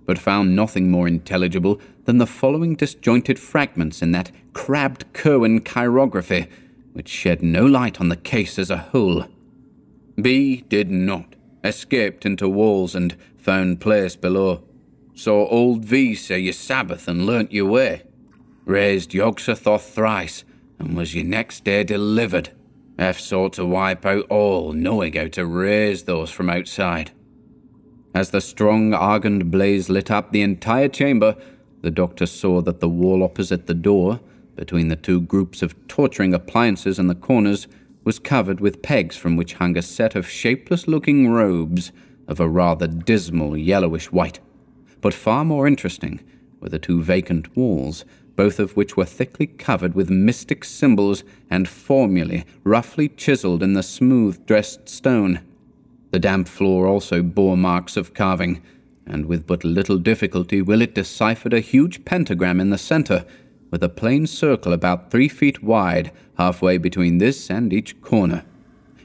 but 0.07 0.19
found 0.19 0.55
nothing 0.55 0.91
more 0.91 1.09
intelligible 1.09 1.81
than 2.05 2.19
the 2.19 2.27
following 2.27 2.75
disjointed 2.75 3.39
fragments 3.39 4.03
in 4.03 4.13
that 4.13 4.31
crabbed 4.53 5.05
Curwen 5.13 5.65
chirography, 5.65 6.47
which 6.93 7.09
shed 7.09 7.43
no 7.43 7.65
light 7.65 8.01
on 8.01 8.09
the 8.09 8.17
case 8.17 8.59
as 8.59 8.71
a 8.71 8.77
whole. 8.77 9.27
B 10.21 10.65
did 10.69 10.91
not. 10.91 11.35
Escaped 11.63 12.27
into 12.27 12.49
walls 12.49 12.95
and 12.95 13.17
found 13.39 13.81
place 13.81 14.17
below. 14.17 14.63
Saw 15.15 15.47
old 15.49 15.85
V 15.85 16.15
say 16.15 16.39
your 16.39 16.53
Sabbath 16.53 17.09
and 17.09 17.25
learnt 17.25 17.53
your 17.53 17.67
way. 17.67 18.03
Raised 18.65 19.15
Yog-Sothoth 19.15 19.91
thrice 19.93 20.45
and 20.79 20.97
was 20.97 21.15
your 21.15 21.25
next 21.25 21.65
day 21.65 21.85
delivered. 21.85 22.51
F 22.99 23.19
sought 23.19 23.55
to 23.55 23.65
wipe 23.65 24.05
out 24.07 24.27
all, 24.29 24.73
knowing 24.73 25.15
how 25.15 25.29
to 25.29 25.47
raise 25.47 26.05
those 26.05 26.31
from 26.31 26.49
outside. 26.49 27.11
As 28.15 28.31
the 28.31 28.41
strong 28.41 28.93
argand 28.93 29.51
blaze 29.51 29.89
lit 29.89 30.09
up 30.09 30.31
the 30.31 30.43
entire 30.43 30.89
chamber, 30.89 31.37
the 31.83 31.91
doctor 31.91 32.27
saw 32.27 32.61
that 32.63 32.79
the 32.79 32.89
wall 32.89 33.25
opposite 33.25 33.67
the 33.67 33.75
door, 33.75 34.21
between 34.55 34.87
the 34.87 34.95
two 34.95 35.21
groups 35.21 35.63
of 35.63 35.75
torturing 35.89 36.33
appliances 36.33 37.01
in 37.01 37.09
the 37.09 37.17
corners, 37.17 37.67
was 38.05 38.21
covered 38.21 38.61
with 38.61 38.83
pegs 38.83 39.17
from 39.17 39.35
which 39.35 39.55
hung 39.55 39.77
a 39.77 39.83
set 39.83 40.15
of 40.15 40.29
shapeless 40.29 40.87
looking 40.87 41.29
robes 41.29 41.91
of 42.29 42.39
a 42.39 42.49
rather 42.49 42.87
dismal 42.87 43.57
yellowish 43.57 44.13
white. 44.13 44.39
But 45.01 45.13
far 45.13 45.45
more 45.45 45.67
interesting 45.67 46.21
were 46.61 46.69
the 46.69 46.79
two 46.79 47.03
vacant 47.03 47.57
walls, 47.57 48.05
both 48.37 48.61
of 48.61 48.77
which 48.77 48.97
were 48.97 49.05
thickly 49.05 49.47
covered 49.49 49.95
with 49.95 50.09
mystic 50.09 50.65
symbols 50.65 51.25
and 51.51 51.69
formulae 51.69 52.45
roughly 52.63 53.09
chiseled 53.09 53.63
in 53.63 53.73
the 53.73 53.83
smooth 53.83 54.47
dressed 54.47 54.89
stone. 54.89 55.41
The 56.15 56.21
damp 56.21 56.47
floor 56.47 56.87
also 56.87 57.25
bore 57.25 57.57
marks 57.57 57.97
of 57.97 58.15
carving, 58.15 58.63
and 59.05 59.27
with 59.27 59.49
but 59.49 59.65
little 59.65 59.99
difficulty 59.99 60.63
Willett 60.63 60.95
deciphered 60.95 61.53
a 61.53 61.59
huge 61.59 62.05
pentagram 62.05 62.61
in 62.61 62.71
the 62.71 62.79
center 62.79 63.25
with 63.73 63.83
a 63.83 63.89
plain 63.89 64.29
circle 64.29 64.73
about 64.73 65.11
three 65.11 65.27
feet 65.27 65.61
wide, 65.61 66.13
halfway 66.39 66.79
between 66.79 67.19
this 67.19 67.51
and 67.51 67.73
each 67.73 68.01
corner. 68.01 68.45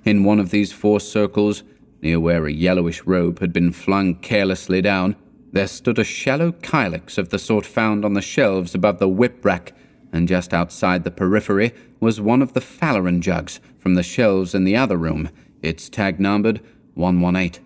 In 0.06 0.24
one 0.24 0.40
of 0.40 0.52
these 0.52 0.72
four 0.72 1.00
circles, 1.00 1.64
near 2.04 2.20
where 2.20 2.46
a 2.46 2.54
yellowish 2.54 3.02
robe 3.06 3.40
had 3.40 3.54
been 3.54 3.72
flung 3.72 4.14
carelessly 4.14 4.80
down, 4.80 5.16
there 5.52 5.66
stood 5.66 5.98
a 5.98 6.04
shallow 6.04 6.52
kylix 6.52 7.18
of 7.18 7.30
the 7.30 7.40
sort 7.40 7.66
found 7.66 8.06
on 8.06 8.14
the 8.14 8.22
shelves 8.22 8.76
above 8.76 9.00
the 9.00 9.10
whip 9.10 9.44
rack, 9.44 9.74
and 10.14 10.28
just 10.28 10.54
outside 10.54 11.04
the 11.04 11.10
periphery 11.10 11.74
was 12.00 12.22
one 12.22 12.44
of 12.44 12.54
the 12.54 12.62
Phaleron 12.62 13.20
jugs 13.20 13.60
from 13.80 13.96
the 13.96 14.04
shelves 14.04 14.54
in 14.54 14.64
the 14.64 14.76
other 14.76 14.96
room, 14.96 15.32
its 15.64 15.90
tag 15.90 16.20
numbered 16.20 16.62
118. 17.00 17.64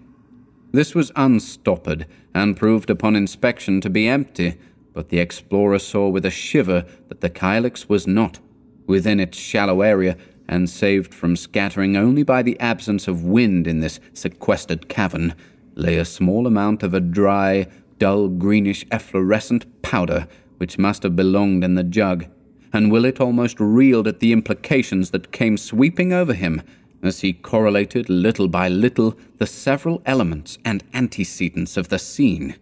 This 0.72 0.96
was 0.96 1.12
unstoppered, 1.12 2.06
and 2.34 2.56
proved 2.56 2.90
upon 2.90 3.16
inspection 3.16 3.82
to 3.82 3.90
be 3.90 4.08
empty, 4.08 4.58
but 4.94 5.10
the 5.10 5.20
explorer 5.20 5.80
saw 5.80 6.08
with 6.08 6.26
a 6.26 6.32
shiver 6.32 6.86
that 7.10 7.22
the 7.22 7.30
Kylix 7.30 7.90
was 7.90 8.08
not. 8.08 8.40
Within 8.88 9.20
its 9.20 9.38
shallow 9.38 9.82
area, 9.82 10.18
and 10.48 10.70
saved 10.70 11.14
from 11.14 11.36
scattering 11.36 11.96
only 11.96 12.24
by 12.24 12.42
the 12.42 12.60
absence 12.60 13.08
of 13.08 13.24
wind 13.24 13.68
in 13.68 13.80
this 13.80 14.00
sequestered 14.14 14.88
cavern, 14.88 15.34
lay 15.76 15.98
a 15.98 16.06
small 16.06 16.46
amount 16.48 16.84
of 16.84 16.94
a 16.94 17.00
dry, 17.00 17.68
dull 17.98 18.28
greenish 18.28 18.86
efflorescent 18.92 19.82
powder 19.82 20.28
which 20.58 20.78
must 20.78 21.04
have 21.04 21.16
belonged 21.16 21.64
in 21.64 21.76
the 21.76 21.84
jug, 21.84 22.26
and 22.72 22.92
Willett 22.92 23.20
almost 23.20 23.60
reeled 23.60 24.08
at 24.08 24.20
the 24.20 24.32
implications 24.32 25.12
that 25.12 25.32
came 25.32 25.58
sweeping 25.58 26.14
over 26.14 26.34
him 26.34 26.62
as 27.04 27.22
he 27.22 27.34
correlated 27.34 28.10
little 28.10 28.48
by 28.48 28.68
little 28.68 29.18
the 29.38 29.48
several 29.48 30.02
elements 30.06 30.58
and 30.64 30.84
antecedents 30.94 31.78
of 31.78 31.90
the 31.90 32.00
scene 32.00 32.56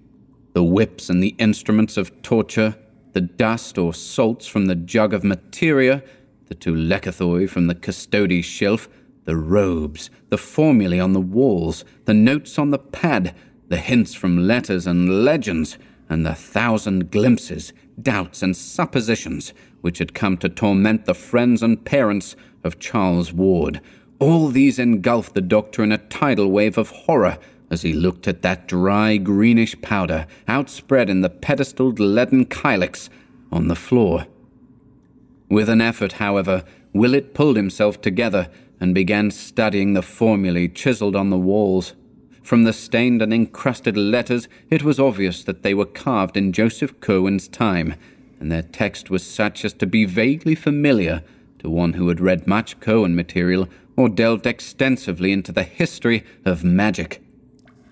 the 0.53 0.63
whips 0.63 1.09
and 1.09 1.23
the 1.23 1.35
instruments 1.37 1.97
of 1.97 2.21
torture, 2.21 2.75
the 3.13 3.21
dust 3.21 3.77
or 3.77 3.93
salts 3.93 4.47
from 4.47 4.65
the 4.65 4.75
jug 4.75 5.13
of 5.13 5.23
materia, 5.23 6.03
the 6.47 6.55
two 6.55 6.73
lekythoi 6.73 7.49
from 7.49 7.67
the 7.67 7.75
Custodes 7.75 8.45
shelf, 8.45 8.89
the 9.25 9.35
robes, 9.35 10.09
the 10.29 10.37
formulae 10.37 10.99
on 10.99 11.13
the 11.13 11.21
walls, 11.21 11.85
the 12.05 12.13
notes 12.13 12.59
on 12.59 12.71
the 12.71 12.79
pad, 12.79 13.33
the 13.69 13.77
hints 13.77 14.13
from 14.13 14.47
letters 14.47 14.87
and 14.87 15.23
legends, 15.23 15.77
and 16.09 16.25
the 16.25 16.35
thousand 16.35 17.09
glimpses, 17.11 17.71
doubts, 18.01 18.43
and 18.43 18.57
suppositions 18.57 19.53
which 19.79 19.99
had 19.99 20.13
come 20.13 20.35
to 20.37 20.49
torment 20.49 21.05
the 21.05 21.13
friends 21.13 21.63
and 21.63 21.85
parents 21.85 22.35
of 22.63 22.79
Charles 22.79 23.31
Ward. 23.31 23.79
All 24.21 24.49
these 24.49 24.77
engulfed 24.77 25.33
the 25.33 25.41
doctor 25.41 25.83
in 25.83 25.91
a 25.91 25.97
tidal 25.97 26.51
wave 26.51 26.77
of 26.77 26.91
horror 26.91 27.39
as 27.71 27.81
he 27.81 27.91
looked 27.91 28.27
at 28.27 28.43
that 28.43 28.67
dry 28.67 29.17
greenish 29.17 29.81
powder 29.81 30.27
outspread 30.47 31.09
in 31.09 31.21
the 31.21 31.29
pedestaled 31.29 31.99
leaden 31.99 32.45
kylix 32.45 33.09
on 33.51 33.67
the 33.67 33.75
floor. 33.75 34.27
With 35.49 35.69
an 35.69 35.81
effort, 35.81 36.13
however, 36.13 36.63
Willett 36.93 37.33
pulled 37.33 37.55
himself 37.55 37.99
together 37.99 38.51
and 38.79 38.93
began 38.93 39.31
studying 39.31 39.93
the 39.93 40.03
formulae 40.03 40.67
chiseled 40.67 41.15
on 41.15 41.31
the 41.31 41.37
walls. 41.37 41.95
From 42.43 42.63
the 42.63 42.73
stained 42.73 43.23
and 43.23 43.33
encrusted 43.33 43.97
letters, 43.97 44.47
it 44.69 44.83
was 44.83 44.99
obvious 44.99 45.43
that 45.45 45.63
they 45.63 45.73
were 45.73 45.85
carved 45.85 46.37
in 46.37 46.53
Joseph 46.53 46.99
Curwen's 46.99 47.47
time, 47.47 47.95
and 48.39 48.51
their 48.51 48.61
text 48.61 49.09
was 49.09 49.23
such 49.23 49.65
as 49.65 49.73
to 49.73 49.87
be 49.87 50.05
vaguely 50.05 50.53
familiar 50.53 51.23
to 51.57 51.71
one 51.71 51.93
who 51.93 52.07
had 52.09 52.19
read 52.19 52.45
much 52.45 52.79
Curwen 52.79 53.15
material 53.15 53.67
or 54.01 54.09
delved 54.09 54.47
extensively 54.47 55.31
into 55.31 55.51
the 55.51 55.61
history 55.61 56.23
of 56.43 56.63
magic. 56.63 57.21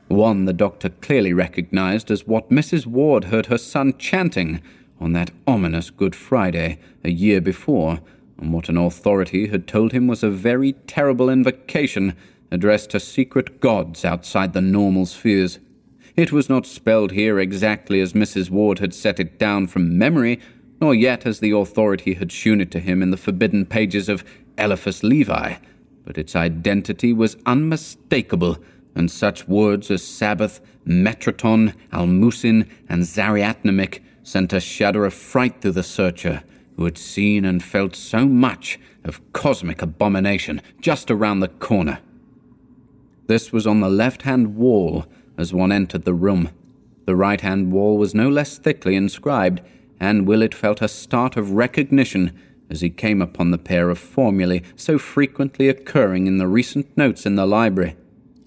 One 0.08 0.46
the 0.46 0.54
doctor 0.54 0.90
clearly 0.90 1.34
recognized 1.34 2.10
as 2.10 2.26
what 2.26 2.50
Mrs. 2.50 2.88
Ward 2.88 3.26
heard 3.26 3.46
her 3.46 3.60
son 3.60 3.96
chanting 4.00 4.60
on 5.00 5.14
that 5.14 5.30
ominous 5.46 5.92
Good 5.92 6.16
Friday 6.16 6.80
a 7.04 7.12
year 7.12 7.40
before, 7.40 8.00
and 8.40 8.52
what 8.52 8.70
an 8.70 8.78
authority 8.78 9.50
had 9.50 9.68
told 9.68 9.92
him 9.92 10.08
was 10.08 10.24
a 10.24 10.32
very 10.32 10.74
terrible 10.88 11.30
invocation 11.30 12.16
addressed 12.50 12.90
to 12.90 13.00
secret 13.00 13.62
gods 13.62 14.04
outside 14.04 14.54
the 14.54 14.62
normal 14.62 15.06
spheres. 15.06 15.60
It 16.16 16.32
was 16.32 16.50
not 16.50 16.66
spelled 16.66 17.12
here 17.12 17.38
exactly 17.38 18.02
as 18.02 18.14
Mrs. 18.14 18.50
Ward 18.50 18.80
had 18.80 18.96
set 18.96 19.20
it 19.20 19.38
down 19.38 19.68
from 19.68 19.96
memory, 19.96 20.40
nor 20.82 20.96
yet 20.96 21.28
as 21.28 21.40
the 21.40 21.52
authority 21.52 22.16
had 22.16 22.32
shewn 22.32 22.62
it 22.62 22.72
to 22.72 22.80
him 22.80 23.04
in 23.04 23.12
the 23.12 23.16
forbidden 23.16 23.64
pages 23.68 24.10
of 24.10 24.24
Eliphas 24.58 25.04
Levi, 25.04 25.54
but 26.06 26.18
its 26.18 26.36
identity 26.36 27.14
was 27.14 27.38
unmistakable, 27.46 28.58
and 28.96 29.10
such 29.10 29.48
words 29.48 29.92
as 29.92 30.04
Sabbath, 30.04 30.60
Metraton, 30.86 31.74
Almusin, 31.92 32.68
and 32.88 33.04
Zariatnatmik 33.04 34.00
sent 34.24 34.54
a 34.54 34.60
shudder 34.60 35.06
of 35.06 35.14
fright 35.14 35.62
through 35.62 35.72
the 35.72 35.84
searcher, 35.84 36.44
who 36.76 36.86
had 36.86 36.98
seen 36.98 37.46
and 37.46 37.64
felt 37.64 37.96
so 37.96 38.26
much 38.26 38.80
of 39.04 39.22
cosmic 39.34 39.82
abomination 39.82 40.62
just 40.82 41.12
around 41.12 41.40
the 41.40 41.48
corner. 41.48 42.00
This 43.28 43.52
was 43.52 43.68
on 43.68 43.80
the 43.80 43.90
left 43.90 44.24
hand 44.24 44.56
wall 44.56 45.06
as 45.38 45.54
one 45.54 45.72
entered 45.72 46.04
the 46.04 46.14
room. 46.14 46.50
The 47.06 47.16
right 47.16 47.42
hand 47.42 47.72
wall 47.72 47.98
was 47.98 48.16
no 48.16 48.30
less 48.30 48.58
thickly 48.58 48.96
inscribed, 48.96 49.62
and 50.00 50.28
Willett 50.28 50.56
felt 50.56 50.82
a 50.82 50.88
start 50.88 51.38
of 51.38 51.52
recognition 51.52 52.38
as 52.70 52.82
he 52.82 52.90
came 52.90 53.22
upon 53.22 53.52
the 53.52 53.58
pair 53.58 53.90
of 53.90 53.98
formulae 53.98 54.62
so 54.76 54.98
frequently 54.98 55.68
occurring 55.68 56.28
in 56.28 56.38
the 56.38 56.48
recent 56.48 56.96
notes 56.98 57.26
in 57.26 57.36
the 57.36 57.46
library. 57.46 57.96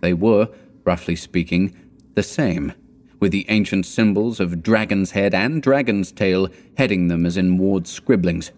They 0.01 0.15
were, 0.15 0.49
roughly 0.85 1.17
speaking, 1.17 1.77
the 2.15 2.23
same, 2.23 2.73
with 3.21 3.33
the 3.33 3.47
ancient 3.49 3.87
symbols 3.87 4.41
of 4.41 4.63
dragon's 4.63 5.13
head 5.13 5.35
and 5.35 5.63
dragon's 5.63 6.13
tail 6.13 6.49
heading 6.77 7.09
them 7.09 7.25
as 7.25 7.37
in 7.37 7.59
Ward's 7.59 7.91
scribblings. 7.91 8.53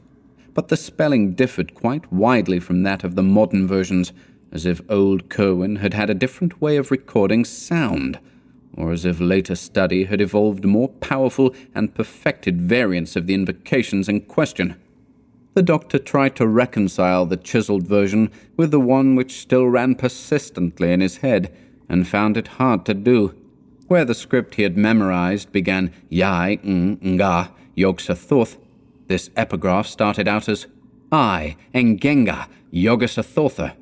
But 0.55 0.69
the 0.69 0.77
spelling 0.77 1.35
differed 1.35 1.75
quite 1.75 2.13
widely 2.13 2.61
from 2.61 2.83
that 2.85 3.05
of 3.05 3.15
the 3.15 3.23
modern 3.23 3.67
versions, 3.67 4.13
as 4.53 4.65
if 4.65 4.81
old 4.89 5.29
Curwen 5.29 5.79
had 5.79 5.95
had 5.95 6.11
a 6.11 6.15
different 6.15 6.61
way 6.61 6.77
of 6.77 6.91
recording 6.91 7.45
sound, 7.45 8.19
or 8.77 8.93
as 8.93 9.05
if 9.05 9.21
later 9.21 9.55
study 9.55 10.05
had 10.05 10.21
evolved 10.21 10.65
more 10.65 10.89
powerful 10.89 11.55
and 11.75 11.95
perfected 11.95 12.63
variants 12.63 13.17
of 13.17 13.27
the 13.27 13.35
invocations 13.35 14.09
in 14.09 14.21
question. 14.21 14.77
The 15.55 15.63
doctor 15.63 16.01
tried 16.01 16.35
to 16.37 16.49
reconcile 16.49 17.27
the 17.27 17.37
chiselled 17.37 17.87
version 17.87 18.31
with 18.57 18.73
the 18.73 18.81
one 18.81 19.15
which 19.15 19.41
still 19.41 19.69
ran 19.69 19.95
persistently 19.95 20.93
in 20.93 21.01
his 21.01 21.19
head, 21.19 21.55
and 21.89 22.09
found 22.09 22.37
it 22.37 22.49
hard 22.59 22.85
to 22.87 22.95
do. 22.95 23.35
Where 23.87 24.05
the 24.05 24.15
script 24.15 24.57
he 24.57 24.63
had 24.63 24.77
memorized 24.77 25.53
began 25.53 25.93
Yai 26.09 26.59
Nga 26.65 27.51
Yog-Sothoth, 27.77 28.57
this 29.07 29.31
epigraph 29.37 29.87
started 29.87 30.27
out 30.27 30.49
as 30.49 30.67
I 31.13 31.57
Engenga 31.73 32.49
Yog-Sothoth, 32.73 33.75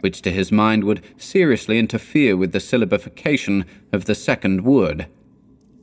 which 0.00 0.22
to 0.22 0.32
his 0.32 0.50
mind 0.50 0.82
would 0.82 1.02
seriously 1.16 1.78
interfere 1.78 2.36
with 2.36 2.50
the 2.50 2.58
syllabification 2.58 3.66
of 3.92 4.06
the 4.06 4.14
second 4.16 4.64
word. 4.64 5.06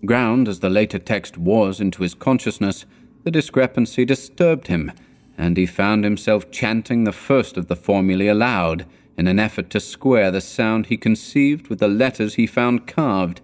Ground 0.06 0.50
as 0.50 0.60
the 0.60 0.70
later 0.70 1.00
text 1.00 1.38
was 1.38 1.80
into 1.80 2.04
his 2.04 2.14
consciousness, 2.14 2.86
the 3.24 3.32
discrepancy 3.32 4.04
disturbed 4.04 4.68
him 4.68 4.92
and 5.38 5.56
he 5.56 5.66
found 5.66 6.04
himself 6.04 6.50
chanting 6.50 7.04
the 7.04 7.12
first 7.12 7.58
of 7.58 7.68
the 7.68 7.76
formulae 7.76 8.28
aloud 8.28 8.86
in 9.18 9.28
an 9.28 9.40
effort 9.40 9.70
to 9.70 9.80
square 9.80 10.32
the 10.32 10.42
sound 10.42 10.88
he 10.88 10.98
conceived 10.98 11.68
with 11.68 11.80
the 11.80 11.88
letters 11.88 12.36
he 12.36 12.48
found 12.48 12.88
carved. 12.88 13.42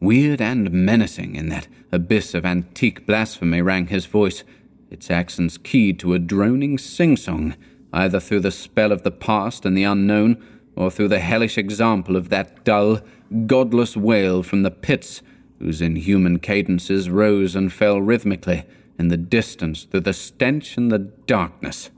Weird 0.00 0.40
and 0.40 0.72
menacing 0.72 1.36
in 1.36 1.48
that 1.50 1.68
abyss 1.92 2.34
of 2.34 2.44
antique 2.44 3.06
blasphemy 3.06 3.60
rang 3.60 3.88
his 3.88 4.06
voice, 4.06 4.44
its 4.90 5.10
accents 5.10 5.58
keyed 5.58 5.98
to 6.00 6.14
a 6.14 6.18
droning 6.18 6.78
sing 6.78 7.16
song, 7.16 7.54
either 7.92 8.18
through 8.18 8.40
the 8.40 8.50
spell 8.50 8.92
of 8.92 9.02
the 9.02 9.10
past 9.10 9.64
and 9.64 9.76
the 9.76 9.84
unknown, 9.84 10.42
or 10.74 10.90
through 10.90 11.08
the 11.08 11.18
hellish 11.20 11.58
example 11.58 12.16
of 12.16 12.28
that 12.28 12.64
dull, 12.64 13.00
godless 13.46 13.96
wail 13.96 14.42
from 14.42 14.62
the 14.62 14.70
pits 14.70 15.22
whose 15.58 15.82
inhuman 15.82 16.38
cadences 16.38 17.10
rose 17.10 17.54
and 17.54 17.72
fell 17.72 18.00
rhythmically 18.00 18.64
in 19.00 19.08
the 19.08 19.16
distance 19.16 19.84
through 19.84 20.00
the 20.00 20.12
stench 20.12 20.76
and 20.76 20.92
the 20.92 20.98
darkness. 20.98 21.90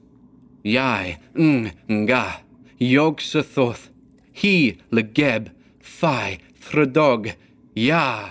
Yai, 0.63 1.19
ng, 1.37 1.73
nga, 1.91 2.43
yog 2.79 3.19
sothoth, 3.19 3.89
he, 4.31 4.79
legeb, 4.93 5.51
phi, 5.81 6.39
thredog, 6.61 7.35
ya. 7.75 8.31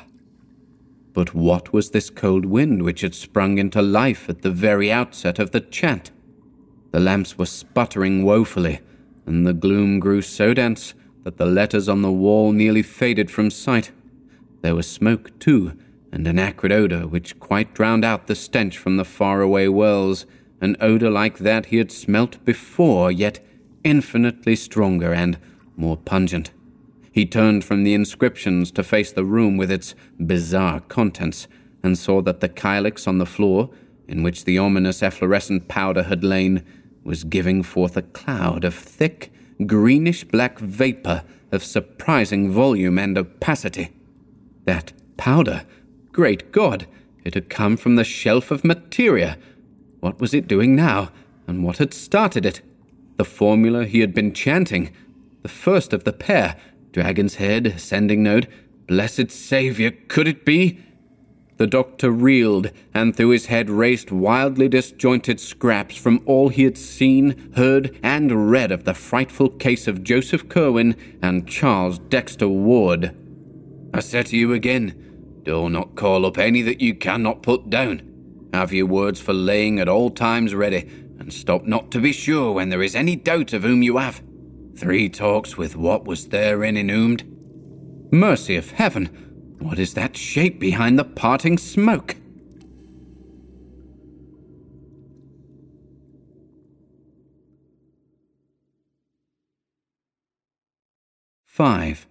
But 1.13 1.33
what 1.33 1.73
was 1.73 1.89
this 1.89 2.09
cold 2.09 2.45
wind 2.45 2.83
which 2.83 3.01
had 3.01 3.13
sprung 3.13 3.57
into 3.57 3.81
life 3.81 4.29
at 4.29 4.41
the 4.41 4.49
very 4.49 4.89
outset 4.89 5.37
of 5.37 5.51
the 5.51 5.59
chant? 5.59 6.11
The 6.91 7.01
lamps 7.01 7.37
were 7.37 7.45
sputtering 7.45 8.23
woefully, 8.23 8.79
and 9.25 9.45
the 9.45 9.53
gloom 9.53 9.99
grew 9.99 10.21
so 10.21 10.53
dense 10.53 10.93
that 11.25 11.35
the 11.35 11.45
letters 11.45 11.89
on 11.89 12.03
the 12.03 12.11
wall 12.11 12.53
nearly 12.53 12.83
faded 12.83 13.29
from 13.29 13.51
sight. 13.51 13.91
There 14.61 14.75
was 14.75 14.89
smoke, 14.89 15.37
too, 15.39 15.77
and 16.11 16.27
an 16.27 16.39
acrid 16.39 16.71
odour 16.71 17.07
which 17.07 17.39
quite 17.39 17.73
drowned 17.73 18.03
out 18.03 18.27
the 18.27 18.35
stench 18.35 18.77
from 18.77 18.97
the 18.97 19.05
faraway 19.05 19.67
wells, 19.67 20.25
an 20.59 20.75
odour 20.79 21.09
like 21.09 21.39
that 21.39 21.67
he 21.67 21.77
had 21.77 21.91
smelt 21.91 22.43
before, 22.45 23.11
yet 23.11 23.39
infinitely 23.83 24.55
stronger 24.55 25.13
and 25.13 25.37
more 25.75 25.97
pungent. 25.97 26.51
He 27.11 27.25
turned 27.25 27.65
from 27.65 27.83
the 27.83 27.93
inscriptions 27.93 28.71
to 28.71 28.83
face 28.83 29.11
the 29.11 29.25
room 29.25 29.57
with 29.57 29.71
its 29.71 29.95
bizarre 30.19 30.79
contents, 30.81 31.47
and 31.83 31.97
saw 31.97 32.21
that 32.21 32.39
the 32.39 32.49
kylix 32.49 33.07
on 33.07 33.17
the 33.17 33.25
floor, 33.25 33.69
in 34.07 34.23
which 34.23 34.45
the 34.45 34.57
ominous 34.57 35.01
efflorescent 35.01 35.67
powder 35.67 36.03
had 36.03 36.23
lain, 36.23 36.63
was 37.03 37.23
giving 37.23 37.63
forth 37.63 37.97
a 37.97 38.01
cloud 38.01 38.63
of 38.63 38.75
thick, 38.75 39.31
greenish 39.65 40.23
black 40.23 40.59
vapour 40.59 41.23
of 41.51 41.63
surprising 41.63 42.51
volume 42.51 42.99
and 42.99 43.17
opacity. 43.17 43.89
That 44.65 44.93
powder 45.17 45.65
Great 46.11 46.51
God! 46.51 46.87
It 47.23 47.35
had 47.35 47.49
come 47.49 47.77
from 47.77 47.95
the 47.95 48.03
shelf 48.03 48.51
of 48.51 48.65
materia. 48.65 49.37
What 49.99 50.19
was 50.19 50.33
it 50.33 50.47
doing 50.47 50.75
now, 50.75 51.09
and 51.47 51.63
what 51.63 51.77
had 51.77 51.93
started 51.93 52.45
it? 52.45 52.61
The 53.17 53.25
formula 53.25 53.85
he 53.85 53.99
had 53.99 54.13
been 54.13 54.33
chanting. 54.33 54.91
The 55.43 55.49
first 55.49 55.93
of 55.93 56.03
the 56.03 56.13
pair. 56.13 56.57
Dragon's 56.91 57.35
head, 57.35 57.67
ascending 57.67 58.23
node. 58.23 58.47
Blessed 58.87 59.31
Saviour, 59.31 59.91
could 60.07 60.27
it 60.27 60.43
be? 60.43 60.79
The 61.57 61.67
doctor 61.67 62.11
reeled, 62.11 62.71
and 62.93 63.15
through 63.15 63.29
his 63.29 63.45
head 63.45 63.69
raced 63.69 64.11
wildly 64.11 64.67
disjointed 64.67 65.39
scraps 65.39 65.95
from 65.95 66.21
all 66.25 66.49
he 66.49 66.63
had 66.63 66.77
seen, 66.77 67.51
heard, 67.55 67.97
and 68.01 68.49
read 68.49 68.71
of 68.71 68.83
the 68.83 68.95
frightful 68.95 69.49
case 69.49 69.87
of 69.87 70.03
Joseph 70.03 70.47
Curwen 70.49 70.97
and 71.21 71.47
Charles 71.47 71.99
Dexter 71.99 72.49
Ward. 72.49 73.15
I 73.93 73.99
say 73.99 74.23
to 74.23 74.35
you 74.35 74.53
again, 74.53 75.10
do 75.43 75.69
not 75.69 75.95
call 75.95 76.25
up 76.25 76.37
any 76.37 76.61
that 76.61 76.81
you 76.81 76.95
cannot 76.95 77.43
put 77.43 77.69
down. 77.69 78.01
Have 78.53 78.73
your 78.73 78.85
words 78.85 79.19
for 79.19 79.33
laying 79.33 79.79
at 79.79 79.87
all 79.87 80.09
times 80.09 80.53
ready, 80.53 80.87
and 81.19 81.31
stop 81.33 81.63
not 81.63 81.91
to 81.91 81.99
be 81.99 82.11
sure 82.11 82.51
when 82.51 82.69
there 82.69 82.83
is 82.83 82.95
any 82.95 83.15
doubt 83.15 83.53
of 83.53 83.63
whom 83.63 83.81
you 83.81 83.97
have. 83.97 84.21
Three 84.75 85.09
talks 85.09 85.57
with 85.57 85.75
what 85.75 86.05
was 86.05 86.27
therein 86.27 86.77
inhumed. 86.77 87.23
Mercy 88.11 88.55
of 88.55 88.71
heaven! 88.71 89.05
What 89.59 89.77
is 89.79 89.93
that 89.93 90.17
shape 90.17 90.59
behind 90.59 90.97
the 90.97 91.03
parting 91.03 91.57
smoke? 91.57 92.15
Five. 101.45 102.07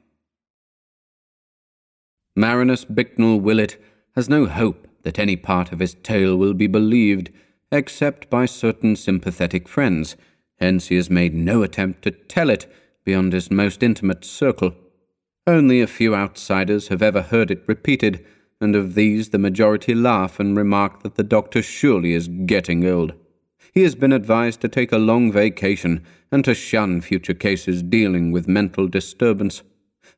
Marinus 2.41 2.87
Bicknell 2.87 3.39
Willett 3.39 3.77
has 4.17 4.31
no 4.31 4.47
hope 4.47 4.89
that 5.03 5.19
any 5.19 5.37
part 5.37 5.73
of 5.73 5.79
his 5.79 5.93
tale 5.93 6.39
will 6.39 6.55
be 6.55 6.67
believed, 6.67 7.29
except 7.71 8.31
by 8.31 8.47
certain 8.47 8.97
sympathetic 8.97 9.69
friends, 9.69 10.17
hence 10.59 10.87
he 10.87 10.97
has 10.97 11.11
made 11.11 11.35
no 11.35 11.63
attempt 11.63 12.01
to 12.01 12.11
tell 12.11 12.49
it 12.49 12.67
beyond 13.05 13.35
his 13.35 13.51
most 13.51 13.83
intimate 13.83 14.25
circle. 14.25 14.75
Only 15.47 15.83
a 15.83 15.87
few 15.87 16.15
outsiders 16.15 16.89
have 16.89 17.03
ever 17.03 17.21
heard 17.21 17.51
it 17.51 17.63
repeated, 17.67 18.25
and 18.59 18.75
of 18.75 18.95
these 18.95 19.29
the 19.29 19.39
majority 19.39 19.95
laugh 19.95 20.41
and 20.41 20.57
remark 20.57 21.03
that 21.03 21.17
the 21.17 21.23
doctor 21.23 21.61
surely 21.61 22.15
is 22.15 22.29
getting 22.47 22.87
old. 22.87 23.13
He 23.75 23.83
has 23.83 23.95
been 23.95 24.15
advised 24.15 24.63
to 24.63 24.69
take 24.69 24.93
a 24.93 24.99
long 24.99 25.31
vacation 25.31 26.03
and 26.33 26.43
to 26.47 26.55
shun 26.55 27.03
future 27.03 27.35
cases 27.35 27.83
dealing 27.83 28.33
with 28.33 28.49
mental 28.49 28.89
disturbance. 28.89 29.63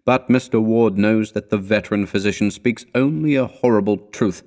But 0.04 0.28
Mr. 0.28 0.60
Ward 0.60 0.98
knows 0.98 1.32
that 1.32 1.50
the 1.50 1.58
veteran 1.58 2.06
physician 2.06 2.50
speaks 2.50 2.84
only 2.94 3.36
a 3.36 3.46
horrible 3.46 3.98
truth. 3.98 4.42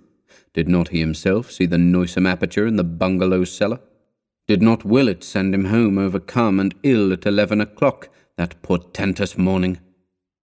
Did 0.53 0.67
not 0.67 0.89
he 0.89 0.99
himself 0.99 1.49
see 1.49 1.65
the 1.65 1.77
noisome 1.77 2.25
aperture 2.25 2.67
in 2.67 2.75
the 2.75 2.83
bungalow 2.83 3.45
cellar? 3.45 3.79
Did 4.47 4.61
not 4.61 4.85
Willett 4.85 5.23
send 5.23 5.55
him 5.55 5.65
home 5.65 5.97
overcome 5.97 6.59
and 6.59 6.75
ill 6.83 7.13
at 7.13 7.25
eleven 7.25 7.61
o'clock 7.61 8.09
that 8.37 8.61
portentous 8.61 9.37
morning? 9.37 9.79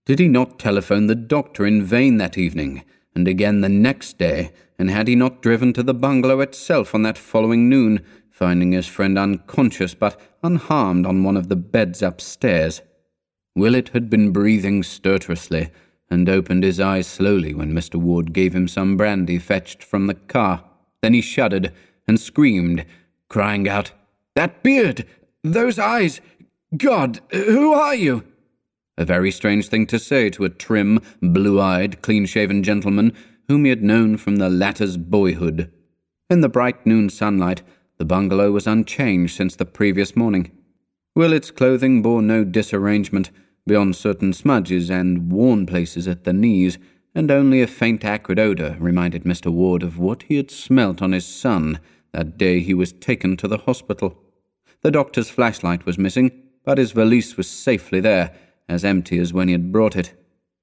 Did 0.07 0.19
he 0.19 0.29
not 0.29 0.59
telephone 0.59 1.07
the 1.07 1.15
doctor 1.15 1.67
in 1.67 1.85
vain 1.85 2.17
that 2.17 2.37
evening, 2.37 2.83
and 3.15 3.29
again 3.29 3.61
the 3.61 3.69
next 3.69 4.19
day, 4.19 4.51
and 4.79 4.91
had 4.91 5.09
he 5.09 5.15
not 5.15 5.43
driven 5.43 5.73
to 5.75 5.83
the 5.83 5.95
bungalow 5.95 6.41
itself 6.41 6.95
on 6.95 7.03
that 7.03 7.19
following 7.19 7.69
noon, 7.69 8.01
finding 8.31 8.73
his 8.73 8.87
friend 8.87 9.19
unconscious 9.19 9.95
but 9.95 10.21
unharmed 10.43 11.07
on 11.07 11.23
one 11.23 11.37
of 11.37 11.49
the 11.49 11.57
beds 11.57 12.03
upstairs? 12.03 12.81
Willett 13.55 13.91
had 13.91 14.09
been 14.09 14.31
breathing 14.31 14.83
stertorously 14.83 15.71
and 16.11 16.29
opened 16.29 16.65
his 16.65 16.81
eyes 16.81 17.07
slowly 17.07 17.55
when 17.55 17.73
Mr. 17.73 17.97
Ward 17.97 18.33
gave 18.33 18.55
him 18.55 18.67
some 18.67 18.97
brandy 18.97 19.39
fetched 19.39 19.83
from 19.83 20.07
the 20.07 20.15
car. 20.15 20.65
Then 21.03 21.15
he 21.15 21.21
shuddered 21.21 21.73
and 22.09 22.19
screamed, 22.19 22.85
crying 23.29 23.69
out, 23.69 23.93
That 24.35 24.63
beard! 24.63 25.07
Those 25.43 25.79
eyes! 25.79 26.21
God, 26.77 27.21
who 27.31 27.73
are 27.75 27.95
you? 27.95 28.25
A 28.97 29.05
very 29.05 29.31
strange 29.31 29.69
thing 29.69 29.87
to 29.87 29.99
say 29.99 30.31
to 30.31 30.45
a 30.45 30.51
trim, 30.51 31.01
blue 31.21 31.61
eyed, 31.61 32.03
clean 32.03 32.27
shaven 32.27 32.63
gentleman 32.63 33.13
whom 33.49 33.65
he 33.65 33.71
had 33.71 33.83
known 33.83 34.17
from 34.17 34.37
the 34.37 34.49
latter's 34.49 34.97
boyhood. 34.97 35.71
In 36.31 36.41
the 36.41 36.49
bright 36.49 36.87
noon 36.87 37.11
sunlight, 37.11 37.63
the 37.99 38.05
bungalow 38.05 38.51
was 38.51 38.67
unchanged 38.67 39.37
since 39.37 39.57
the 39.57 39.65
previous 39.65 40.17
morning. 40.17 40.51
Willett's 41.15 41.51
clothing 41.51 42.01
bore 42.01 42.23
no 42.23 42.45
disarrangement 42.45 43.31
beyond 43.67 43.97
certain 43.97 44.33
smudges 44.33 44.91
and 44.91 45.31
worn 45.31 45.67
places 45.67 46.09
at 46.09 46.25
the 46.25 46.33
knees, 46.33 46.79
and 47.15 47.31
only 47.31 47.63
a 47.63 47.67
faint 47.67 48.05
acrid 48.05 48.39
odour 48.39 48.77
reminded 48.81 49.25
Mr. 49.25 49.53
Ward 49.53 49.83
of 49.83 49.99
what 49.99 50.25
he 50.25 50.37
had 50.37 50.51
smelt 50.51 51.03
on 51.03 51.13
his 51.13 51.27
son 51.27 51.79
that 52.13 52.39
day 52.39 52.61
he 52.61 52.75
was 52.75 52.93
taken 52.93 53.37
to 53.37 53.49
the 53.49 53.59
hospital. 53.59 54.19
The 54.83 54.91
doctor's 54.91 55.31
flashlight 55.31 55.87
was 55.87 55.99
missing, 55.99 56.33
but 56.65 56.79
his 56.79 56.93
valise 56.93 57.37
was 57.37 57.49
safely 57.49 58.01
there, 58.01 58.35
as 58.69 58.85
empty 58.85 59.19
as 59.19 59.33
when 59.33 59.49
he 59.49 59.53
had 59.53 59.73
brought 59.73 59.97
it. 59.97 60.15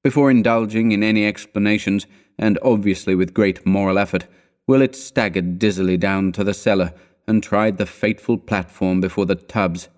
Before 0.04 0.32
indulging 0.32 0.92
in 0.92 1.04
any 1.04 1.26
explanations, 1.26 2.08
and 2.38 2.58
obviously 2.62 3.16
with 3.16 3.34
great 3.34 3.66
moral 3.66 3.98
effort, 3.98 4.28
Willett 4.68 4.96
staggered 4.96 5.60
dizzily 5.60 5.98
down 5.98 6.32
to 6.34 6.44
the 6.44 6.54
cellar 6.54 6.94
and 7.28 7.44
tried 7.44 7.78
the 7.78 7.86
fateful 7.86 8.38
platform 8.38 9.02
before 9.02 9.26
the 9.26 9.36
tubs. 9.36 9.90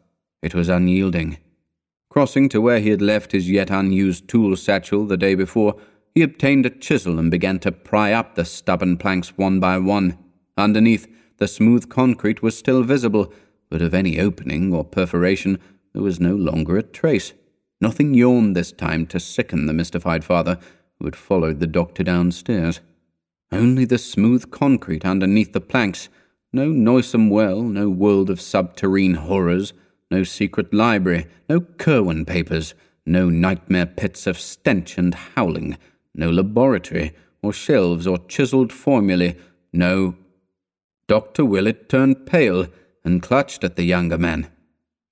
It 0.41 0.55
was 0.55 0.69
unyielding. 0.69 1.37
Crossing 2.11 2.49
to 2.49 2.59
where 2.59 2.81
he 2.81 2.89
had 2.89 3.01
left 3.01 3.31
his 3.31 3.49
yet 3.49 3.69
unused 3.69 4.27
tool 4.27 4.57
satchel 4.57 5.05
the 5.05 5.15
day 5.15 5.33
before, 5.33 5.77
he 6.13 6.21
obtained 6.21 6.65
a 6.65 6.69
chisel 6.69 7.17
and 7.17 7.31
began 7.31 7.57
to 7.59 7.71
pry 7.71 8.11
up 8.11 8.35
the 8.35 8.43
stubborn 8.43 8.97
planks 8.97 9.37
one 9.37 9.61
by 9.61 9.77
one. 9.77 10.17
Underneath, 10.57 11.07
the 11.37 11.47
smooth 11.47 11.87
concrete 11.87 12.41
was 12.41 12.57
still 12.57 12.83
visible, 12.83 13.31
but 13.69 13.81
of 13.81 13.93
any 13.93 14.19
opening 14.19 14.73
or 14.73 14.83
perforation 14.83 15.57
there 15.93 16.03
was 16.03 16.19
no 16.19 16.35
longer 16.35 16.77
a 16.77 16.83
trace. 16.83 17.31
Nothing 17.79 18.13
yawned 18.13 18.57
this 18.57 18.73
time 18.73 19.05
to 19.05 19.17
sicken 19.17 19.67
the 19.67 19.73
mystified 19.73 20.25
father, 20.25 20.59
who 20.99 21.05
had 21.05 21.15
followed 21.15 21.61
the 21.61 21.65
doctor 21.65 22.03
downstairs. 22.03 22.81
Only 23.53 23.85
the 23.85 23.97
smooth 23.97 24.51
concrete 24.51 25.05
underneath 25.05 25.53
the 25.53 25.61
planks. 25.61 26.09
No 26.51 26.73
noisome 26.73 27.29
well, 27.29 27.61
no 27.61 27.89
world 27.89 28.29
of 28.29 28.39
subterrene 28.39 29.15
horrors, 29.15 29.71
no 30.11 30.23
secret 30.23 30.73
library, 30.73 31.25
no 31.49 31.61
Curwen 31.61 32.27
papers, 32.27 32.73
no 33.05 33.29
nightmare 33.29 33.85
pits 33.85 34.27
of 34.27 34.39
stench 34.39 34.97
and 34.97 35.15
howling, 35.15 35.77
no 36.13 36.29
laboratory, 36.29 37.13
or 37.41 37.53
shelves, 37.53 38.05
or 38.05 38.17
chiselled 38.27 38.71
formulae, 38.71 39.35
no. 39.73 40.15
Dr. 41.07 41.43
Willett 41.43 41.89
turned 41.89 42.25
pale 42.25 42.67
and 43.03 43.21
clutched 43.21 43.63
at 43.63 43.75
the 43.75 43.83
younger 43.83 44.17
man. 44.17 44.49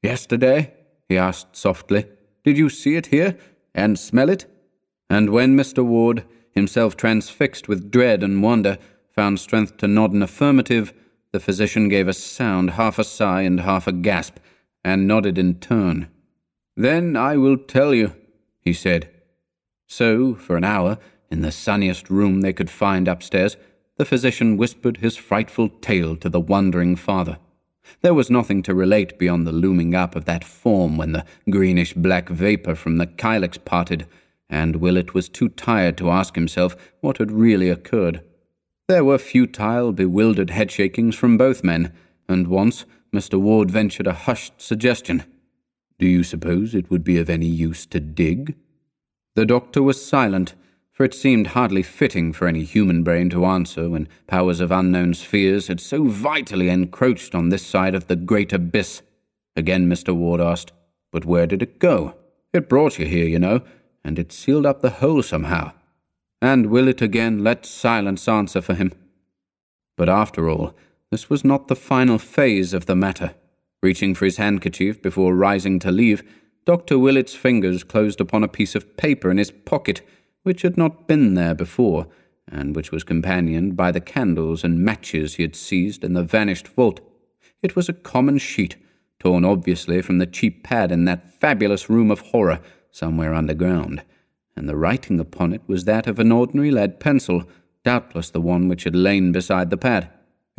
Yesterday? 0.04 0.74
he 1.08 1.18
asked 1.18 1.56
softly. 1.56 2.06
Did 2.44 2.58
you 2.58 2.70
see 2.70 2.96
it 2.96 3.08
here 3.08 3.38
and 3.74 3.98
smell 3.98 4.30
it? 4.30 4.46
And 5.10 5.32
when 5.32 5.58
Mr. 5.58 5.84
Ward, 5.84 6.24
himself 6.52 6.96
transfixed 6.96 7.68
with 7.68 7.90
dread 7.90 8.24
and 8.24 8.44
wonder, 8.44 8.78
found 9.12 9.40
strength 9.40 9.78
to 9.78 9.88
nod 9.88 10.14
an 10.14 10.22
affirmative, 10.22 10.94
the 11.32 11.40
physician 11.40 11.90
gave 11.90 12.08
a 12.08 12.14
sound, 12.14 12.72
half 12.72 13.00
a 13.00 13.04
sigh 13.04 13.42
and 13.42 13.62
half 13.62 13.88
a 13.88 13.92
gasp, 13.92 14.38
and 14.84 15.08
nodded 15.08 15.38
in 15.38 15.56
turn. 15.60 16.08
Then 16.76 17.16
I 17.16 17.38
will 17.38 17.58
tell 17.58 17.94
you, 17.94 18.16
he 18.62 18.74
said. 18.74 19.10
So, 19.88 20.36
for 20.36 20.56
an 20.56 20.64
hour, 20.64 20.98
in 21.30 21.42
the 21.42 21.52
sunniest 21.52 22.10
room 22.10 22.42
they 22.42 22.54
could 22.54 22.70
find 22.70 23.08
upstairs, 23.08 23.58
the 23.98 24.06
physician 24.06 24.56
whispered 24.56 24.98
his 24.98 25.18
frightful 25.18 25.70
tale 25.70 26.16
to 26.18 26.30
the 26.30 26.40
wondering 26.40 26.96
father. 26.96 27.38
There 28.02 28.14
was 28.14 28.30
nothing 28.30 28.64
to 28.64 28.74
relate 28.74 29.20
beyond 29.20 29.46
the 29.46 29.52
looming 29.52 29.96
up 29.96 30.16
of 30.16 30.26
that 30.26 30.44
form 30.44 30.98
when 30.98 31.12
the 31.12 31.26
greenish 31.50 31.94
black 31.94 32.30
vapour 32.30 32.76
from 32.76 32.98
the 32.98 33.08
kylix 33.08 33.64
parted, 33.64 34.08
and 34.50 34.78
Willett 34.78 35.14
was 35.14 35.28
too 35.28 35.50
tired 35.50 35.98
to 35.98 36.12
ask 36.12 36.36
himself 36.36 36.76
what 37.02 37.18
had 37.18 37.32
really 37.32 37.70
occurred. 37.70 38.22
There 38.88 39.04
were 39.04 39.18
futile, 39.18 39.92
bewildered 39.92 40.50
headshakings 40.50 41.16
from 41.16 41.38
both 41.38 41.64
men, 41.64 41.94
and 42.28 42.48
once 42.48 42.86
Mr. 43.14 43.40
Ward 43.40 43.72
ventured 43.72 44.08
a 44.08 44.14
hushed 44.14 44.62
suggestion. 44.62 45.24
Do 45.98 46.08
you 46.08 46.24
suppose 46.24 46.76
it 46.76 46.90
would 46.90 47.04
be 47.04 47.18
of 47.18 47.30
any 47.30 47.48
use 47.48 47.86
to 47.88 48.00
dig? 48.00 48.56
The 49.36 49.46
doctor 49.46 49.82
was 49.82 50.06
silent, 50.06 50.54
for 50.92 51.04
it 51.04 51.14
seemed 51.14 51.48
hardly 51.48 51.82
fitting 51.82 52.34
for 52.34 52.48
any 52.48 52.64
human 52.64 53.04
brain 53.04 53.30
to 53.32 53.46
answer 53.46 53.90
when 53.90 54.10
powers 54.28 54.60
of 54.60 54.72
unknown 54.72 55.14
spheres 55.14 55.68
had 55.68 55.80
so 55.80 56.06
vitally 56.06 56.70
encroached 56.70 57.34
on 57.34 57.50
this 57.50 57.66
side 57.66 57.96
of 57.96 58.08
the 58.08 58.16
great 58.16 58.54
abyss. 58.54 59.02
Again 59.56 59.90
Mr. 59.90 60.16
Ward 60.16 60.42
asked, 60.42 60.72
But 61.12 61.26
where 61.26 61.48
did 61.48 61.62
it 61.62 61.80
go? 61.80 62.16
It 62.54 62.70
brought 62.70 63.00
you 63.00 63.06
here, 63.06 63.28
you 63.28 63.40
know, 63.40 63.62
and 64.04 64.20
it 64.20 64.32
sealed 64.32 64.66
up 64.66 64.82
the 64.82 64.90
hole 64.90 65.24
somehow. 65.24 65.72
And 66.42 66.68
will 66.68 66.88
it 66.88 67.02
again 67.02 67.44
let 67.44 67.66
silence 67.66 68.28
answer 68.28 68.62
for 68.62 68.74
him. 68.74 68.94
But 69.98 70.10
after 70.10 70.50
all, 70.50 70.74
this 71.12 71.30
was 71.30 71.44
not 71.44 71.68
the 71.68 71.76
final 71.76 72.18
phase 72.18 72.74
of 72.74 72.86
the 72.86 72.96
matter. 72.96 73.34
Reaching 73.82 74.14
for 74.14 74.26
his 74.26 74.38
handkerchief 74.38 75.02
before 75.02 75.36
rising 75.36 75.80
to 75.80 75.92
leave, 75.92 76.24
Dr. 76.66 77.00
Willett's 77.00 77.34
fingers 77.34 77.84
closed 77.84 78.22
upon 78.22 78.44
a 78.44 78.48
piece 78.48 78.76
of 78.76 78.98
paper 78.98 79.32
in 79.32 79.38
his 79.38 79.52
pocket, 79.52 80.02
which 80.44 80.62
had 80.62 80.78
not 80.78 81.08
been 81.08 81.34
there 81.34 81.56
before, 81.56 82.08
and 82.48 82.76
which 82.76 82.92
was 82.92 83.04
companioned 83.04 83.76
by 83.76 83.92
the 83.92 84.02
candles 84.02 84.64
and 84.64 84.84
matches 84.84 85.36
he 85.36 85.44
had 85.44 85.56
seized 85.56 86.04
in 86.04 86.14
the 86.14 86.24
vanished 86.24 86.68
vault. 86.68 87.00
It 87.64 87.76
was 87.76 87.90
a 87.90 87.94
common 87.94 88.38
sheet, 88.38 88.76
torn 89.20 89.44
obviously 89.46 90.02
from 90.02 90.18
the 90.18 90.26
cheap 90.26 90.64
pad 90.64 90.92
in 90.92 91.06
that 91.06 91.40
fabulous 91.40 91.90
room 91.90 92.12
of 92.12 92.20
horror 92.20 92.60
somewhere 92.92 93.34
underground, 93.34 94.04
and 94.56 94.68
the 94.68 94.76
writing 94.76 95.20
upon 95.20 95.54
it 95.54 95.62
was 95.68 95.86
that 95.86 96.08
of 96.08 96.20
an 96.20 96.32
ordinary 96.32 96.72
lead 96.72 97.00
pencil, 97.00 97.44
doubtless 97.84 98.30
the 98.30 98.42
one 98.42 98.68
which 98.68 98.84
had 98.84 98.96
lain 98.96 99.32
beside 99.32 99.70
the 99.70 99.78
pad. 99.78 100.10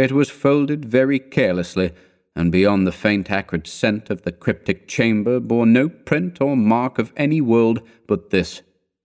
It 0.00 0.12
was 0.12 0.30
folded 0.30 0.86
very 0.86 1.18
carelessly, 1.18 1.92
and 2.34 2.50
beyond 2.50 2.86
the 2.86 2.90
faint 2.92 3.30
acrid 3.30 3.66
scent 3.66 4.08
of 4.08 4.22
the 4.22 4.32
cryptic 4.32 4.88
chamber 4.88 5.38
bore 5.40 5.66
no 5.66 5.90
print 5.90 6.40
or 6.40 6.56
mark 6.56 6.98
of 6.98 7.12
any 7.18 7.42
world 7.42 7.82
but 8.06 8.30
this. 8.30 8.62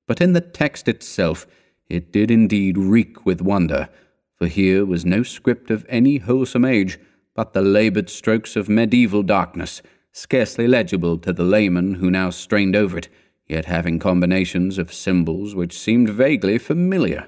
But 0.07 0.21
in 0.21 0.31
the 0.31 0.39
text 0.39 0.87
itself 0.87 1.47
it 1.89 2.13
did 2.13 2.31
indeed 2.31 2.77
reek 2.77 3.25
with 3.25 3.41
wonder, 3.41 3.89
for 4.37 4.47
here 4.47 4.85
was 4.85 5.03
no 5.03 5.21
script 5.21 5.69
of 5.69 5.85
any 5.89 6.19
wholesome 6.19 6.63
age, 6.63 6.97
but 7.33 7.51
the 7.51 7.61
laboured 7.61 8.09
strokes 8.09 8.55
of 8.55 8.69
medieval 8.69 9.21
darkness, 9.21 9.81
scarcely 10.13 10.65
legible 10.65 11.17
to 11.17 11.33
the 11.33 11.43
layman 11.43 11.95
who 11.95 12.09
now 12.09 12.29
strained 12.29 12.73
over 12.73 12.97
it, 12.97 13.09
yet 13.49 13.65
having 13.65 13.99
combinations 13.99 14.77
of 14.77 14.93
symbols 14.93 15.55
which 15.55 15.77
seemed 15.77 16.07
vaguely 16.07 16.57
familiar. 16.57 17.27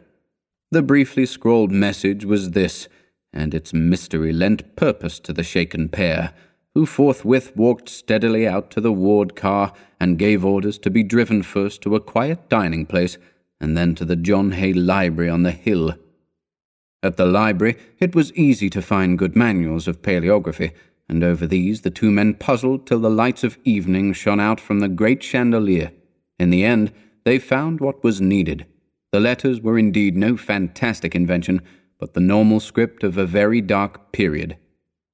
The 0.71 0.81
briefly 0.81 1.25
scrawled 1.25 1.73
message 1.73 2.23
was 2.23 2.51
this 2.51 2.87
and 3.33 3.53
its 3.53 3.73
mystery 3.73 4.33
lent 4.33 4.75
purpose 4.75 5.19
to 5.19 5.33
the 5.33 5.43
shaken 5.43 5.89
pair, 5.89 6.33
who 6.73 6.85
forthwith 6.85 7.55
walked 7.55 7.89
steadily 7.89 8.47
out 8.47 8.69
to 8.71 8.81
the 8.81 8.91
ward 8.91 9.35
car 9.35 9.73
and 9.99 10.19
gave 10.19 10.45
orders 10.45 10.77
to 10.77 10.89
be 10.89 11.03
driven 11.03 11.41
first 11.41 11.81
to 11.81 11.95
a 11.95 11.99
quiet 11.99 12.49
dining 12.49 12.85
place 12.85 13.17
and 13.59 13.75
then 13.75 13.95
to 13.95 14.05
the 14.05 14.15
John 14.15 14.51
Hay 14.51 14.73
Library 14.73 15.29
on 15.29 15.43
the 15.43 15.51
hill. 15.51 15.95
At 17.01 17.17
the 17.17 17.25
library, 17.25 17.77
it 17.99 18.15
was 18.15 18.33
easy 18.33 18.69
to 18.71 18.81
find 18.81 19.17
good 19.17 19.35
manuals 19.35 19.87
of 19.87 20.01
paleography, 20.01 20.71
and 21.09 21.23
over 21.23 21.47
these 21.47 21.81
the 21.81 21.89
two 21.89 22.11
men 22.11 22.33
puzzled 22.33 22.85
till 22.85 22.99
the 22.99 23.09
lights 23.09 23.43
of 23.43 23.57
evening 23.63 24.13
shone 24.13 24.39
out 24.39 24.59
from 24.59 24.79
the 24.79 24.87
great 24.89 25.23
chandelier. 25.23 25.91
In 26.39 26.49
the 26.49 26.63
end, 26.63 26.91
they 27.23 27.39
found 27.39 27.79
what 27.79 28.03
was 28.03 28.21
needed. 28.21 28.65
The 29.11 29.19
letters 29.19 29.61
were 29.61 29.77
indeed 29.77 30.15
no 30.15 30.37
fantastic 30.37 31.15
invention, 31.15 31.61
but 31.99 32.13
the 32.13 32.19
normal 32.19 32.59
script 32.59 33.03
of 33.03 33.17
a 33.17 33.25
very 33.25 33.61
dark 33.61 34.11
period. 34.11 34.57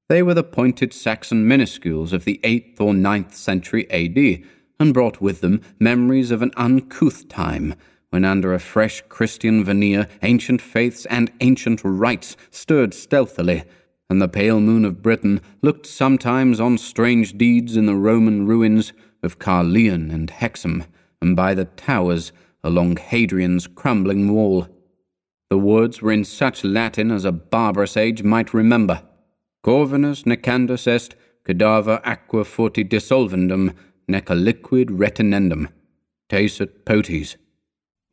They 0.09 0.21
were 0.21 0.33
the 0.33 0.43
pointed 0.43 0.93
Saxon 0.93 1.47
minuscules 1.47 2.13
of 2.13 2.25
the 2.25 2.39
8th 2.43 2.81
or 2.81 2.93
ninth 2.93 3.35
century 3.35 3.89
AD, 3.89 4.43
and 4.79 4.93
brought 4.93 5.21
with 5.21 5.41
them 5.41 5.61
memories 5.79 6.31
of 6.31 6.41
an 6.41 6.51
uncouth 6.57 7.29
time 7.29 7.75
when, 8.09 8.25
under 8.25 8.53
a 8.53 8.59
fresh 8.59 9.01
Christian 9.09 9.63
veneer, 9.63 10.07
ancient 10.21 10.61
faiths 10.61 11.05
and 11.07 11.31
ancient 11.41 11.81
rites 11.83 12.37
stirred 12.51 12.93
stealthily, 12.93 13.63
and 14.09 14.21
the 14.21 14.27
pale 14.27 14.59
moon 14.59 14.85
of 14.85 15.01
Britain 15.01 15.41
looked 15.63 15.87
sometimes 15.87 16.59
on 16.59 16.77
strange 16.77 17.37
deeds 17.37 17.75
in 17.75 17.87
the 17.87 17.95
Roman 17.95 18.45
ruins 18.45 18.93
of 19.23 19.39
Caerleon 19.39 20.11
and 20.11 20.29
Hexham, 20.29 20.83
and 21.21 21.35
by 21.35 21.55
the 21.55 21.65
towers 21.65 22.31
along 22.63 22.97
Hadrian's 22.97 23.65
crumbling 23.65 24.31
wall. 24.31 24.67
The 25.53 25.59
words 25.59 26.01
were 26.01 26.11
in 26.11 26.23
such 26.23 26.63
Latin 26.63 27.11
as 27.11 27.25
a 27.25 27.31
barbarous 27.31 27.95
age 27.95 28.23
might 28.23 28.55
remember. 28.55 29.03
Corvinus 29.63 30.23
necandus 30.23 30.87
est 30.87 31.13
cadaver 31.45 32.01
aqua 32.03 32.43
forti 32.43 32.83
dissolvendum 32.83 33.75
nec 34.07 34.25
aliquid 34.25 34.89
retinendum, 34.89 35.69
tacet 36.27 36.85
potes, 36.85 37.35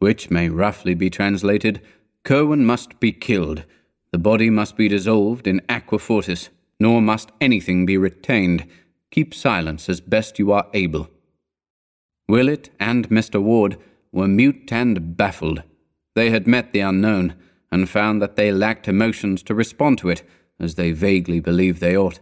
which 0.01 0.31
may 0.31 0.51
roughly 0.51 0.93
be 0.93 1.09
translated 1.09 1.81
Curwen 2.27 2.61
must 2.67 3.01
be 3.01 3.11
killed, 3.11 3.65
the 4.13 4.19
body 4.19 4.51
must 4.51 4.77
be 4.77 4.89
dissolved 4.89 5.47
in 5.47 5.63
aqua 5.67 5.99
fortis, 5.99 6.51
nor 6.79 7.01
must 7.01 7.33
anything 7.41 7.87
be 7.87 7.97
retained. 7.97 8.67
Keep 9.11 9.33
silence 9.33 9.89
as 9.89 10.03
best 10.03 10.39
you 10.39 10.53
are 10.53 10.67
able. 10.75 11.09
Willett 12.29 12.69
and 12.79 13.09
Mr. 13.09 13.41
Ward 13.41 13.79
were 14.13 14.29
mute 14.29 14.71
and 14.71 15.17
baffled. 15.17 15.63
They 16.15 16.31
had 16.31 16.47
met 16.47 16.73
the 16.73 16.81
unknown, 16.81 17.35
and 17.71 17.89
found 17.89 18.21
that 18.21 18.37
they 18.37 18.51
lacked 18.51 18.89
emotions 18.89 19.43
to 19.45 19.55
respond 19.55 19.99
to 19.99 20.09
it, 20.09 20.23
as 20.59 20.75
they 20.75 20.93
vaguely 20.93 21.41
believed 21.41 21.81
they 21.81 21.97
ought. 21.97 22.21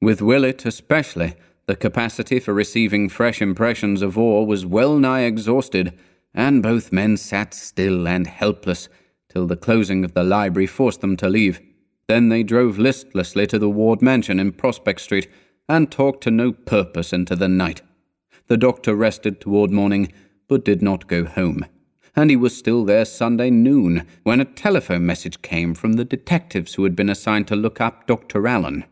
With 0.00 0.22
Willett 0.22 0.64
especially, 0.64 1.34
the 1.66 1.76
capacity 1.76 2.38
for 2.38 2.54
receiving 2.54 3.08
fresh 3.08 3.42
impressions 3.42 4.00
of 4.00 4.16
awe 4.16 4.44
was 4.44 4.64
well 4.64 4.98
nigh 4.98 5.22
exhausted, 5.22 5.92
and 6.32 6.62
both 6.62 6.92
men 6.92 7.16
sat 7.16 7.52
still 7.54 8.06
and 8.06 8.26
helpless 8.26 8.88
till 9.28 9.46
the 9.46 9.56
closing 9.56 10.04
of 10.04 10.14
the 10.14 10.22
library 10.22 10.66
forced 10.66 11.00
them 11.00 11.16
to 11.16 11.28
leave. 11.28 11.60
Then 12.08 12.28
they 12.28 12.44
drove 12.44 12.78
listlessly 12.78 13.46
to 13.48 13.58
the 13.58 13.68
Ward 13.68 14.00
mansion 14.00 14.38
in 14.38 14.52
Prospect 14.52 15.00
Street, 15.00 15.28
and 15.68 15.90
talked 15.90 16.22
to 16.22 16.30
no 16.30 16.52
purpose 16.52 17.12
into 17.12 17.34
the 17.34 17.48
night. 17.48 17.82
The 18.46 18.56
doctor 18.56 18.94
rested 18.94 19.40
toward 19.40 19.72
morning, 19.72 20.12
but 20.46 20.64
did 20.64 20.80
not 20.80 21.08
go 21.08 21.24
home. 21.24 21.66
And 22.16 22.30
he 22.30 22.36
was 22.36 22.56
still 22.56 22.84
there 22.84 23.04
Sunday 23.04 23.50
noon 23.50 24.06
when 24.22 24.40
a 24.40 24.46
telephone 24.46 25.04
message 25.04 25.42
came 25.42 25.74
from 25.74 25.92
the 25.92 26.04
detectives 26.04 26.74
who 26.74 26.84
had 26.84 26.96
been 26.96 27.10
assigned 27.10 27.46
to 27.48 27.56
look 27.56 27.78
up 27.78 28.06
Dr. 28.06 28.48
Allen. 28.48 28.84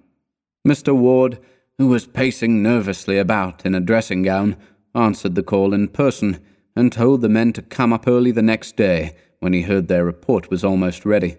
Mr. 0.66 0.94
Ward, 0.94 1.38
who 1.78 1.88
was 1.88 2.06
pacing 2.06 2.62
nervously 2.62 3.18
about 3.18 3.64
in 3.64 3.74
a 3.74 3.80
dressing 3.80 4.22
gown, 4.22 4.56
answered 4.94 5.34
the 5.34 5.42
call 5.42 5.72
in 5.72 5.88
person 5.88 6.38
and 6.76 6.92
told 6.92 7.22
the 7.22 7.28
men 7.28 7.52
to 7.54 7.62
come 7.62 7.92
up 7.92 8.06
early 8.06 8.30
the 8.30 8.42
next 8.42 8.76
day 8.76 9.16
when 9.40 9.54
he 9.54 9.62
heard 9.62 9.88
their 9.88 10.04
report 10.04 10.50
was 10.50 10.62
almost 10.62 11.06
ready. 11.06 11.36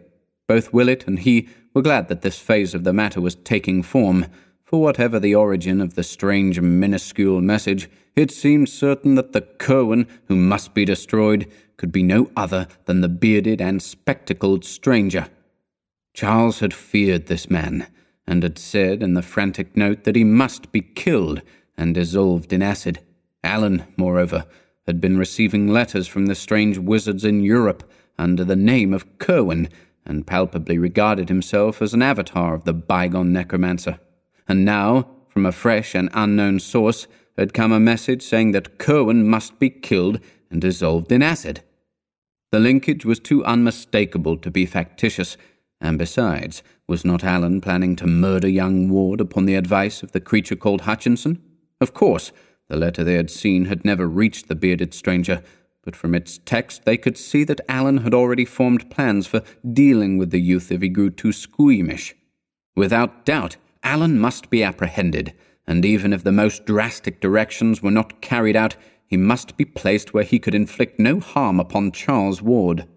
Both 0.48 0.74
Willett 0.74 1.08
and 1.08 1.20
he 1.20 1.50
were 1.74 1.82
glad 1.82 2.08
that 2.08 2.22
this 2.22 2.40
phase 2.40 2.74
of 2.74 2.84
the 2.84 2.94
matter 2.94 3.22
was 3.22 3.36
taking 3.36 3.84
form, 3.84 4.26
for 4.64 4.82
whatever 4.82 5.20
the 5.20 5.36
origin 5.36 5.82
of 5.82 5.94
the 5.94 6.04
strange 6.04 6.60
minuscule 6.60 7.42
message, 7.42 7.90
it 8.16 8.32
seemed 8.32 8.70
certain 8.70 9.16
that 9.16 9.32
the 9.32 9.42
Curwen 9.42 10.08
who 10.28 10.36
must 10.36 10.74
be 10.74 10.86
destroyed 10.86 11.52
could 11.78 11.92
be 11.92 12.04
no 12.04 12.30
other 12.36 12.68
than 12.86 13.02
the 13.02 13.10
bearded 13.10 13.62
and 13.62 13.82
spectacled 13.82 14.64
stranger. 14.66 15.28
Charles 16.14 16.60
had 16.60 16.74
feared 16.74 17.28
this 17.28 17.50
man, 17.50 17.88
and 18.26 18.44
had 18.44 18.58
said 18.58 19.04
in 19.04 19.14
the 19.14 19.22
frantic 19.22 19.76
note 19.76 20.04
that 20.04 20.16
he 20.16 20.24
must 20.24 20.72
be 20.72 20.82
killed 20.82 21.42
and 21.78 21.94
dissolved 21.94 22.54
in 22.54 22.62
acid. 22.62 23.00
Allen, 23.44 23.86
moreover, 23.98 24.46
had 24.88 25.02
been 25.02 25.18
receiving 25.18 25.68
letters 25.68 26.08
from 26.08 26.28
the 26.28 26.36
strange 26.36 26.78
wizards 26.78 27.26
in 27.26 27.44
Europe 27.44 27.90
under 28.18 28.44
the 28.44 28.56
name 28.56 28.94
of 28.94 29.18
Curwen, 29.18 29.70
and 30.06 30.28
palpably 30.28 30.78
regarded 30.78 31.30
himself 31.30 31.82
as 31.82 31.94
an 31.94 32.02
avatar 32.02 32.54
of 32.54 32.64
the 32.64 32.74
bygone 32.74 33.34
necromancer. 33.34 34.00
And 34.48 34.64
now, 34.64 35.08
from 35.28 35.46
a 35.46 35.52
fresh 35.52 35.96
and 35.96 36.10
unknown 36.14 36.60
source, 36.60 37.08
had 37.38 37.54
come 37.54 37.72
a 37.72 37.80
message 37.80 38.22
saying 38.22 38.52
that 38.52 38.78
Curwen 38.78 39.26
must 39.26 39.60
be 39.60 39.70
killed 39.70 40.20
and 40.50 40.62
dissolved 40.62 41.12
in 41.12 41.22
acid. 41.22 41.62
The 42.52 42.60
linkage 42.60 43.06
was 43.06 43.20
too 43.20 43.44
unmistakable 43.46 44.38
to 44.38 44.52
be 44.52 44.66
factitious, 44.66 45.38
and 45.82 45.98
besides, 45.98 46.64
was 46.88 47.04
not 47.04 47.24
Allen 47.24 47.62
planning 47.62 47.96
to 47.98 48.08
murder 48.08 48.48
young 48.48 48.90
Ward 48.90 49.20
upon 49.20 49.46
the 49.46 49.56
advice 49.56 50.04
of 50.04 50.12
the 50.12 50.22
creature 50.22 50.56
called 50.56 50.82
Hutchinson? 50.82 51.42
Of 51.82 51.94
course, 51.94 52.32
the 52.70 52.78
letter 52.78 53.04
they 53.04 53.16
had 53.16 53.30
seen 53.30 53.66
had 53.66 53.86
never 53.86 54.08
reached 54.08 54.48
the 54.48 54.56
bearded 54.56 54.94
stranger, 54.94 55.44
but 55.84 55.96
from 55.96 56.16
its 56.16 56.40
text 56.46 56.86
they 56.86 56.98
could 56.98 57.18
see 57.18 57.44
that 57.44 57.62
Allen 57.70 58.00
had 58.00 58.14
already 58.14 58.46
formed 58.46 58.90
plans 58.90 59.28
for 59.28 59.44
dealing 59.74 60.18
with 60.18 60.32
the 60.32 60.42
youth 60.42 60.72
if 60.72 60.82
he 60.82 60.90
grew 60.90 61.10
too 61.10 61.32
squeamish. 61.32 62.16
Without 62.76 63.26
doubt, 63.26 63.58
Allen 63.84 64.20
must 64.20 64.50
be 64.50 64.64
apprehended, 64.64 65.34
and 65.68 65.86
even 65.86 66.14
if 66.14 66.24
the 66.24 66.32
most 66.32 66.66
drastic 66.66 67.20
directions 67.20 67.82
were 67.82 67.92
not 67.92 68.22
carried 68.22 68.56
out, 68.56 68.76
he 69.08 69.18
must 69.18 69.58
be 69.58 69.66
placed 69.66 70.14
where 70.14 70.24
he 70.24 70.40
could 70.40 70.56
inflict 70.56 71.00
no 71.00 71.20
harm 71.20 71.60
upon 71.60 71.92
Charles 71.92 72.42
Ward. 72.42 72.88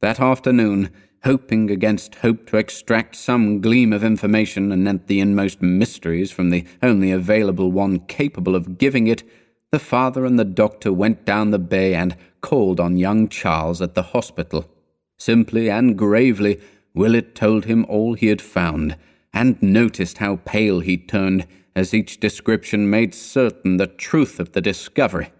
That 0.00 0.20
afternoon, 0.20 0.90
hoping 1.24 1.70
against 1.70 2.16
hope 2.16 2.46
to 2.48 2.56
extract 2.56 3.14
some 3.14 3.60
gleam 3.60 3.92
of 3.92 4.02
information 4.02 4.72
anent 4.72 5.06
the 5.06 5.20
inmost 5.20 5.62
mysteries 5.62 6.32
from 6.32 6.50
the 6.50 6.64
only 6.82 7.12
available 7.12 7.70
one 7.70 8.00
capable 8.00 8.56
of 8.56 8.78
giving 8.78 9.06
it, 9.06 9.22
the 9.70 9.78
father 9.78 10.26
and 10.26 10.38
the 10.38 10.44
doctor 10.44 10.92
went 10.92 11.24
down 11.24 11.50
the 11.50 11.58
bay 11.58 11.94
and 11.94 12.16
called 12.40 12.80
on 12.80 12.96
young 12.96 13.28
Charles 13.28 13.80
at 13.80 13.94
the 13.94 14.02
hospital. 14.02 14.68
Simply 15.16 15.70
and 15.70 15.96
gravely, 15.96 16.60
Willett 16.94 17.34
told 17.34 17.64
him 17.64 17.86
all 17.88 18.14
he 18.14 18.26
had 18.26 18.42
found, 18.42 18.96
and 19.32 19.62
noticed 19.62 20.18
how 20.18 20.40
pale 20.44 20.80
he 20.80 20.96
turned 20.96 21.46
as 21.74 21.94
each 21.94 22.20
description 22.20 22.90
made 22.90 23.14
certain 23.14 23.76
the 23.76 23.86
truth 23.86 24.38
of 24.38 24.52
the 24.52 24.60
discovery. 24.60 25.32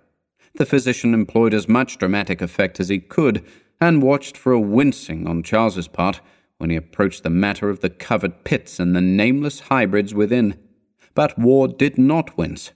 The 0.55 0.67
physician 0.67 1.15
employed 1.15 1.55
as 1.55 1.69
much 1.69 1.99
dramatic 1.99 2.43
effect 2.43 2.81
as 2.81 2.89
he 2.89 2.99
could, 2.99 3.45
and 3.81 4.03
watched 4.03 4.37
for 4.37 4.53
a 4.53 4.61
wincing 4.61 5.27
on 5.27 5.43
Charles's 5.43 5.89
part 5.89 6.21
when 6.59 6.71
he 6.71 6.77
approached 6.77 7.25
the 7.25 7.31
matter 7.31 7.69
of 7.69 7.81
the 7.81 7.91
covered 7.91 8.45
pits 8.45 8.79
and 8.79 8.95
the 8.95 9.01
nameless 9.01 9.61
hybrids 9.61 10.15
within. 10.15 10.57
But 11.15 11.39
Ward 11.39 11.77
did 11.79 11.99
not 11.99 12.37
wince. 12.39 12.71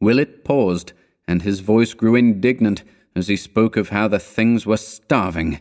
Willett 0.00 0.44
paused, 0.44 0.92
and 1.26 1.42
his 1.42 1.60
voice 1.60 1.94
grew 1.94 2.14
indignant 2.14 2.84
as 3.16 3.28
he 3.28 3.36
spoke 3.36 3.76
of 3.76 3.88
how 3.88 4.08
the 4.08 4.18
things 4.18 4.66
were 4.66 4.76
starving. 4.76 5.60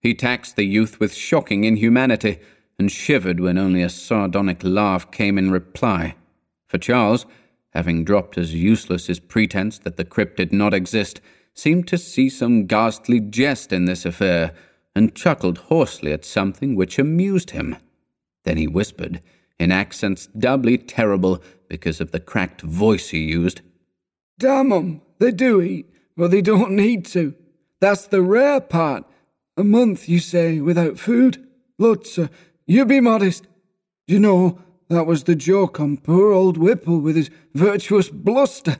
He 0.00 0.14
taxed 0.14 0.56
the 0.56 0.66
youth 0.66 1.00
with 1.00 1.14
shocking 1.14 1.64
inhumanity, 1.64 2.40
and 2.78 2.90
shivered 2.90 3.40
when 3.40 3.56
only 3.56 3.82
a 3.82 3.88
sardonic 3.88 4.62
laugh 4.62 5.10
came 5.10 5.38
in 5.38 5.50
reply. 5.50 6.16
For 6.74 6.78
Charles, 6.78 7.24
having 7.70 8.02
dropped 8.02 8.36
as 8.36 8.52
useless 8.52 9.06
his 9.06 9.20
pretense 9.20 9.78
that 9.78 9.96
the 9.96 10.04
crypt 10.04 10.38
did 10.38 10.52
not 10.52 10.74
exist, 10.74 11.20
seemed 11.54 11.86
to 11.86 11.96
see 11.96 12.28
some 12.28 12.66
ghastly 12.66 13.20
jest 13.20 13.72
in 13.72 13.84
this 13.84 14.04
affair, 14.04 14.52
and 14.92 15.14
chuckled 15.14 15.58
hoarsely 15.58 16.12
at 16.12 16.24
something 16.24 16.74
which 16.74 16.98
amused 16.98 17.50
him. 17.50 17.76
Then 18.42 18.56
he 18.56 18.66
whispered, 18.66 19.22
in 19.56 19.70
accents 19.70 20.26
doubly 20.36 20.76
terrible 20.76 21.40
because 21.68 22.00
of 22.00 22.10
the 22.10 22.18
cracked 22.18 22.62
voice 22.62 23.10
he 23.10 23.20
used, 23.20 23.60
Damn 24.40 24.72
'em, 24.72 25.00
they 25.20 25.30
do 25.30 25.62
eat, 25.62 25.88
but 26.16 26.32
they 26.32 26.42
don't 26.42 26.72
need 26.72 27.04
to. 27.04 27.36
That's 27.80 28.08
the 28.08 28.20
rare 28.20 28.60
part. 28.60 29.04
A 29.56 29.62
month, 29.62 30.08
you 30.08 30.18
say, 30.18 30.58
without 30.58 30.98
food? 30.98 31.38
Lutzer, 31.80 32.30
you 32.66 32.84
be 32.84 32.98
modest. 32.98 33.46
You 34.08 34.18
know, 34.18 34.58
that 34.88 35.06
was 35.06 35.24
the 35.24 35.34
joke 35.34 35.80
on 35.80 35.96
poor 35.96 36.32
old 36.32 36.56
Whipple 36.56 37.00
with 37.00 37.16
his 37.16 37.30
virtuous 37.54 38.08
bluster. 38.08 38.76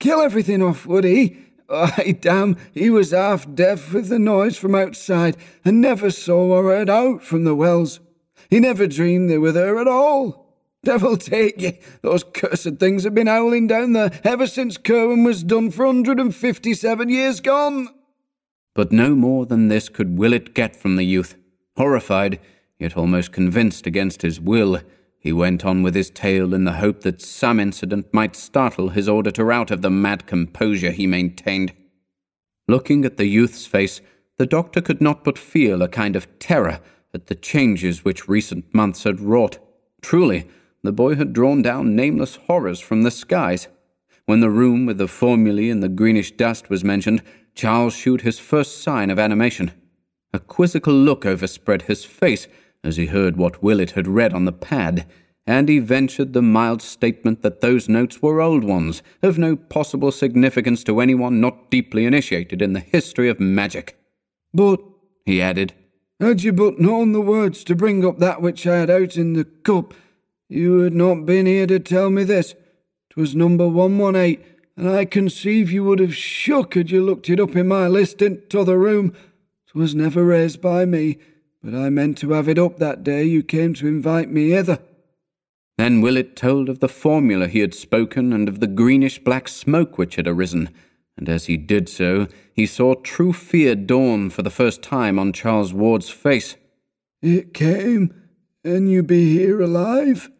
Kill 0.00 0.20
everything 0.20 0.62
off, 0.62 0.86
would 0.86 1.04
he? 1.04 1.38
Ay, 1.68 2.16
damn, 2.18 2.56
he 2.72 2.88
was 2.88 3.10
half 3.10 3.52
deaf 3.54 3.92
with 3.92 4.08
the 4.08 4.18
noise 4.18 4.56
from 4.56 4.74
outside, 4.74 5.36
and 5.64 5.80
never 5.80 6.10
saw 6.10 6.46
or 6.46 6.64
heard 6.64 6.88
out 6.88 7.22
from 7.22 7.44
the 7.44 7.54
wells. 7.54 8.00
He 8.48 8.60
never 8.60 8.86
dreamed 8.86 9.28
they 9.28 9.36
were 9.36 9.52
there 9.52 9.78
at 9.78 9.88
all. 9.88 10.46
Devil 10.84 11.16
take 11.16 11.60
ye, 11.60 11.80
those 12.02 12.24
cursed 12.24 12.76
things 12.76 13.04
have 13.04 13.14
been 13.14 13.26
howling 13.26 13.66
down 13.66 13.92
there 13.92 14.12
ever 14.24 14.46
since 14.46 14.78
Curwen 14.78 15.26
was 15.26 15.42
done 15.42 15.70
for 15.70 15.84
hundred 15.84 16.20
and 16.20 16.34
fifty-seven 16.34 17.08
years 17.08 17.40
gone. 17.40 17.88
But 18.74 18.92
no 18.92 19.14
more 19.16 19.44
than 19.44 19.68
this 19.68 19.88
could 19.88 20.16
Willett 20.16 20.54
get 20.54 20.76
from 20.76 20.96
the 20.96 21.04
youth. 21.04 21.34
Horrified, 21.76 22.38
yet 22.78 22.96
almost 22.96 23.32
convinced 23.32 23.86
against 23.86 24.22
his 24.22 24.40
will, 24.40 24.80
he 25.18 25.32
went 25.32 25.64
on 25.64 25.82
with 25.82 25.94
his 25.94 26.10
tale 26.10 26.54
in 26.54 26.64
the 26.64 26.74
hope 26.74 27.00
that 27.00 27.20
some 27.20 27.58
incident 27.58 28.12
might 28.12 28.36
startle 28.36 28.90
his 28.90 29.08
auditor 29.08 29.50
out 29.50 29.70
of 29.70 29.82
the 29.82 29.90
mad 29.90 30.26
composure 30.26 30.92
he 30.92 31.06
maintained. 31.06 31.72
Looking 32.68 33.04
at 33.04 33.16
the 33.16 33.26
youth's 33.26 33.66
face, 33.66 34.00
the 34.36 34.46
doctor 34.46 34.80
could 34.80 35.00
not 35.00 35.24
but 35.24 35.38
feel 35.38 35.82
a 35.82 35.88
kind 35.88 36.14
of 36.14 36.38
terror 36.38 36.80
at 37.12 37.26
the 37.26 37.34
changes 37.34 38.04
which 38.04 38.28
recent 38.28 38.72
months 38.72 39.02
had 39.02 39.20
wrought. 39.20 39.58
Truly, 40.02 40.46
the 40.82 40.92
boy 40.92 41.16
had 41.16 41.32
drawn 41.32 41.62
down 41.62 41.96
nameless 41.96 42.36
horrors 42.36 42.78
from 42.78 43.02
the 43.02 43.10
skies. 43.10 43.66
When 44.26 44.40
the 44.40 44.50
room 44.50 44.86
with 44.86 44.98
the 44.98 45.08
formulae 45.08 45.70
and 45.70 45.82
the 45.82 45.88
greenish 45.88 46.32
dust 46.32 46.70
was 46.70 46.84
mentioned, 46.84 47.22
Charles 47.54 47.94
shewed 47.94 48.20
his 48.20 48.38
first 48.38 48.82
sign 48.82 49.10
of 49.10 49.18
animation. 49.18 49.72
A 50.32 50.38
quizzical 50.38 50.92
look 50.92 51.26
overspread 51.26 51.82
his 51.82 52.04
face 52.04 52.46
as 52.84 52.96
he 52.96 53.06
heard 53.06 53.36
what 53.36 53.62
Willett 53.62 53.92
had 53.92 54.06
read 54.08 54.32
on 54.32 54.44
the 54.44 54.52
pad, 54.52 55.06
and 55.46 55.68
he 55.68 55.78
ventured 55.78 56.32
the 56.32 56.42
mild 56.42 56.82
statement 56.82 57.42
that 57.42 57.60
those 57.60 57.88
notes 57.88 58.20
were 58.20 58.40
old 58.40 58.64
ones, 58.64 59.02
of 59.22 59.38
no 59.38 59.56
possible 59.56 60.12
significance 60.12 60.84
to 60.84 61.00
anyone 61.00 61.40
not 61.40 61.70
deeply 61.70 62.04
initiated 62.04 62.60
in 62.60 62.74
the 62.74 62.80
history 62.80 63.28
of 63.28 63.40
magic. 63.40 63.98
But, 64.52 64.80
he 65.24 65.40
added, 65.40 65.72
had 66.20 66.42
you 66.42 66.52
but 66.52 66.80
known 66.80 67.12
the 67.12 67.20
words 67.20 67.62
to 67.64 67.76
bring 67.76 68.04
up 68.04 68.18
that 68.18 68.42
which 68.42 68.66
I 68.66 68.78
had 68.78 68.90
out 68.90 69.16
in 69.16 69.34
the 69.34 69.44
cup, 69.44 69.94
you 70.48 70.80
had 70.80 70.94
not 70.94 71.26
been 71.26 71.46
here 71.46 71.66
to 71.66 71.78
tell 71.78 72.10
me 72.10 72.24
this. 72.24 72.54
'Twas 73.10 73.34
number 73.34 73.68
118, 73.68 74.44
and 74.76 74.88
I 74.88 75.04
conceive 75.04 75.70
you 75.70 75.84
would 75.84 75.98
have 75.98 76.14
shook 76.14 76.74
had 76.74 76.90
you 76.90 77.04
looked 77.04 77.30
it 77.30 77.40
up 77.40 77.54
in 77.56 77.68
my 77.68 77.86
list 77.86 78.20
in 78.20 78.42
t'other 78.48 78.78
room. 78.78 79.12
'Twas 79.68 79.94
never 79.94 80.24
raised 80.24 80.60
by 80.60 80.84
me, 80.84 81.18
but 81.62 81.74
I 81.74 81.90
meant 81.90 82.18
to 82.18 82.32
have 82.32 82.48
it 82.48 82.58
up 82.58 82.78
that 82.78 83.02
day 83.02 83.24
you 83.24 83.42
came 83.42 83.74
to 83.74 83.86
invite 83.86 84.30
me 84.30 84.50
hither. 84.50 84.78
Then 85.76 86.00
Willett 86.00 86.34
told 86.34 86.68
of 86.68 86.80
the 86.80 86.88
formula 86.88 87.46
he 87.46 87.60
had 87.60 87.74
spoken 87.74 88.32
and 88.32 88.48
of 88.48 88.60
the 88.60 88.66
greenish 88.66 89.18
black 89.20 89.48
smoke 89.48 89.96
which 89.96 90.16
had 90.16 90.26
arisen, 90.26 90.70
and 91.16 91.28
as 91.28 91.46
he 91.46 91.56
did 91.56 91.88
so, 91.88 92.26
he 92.52 92.66
saw 92.66 92.94
true 92.94 93.32
fear 93.32 93.74
dawn 93.74 94.30
for 94.30 94.42
the 94.42 94.50
first 94.50 94.82
time 94.82 95.18
on 95.18 95.32
Charles 95.32 95.72
Ward's 95.72 96.08
face. 96.08 96.56
It 97.22 97.54
came, 97.54 98.14
and 98.64 98.90
you 98.90 99.02
be 99.02 99.32
here 99.32 99.60
alive? 99.60 100.30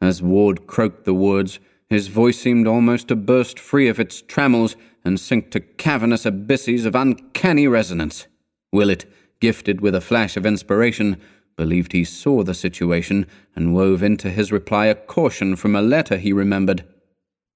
As 0.00 0.22
Ward 0.22 0.66
croaked 0.66 1.04
the 1.04 1.14
words, 1.14 1.58
his 1.88 2.08
voice 2.08 2.38
seemed 2.38 2.66
almost 2.66 3.08
to 3.08 3.16
burst 3.16 3.58
free 3.58 3.88
of 3.88 4.00
its 4.00 4.20
trammels 4.20 4.76
and 5.04 5.20
sink 5.20 5.50
to 5.50 5.60
cavernous 5.60 6.26
abysses 6.26 6.84
of 6.86 6.94
uncanny 6.94 7.68
resonance. 7.68 8.26
Willett, 8.72 9.04
gifted 9.40 9.80
with 9.80 9.94
a 9.94 10.00
flash 10.00 10.36
of 10.36 10.46
inspiration, 10.46 11.20
believed 11.56 11.92
he 11.92 12.04
saw 12.04 12.42
the 12.42 12.54
situation 12.54 13.26
and 13.54 13.74
wove 13.74 14.02
into 14.02 14.30
his 14.30 14.50
reply 14.50 14.86
a 14.86 14.94
caution 14.94 15.56
from 15.56 15.76
a 15.76 15.82
letter 15.82 16.16
he 16.16 16.32
remembered. 16.32 16.84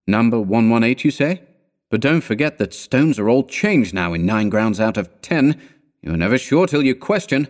Number 0.07 0.41
118, 0.41 1.05
you 1.05 1.11
say? 1.11 1.43
But 1.91 2.01
don't 2.01 2.21
forget 2.21 2.59
that 2.59 2.75
stones 2.75 3.19
are 3.19 3.29
all 3.29 3.45
changed 3.45 3.95
now 3.95 4.13
in 4.13 4.27
nine 4.27 4.49
grounds 4.49 4.79
out 4.79 4.97
of 4.97 5.21
ten. 5.23 5.61
You're 6.03 6.17
never 6.17 6.39
sure 6.39 6.67
till 6.67 6.85
you 6.85 6.95
question. 6.95 7.49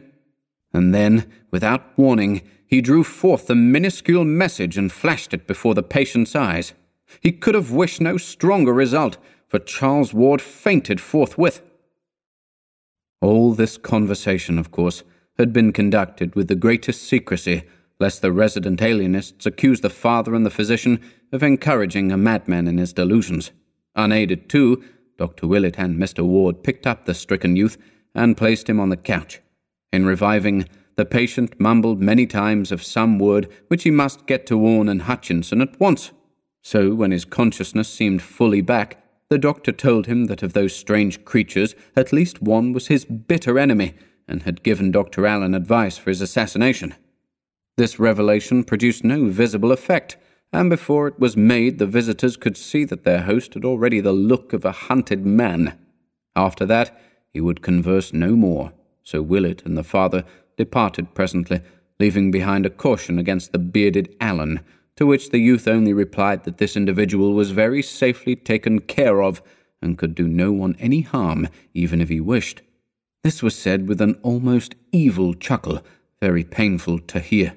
And 0.73 0.95
then, 0.95 1.31
without 1.51 1.97
warning, 1.97 2.43
he 2.67 2.81
drew 2.81 3.03
forth 3.03 3.47
the 3.47 3.55
minuscule 3.55 4.25
message 4.25 4.77
and 4.77 4.93
flashed 4.93 5.33
it 5.35 5.47
before 5.47 5.75
the 5.75 5.83
patient's 5.83 6.37
eyes. 6.37 6.73
He 7.21 7.33
could 7.33 7.55
have 7.55 7.73
wished 7.73 8.01
no 8.01 8.17
stronger 8.17 8.73
result, 8.73 9.17
for 9.49 9.59
Charles 9.59 10.13
Ward 10.13 10.43
fainted 10.43 11.01
forthwith. 11.01 11.63
All 13.21 13.53
this 13.53 13.77
conversation, 13.77 14.59
of 14.59 14.71
course, 14.71 15.03
had 15.39 15.53
been 15.53 15.73
conducted 15.73 16.35
with 16.35 16.49
the 16.49 16.55
greatest 16.55 17.03
secrecy, 17.03 17.65
lest 18.01 18.23
the 18.23 18.33
resident 18.33 18.81
alienists 18.81 19.47
accuse 19.47 19.81
the 19.81 19.91
father 19.91 20.35
and 20.35 20.47
the 20.47 20.51
physician 20.51 21.01
of 21.33 21.43
encouraging 21.43 22.13
a 22.13 22.17
madman 22.17 22.69
in 22.69 22.79
his 22.79 22.93
delusions. 22.93 23.51
Unaided, 23.97 24.49
too, 24.49 24.83
Dr. 25.17 25.49
Willett 25.49 25.79
and 25.79 25.99
Mr. 25.99 26.25
Ward 26.25 26.63
picked 26.63 26.87
up 26.87 27.05
the 27.05 27.15
stricken 27.15 27.57
youth 27.57 27.77
and 28.15 28.37
placed 28.37 28.69
him 28.69 28.79
on 28.79 28.89
the 28.89 28.97
couch. 28.97 29.41
In 29.93 30.07
reviving, 30.07 30.67
the 30.95 31.05
patient 31.05 31.59
mumbled 31.59 32.01
many 32.01 32.27
times 32.27 32.71
of 32.71 32.83
some 32.83 33.19
word 33.19 33.49
which 33.69 33.83
he 33.83 33.91
must 33.91 34.27
get 34.27 34.47
to 34.47 34.59
Orne 34.59 34.89
and 34.89 35.03
Hutchinson 35.03 35.61
at 35.61 35.79
once. 35.81 36.13
So, 36.63 36.95
when 36.95 37.11
his 37.11 37.25
consciousness 37.25 37.89
seemed 37.89 38.23
fully 38.23 38.61
back, 38.61 39.03
the 39.31 39.39
doctor 39.39 39.73
told 39.73 40.07
him 40.07 40.25
that 40.25 40.43
of 40.43 40.55
those 40.55 40.75
strange 40.75 41.25
creatures, 41.25 41.75
at 41.95 42.13
least 42.13 42.41
one 42.41 42.73
was 42.73 42.87
his 42.87 43.05
bitter 43.05 43.59
enemy, 43.59 43.95
and 44.27 44.43
had 44.43 44.63
given 44.63 44.91
Dr. 44.91 45.27
Allen 45.27 45.55
advice 45.55 45.99
for 45.99 46.11
his 46.11 46.21
assassination. 46.21 46.95
This 47.77 47.99
revelation 47.99 48.65
produced 48.65 49.05
no 49.05 49.27
visible 49.27 49.71
effect, 49.71 50.17
and 50.53 50.71
before 50.71 51.07
it 51.09 51.19
was 51.21 51.37
made, 51.37 51.79
the 51.79 51.87
visitors 51.87 52.37
could 52.37 52.57
see 52.57 52.85
that 52.85 53.05
their 53.05 53.23
host 53.23 53.55
had 53.55 53.65
already 53.65 54.01
the 54.01 54.13
look 54.13 54.53
of 54.53 54.65
a 54.65 54.73
hunted 54.73 55.25
man. 55.25 55.79
After 56.35 56.65
that, 56.67 56.99
he 57.33 57.41
would 57.41 57.63
converse 57.63 58.13
no 58.13 58.35
more, 58.35 58.73
so 59.03 59.21
Willett 59.21 59.63
and 59.65 59.77
the 59.77 59.85
father 59.85 60.25
departed 60.57 61.15
presently, 61.15 61.61
leaving 62.01 62.31
behind 62.31 62.65
a 62.65 62.71
caution 62.71 63.19
against 63.19 63.53
the 63.53 63.59
bearded 63.59 64.15
Allen, 64.21 64.61
to 64.99 65.07
which 65.07 65.31
the 65.31 65.39
youth 65.39 65.69
only 65.69 65.93
replied 65.93 66.43
that 66.43 66.59
this 66.59 66.77
individual 66.77 67.33
was 67.33 67.53
very 67.53 67.81
safely 67.81 68.35
taken 68.35 68.81
care 68.81 69.23
of, 69.23 69.41
and 69.81 69.97
could 69.97 70.13
do 70.13 70.27
no 70.27 70.51
one 70.51 70.75
any 70.81 71.03
harm, 71.03 71.47
even 71.73 72.01
if 72.01 72.09
he 72.09 72.19
wished. 72.19 72.63
This 73.23 73.41
was 73.41 73.55
said 73.55 73.87
with 73.87 74.01
an 74.01 74.19
almost 74.25 74.75
evil 74.91 75.35
chuckle, 75.35 75.85
very 76.21 76.43
painful 76.43 76.99
to 76.99 77.21
hear. 77.21 77.55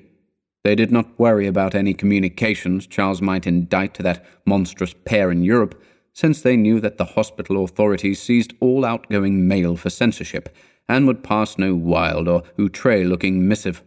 They 0.64 0.76
did 0.76 0.92
not 0.92 1.18
worry 1.18 1.48
about 1.48 1.74
any 1.74 1.96
communications 1.96 2.86
Charles 2.86 3.24
might 3.24 3.48
indite 3.48 3.96
to 3.96 4.04
that 4.04 4.24
monstrous 4.46 4.94
pair 5.04 5.32
in 5.32 5.42
Europe, 5.42 5.82
since 6.14 6.44
they 6.44 6.56
knew 6.56 6.80
that 6.80 7.00
the 7.00 7.16
hospital 7.16 7.64
authorities 7.64 8.22
seized 8.22 8.54
all 8.60 8.86
outgoing 8.86 9.48
mail 9.48 9.76
for 9.76 9.90
censorship, 9.90 10.56
and 10.88 11.08
would 11.08 11.24
pass 11.24 11.58
no 11.58 11.74
wild 11.74 12.28
or 12.28 12.44
outre 12.60 13.04
looking 13.04 13.48
missive. 13.48 13.82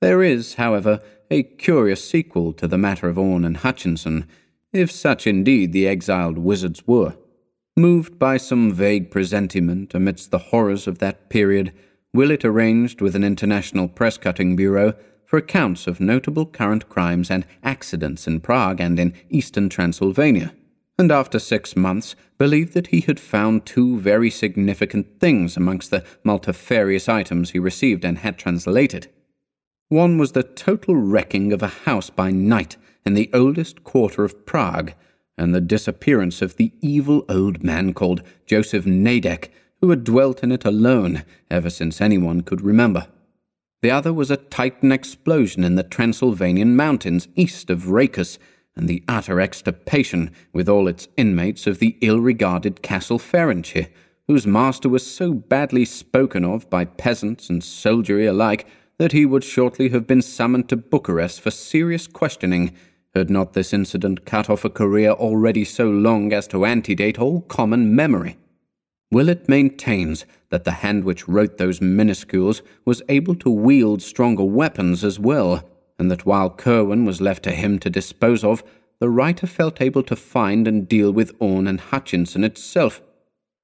There 0.00 0.22
is, 0.22 0.54
however, 0.54 1.00
a 1.30 1.42
curious 1.42 2.08
sequel 2.08 2.52
to 2.54 2.68
the 2.68 2.78
matter 2.78 3.08
of 3.08 3.18
Orne 3.18 3.44
and 3.44 3.58
Hutchinson, 3.58 4.26
if 4.72 4.90
such 4.90 5.26
indeed 5.26 5.72
the 5.72 5.88
exiled 5.88 6.38
wizards 6.38 6.86
were. 6.86 7.16
Moved 7.76 8.18
by 8.18 8.36
some 8.36 8.72
vague 8.72 9.10
presentiment 9.10 9.94
amidst 9.94 10.30
the 10.30 10.38
horrors 10.38 10.86
of 10.86 10.98
that 10.98 11.28
period, 11.28 11.72
Willett 12.14 12.44
arranged 12.44 13.00
with 13.00 13.14
an 13.14 13.24
international 13.24 13.88
press 13.88 14.16
cutting 14.16 14.56
bureau 14.56 14.94
for 15.26 15.36
accounts 15.36 15.86
of 15.86 16.00
notable 16.00 16.46
current 16.46 16.88
crimes 16.88 17.30
and 17.30 17.44
accidents 17.62 18.26
in 18.26 18.40
Prague 18.40 18.80
and 18.80 18.98
in 18.98 19.12
eastern 19.28 19.68
Transylvania, 19.68 20.54
and 20.98 21.12
after 21.12 21.38
six 21.38 21.76
months 21.76 22.14
believed 22.38 22.72
that 22.72 22.86
he 22.88 23.00
had 23.00 23.20
found 23.20 23.66
two 23.66 23.98
very 23.98 24.30
significant 24.30 25.20
things 25.20 25.56
amongst 25.56 25.90
the 25.90 26.04
multifarious 26.24 27.08
items 27.08 27.50
he 27.50 27.58
received 27.58 28.04
and 28.04 28.18
had 28.18 28.38
translated. 28.38 29.08
One 29.88 30.18
was 30.18 30.32
the 30.32 30.42
total 30.42 30.96
wrecking 30.96 31.52
of 31.52 31.62
a 31.62 31.68
house 31.68 32.10
by 32.10 32.32
night 32.32 32.76
in 33.04 33.14
the 33.14 33.30
oldest 33.32 33.84
quarter 33.84 34.24
of 34.24 34.44
Prague 34.44 34.94
and 35.38 35.54
the 35.54 35.60
disappearance 35.60 36.42
of 36.42 36.56
the 36.56 36.72
evil 36.80 37.24
old 37.28 37.62
man 37.62 37.94
called 37.94 38.24
Joseph 38.46 38.84
Nadek, 38.84 39.48
who 39.80 39.90
had 39.90 40.02
dwelt 40.02 40.42
in 40.42 40.50
it 40.50 40.64
alone 40.64 41.22
ever 41.50 41.70
since 41.70 42.00
anyone 42.00 42.40
could 42.40 42.62
remember. 42.62 43.06
The 43.80 43.92
other 43.92 44.12
was 44.12 44.28
a 44.30 44.36
Titan 44.36 44.90
explosion 44.90 45.62
in 45.62 45.76
the 45.76 45.84
Transylvanian 45.84 46.74
mountains 46.74 47.28
east 47.36 47.70
of 47.70 47.84
Rakus, 47.84 48.38
and 48.74 48.88
the 48.88 49.04
utter 49.06 49.40
extirpation, 49.40 50.32
with 50.52 50.68
all 50.68 50.88
its 50.88 51.06
inmates, 51.16 51.66
of 51.68 51.78
the 51.78 51.96
ill 52.00 52.18
regarded 52.18 52.82
Castle 52.82 53.20
Ferenczy, 53.20 53.86
whose 54.26 54.46
master 54.48 54.88
was 54.88 55.06
so 55.06 55.32
badly 55.32 55.84
spoken 55.84 56.44
of 56.44 56.68
by 56.68 56.84
peasants 56.84 57.48
and 57.48 57.62
soldiery 57.62 58.26
alike 58.26 58.66
that 58.98 59.12
he 59.12 59.26
would 59.26 59.44
shortly 59.44 59.90
have 59.90 60.06
been 60.06 60.22
summoned 60.22 60.68
to 60.68 60.76
Bucharest 60.76 61.40
for 61.40 61.50
serious 61.50 62.06
questioning 62.06 62.74
had 63.14 63.30
not 63.30 63.54
this 63.54 63.72
incident 63.72 64.26
cut 64.26 64.50
off 64.50 64.64
a 64.64 64.70
career 64.70 65.10
already 65.10 65.64
so 65.64 65.88
long 65.88 66.32
as 66.32 66.46
to 66.48 66.66
antedate 66.66 67.18
all 67.18 67.40
common 67.42 67.94
memory. 67.94 68.36
Willett 69.10 69.48
maintains 69.48 70.26
that 70.50 70.64
the 70.64 70.82
hand 70.82 71.04
which 71.04 71.28
wrote 71.28 71.58
those 71.58 71.80
minuscules 71.80 72.60
was 72.84 73.02
able 73.08 73.34
to 73.36 73.50
wield 73.50 74.02
stronger 74.02 74.44
weapons 74.44 75.04
as 75.04 75.18
well, 75.18 75.64
and 75.98 76.10
that 76.10 76.26
while 76.26 76.50
Curwen 76.50 77.06
was 77.06 77.20
left 77.20 77.42
to 77.44 77.52
him 77.52 77.78
to 77.80 77.90
dispose 77.90 78.44
of, 78.44 78.62
the 78.98 79.08
writer 79.08 79.46
felt 79.46 79.80
able 79.80 80.02
to 80.02 80.16
find 80.16 80.66
and 80.66 80.88
deal 80.88 81.10
with 81.10 81.34
Orne 81.38 81.66
and 81.66 81.80
Hutchinson 81.80 82.44
itself. 82.44 83.00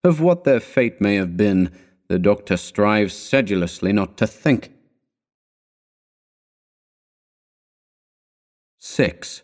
Of 0.04 0.20
what 0.20 0.44
their 0.44 0.60
fate 0.60 1.00
may 1.00 1.16
have 1.16 1.36
been, 1.36 1.70
the 2.08 2.18
doctor 2.18 2.56
strives 2.56 3.14
sedulously 3.14 3.92
not 3.92 4.16
to 4.18 4.26
think. 4.26 4.71
6. 8.84 9.42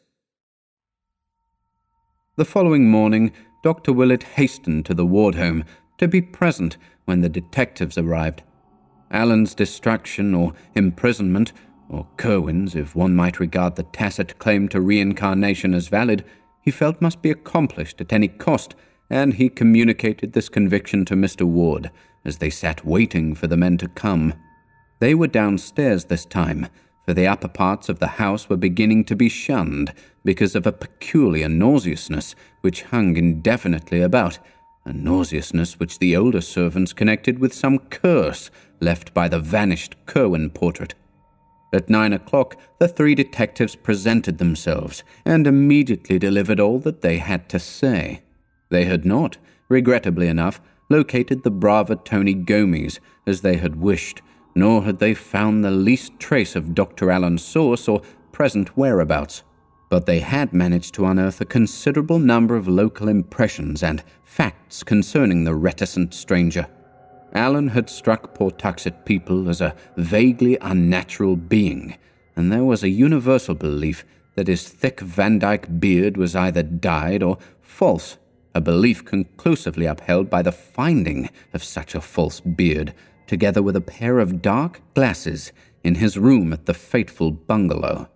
The 2.34 2.44
following 2.44 2.90
morning, 2.90 3.32
Dr. 3.62 3.92
Willett 3.92 4.24
hastened 4.24 4.84
to 4.86 4.94
the 4.94 5.06
ward 5.06 5.36
home 5.36 5.62
to 5.98 6.08
be 6.08 6.20
present 6.20 6.76
when 7.04 7.20
the 7.20 7.28
detectives 7.28 7.96
arrived. 7.96 8.42
Allen's 9.12 9.54
distraction 9.54 10.34
or 10.34 10.54
imprisonment, 10.74 11.52
or 11.88 12.08
Curwen's, 12.16 12.74
if 12.74 12.96
one 12.96 13.14
might 13.14 13.38
regard 13.38 13.76
the 13.76 13.84
tacit 13.84 14.40
claim 14.40 14.68
to 14.70 14.80
reincarnation 14.80 15.72
as 15.72 15.86
valid, 15.86 16.24
he 16.60 16.72
felt 16.72 17.00
must 17.00 17.22
be 17.22 17.30
accomplished 17.30 18.00
at 18.00 18.12
any 18.12 18.26
cost, 18.26 18.74
and 19.08 19.34
he 19.34 19.48
communicated 19.48 20.32
this 20.32 20.48
conviction 20.48 21.04
to 21.04 21.14
Mr. 21.14 21.44
Ward 21.46 21.92
as 22.24 22.38
they 22.38 22.50
sat 22.50 22.84
waiting 22.84 23.36
for 23.36 23.46
the 23.46 23.56
men 23.56 23.78
to 23.78 23.86
come. 23.86 24.34
They 24.98 25.14
were 25.14 25.28
downstairs 25.28 26.06
this 26.06 26.24
time 26.24 26.66
for 27.08 27.14
the 27.14 27.26
upper 27.26 27.48
parts 27.48 27.88
of 27.88 28.00
the 28.00 28.06
house 28.06 28.50
were 28.50 28.56
beginning 28.58 29.02
to 29.02 29.16
be 29.16 29.30
shunned 29.30 29.94
because 30.26 30.54
of 30.54 30.66
a 30.66 30.72
peculiar 30.72 31.48
nauseousness 31.48 32.34
which 32.60 32.82
hung 32.82 33.16
indefinitely 33.16 34.02
about, 34.02 34.38
a 34.84 34.92
nauseousness 34.92 35.80
which 35.80 36.00
the 36.00 36.14
older 36.14 36.42
servants 36.42 36.92
connected 36.92 37.38
with 37.38 37.54
some 37.54 37.78
curse 37.78 38.50
left 38.80 39.14
by 39.14 39.26
the 39.26 39.38
vanished 39.38 39.96
Curwen 40.04 40.52
portrait. 40.52 40.94
At 41.72 41.88
nine 41.88 42.12
o'clock, 42.12 42.60
the 42.78 42.88
three 42.88 43.14
detectives 43.14 43.74
presented 43.74 44.36
themselves 44.36 45.02
and 45.24 45.46
immediately 45.46 46.18
delivered 46.18 46.60
all 46.60 46.78
that 46.80 47.00
they 47.00 47.16
had 47.16 47.48
to 47.48 47.58
say. 47.58 48.20
They 48.68 48.84
had 48.84 49.06
not, 49.06 49.38
regrettably 49.70 50.28
enough, 50.28 50.60
located 50.90 51.42
the 51.42 51.50
brava 51.50 51.96
Tony 51.96 52.34
Gomes 52.34 53.00
as 53.26 53.40
they 53.40 53.56
had 53.56 53.76
wished, 53.76 54.20
nor 54.58 54.84
had 54.84 54.98
they 54.98 55.14
found 55.14 55.64
the 55.64 55.70
least 55.70 56.18
trace 56.18 56.56
of 56.56 56.74
Dr. 56.74 57.10
Allen's 57.10 57.44
source 57.44 57.88
or 57.88 58.02
present 58.32 58.76
whereabouts. 58.76 59.42
but 59.88 60.06
they 60.06 60.20
had 60.20 60.52
managed 60.52 60.94
to 60.94 61.06
unearth 61.06 61.40
a 61.40 61.46
considerable 61.46 62.18
number 62.18 62.56
of 62.56 62.68
local 62.68 63.08
impressions 63.08 63.82
and 63.82 64.02
facts 64.22 64.82
concerning 64.82 65.44
the 65.44 65.54
reticent 65.54 66.12
stranger. 66.12 66.66
Allen 67.32 67.68
had 67.68 67.88
struck 67.90 68.34
Pawtuxet 68.34 69.04
people 69.04 69.48
as 69.48 69.60
a 69.60 69.74
vaguely 69.96 70.58
unnatural 70.60 71.36
being, 71.36 71.96
and 72.36 72.52
there 72.52 72.64
was 72.64 72.82
a 72.82 72.88
universal 72.88 73.54
belief 73.54 74.04
that 74.34 74.48
his 74.48 74.68
thick 74.68 74.98
Vandyke 74.98 75.80
beard 75.80 76.16
was 76.16 76.36
either 76.36 76.62
dyed 76.62 77.22
or 77.22 77.38
false, 77.60 78.18
a 78.54 78.60
belief 78.60 79.04
conclusively 79.04 79.86
upheld 79.86 80.30
by 80.30 80.42
the 80.42 80.52
finding 80.52 81.28
of 81.52 81.64
such 81.64 81.94
a 81.94 82.00
false 82.00 82.40
beard, 82.40 82.94
together 83.28 83.62
with 83.62 83.76
a 83.76 83.80
pair 83.80 84.18
of 84.18 84.42
dark 84.42 84.80
glasses 84.94 85.52
in 85.84 85.94
his 85.94 86.18
room 86.18 86.52
at 86.52 86.66
the 86.66 86.74
fateful 86.74 87.30
bungalow. 87.30 88.08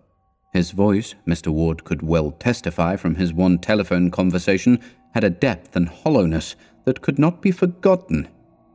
His 0.51 0.71
voice, 0.71 1.15
Mr. 1.25 1.47
Ward 1.47 1.85
could 1.85 2.01
well 2.01 2.31
testify 2.31 2.97
from 2.97 3.15
his 3.15 3.33
one 3.33 3.57
telephone 3.59 4.11
conversation, 4.11 4.79
had 5.13 5.23
a 5.23 5.29
depth 5.29 5.75
and 5.75 5.87
hollowness 5.87 6.55
that 6.85 7.01
could 7.01 7.17
not 7.17 7.41
be 7.41 7.51
forgotten, 7.51 8.27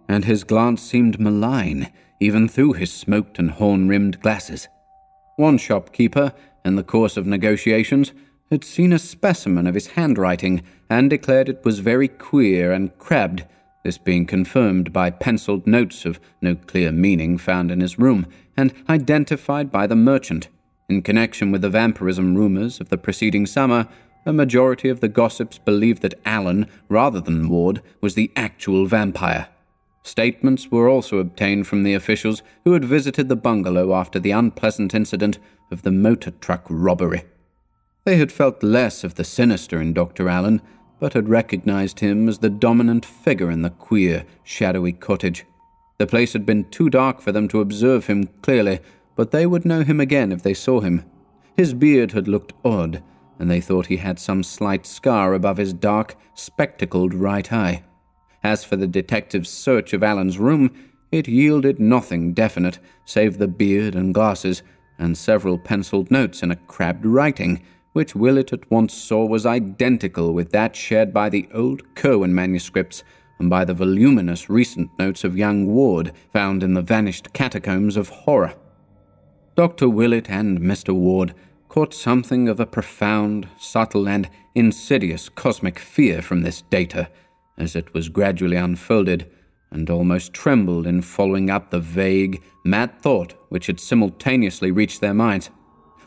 and 0.08 0.24
his 0.24 0.44
glance 0.44 0.80
seemed 0.80 1.20
malign, 1.20 1.92
even 2.20 2.48
through 2.48 2.72
his 2.72 2.92
smoked 2.92 3.38
and 3.38 3.52
horn 3.52 3.88
rimmed 3.88 4.20
glasses. 4.20 4.68
One 5.36 5.58
shopkeeper, 5.58 6.32
in 6.64 6.76
the 6.76 6.82
course 6.82 7.16
of 7.16 7.26
negotiations, 7.26 8.12
had 8.50 8.64
seen 8.64 8.92
a 8.92 8.98
specimen 8.98 9.66
of 9.66 9.74
his 9.74 9.88
handwriting 9.88 10.62
and 10.88 11.10
declared 11.10 11.48
it 11.48 11.64
was 11.64 11.80
very 11.80 12.08
queer 12.08 12.72
and 12.72 12.96
crabbed, 12.98 13.44
this 13.84 13.98
being 13.98 14.26
confirmed 14.26 14.92
by 14.92 15.10
penciled 15.10 15.66
notes 15.66 16.04
of 16.04 16.20
no 16.40 16.54
clear 16.54 16.92
meaning 16.92 17.38
found 17.38 17.70
in 17.70 17.80
his 17.80 17.98
room 17.98 18.26
and 18.56 18.74
identified 18.88 19.70
by 19.70 19.86
the 19.86 19.96
merchant. 19.96 20.48
In 20.88 21.02
connection 21.02 21.50
with 21.52 21.62
the 21.62 21.70
vampirism 21.70 22.34
rumors 22.34 22.80
of 22.80 22.88
the 22.88 22.98
preceding 22.98 23.46
summer, 23.46 23.88
a 24.26 24.32
majority 24.32 24.88
of 24.88 25.00
the 25.00 25.08
gossips 25.08 25.58
believed 25.58 26.02
that 26.02 26.20
Allen, 26.24 26.66
rather 26.88 27.20
than 27.20 27.48
Ward, 27.48 27.82
was 28.00 28.14
the 28.14 28.30
actual 28.36 28.86
vampire. 28.86 29.48
Statements 30.02 30.70
were 30.70 30.88
also 30.88 31.18
obtained 31.18 31.66
from 31.66 31.82
the 31.82 31.94
officials 31.94 32.42
who 32.64 32.72
had 32.72 32.84
visited 32.84 33.28
the 33.28 33.36
bungalow 33.36 33.94
after 33.94 34.18
the 34.18 34.30
unpleasant 34.30 34.94
incident 34.94 35.38
of 35.70 35.82
the 35.82 35.90
motor 35.90 36.30
truck 36.30 36.64
robbery. 36.68 37.24
They 38.04 38.16
had 38.16 38.32
felt 38.32 38.62
less 38.62 39.04
of 39.04 39.16
the 39.16 39.24
sinister 39.24 39.80
in 39.82 39.92
Dr. 39.92 40.28
Allen, 40.28 40.62
but 41.00 41.12
had 41.12 41.28
recognized 41.28 42.00
him 42.00 42.28
as 42.28 42.38
the 42.38 42.50
dominant 42.50 43.04
figure 43.04 43.50
in 43.50 43.62
the 43.62 43.70
queer, 43.70 44.24
shadowy 44.42 44.92
cottage. 44.92 45.44
The 45.98 46.06
place 46.06 46.32
had 46.32 46.46
been 46.46 46.64
too 46.64 46.90
dark 46.90 47.20
for 47.20 47.32
them 47.32 47.48
to 47.48 47.60
observe 47.60 48.06
him 48.06 48.28
clearly, 48.42 48.80
but 49.16 49.30
they 49.30 49.46
would 49.46 49.64
know 49.64 49.82
him 49.82 50.00
again 50.00 50.32
if 50.32 50.42
they 50.42 50.54
saw 50.54 50.80
him. 50.80 51.04
His 51.56 51.74
beard 51.74 52.12
had 52.12 52.28
looked 52.28 52.52
odd, 52.64 53.02
and 53.38 53.50
they 53.50 53.60
thought 53.60 53.86
he 53.86 53.96
had 53.96 54.18
some 54.18 54.42
slight 54.42 54.86
scar 54.86 55.34
above 55.34 55.56
his 55.56 55.72
dark, 55.72 56.16
spectacled 56.34 57.14
right 57.14 57.52
eye. 57.52 57.82
As 58.42 58.64
for 58.64 58.76
the 58.76 58.86
detective's 58.86 59.50
search 59.50 59.92
of 59.92 60.02
Allen's 60.02 60.38
room, 60.38 60.70
it 61.10 61.26
yielded 61.26 61.80
nothing 61.80 62.32
definite 62.32 62.78
save 63.04 63.38
the 63.38 63.48
beard 63.48 63.94
and 63.94 64.14
glasses, 64.14 64.62
and 64.98 65.16
several 65.16 65.58
penciled 65.58 66.10
notes 66.10 66.42
in 66.42 66.50
a 66.50 66.56
crabbed 66.56 67.06
writing, 67.06 67.62
which 67.98 68.14
Willett 68.14 68.52
at 68.52 68.70
once 68.70 68.94
saw 68.94 69.26
was 69.26 69.44
identical 69.44 70.32
with 70.32 70.52
that 70.52 70.76
shared 70.76 71.12
by 71.12 71.28
the 71.28 71.48
old 71.52 71.82
Curwen 71.96 72.30
manuscripts 72.30 73.02
and 73.40 73.50
by 73.50 73.64
the 73.64 73.74
voluminous 73.74 74.48
recent 74.48 74.88
notes 75.00 75.24
of 75.24 75.36
young 75.36 75.66
Ward 75.66 76.12
found 76.32 76.62
in 76.62 76.74
the 76.74 76.80
vanished 76.80 77.32
catacombs 77.32 77.96
of 77.96 78.08
horror. 78.08 78.54
Dr. 79.56 79.88
Willett 79.88 80.30
and 80.30 80.60
Mr. 80.60 80.94
Ward 80.94 81.34
caught 81.68 81.92
something 81.92 82.48
of 82.48 82.60
a 82.60 82.66
profound, 82.66 83.48
subtle, 83.58 84.08
and 84.08 84.30
insidious 84.54 85.28
cosmic 85.28 85.80
fear 85.80 86.22
from 86.22 86.42
this 86.42 86.62
data 86.70 87.10
as 87.58 87.74
it 87.74 87.92
was 87.94 88.08
gradually 88.08 88.56
unfolded, 88.56 89.28
and 89.72 89.90
almost 89.90 90.32
trembled 90.32 90.86
in 90.86 91.02
following 91.02 91.50
up 91.50 91.72
the 91.72 91.80
vague, 91.80 92.44
mad 92.64 93.02
thought 93.02 93.34
which 93.48 93.66
had 93.66 93.80
simultaneously 93.80 94.70
reached 94.70 95.00
their 95.00 95.14
minds. 95.14 95.50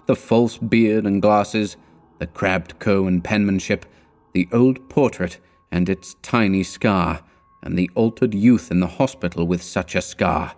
The 0.05 0.15
false 0.15 0.57
beard 0.57 1.05
and 1.05 1.21
glasses, 1.21 1.77
the 2.19 2.27
crabbed 2.27 2.79
Curwen 2.79 3.23
penmanship, 3.23 3.85
the 4.33 4.47
old 4.51 4.89
portrait 4.89 5.39
and 5.71 5.89
its 5.89 6.15
tiny 6.21 6.63
scar, 6.63 7.21
and 7.63 7.77
the 7.77 7.89
altered 7.95 8.33
youth 8.33 8.71
in 8.71 8.79
the 8.79 8.87
hospital 8.87 9.47
with 9.47 9.61
such 9.61 9.95
a 9.95 10.01
scar. 10.01 10.53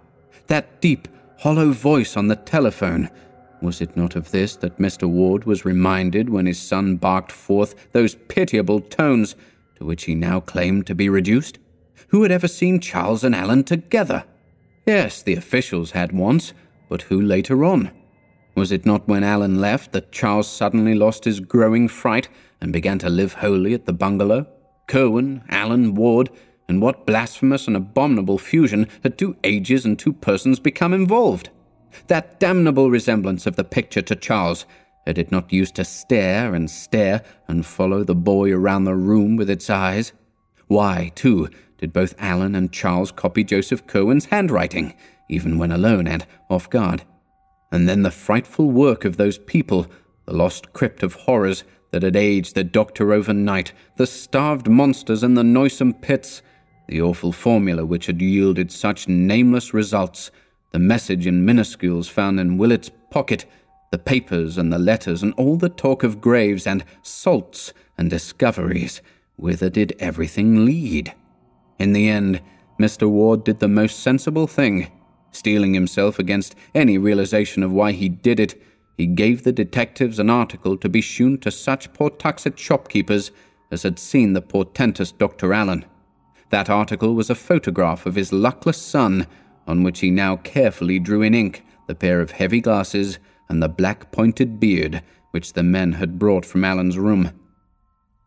That 0.48 0.82
deep, 0.82 1.08
hollow 1.40 1.72
voice 1.72 2.16
on 2.18 2.28
the 2.28 2.36
telephone. 2.36 3.10
Was 3.62 3.82
it 3.82 3.96
not 3.96 4.16
of 4.16 4.32
this 4.32 4.56
that 4.58 4.78
Mr. 4.78 5.08
Ward 5.08 5.46
was 5.46 5.66
reminded 5.66 6.30
when 6.30 6.46
his 6.46 6.62
son 6.62 6.98
barked 6.98 7.32
forth 7.32 7.92
those 7.92 8.16
pitiable 8.28 8.82
tones 8.82 9.36
to 9.76 9.86
which 9.86 10.04
he 10.04 10.16
now 10.16 10.40
claimed 10.40 10.88
to 10.88 10.96
be 10.96 11.10
reduced? 11.10 11.60
Who 12.10 12.24
had 12.24 12.32
ever 12.32 12.48
seen 12.48 12.80
Charles 12.80 13.24
and 13.24 13.36
Allen 13.36 13.64
together? 13.64 14.26
Yes, 14.86 15.22
the 15.22 15.36
officials 15.36 15.92
had 15.92 16.12
once, 16.12 16.54
but 16.90 17.04
who 17.04 17.22
later 17.22 17.64
on? 17.64 17.92
Was 18.56 18.72
it 18.72 18.86
not 18.86 19.08
when 19.08 19.24
Allen 19.24 19.60
left 19.60 19.94
that 19.94 20.12
Charles 20.12 20.48
suddenly 20.48 20.94
lost 20.94 21.26
his 21.26 21.40
growing 21.40 21.88
fright 21.88 22.30
and 22.62 22.72
began 22.72 23.00
to 23.00 23.10
live 23.10 23.34
wholly 23.34 23.74
at 23.74 23.86
the 23.86 23.94
bungalow? 23.94 24.48
Curwen, 24.88 25.44
Allen, 25.50 25.96
Ward, 25.96 26.30
and 26.68 26.82
what 26.82 27.06
blasphemous 27.08 27.68
and 27.68 27.76
abominable 27.76 28.38
fusion 28.38 28.88
had 29.02 29.18
two 29.18 29.36
ages 29.44 29.86
and 29.86 29.98
two 29.98 30.14
persons 30.14 30.60
become 30.60 30.94
involved? 30.94 31.50
That 32.08 32.40
damnable 32.40 32.92
resemblance 32.92 33.48
of 33.48 33.56
the 33.56 33.64
picture 33.64 34.02
to 34.04 34.16
Charles, 34.16 34.66
had 35.08 35.18
it 35.18 35.32
not 35.32 35.52
used 35.52 35.76
to 35.76 35.86
stare 35.86 36.54
and 36.54 36.70
stare 36.70 37.24
and 37.48 37.66
follow 37.66 38.04
the 38.04 38.16
boy 38.16 38.54
around 38.54 38.86
the 38.86 38.96
room 38.96 39.36
with 39.36 39.50
its 39.50 39.70
eyes? 39.70 40.14
Why, 40.68 41.12
too, 41.16 41.50
did 41.80 41.92
both 41.92 42.16
Allen 42.20 42.56
and 42.56 42.72
Charles 42.72 43.12
copy 43.12 43.44
Joseph 43.44 43.86
Curwen's 43.88 44.26
handwriting, 44.26 44.94
even 45.28 45.58
when 45.58 45.72
alone 45.72 46.08
and 46.08 46.26
off 46.50 46.70
guard? 46.70 47.04
And 47.74 47.90
then 47.90 48.04
the 48.04 48.12
frightful 48.12 48.70
work 48.70 49.04
of 49.04 49.18
those 49.18 49.40
people, 49.40 49.88
the 50.28 50.34
lost 50.34 50.74
crypt 50.74 51.02
of 51.02 51.16
horrors 51.16 51.64
that 51.90 52.04
had 52.04 52.16
aged 52.16 52.54
the 52.54 52.64
doctor 52.64 53.12
overnight, 53.12 53.74
the 53.98 54.06
starved 54.06 54.70
monsters 54.70 55.24
in 55.24 55.34
the 55.34 55.44
noisome 55.44 55.96
pits, 55.96 56.44
the 56.88 57.02
awful 57.02 57.32
formula 57.32 57.84
which 57.84 58.06
had 58.06 58.22
yielded 58.22 58.72
such 58.72 59.08
nameless 59.08 59.74
results, 59.74 60.30
the 60.70 60.78
message 60.78 61.26
in 61.26 61.48
minuscules 61.48 62.08
found 62.08 62.40
in 62.40 62.60
Willett's 62.60 62.92
pocket, 63.10 63.48
the 63.90 63.98
papers 63.98 64.60
and 64.60 64.72
the 64.72 64.78
letters, 64.78 65.24
and 65.24 65.34
all 65.34 65.58
the 65.58 65.68
talk 65.68 66.04
of 66.04 66.22
graves 66.22 66.68
and 66.68 66.86
salts 67.02 67.74
and 67.98 68.08
discoveries. 68.08 69.02
Whither 69.38 69.72
did 69.72 69.96
everything 70.00 70.64
lead? 70.64 71.12
In 71.80 71.94
the 71.94 72.08
end, 72.08 72.40
Mr. 72.80 73.10
Ward 73.10 73.44
did 73.44 73.60
the 73.60 73.68
most 73.68 74.02
sensible 74.02 74.46
thing. 74.46 74.92
Steeling 75.34 75.74
himself 75.74 76.20
against 76.20 76.56
any 76.74 76.98
realization 76.98 77.64
of 77.64 77.72
why 77.72 77.92
he 77.92 78.08
did 78.08 78.40
it, 78.40 78.62
he 78.96 79.08
gave 79.08 79.44
the 79.44 79.52
detectives 79.52 80.20
an 80.20 80.30
article 80.30 80.78
to 80.78 80.88
be 80.88 81.02
shewn 81.02 81.40
to 81.40 81.50
such 81.50 81.92
Pawtuxet 81.92 82.58
shopkeepers 82.58 83.32
as 83.72 83.82
had 83.82 83.98
seen 83.98 84.34
the 84.34 84.42
portentous 84.42 85.12
Dr. 85.12 85.52
Allen. 85.52 85.86
That 86.52 86.70
article 86.70 87.16
was 87.16 87.32
a 87.32 87.36
photograph 87.36 88.06
of 88.06 88.14
his 88.14 88.32
luckless 88.32 88.78
son, 88.78 89.26
on 89.66 89.82
which 89.82 90.02
he 90.02 90.12
now 90.12 90.36
carefully 90.36 91.00
drew 91.00 91.24
in 91.24 91.34
ink 91.34 91.64
the 91.88 91.96
pair 91.96 92.22
of 92.22 92.32
heavy 92.32 92.62
glasses 92.62 93.18
and 93.50 93.62
the 93.62 93.68
black 93.68 94.12
pointed 94.12 94.60
beard 94.60 95.02
which 95.32 95.54
the 95.54 95.64
men 95.64 95.94
had 95.94 96.20
brought 96.20 96.46
from 96.46 96.64
Allen's 96.64 97.00
room. 97.00 97.32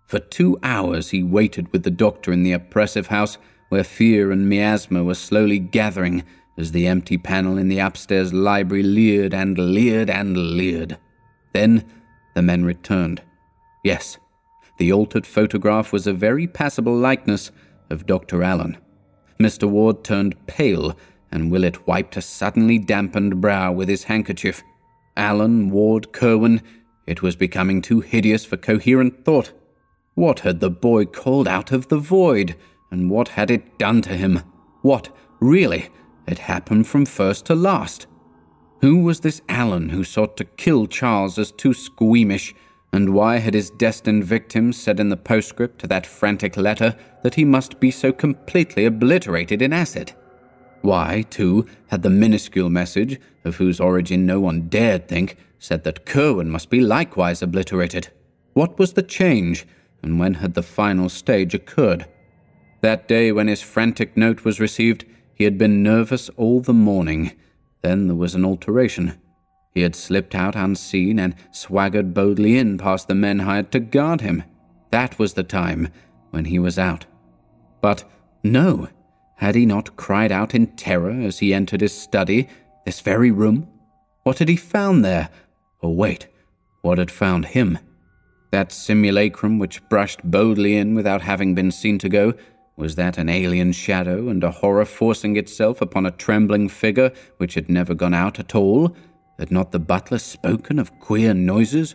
For 0.06 0.18
two 0.18 0.58
hours 0.64 1.10
he 1.10 1.22
waited 1.22 1.72
with 1.72 1.84
the 1.84 1.90
doctor 1.90 2.32
in 2.32 2.42
the 2.42 2.52
oppressive 2.52 3.06
house 3.06 3.38
where 3.68 3.84
fear 3.84 4.32
and 4.32 4.48
miasma 4.48 5.04
were 5.04 5.14
slowly 5.14 5.60
gathering 5.60 6.24
as 6.58 6.72
the 6.72 6.86
empty 6.86 7.18
panel 7.18 7.58
in 7.58 7.68
the 7.68 7.78
upstairs 7.78 8.32
library 8.32 8.82
leered 8.82 9.34
and 9.34 9.58
leered 9.58 10.10
and 10.10 10.36
leered. 10.36 10.98
Then 11.52 11.84
the 12.34 12.42
men 12.42 12.64
returned. 12.64 13.22
Yes, 13.84 14.18
the 14.78 14.92
altered 14.92 15.26
photograph 15.26 15.92
was 15.92 16.06
a 16.06 16.12
very 16.12 16.46
passable 16.46 16.96
likeness 16.96 17.50
of 17.90 18.06
Dr. 18.06 18.42
Allen. 18.42 18.76
Mr. 19.40 19.68
Ward 19.68 20.02
turned 20.02 20.34
pale, 20.46 20.96
and 21.30 21.50
Willett 21.50 21.86
wiped 21.86 22.16
a 22.16 22.22
suddenly 22.22 22.78
dampened 22.78 23.40
brow 23.40 23.72
with 23.72 23.88
his 23.88 24.04
handkerchief. 24.04 24.62
Allen, 25.16 25.70
Ward, 25.70 26.12
Curwen, 26.12 26.62
it 27.06 27.22
was 27.22 27.36
becoming 27.36 27.80
too 27.80 28.00
hideous 28.00 28.44
for 28.44 28.56
coherent 28.56 29.24
thought. 29.24 29.52
What 30.14 30.40
had 30.40 30.60
the 30.60 30.70
boy 30.70 31.04
called 31.04 31.46
out 31.46 31.72
of 31.72 31.88
the 31.88 31.98
void, 31.98 32.56
and 32.90 33.10
what 33.10 33.28
had 33.28 33.50
it 33.50 33.78
done 33.78 34.02
to 34.02 34.16
him? 34.16 34.40
What, 34.82 35.14
really, 35.40 35.88
had 36.28 36.38
happened 36.38 36.86
from 36.86 37.06
first 37.06 37.46
to 37.46 37.54
last? 37.54 38.06
Who 38.80 38.98
was 38.98 39.20
this 39.20 39.40
Allen 39.48 39.88
who 39.88 40.04
sought 40.04 40.36
to 40.36 40.44
kill 40.44 40.86
Charles 40.86 41.38
as 41.38 41.52
too 41.52 41.72
squeamish 41.72 42.54
and 42.92 43.12
why 43.12 43.36
had 43.36 43.54
his 43.54 43.70
destined 43.70 44.24
victim 44.24 44.72
said 44.72 45.00
in 45.00 45.08
the 45.08 45.16
postscript 45.16 45.78
to 45.80 45.86
that 45.88 46.06
frantic 46.06 46.56
letter 46.56 46.96
that 47.22 47.34
he 47.34 47.44
must 47.44 47.80
be 47.80 47.90
so 47.90 48.12
completely 48.12 48.84
obliterated 48.84 49.60
in 49.60 49.72
acid? 49.72 50.12
Why, 50.82 51.24
too, 51.28 51.66
had 51.88 52.02
the 52.02 52.10
minuscule 52.10 52.70
message, 52.70 53.20
of 53.44 53.56
whose 53.56 53.80
origin 53.80 54.24
no 54.24 54.40
one 54.40 54.68
dared 54.68 55.08
think, 55.08 55.36
said 55.58 55.84
that 55.84 56.06
Curwen 56.06 56.46
must 56.46 56.70
be 56.70 56.80
likewise 56.80 57.42
obliterated? 57.42 58.08
What 58.52 58.78
was 58.78 58.92
the 58.92 59.02
change, 59.02 59.66
and 60.02 60.18
when 60.18 60.34
had 60.34 60.54
the 60.54 60.62
final 60.62 61.08
stage 61.08 61.54
occurred? 61.54 62.06
That 62.82 63.08
day 63.08 63.32
when 63.32 63.48
his 63.48 63.62
frantic 63.62 64.16
note 64.16 64.44
was 64.44 64.60
received, 64.60 65.04
he 65.36 65.44
had 65.44 65.58
been 65.58 65.82
nervous 65.82 66.30
all 66.30 66.60
the 66.60 66.72
morning. 66.72 67.32
Then 67.82 68.06
there 68.06 68.16
was 68.16 68.34
an 68.34 68.44
alteration. 68.44 69.20
He 69.74 69.82
had 69.82 69.94
slipped 69.94 70.34
out 70.34 70.56
unseen 70.56 71.18
and 71.18 71.34
swaggered 71.52 72.14
boldly 72.14 72.56
in 72.56 72.78
past 72.78 73.06
the 73.06 73.14
men 73.14 73.40
hired 73.40 73.70
to 73.72 73.80
guard 73.80 74.22
him. 74.22 74.42
That 74.90 75.18
was 75.18 75.34
the 75.34 75.44
time 75.44 75.88
when 76.30 76.46
he 76.46 76.58
was 76.58 76.78
out. 76.78 77.04
But 77.82 78.04
no, 78.42 78.88
had 79.36 79.54
he 79.54 79.66
not 79.66 79.96
cried 79.96 80.32
out 80.32 80.54
in 80.54 80.68
terror 80.68 81.10
as 81.10 81.40
he 81.40 81.52
entered 81.52 81.82
his 81.82 81.92
study, 81.92 82.48
this 82.86 83.00
very 83.00 83.30
room? 83.30 83.68
What 84.22 84.38
had 84.38 84.48
he 84.48 84.56
found 84.56 85.04
there? 85.04 85.28
Or 85.82 85.94
wait, 85.94 86.28
what 86.80 86.96
had 86.96 87.10
found 87.10 87.44
him? 87.44 87.78
That 88.52 88.72
simulacrum 88.72 89.58
which 89.58 89.86
brushed 89.90 90.22
boldly 90.24 90.78
in 90.78 90.94
without 90.94 91.20
having 91.20 91.54
been 91.54 91.70
seen 91.70 91.98
to 91.98 92.08
go, 92.08 92.32
was 92.76 92.94
that 92.96 93.16
an 93.16 93.28
alien 93.28 93.72
shadow 93.72 94.28
and 94.28 94.44
a 94.44 94.50
horror 94.50 94.84
forcing 94.84 95.36
itself 95.36 95.80
upon 95.80 96.04
a 96.04 96.10
trembling 96.10 96.68
figure 96.68 97.10
which 97.38 97.54
had 97.54 97.70
never 97.70 97.94
gone 97.94 98.14
out 98.14 98.38
at 98.38 98.54
all? 98.54 98.94
Had 99.38 99.50
not 99.50 99.72
the 99.72 99.78
butler 99.78 100.18
spoken 100.18 100.78
of 100.78 100.98
queer 100.98 101.32
noises? 101.32 101.94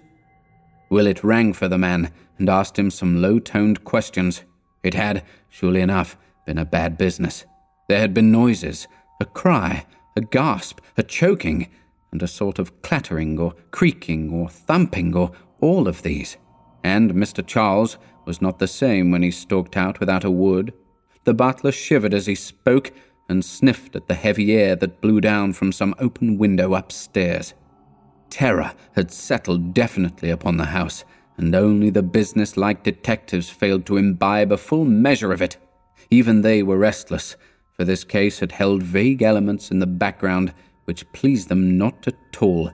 Willett 0.90 1.24
rang 1.24 1.54
for 1.54 1.68
the 1.68 1.78
man 1.78 2.12
and 2.38 2.50
asked 2.50 2.78
him 2.78 2.90
some 2.90 3.22
low 3.22 3.40
toned 3.40 3.84
questions. 3.84 4.44
It 4.84 4.96
had, 4.96 5.24
surely 5.50 5.82
enough, 5.82 6.18
been 6.46 6.58
a 6.58 6.66
bad 6.66 6.98
business. 6.98 7.46
There 7.88 8.00
had 8.00 8.14
been 8.14 8.32
noises, 8.32 8.88
a 9.20 9.26
cry, 9.26 9.86
a 10.16 10.22
gasp, 10.22 10.80
a 10.98 11.04
choking, 11.04 11.70
and 12.12 12.22
a 12.22 12.28
sort 12.28 12.60
of 12.60 12.82
clattering 12.82 13.40
or 13.40 13.54
creaking 13.72 14.32
or 14.34 14.50
thumping 14.50 15.16
or 15.16 15.32
all 15.62 15.88
of 15.88 16.02
these. 16.02 16.38
And 16.84 17.14
Mr. 17.14 17.46
Charles 17.46 17.98
was 18.26 18.42
not 18.42 18.60
the 18.60 18.68
same 18.68 19.12
when 19.12 19.24
he 19.24 19.32
stalked 19.32 19.78
out 19.78 20.00
without 20.00 20.24
a 20.24 20.32
word. 20.32 20.74
The 21.24 21.34
butler 21.34 21.72
shivered 21.72 22.14
as 22.14 22.26
he 22.26 22.36
spoke 22.36 22.92
and 23.30 23.44
sniffed 23.46 23.96
at 23.96 24.08
the 24.08 24.14
heavy 24.14 24.54
air 24.54 24.76
that 24.76 25.02
blew 25.02 25.22
down 25.22 25.54
from 25.54 25.72
some 25.72 25.96
open 26.00 26.38
window 26.38 26.74
upstairs. 26.74 27.54
Terror 28.30 28.74
had 28.96 29.12
settled 29.12 29.74
definitely 29.74 30.30
upon 30.30 30.58
the 30.58 30.66
house, 30.66 31.04
and 31.38 31.54
only 31.56 31.90
the 31.90 32.04
business 32.04 32.58
like 32.58 32.84
detectives 32.84 33.50
failed 33.50 33.86
to 33.86 33.98
imbibe 33.98 34.52
a 34.52 34.58
full 34.58 34.86
measure 34.86 35.32
of 35.32 35.42
it. 35.42 35.58
Even 36.10 36.42
they 36.42 36.64
were 36.64 36.78
restless, 36.78 37.36
for 37.74 37.86
this 37.86 38.04
case 38.04 38.40
had 38.40 38.52
held 38.52 38.84
vague 38.84 39.22
elements 39.22 39.72
in 39.72 39.80
the 39.80 39.88
background 39.88 40.54
which 40.86 41.12
pleased 41.14 41.50
them 41.50 41.78
not 41.78 42.08
at 42.08 42.42
all. 42.42 42.72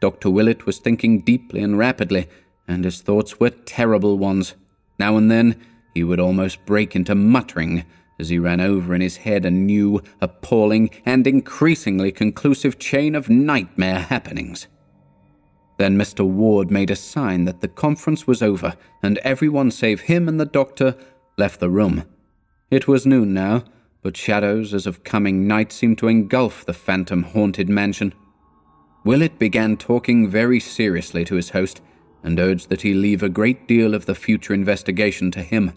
Dr. 0.00 0.30
Willett 0.30 0.66
was 0.66 0.78
thinking 0.78 1.20
deeply 1.20 1.62
and 1.62 1.78
rapidly, 1.78 2.28
and 2.68 2.84
his 2.84 3.00
thoughts 3.00 3.40
were 3.40 3.50
terrible 3.50 4.18
ones. 4.18 4.54
Now 4.98 5.16
and 5.16 5.30
then 5.30 5.56
he 5.94 6.04
would 6.04 6.20
almost 6.20 6.64
break 6.66 6.94
into 6.94 7.14
muttering 7.14 7.84
as 8.18 8.28
he 8.28 8.38
ran 8.38 8.60
over 8.60 8.94
in 8.94 9.00
his 9.00 9.18
head 9.18 9.44
a 9.44 9.50
new, 9.50 10.02
appalling, 10.20 10.90
and 11.04 11.26
increasingly 11.26 12.12
conclusive 12.12 12.78
chain 12.78 13.14
of 13.14 13.28
nightmare 13.28 14.00
happenings. 14.00 14.68
Then 15.78 15.98
Mr. 15.98 16.26
Ward 16.26 16.70
made 16.70 16.90
a 16.90 16.96
sign 16.96 17.44
that 17.44 17.60
the 17.60 17.68
conference 17.68 18.26
was 18.26 18.42
over, 18.42 18.74
and 19.02 19.18
everyone 19.18 19.70
save 19.70 20.02
him 20.02 20.28
and 20.28 20.40
the 20.40 20.46
doctor 20.46 20.96
left 21.36 21.60
the 21.60 21.68
room. 21.68 22.04
It 22.70 22.88
was 22.88 23.06
noon 23.06 23.34
now, 23.34 23.64
but 24.02 24.16
shadows 24.16 24.72
as 24.72 24.86
of 24.86 25.04
coming 25.04 25.46
night 25.46 25.72
seemed 25.72 25.98
to 25.98 26.08
engulf 26.08 26.64
the 26.64 26.72
phantom 26.72 27.24
haunted 27.24 27.68
mansion. 27.68 28.14
Willett 29.04 29.38
began 29.38 29.76
talking 29.76 30.28
very 30.28 30.58
seriously 30.58 31.24
to 31.26 31.34
his 31.34 31.50
host 31.50 31.80
and 32.26 32.40
urged 32.40 32.68
that 32.68 32.82
he 32.82 32.92
leave 32.92 33.22
a 33.22 33.28
great 33.28 33.68
deal 33.68 33.94
of 33.94 34.04
the 34.04 34.14
future 34.14 34.52
investigation 34.52 35.30
to 35.30 35.42
him. 35.42 35.72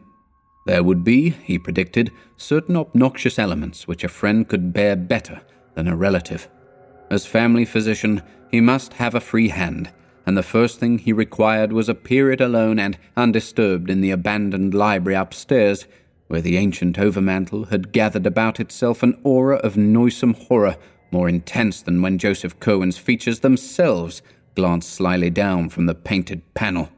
There 0.65 0.83
would 0.83 1.03
be, 1.03 1.29
he 1.29 1.59
predicted, 1.59 2.11
certain 2.37 2.75
obnoxious 2.75 3.37
elements 3.37 3.87
which 3.87 4.03
a 4.03 4.09
friend 4.09 4.47
could 4.47 4.73
bear 4.73 4.95
better 4.95 5.41
than 5.75 5.87
a 5.87 5.95
relative. 5.95 6.49
As 7.11 7.27
family 7.27 7.65
physician, 7.65 8.23
he 8.49 8.61
must 8.61 8.93
have 8.93 9.13
a 9.13 9.21
free 9.21 9.49
hand, 9.49 9.91
and 10.25 10.35
the 10.35 10.43
first 10.43 10.79
thing 10.79 10.97
he 10.97 11.13
required 11.13 11.71
was 11.71 11.87
a 11.87 11.93
period 11.93 12.41
alone 12.41 12.79
and 12.79 12.97
undisturbed 13.15 13.89
in 13.89 14.01
the 14.01 14.11
abandoned 14.11 14.73
library 14.73 15.15
upstairs 15.15 15.85
where 16.29 16.41
the 16.41 16.57
ancient 16.57 16.97
overmantel 16.97 17.69
had 17.69 17.91
gathered 17.91 18.25
about 18.25 18.59
itself 18.59 19.03
an 19.03 19.19
aura 19.23 19.57
of 19.57 19.77
noisome 19.77 20.33
horror 20.33 20.77
more 21.11 21.29
intense 21.29 21.81
than 21.81 22.01
when 22.01 22.17
Joseph 22.17 22.59
Curwen's 22.59 22.97
features 22.97 23.39
themselves 23.39 24.21
glanced 24.55 24.91
slyly 24.91 25.29
down 25.29 25.69
from 25.69 25.85
the 25.85 25.95
painted 25.95 26.53
panel. 26.53 26.89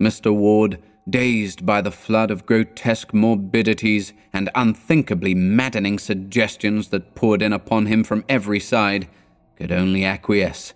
Mr. 0.00 0.34
Ward, 0.34 0.78
dazed 1.08 1.64
by 1.64 1.80
the 1.80 1.90
flood 1.90 2.30
of 2.30 2.46
grotesque 2.46 3.12
morbidities 3.12 4.12
and 4.32 4.50
unthinkably 4.54 5.34
maddening 5.34 5.98
suggestions 5.98 6.88
that 6.88 7.14
poured 7.14 7.42
in 7.42 7.52
upon 7.52 7.86
him 7.86 8.02
from 8.02 8.24
every 8.28 8.60
side, 8.60 9.08
could 9.56 9.70
only 9.70 10.04
acquiesce, 10.04 10.72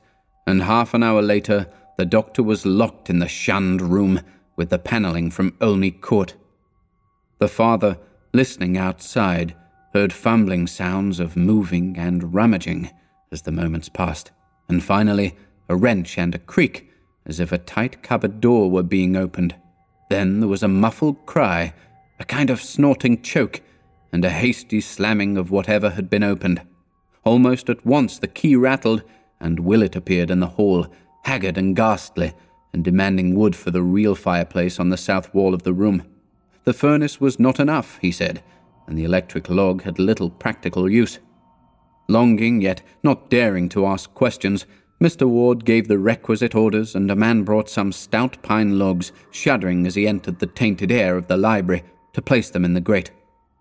and 0.47 0.62
half 0.62 0.94
an 0.94 1.02
hour 1.02 1.23
later 1.23 1.66
the 1.97 2.06
doctor 2.06 2.43
was 2.43 2.65
locked 2.65 3.10
in 3.10 3.19
the 3.19 3.28
shunned 3.28 3.82
room 3.82 4.20
with 4.56 4.70
the 4.70 4.78
panelling 4.78 5.31
from 5.31 5.56
Olney 5.60 5.90
Court. 5.90 6.35
The 7.39 7.48
father, 7.48 7.98
listening 8.32 8.77
outside, 8.77 9.55
heard 9.94 10.12
fumbling 10.12 10.66
sounds 10.66 11.19
of 11.19 11.36
moving 11.36 11.97
and 11.97 12.35
rummaging 12.35 12.90
as 13.32 13.43
the 13.43 13.52
moments 13.52 13.89
passed, 13.89 14.31
and 14.69 14.82
finally 14.82 15.36
a 15.69 15.77
wrench 15.77 16.19
and 16.19 16.35
a 16.35 16.39
creak, 16.39 16.90
as 17.27 17.40
if 17.40 17.53
a 17.53 17.59
tight 17.59 18.03
cupboard 18.03 18.40
door 18.40 18.70
were 18.70 18.82
being 18.82 19.16
opened. 19.16 19.55
Then 20.09 20.40
there 20.40 20.49
was 20.49 20.62
a 20.62 20.69
muffled 20.69 21.27
cry, 21.27 21.74
a 22.19 22.24
kind 22.24 22.51
of 22.51 22.62
snorting 22.62 23.23
choke, 23.23 23.61
and 24.12 24.24
a 24.24 24.31
hasty 24.31 24.81
slamming 24.81 25.36
of 25.36 25.51
whatever 25.51 25.90
had 25.90 26.09
been 26.09 26.23
opened. 26.23 26.62
Almost 27.24 27.69
at 27.69 27.85
once 27.85 28.19
the 28.19 28.27
key 28.27 28.57
rattled, 28.57 29.03
and 29.40 29.61
Willett 29.61 29.97
appeared 29.97 30.31
in 30.31 30.40
the 30.40 30.47
hall, 30.47 30.86
haggard 31.24 31.59
and 31.59 31.77
ghastly, 31.77 32.32
and 32.73 32.82
demanding 32.82 33.35
wood 33.35 33.55
for 33.55 33.70
the 33.70 33.82
real 33.82 34.15
fireplace 34.15 34.81
on 34.81 34.89
the 34.89 34.97
south 34.97 35.32
wall 35.35 35.55
of 35.55 35.62
the 35.62 35.73
room. 35.73 36.03
The 36.65 36.73
furnace 36.73 37.20
was 37.20 37.39
not 37.39 37.61
enough, 37.61 37.99
he 38.01 38.11
said, 38.11 38.43
and 38.86 38.97
the 38.97 39.05
electric 39.05 39.49
log 39.49 39.82
had 39.82 39.99
little 39.99 40.31
practical 40.31 40.90
use. 40.90 41.19
Longing, 42.09 42.62
yet 42.62 42.82
not 43.03 43.28
daring 43.28 43.69
to 43.70 43.86
ask 43.86 44.12
questions, 44.15 44.65
Mr. 45.01 45.29
Ward 45.29 45.65
gave 45.65 45.87
the 45.87 45.99
requisite 45.99 46.57
orders, 46.57 46.95
and 46.95 47.11
a 47.11 47.16
man 47.16 47.45
brought 47.45 47.70
some 47.70 47.93
stout 47.93 48.37
pine 48.43 48.79
logs, 48.79 49.12
shuddering 49.31 49.87
as 49.87 49.95
he 49.95 50.09
entered 50.09 50.41
the 50.41 50.47
tainted 50.47 50.91
air 50.91 51.16
of 51.16 51.29
the 51.29 51.37
library, 51.37 51.85
to 52.12 52.20
place 52.20 52.51
them 52.51 52.65
in 52.65 52.75
the 52.75 52.81
grate. 52.81 53.12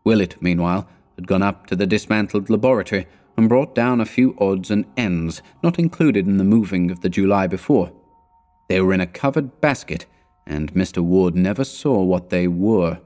Willett, 0.03 0.41
meanwhile, 0.41 0.87
had 1.15 1.27
gone 1.27 1.43
up 1.43 1.67
to 1.67 1.75
the 1.75 1.85
dismantled 1.85 2.49
laboratory 2.49 3.05
and 3.37 3.47
brought 3.47 3.75
down 3.75 4.01
a 4.01 4.05
few 4.05 4.35
odds 4.39 4.71
and 4.71 4.85
ends 4.97 5.43
not 5.61 5.77
included 5.77 6.25
in 6.25 6.37
the 6.37 6.43
moving 6.43 6.89
of 6.89 7.01
the 7.01 7.09
July 7.09 7.45
before. 7.45 7.91
They 8.67 8.81
were 8.81 8.93
in 8.93 9.01
a 9.01 9.07
covered 9.07 9.61
basket, 9.61 10.07
and 10.47 10.73
Mr. 10.73 11.03
Ward 11.03 11.35
never 11.35 11.63
saw 11.63 12.01
what 12.01 12.31
they 12.31 12.47
were. 12.47 12.99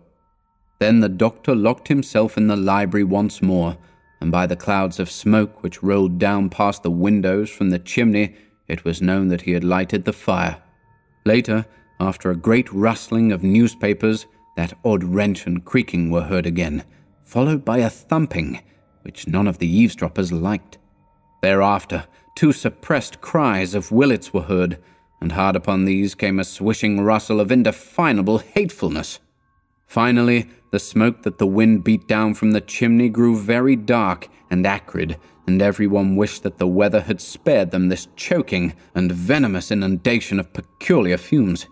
Then 0.80 1.02
the 1.02 1.10
doctor 1.10 1.53
locked 1.53 1.90
himself 1.90 2.38
in 2.38 2.48
the 2.48 2.56
library 2.56 3.03
once 3.03 3.41
more, 3.41 3.78
and 4.22 4.31
by 4.31 4.45
the 4.45 4.56
clouds 4.56 4.99
of 4.99 5.11
smoke 5.11 5.64
which 5.64 5.84
rolled 5.84 6.19
down 6.19 6.49
past 6.49 6.84
the 6.84 6.91
windows 6.91 7.49
from 7.49 7.72
the 7.72 7.80
chimney, 7.80 8.35
it 8.68 8.85
was 8.85 9.02
known 9.02 9.27
that 9.27 9.41
he 9.41 9.52
had 9.52 9.64
lighted 9.64 10.06
the 10.06 10.14
fire. 10.14 10.61
Later, 11.26 11.65
after 11.99 12.31
a 12.31 12.35
great 12.35 12.72
rustling 12.72 13.31
of 13.31 13.43
newspapers, 13.43 14.27
that 14.56 14.77
odd 14.85 15.03
wrench 15.03 15.45
and 15.45 15.65
creaking 15.65 16.11
were 16.11 16.22
heard 16.22 16.45
again, 16.45 16.84
followed 17.23 17.65
by 17.65 17.80
a 17.80 17.89
thumping, 17.89 18.61
which 19.02 19.27
none 19.27 19.48
of 19.48 19.57
the 19.57 19.68
eavesdroppers 19.68 20.31
liked. 20.31 20.77
Thereafter, 21.41 22.06
two 22.35 22.52
suppressed 22.53 23.22
cries 23.22 23.73
of 23.73 23.91
Willett's 23.91 24.34
were 24.34 24.43
heard, 24.43 24.77
and 25.19 25.31
hard 25.31 25.56
upon 25.56 25.85
these 25.85 26.15
came 26.15 26.39
a 26.39 26.43
swishing 26.43 27.02
rustle 27.02 27.39
of 27.39 27.52
indefinable 27.52 28.39
hatefulness. 28.39 29.19
Finally, 29.85 30.49
the 30.72 30.80
smoke 30.80 31.23
that 31.23 31.38
the 31.38 31.48
wind 31.48 31.84
beat 31.84 32.07
down 32.07 32.34
from 32.34 32.52
the 32.52 32.61
chimney 32.61 33.10
grew 33.10 33.38
very 33.38 33.76
dark 33.76 34.30
and 34.49 34.65
acrid, 34.65 35.18
and 35.45 35.61
everyone 35.61 36.15
wished 36.15 36.43
that 36.43 36.57
the 36.57 36.68
weather 36.68 37.02
had 37.02 37.19
spared 37.19 37.72
them 37.72 37.89
this 37.89 38.07
choking 38.15 38.73
and 38.95 39.11
venomous 39.11 39.69
inundation 39.69 40.39
of 40.39 40.53
peculiar 40.53 41.18
fumes. 41.18 41.68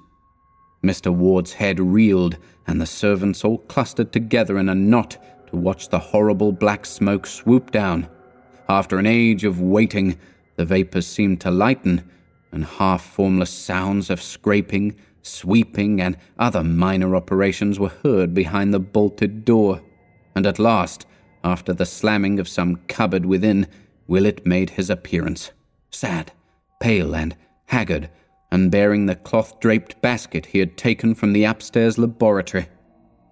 Mr. 0.84 1.14
Ward's 1.14 1.54
head 1.54 1.80
reeled, 1.80 2.38
and 2.68 2.80
the 2.80 2.86
servants 2.86 3.44
all 3.44 3.58
clustered 3.58 4.12
together 4.12 4.58
in 4.58 4.70
a 4.70 4.76
knot 4.76 5.18
to 5.48 5.56
watch 5.56 5.90
the 5.90 6.00
horrible 6.00 6.52
black 6.52 6.86
smoke 6.86 7.26
swoop 7.26 7.72
down. 7.72 8.08
After 8.68 9.00
an 9.00 9.08
age 9.08 9.46
of 9.46 9.62
waiting, 9.62 10.18
the 10.58 10.66
vapors 10.66 11.08
seemed 11.08 11.42
to 11.42 11.52
lighten, 11.52 12.04
and 12.52 12.66
half 12.66 13.04
formless 13.04 13.50
sounds 13.50 14.10
of 14.10 14.22
scraping, 14.22 14.96
sweeping, 15.22 16.02
and 16.02 16.18
other 16.38 16.64
minor 16.64 17.16
operations 17.16 17.80
were 17.80 17.92
heard 18.04 18.34
behind 18.34 18.74
the 18.74 18.80
bolted 18.80 19.46
door. 19.46 19.82
And 20.36 20.46
at 20.46 20.60
last, 20.60 21.06
after 21.44 21.74
the 21.74 21.86
slamming 21.86 22.40
of 22.40 22.48
some 22.48 22.78
cupboard 22.88 23.26
within, 23.26 23.68
Willett 24.08 24.46
made 24.46 24.72
his 24.72 24.90
appearance, 24.90 25.52
sad, 25.92 26.32
pale, 26.80 27.16
and 27.16 27.36
haggard, 27.68 28.10
and 28.52 28.72
bearing 28.72 29.06
the 29.06 29.16
cloth 29.16 29.60
draped 29.60 30.02
basket 30.02 30.48
he 30.48 30.60
had 30.60 30.78
taken 30.78 31.14
from 31.14 31.34
the 31.34 31.44
upstairs 31.44 31.98
laboratory. 31.98 32.68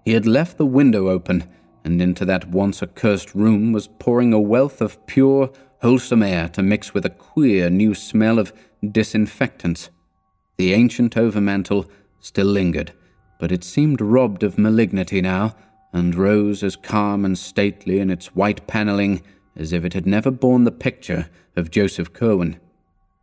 He 0.06 0.14
had 0.14 0.28
left 0.28 0.58
the 0.58 0.66
window 0.66 1.10
open, 1.10 1.44
and 1.84 2.02
into 2.02 2.26
that 2.26 2.50
once 2.50 2.84
accursed 2.84 3.34
room 3.34 3.72
was 3.72 3.88
pouring 3.88 4.34
a 4.34 4.40
wealth 4.40 4.82
of 4.82 5.06
pure, 5.08 5.52
wholesome 5.82 6.24
air 6.24 6.50
to 6.50 6.64
mix 6.64 6.94
with 6.94 7.06
a 7.06 7.10
queer 7.10 7.70
new 7.70 7.94
smell 7.94 8.40
of 8.40 8.54
disinfectants. 8.92 9.90
The 10.58 10.74
ancient 10.74 11.16
overmantel 11.16 11.88
still 12.20 12.48
lingered, 12.48 12.94
but 13.40 13.52
it 13.52 13.64
seemed 13.64 14.02
robbed 14.02 14.44
of 14.44 14.58
malignity 14.58 15.22
now, 15.22 15.56
and 15.94 16.16
rose 16.16 16.64
as 16.64 16.76
calm 16.76 17.24
and 17.26 17.38
stately 17.38 18.00
in 18.00 18.10
its 18.10 18.36
white 18.36 18.68
panelling 18.68 19.22
as 19.56 19.74
if 19.74 19.86
it 19.86 19.94
had 19.94 20.06
never 20.06 20.32
borne 20.32 20.64
the 20.64 20.72
picture 20.72 21.30
of 21.56 21.72
Joseph 21.72 22.14
Curwen. 22.14 22.60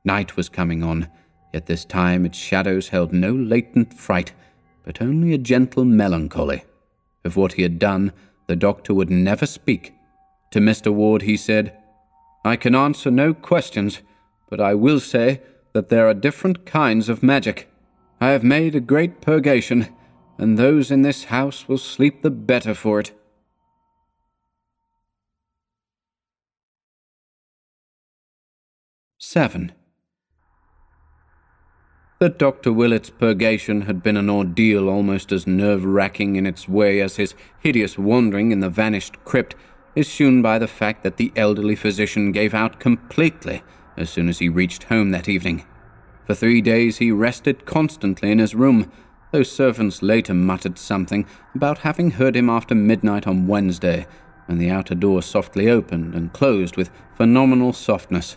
Night 0.05 0.37
was 0.37 0.49
coming 0.49 0.83
on, 0.83 1.09
yet 1.53 1.67
this 1.67 1.85
time 1.85 2.25
its 2.25 2.39
shadows 2.39 2.89
held 2.89 3.13
no 3.13 3.33
latent 3.33 3.95
fright, 3.95 4.33
but 4.85 5.01
only 5.01 5.33
a 5.33 5.39
gentle 5.39 5.85
melancholy. 5.85 6.65
Of 7.25 7.37
what 7.37 7.55
he 7.55 7.63
had 7.63 7.79
done, 7.79 8.13
the 8.47 8.57
doctor 8.57 8.93
would 8.95 9.11
never 9.11 9.47
speak. 9.47 9.95
To 10.51 10.61
Mr. 10.61 10.93
Ward 10.93 11.23
he 11.23 11.37
said, 11.37 11.77
I 12.45 12.57
can 12.57 12.75
answer 12.75 13.11
no 13.11 13.33
questions, 13.33 14.03
but 14.51 14.61
I 14.61 14.75
will 14.75 15.01
say 15.01 15.41
that 15.75 15.89
there 15.89 16.09
are 16.09 16.15
different 16.15 16.65
kinds 16.65 17.09
of 17.09 17.23
magic. 17.23 17.69
I 18.21 18.29
have 18.29 18.45
made 18.45 18.75
a 18.75 18.81
great 18.81 19.21
purgation, 19.21 19.89
and 20.39 20.57
those 20.57 20.91
in 20.91 21.03
this 21.03 21.25
house 21.25 21.69
will 21.69 21.79
sleep 21.79 22.23
the 22.23 22.31
better 22.31 22.75
for 22.75 23.01
it. 23.01 23.13
Seven. 29.19 29.73
That 32.21 32.39
Dr. 32.39 32.73
Willett's 32.73 33.11
purgation 33.11 33.83
had 33.83 34.01
been 34.01 34.17
an 34.17 34.31
ordeal 34.31 34.89
almost 34.89 35.33
as 35.33 35.45
nerve 35.45 35.85
wracking 35.85 36.37
in 36.37 36.47
its 36.47 36.69
way 36.69 37.01
as 37.01 37.17
his 37.17 37.35
hideous 37.59 37.99
wandering 37.99 38.53
in 38.53 38.61
the 38.61 38.71
vanished 38.71 39.23
crypt 39.25 39.57
is 39.97 40.07
shewn 40.07 40.41
by 40.41 40.61
the 40.61 40.69
fact 40.69 41.03
that 41.03 41.17
the 41.17 41.33
elderly 41.35 41.75
physician 41.75 42.31
gave 42.31 42.55
out 42.55 42.79
completely 42.79 43.63
as 43.97 44.11
soon 44.11 44.29
as 44.29 44.39
he 44.39 44.49
reached 44.49 44.85
home 44.85 45.11
that 45.11 45.29
evening. 45.29 45.65
For 46.27 46.35
three 46.35 46.61
days 46.61 46.99
he 46.99 47.13
rested 47.13 47.67
constantly 47.67 48.31
in 48.31 48.39
his 48.39 48.55
room, 48.55 48.91
though 49.31 49.43
servants 49.43 50.03
later 50.03 50.35
muttered 50.35 50.79
something 50.79 51.27
about 51.55 51.79
having 51.79 52.13
heard 52.13 52.37
him 52.37 52.49
after 52.49 52.75
midnight 52.75 53.27
on 53.27 53.47
Wednesday, 53.47 54.07
when 54.47 54.59
the 54.59 54.71
outer 54.71 54.95
door 54.95 55.23
softly 55.23 55.69
opened 55.69 56.15
and 56.15 56.33
closed 56.33 56.77
with 56.77 56.91
phenomenal 57.17 57.73
softness. 57.73 58.37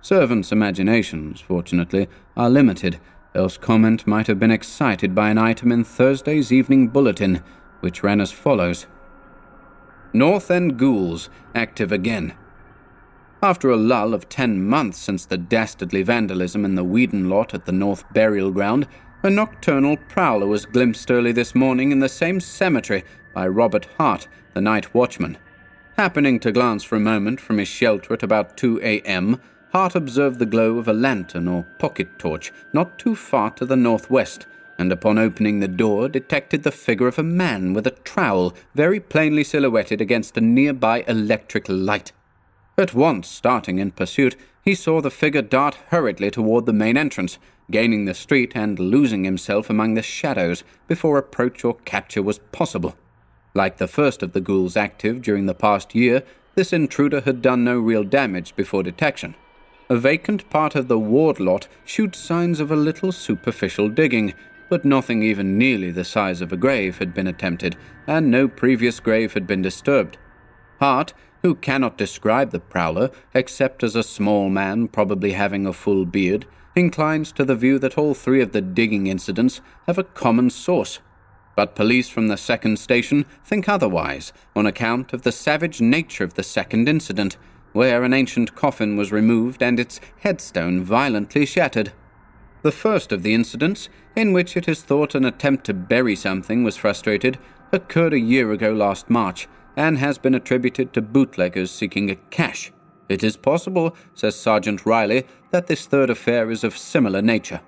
Servants' 0.00 0.52
imaginations, 0.52 1.40
fortunately, 1.40 2.08
are 2.36 2.50
limited, 2.50 3.00
else 3.34 3.56
comment 3.56 4.06
might 4.06 4.26
have 4.28 4.38
been 4.38 4.50
excited 4.50 5.14
by 5.14 5.30
an 5.30 5.38
item 5.38 5.72
in 5.72 5.84
Thursday's 5.84 6.52
evening 6.52 6.88
bulletin, 6.88 7.42
which 7.80 8.02
ran 8.02 8.20
as 8.20 8.32
follows 8.32 8.86
North 10.12 10.50
End 10.50 10.78
ghouls 10.78 11.28
active 11.54 11.92
again. 11.92 12.34
After 13.42 13.70
a 13.70 13.76
lull 13.76 14.14
of 14.14 14.30
ten 14.30 14.66
months 14.66 14.98
since 14.98 15.26
the 15.26 15.36
dastardly 15.36 16.02
vandalism 16.02 16.64
in 16.64 16.74
the 16.74 16.84
Weeden 16.84 17.28
lot 17.28 17.52
at 17.52 17.66
the 17.66 17.72
North 17.72 18.04
Burial 18.14 18.50
Ground, 18.50 18.88
a 19.22 19.28
nocturnal 19.28 19.98
prowler 20.08 20.46
was 20.46 20.64
glimpsed 20.64 21.10
early 21.10 21.32
this 21.32 21.54
morning 21.54 21.92
in 21.92 22.00
the 22.00 22.08
same 22.08 22.40
cemetery 22.40 23.04
by 23.34 23.46
Robert 23.46 23.88
Hart, 23.98 24.26
the 24.54 24.62
night 24.62 24.94
watchman. 24.94 25.36
Happening 25.98 26.40
to 26.40 26.50
glance 26.50 26.82
for 26.82 26.96
a 26.96 27.00
moment 27.00 27.38
from 27.38 27.58
his 27.58 27.68
shelter 27.68 28.14
at 28.14 28.22
about 28.22 28.56
2 28.56 28.80
a.m., 28.82 29.38
Hart 29.72 29.94
observed 29.94 30.38
the 30.38 30.46
glow 30.46 30.78
of 30.78 30.88
a 30.88 30.94
lantern 30.94 31.46
or 31.46 31.64
pocket 31.78 32.18
torch 32.18 32.52
not 32.72 32.98
too 32.98 33.14
far 33.14 33.50
to 33.50 33.66
the 33.66 33.76
northwest, 33.76 34.46
and 34.78 34.90
upon 34.90 35.18
opening 35.18 35.60
the 35.60 35.68
door 35.68 36.08
detected 36.08 36.62
the 36.62 36.70
figure 36.70 37.06
of 37.06 37.18
a 37.18 37.22
man 37.22 37.74
with 37.74 37.86
a 37.86 37.90
trowel 37.90 38.54
very 38.74 39.00
plainly 39.00 39.44
silhouetted 39.44 40.00
against 40.00 40.38
a 40.38 40.40
nearby 40.40 41.04
electric 41.06 41.66
light. 41.68 42.12
At 42.78 42.92
once, 42.92 43.26
starting 43.26 43.78
in 43.78 43.92
pursuit, 43.92 44.36
he 44.62 44.74
saw 44.74 45.00
the 45.00 45.10
figure 45.10 45.42
dart 45.42 45.76
hurriedly 45.88 46.30
toward 46.30 46.66
the 46.66 46.72
main 46.74 46.98
entrance, 46.98 47.38
gaining 47.70 48.04
the 48.04 48.12
street 48.12 48.52
and 48.54 48.78
losing 48.78 49.24
himself 49.24 49.70
among 49.70 49.94
the 49.94 50.02
shadows 50.02 50.62
before 50.86 51.16
approach 51.16 51.64
or 51.64 51.74
capture 51.86 52.22
was 52.22 52.38
possible. 52.52 52.94
Like 53.54 53.78
the 53.78 53.88
first 53.88 54.22
of 54.22 54.32
the 54.32 54.42
ghouls 54.42 54.76
active 54.76 55.22
during 55.22 55.46
the 55.46 55.54
past 55.54 55.94
year, 55.94 56.22
this 56.54 56.72
intruder 56.72 57.22
had 57.22 57.40
done 57.40 57.64
no 57.64 57.78
real 57.78 58.04
damage 58.04 58.54
before 58.54 58.82
detection. 58.82 59.34
A 59.88 59.96
vacant 59.96 60.48
part 60.50 60.74
of 60.74 60.88
the 60.88 60.98
ward 60.98 61.40
lot 61.40 61.68
showed 61.84 62.14
signs 62.14 62.60
of 62.60 62.70
a 62.70 62.76
little 62.76 63.12
superficial 63.12 63.88
digging, 63.88 64.34
but 64.68 64.84
nothing 64.84 65.22
even 65.22 65.56
nearly 65.56 65.90
the 65.90 66.04
size 66.04 66.42
of 66.42 66.52
a 66.52 66.56
grave 66.56 66.98
had 66.98 67.14
been 67.14 67.26
attempted, 67.26 67.76
and 68.06 68.30
no 68.30 68.48
previous 68.48 69.00
grave 69.00 69.32
had 69.32 69.46
been 69.46 69.62
disturbed. 69.62 70.18
Hart, 70.80 71.14
who 71.46 71.54
cannot 71.54 71.96
describe 71.96 72.50
the 72.50 72.58
prowler 72.58 73.08
except 73.32 73.84
as 73.84 73.94
a 73.94 74.02
small 74.02 74.48
man 74.48 74.88
probably 74.88 75.30
having 75.30 75.64
a 75.64 75.72
full 75.72 76.04
beard, 76.04 76.44
inclines 76.74 77.30
to 77.30 77.44
the 77.44 77.54
view 77.54 77.78
that 77.78 77.96
all 77.96 78.14
three 78.14 78.42
of 78.42 78.50
the 78.50 78.60
digging 78.60 79.06
incidents 79.06 79.60
have 79.86 79.96
a 79.96 80.02
common 80.02 80.50
source. 80.50 80.98
But 81.54 81.76
police 81.76 82.08
from 82.08 82.26
the 82.26 82.36
second 82.36 82.80
station 82.80 83.26
think 83.44 83.68
otherwise 83.68 84.32
on 84.56 84.66
account 84.66 85.12
of 85.12 85.22
the 85.22 85.30
savage 85.30 85.80
nature 85.80 86.24
of 86.24 86.34
the 86.34 86.42
second 86.42 86.88
incident 86.88 87.36
where 87.72 88.02
an 88.02 88.12
ancient 88.12 88.56
coffin 88.56 88.96
was 88.96 89.12
removed 89.12 89.62
and 89.62 89.78
its 89.78 90.00
headstone 90.18 90.82
violently 90.82 91.46
shattered. 91.46 91.92
The 92.62 92.72
first 92.72 93.12
of 93.12 93.22
the 93.22 93.34
incidents, 93.34 93.88
in 94.16 94.32
which 94.32 94.56
it 94.56 94.68
is 94.68 94.82
thought 94.82 95.14
an 95.14 95.24
attempt 95.24 95.64
to 95.66 95.74
bury 95.74 96.16
something 96.16 96.64
was 96.64 96.76
frustrated, 96.76 97.38
occurred 97.70 98.14
a 98.14 98.18
year 98.18 98.50
ago 98.50 98.72
last 98.72 99.08
March, 99.08 99.46
and 99.76 99.98
has 99.98 100.18
been 100.18 100.34
attributed 100.34 100.92
to 100.92 101.02
bootleggers 101.02 101.70
seeking 101.70 102.10
a 102.10 102.16
cache. 102.16 102.72
It 103.08 103.22
is 103.22 103.36
possible, 103.36 103.94
says 104.14 104.34
Sergeant 104.34 104.84
Riley, 104.84 105.24
that 105.50 105.66
this 105.66 105.86
third 105.86 106.10
affair 106.10 106.50
is 106.50 106.64
of 106.64 106.76
similar 106.76 107.22
nature. 107.22 107.60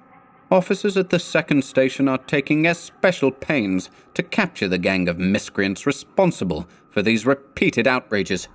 Officers 0.51 0.97
at 0.97 1.11
the 1.11 1.19
second 1.19 1.63
station 1.63 2.09
are 2.09 2.19
taking 2.19 2.67
especial 2.67 3.31
pains 3.31 3.91
to 4.15 4.23
capture 4.23 4.67
the 4.67 4.79
gang 4.79 5.07
of 5.07 5.19
miscreants 5.19 5.87
responsible 5.87 6.67
for 6.89 7.03
these 7.03 7.27
repeated 7.27 7.87
outrages. 7.87 8.49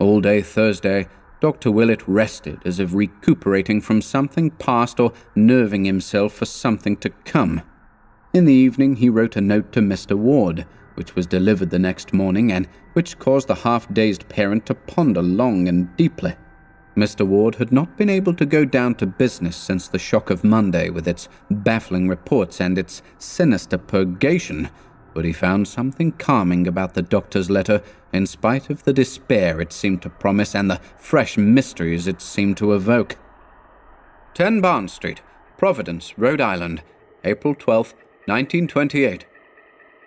All 0.00 0.22
day 0.22 0.40
Thursday, 0.40 1.06
Dr. 1.40 1.70
Willett 1.70 2.08
rested 2.08 2.60
as 2.64 2.80
if 2.80 2.94
recuperating 2.94 3.82
from 3.82 4.00
something 4.00 4.50
past 4.52 4.98
or 4.98 5.12
nerving 5.34 5.84
himself 5.84 6.32
for 6.32 6.46
something 6.46 6.96
to 6.96 7.10
come. 7.26 7.60
In 8.32 8.46
the 8.46 8.54
evening, 8.54 8.96
he 8.96 9.10
wrote 9.10 9.36
a 9.36 9.42
note 9.42 9.70
to 9.72 9.80
Mr. 9.80 10.16
Ward, 10.16 10.66
which 10.94 11.14
was 11.14 11.26
delivered 11.26 11.70
the 11.70 11.78
next 11.78 12.12
morning 12.12 12.52
and 12.52 12.68
which 12.92 13.18
caused 13.18 13.48
the 13.48 13.54
half 13.54 13.92
dazed 13.92 14.28
parent 14.28 14.66
to 14.66 14.74
ponder 14.74 15.22
long 15.22 15.68
and 15.68 15.96
deeply. 15.96 16.34
Mr. 16.96 17.26
Ward 17.26 17.56
had 17.56 17.72
not 17.72 17.96
been 17.96 18.10
able 18.10 18.34
to 18.34 18.46
go 18.46 18.64
down 18.64 18.94
to 18.94 19.06
business 19.06 19.56
since 19.56 19.88
the 19.88 19.98
shock 19.98 20.30
of 20.30 20.44
Monday 20.44 20.90
with 20.90 21.08
its 21.08 21.28
baffling 21.50 22.08
reports 22.08 22.60
and 22.60 22.78
its 22.78 23.02
sinister 23.18 23.76
purgation 23.76 24.70
but 25.14 25.24
he 25.24 25.32
found 25.32 25.66
something 25.66 26.12
calming 26.12 26.66
about 26.66 26.94
the 26.94 27.02
doctor's 27.02 27.48
letter, 27.48 27.80
in 28.12 28.26
spite 28.26 28.68
of 28.68 28.82
the 28.82 28.92
despair 28.92 29.60
it 29.60 29.72
seemed 29.72 30.02
to 30.02 30.10
promise 30.10 30.54
and 30.54 30.68
the 30.68 30.80
fresh 30.98 31.38
mysteries 31.38 32.08
it 32.08 32.20
seemed 32.20 32.56
to 32.56 32.74
evoke. 32.74 33.16
10 34.34 34.60
Barnes 34.60 34.92
Street, 34.92 35.22
Providence, 35.56 36.18
Rhode 36.18 36.40
Island, 36.40 36.82
April 37.24 37.54
12, 37.54 37.94
1928. 38.26 39.24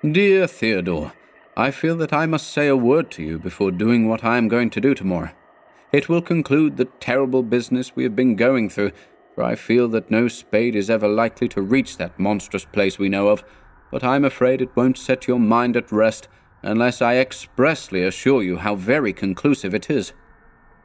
Dear 0.04 0.46
Theodore, 0.46 1.14
I 1.58 1.72
feel 1.72 1.98
that 1.98 2.14
I 2.14 2.28
must 2.28 2.52
say 2.54 2.68
a 2.68 2.78
word 2.78 3.10
to 3.12 3.24
you 3.24 3.40
before 3.40 3.72
doing 3.72 4.08
what 4.08 4.24
I 4.24 4.38
am 4.38 4.48
going 4.48 4.70
to 4.70 4.80
do 4.80 4.94
tomorrow. 4.94 5.32
It 5.92 6.08
will 6.08 6.22
conclude 6.22 6.78
the 6.78 6.86
terrible 6.86 7.42
business 7.42 7.96
we 7.96 8.04
have 8.04 8.16
been 8.16 8.36
going 8.36 8.70
through, 8.70 8.92
for 9.34 9.44
I 9.44 9.56
feel 9.56 9.88
that 9.88 10.12
no 10.12 10.28
spade 10.28 10.76
is 10.76 10.92
ever 10.92 11.08
likely 11.08 11.48
to 11.48 11.64
reach 11.64 11.98
that 11.98 12.20
monstrous 12.20 12.64
place 12.64 13.00
we 13.00 13.10
know 13.10 13.30
of, 13.30 13.44
but 13.90 14.04
I'm 14.04 14.24
afraid 14.24 14.62
it 14.62 14.76
won't 14.76 15.00
set 15.00 15.28
your 15.28 15.40
mind 15.40 15.76
at 15.76 15.92
rest 15.92 16.28
unless 16.62 17.02
I 17.02 17.16
expressly 17.16 18.04
assure 18.04 18.44
you 18.44 18.58
how 18.58 18.76
very 18.76 19.14
conclusive 19.14 19.74
it 19.74 19.90
is. 19.90 20.14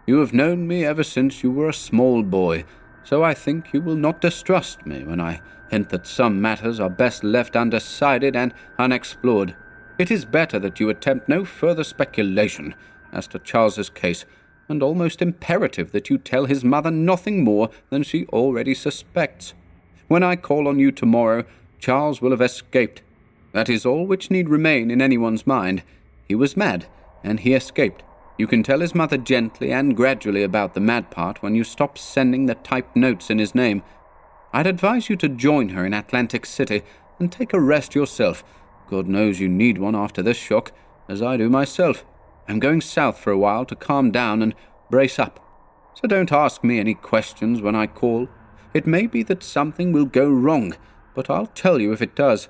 You 0.06 0.20
have 0.20 0.32
known 0.32 0.66
me 0.66 0.86
ever 0.86 1.05
since 1.05 1.43
you 1.43 1.51
were 1.51 1.68
a 1.68 1.74
small 1.74 2.22
boy, 2.22 2.64
so 3.05 3.22
I 3.22 3.34
think 3.34 3.74
you 3.74 3.82
will 3.82 3.97
not 3.97 4.22
distrust 4.22 4.86
me 4.86 5.05
when 5.05 5.20
I 5.20 5.43
hint 5.73 5.89
that 5.89 6.07
some 6.07 6.40
matters 6.40 6.78
are 6.78 6.90
best 6.90 7.24
left 7.24 7.57
undecided 7.57 8.36
and 8.36 8.53
unexplored. 8.78 9.57
It 9.99 10.11
is 10.11 10.24
better 10.24 10.59
that 10.59 10.78
you 10.78 10.90
attempt 10.90 11.28
no 11.28 11.44
further 11.44 11.82
speculation 11.82 12.74
as 13.12 13.27
to 13.28 13.39
Charles's 13.39 13.90
case, 13.90 14.24
and 14.69 14.82
almost 14.82 15.20
imperative 15.20 15.93
that 15.93 16.09
you 16.09 16.19
tell 16.19 16.44
his 16.44 16.62
mother 16.62 16.90
nothing 16.90 17.43
more 17.43 17.70
than 17.90 18.03
she 18.03 18.27
already 18.27 18.74
suspects. 18.74 19.55
When 20.09 20.23
I 20.23 20.36
call 20.36 20.69
on 20.69 20.78
you 20.78 20.93
tomorrow, 20.93 21.44
Charles 21.78 22.20
will 22.20 22.31
have 22.31 22.40
escaped. 22.40 23.03
That 23.53 23.69
is 23.69 23.85
all 23.85 24.07
which 24.07 24.31
need 24.31 24.49
remain 24.49 24.90
in 24.90 25.03
anyone's 25.03 25.47
mind. 25.47 25.82
He 26.28 26.35
was 26.35 26.57
mad, 26.57 26.86
and 27.24 27.40
he 27.40 27.55
escaped. 27.55 28.03
You 28.39 28.47
can 28.47 28.62
tell 28.62 28.81
his 28.81 28.94
mother 28.94 29.16
gently 29.16 29.73
and 29.73 29.97
gradually 29.97 30.43
about 30.43 30.74
the 30.74 30.81
mad 30.81 31.11
part 31.11 31.43
when 31.43 31.55
you 31.55 31.65
stop 31.65 31.99
sending 31.99 32.47
the 32.47 32.55
typed 32.57 32.97
notes 32.97 33.31
in 33.31 33.39
his 33.39 33.55
name. 33.55 33.82
I'd 34.53 34.66
advise 34.66 35.09
you 35.09 35.16
to 35.16 35.29
join 35.29 35.70
her 35.70 35.87
in 35.87 35.95
Atlantic 35.95 36.45
City 36.45 36.83
and 37.19 37.33
take 37.33 37.53
a 37.53 37.61
rest 37.61 37.95
yourself. 37.95 38.45
God 38.89 39.07
knows 39.07 39.41
you 39.41 39.49
need 39.49 39.79
one 39.79 39.95
after 39.95 40.23
this 40.23 40.37
shock, 40.37 40.73
as 41.09 41.23
I 41.23 41.37
do 41.37 41.49
myself. 41.49 42.05
I'm 42.49 42.59
going 42.59 42.81
south 42.81 43.19
for 43.19 43.31
a 43.31 43.39
while 43.39 43.65
to 43.65 43.77
calm 43.77 44.11
down 44.11 44.43
and 44.43 44.55
brace 44.91 45.19
up. 45.19 45.41
So 45.95 46.09
don't 46.09 46.33
ask 46.33 46.62
me 46.62 46.79
any 46.79 46.95
questions 46.95 47.62
when 47.62 47.74
I 47.74 47.87
call. 47.87 48.29
It 48.74 48.87
may 48.87 49.07
be 49.07 49.23
that 49.24 49.43
something 49.43 49.93
will 49.93 50.07
go 50.07 50.29
wrong, 50.29 50.74
but 51.15 51.31
I'll 51.31 51.47
tell 51.47 51.81
you 51.81 51.93
if 51.93 52.03
it 52.03 52.15
does. 52.16 52.49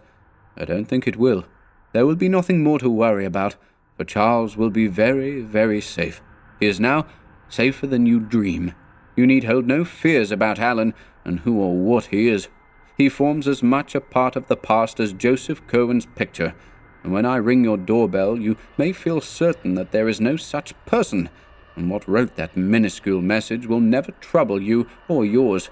I 0.57 0.65
don't 0.65 0.87
think 0.87 1.07
it 1.07 1.17
will. 1.17 1.45
There 1.93 2.07
will 2.07 2.17
be 2.17 2.29
nothing 2.29 2.63
more 2.63 2.79
to 2.79 2.91
worry 2.91 3.25
about, 3.25 3.57
for 3.97 4.05
Charles 4.05 4.57
will 4.57 4.71
be 4.71 4.87
very, 4.87 5.41
very 5.41 5.81
safe. 5.81 6.21
He 6.59 6.67
is 6.67 6.81
now 6.81 7.07
safer 7.49 7.87
than 7.87 8.07
you 8.07 8.19
dream. 8.19 8.75
You 9.17 9.27
need 9.27 9.45
hold 9.45 9.67
no 9.67 9.85
fears 9.85 10.31
about 10.31 10.59
Allen 10.59 10.95
and 11.25 11.41
who 11.41 11.61
or 11.61 11.77
what 11.77 12.07
he 12.07 12.29
is. 12.29 12.49
He 12.97 13.09
forms 13.09 13.49
as 13.49 13.63
much 13.63 13.95
a 13.95 14.01
part 14.01 14.37
of 14.37 14.49
the 14.49 14.57
past 14.57 15.01
as 15.01 15.13
Joseph 15.13 15.67
Curwen's 15.67 16.07
picture, 16.07 16.55
and 17.03 17.13
when 17.13 17.27
I 17.27 17.37
ring 17.37 17.65
your 17.65 17.77
doorbell, 17.77 18.39
you 18.39 18.57
may 18.79 18.93
feel 18.93 19.21
certain 19.21 19.75
that 19.75 19.93
there 19.93 20.09
is 20.09 20.21
no 20.21 20.37
such 20.37 20.75
person, 20.87 21.31
and 21.75 21.91
what 21.91 22.07
wrote 22.09 22.37
that 22.37 22.57
minuscule 22.57 23.21
message 23.21 23.67
will 23.67 23.81
never 23.81 24.13
trouble 24.13 24.61
you 24.63 24.87
or 25.09 25.25
yours. 25.25 25.71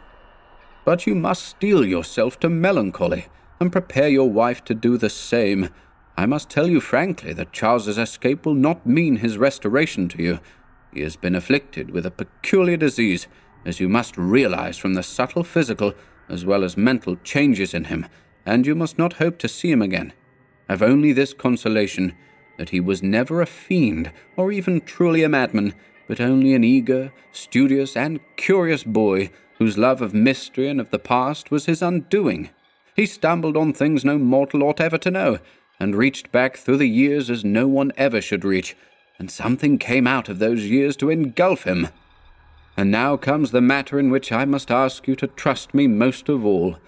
But 0.84 1.06
you 1.06 1.14
must 1.14 1.44
steel 1.44 1.84
yourself 1.84 2.40
to 2.40 2.48
melancholy, 2.48 3.26
and 3.60 3.70
prepare 3.70 4.08
your 4.08 4.30
wife 4.30 4.64
to 4.64 4.74
do 4.74 4.96
the 4.96 5.10
same. 5.10 5.68
I 6.16 6.26
must 6.26 6.50
tell 6.50 6.68
you 6.68 6.80
frankly 6.80 7.32
that 7.34 7.52
Charles's 7.52 7.98
escape 7.98 8.44
will 8.44 8.54
not 8.54 8.86
mean 8.86 9.16
his 9.16 9.38
restoration 9.38 10.08
to 10.08 10.22
you. 10.22 10.40
He 10.92 11.02
has 11.02 11.16
been 11.16 11.34
afflicted 11.34 11.90
with 11.90 12.04
a 12.06 12.10
peculiar 12.10 12.76
disease, 12.76 13.26
as 13.64 13.80
you 13.80 13.88
must 13.88 14.16
realize 14.16 14.78
from 14.78 14.94
the 14.94 15.02
subtle 15.02 15.44
physical 15.44 15.94
as 16.28 16.44
well 16.44 16.64
as 16.64 16.76
mental 16.76 17.16
changes 17.16 17.74
in 17.74 17.84
him, 17.84 18.06
and 18.46 18.66
you 18.66 18.74
must 18.74 18.98
not 18.98 19.14
hope 19.14 19.38
to 19.38 19.48
see 19.48 19.70
him 19.70 19.82
again. 19.82 20.12
Have 20.68 20.82
only 20.82 21.12
this 21.12 21.34
consolation 21.34 22.14
that 22.56 22.70
he 22.70 22.80
was 22.80 23.02
never 23.02 23.40
a 23.40 23.46
fiend 23.46 24.12
or 24.36 24.52
even 24.52 24.80
truly 24.80 25.22
a 25.22 25.28
madman, 25.28 25.74
but 26.06 26.20
only 26.20 26.54
an 26.54 26.64
eager, 26.64 27.12
studious, 27.32 27.96
and 27.96 28.20
curious 28.36 28.84
boy 28.84 29.30
whose 29.58 29.78
love 29.78 30.00
of 30.00 30.14
mystery 30.14 30.68
and 30.68 30.80
of 30.80 30.90
the 30.90 30.98
past 30.98 31.50
was 31.50 31.66
his 31.66 31.82
undoing. 31.82 32.50
He 32.96 33.06
stumbled 33.06 33.56
on 33.56 33.72
things 33.72 34.04
no 34.04 34.18
mortal 34.18 34.62
ought 34.62 34.80
ever 34.80 34.98
to 34.98 35.10
know, 35.10 35.38
and 35.78 35.94
reached 35.94 36.30
back 36.30 36.56
through 36.56 36.76
the 36.76 36.88
years 36.88 37.30
as 37.30 37.44
no 37.44 37.66
one 37.66 37.92
ever 37.96 38.20
should 38.20 38.44
reach, 38.44 38.76
and 39.20 39.30
something 39.30 39.76
came 39.76 40.06
out 40.06 40.30
of 40.30 40.38
those 40.38 40.64
years 40.64 40.96
to 40.96 41.10
engulf 41.10 41.64
him. 41.64 41.88
And 42.74 42.90
now 42.90 43.18
comes 43.18 43.50
the 43.50 43.60
matter 43.60 44.00
in 44.00 44.10
which 44.10 44.32
I 44.32 44.46
must 44.46 44.70
ask 44.70 45.06
you 45.06 45.14
to 45.16 45.26
trust 45.26 45.74
me 45.74 45.86
most 45.86 46.30
of 46.30 46.46
all, 46.46 46.78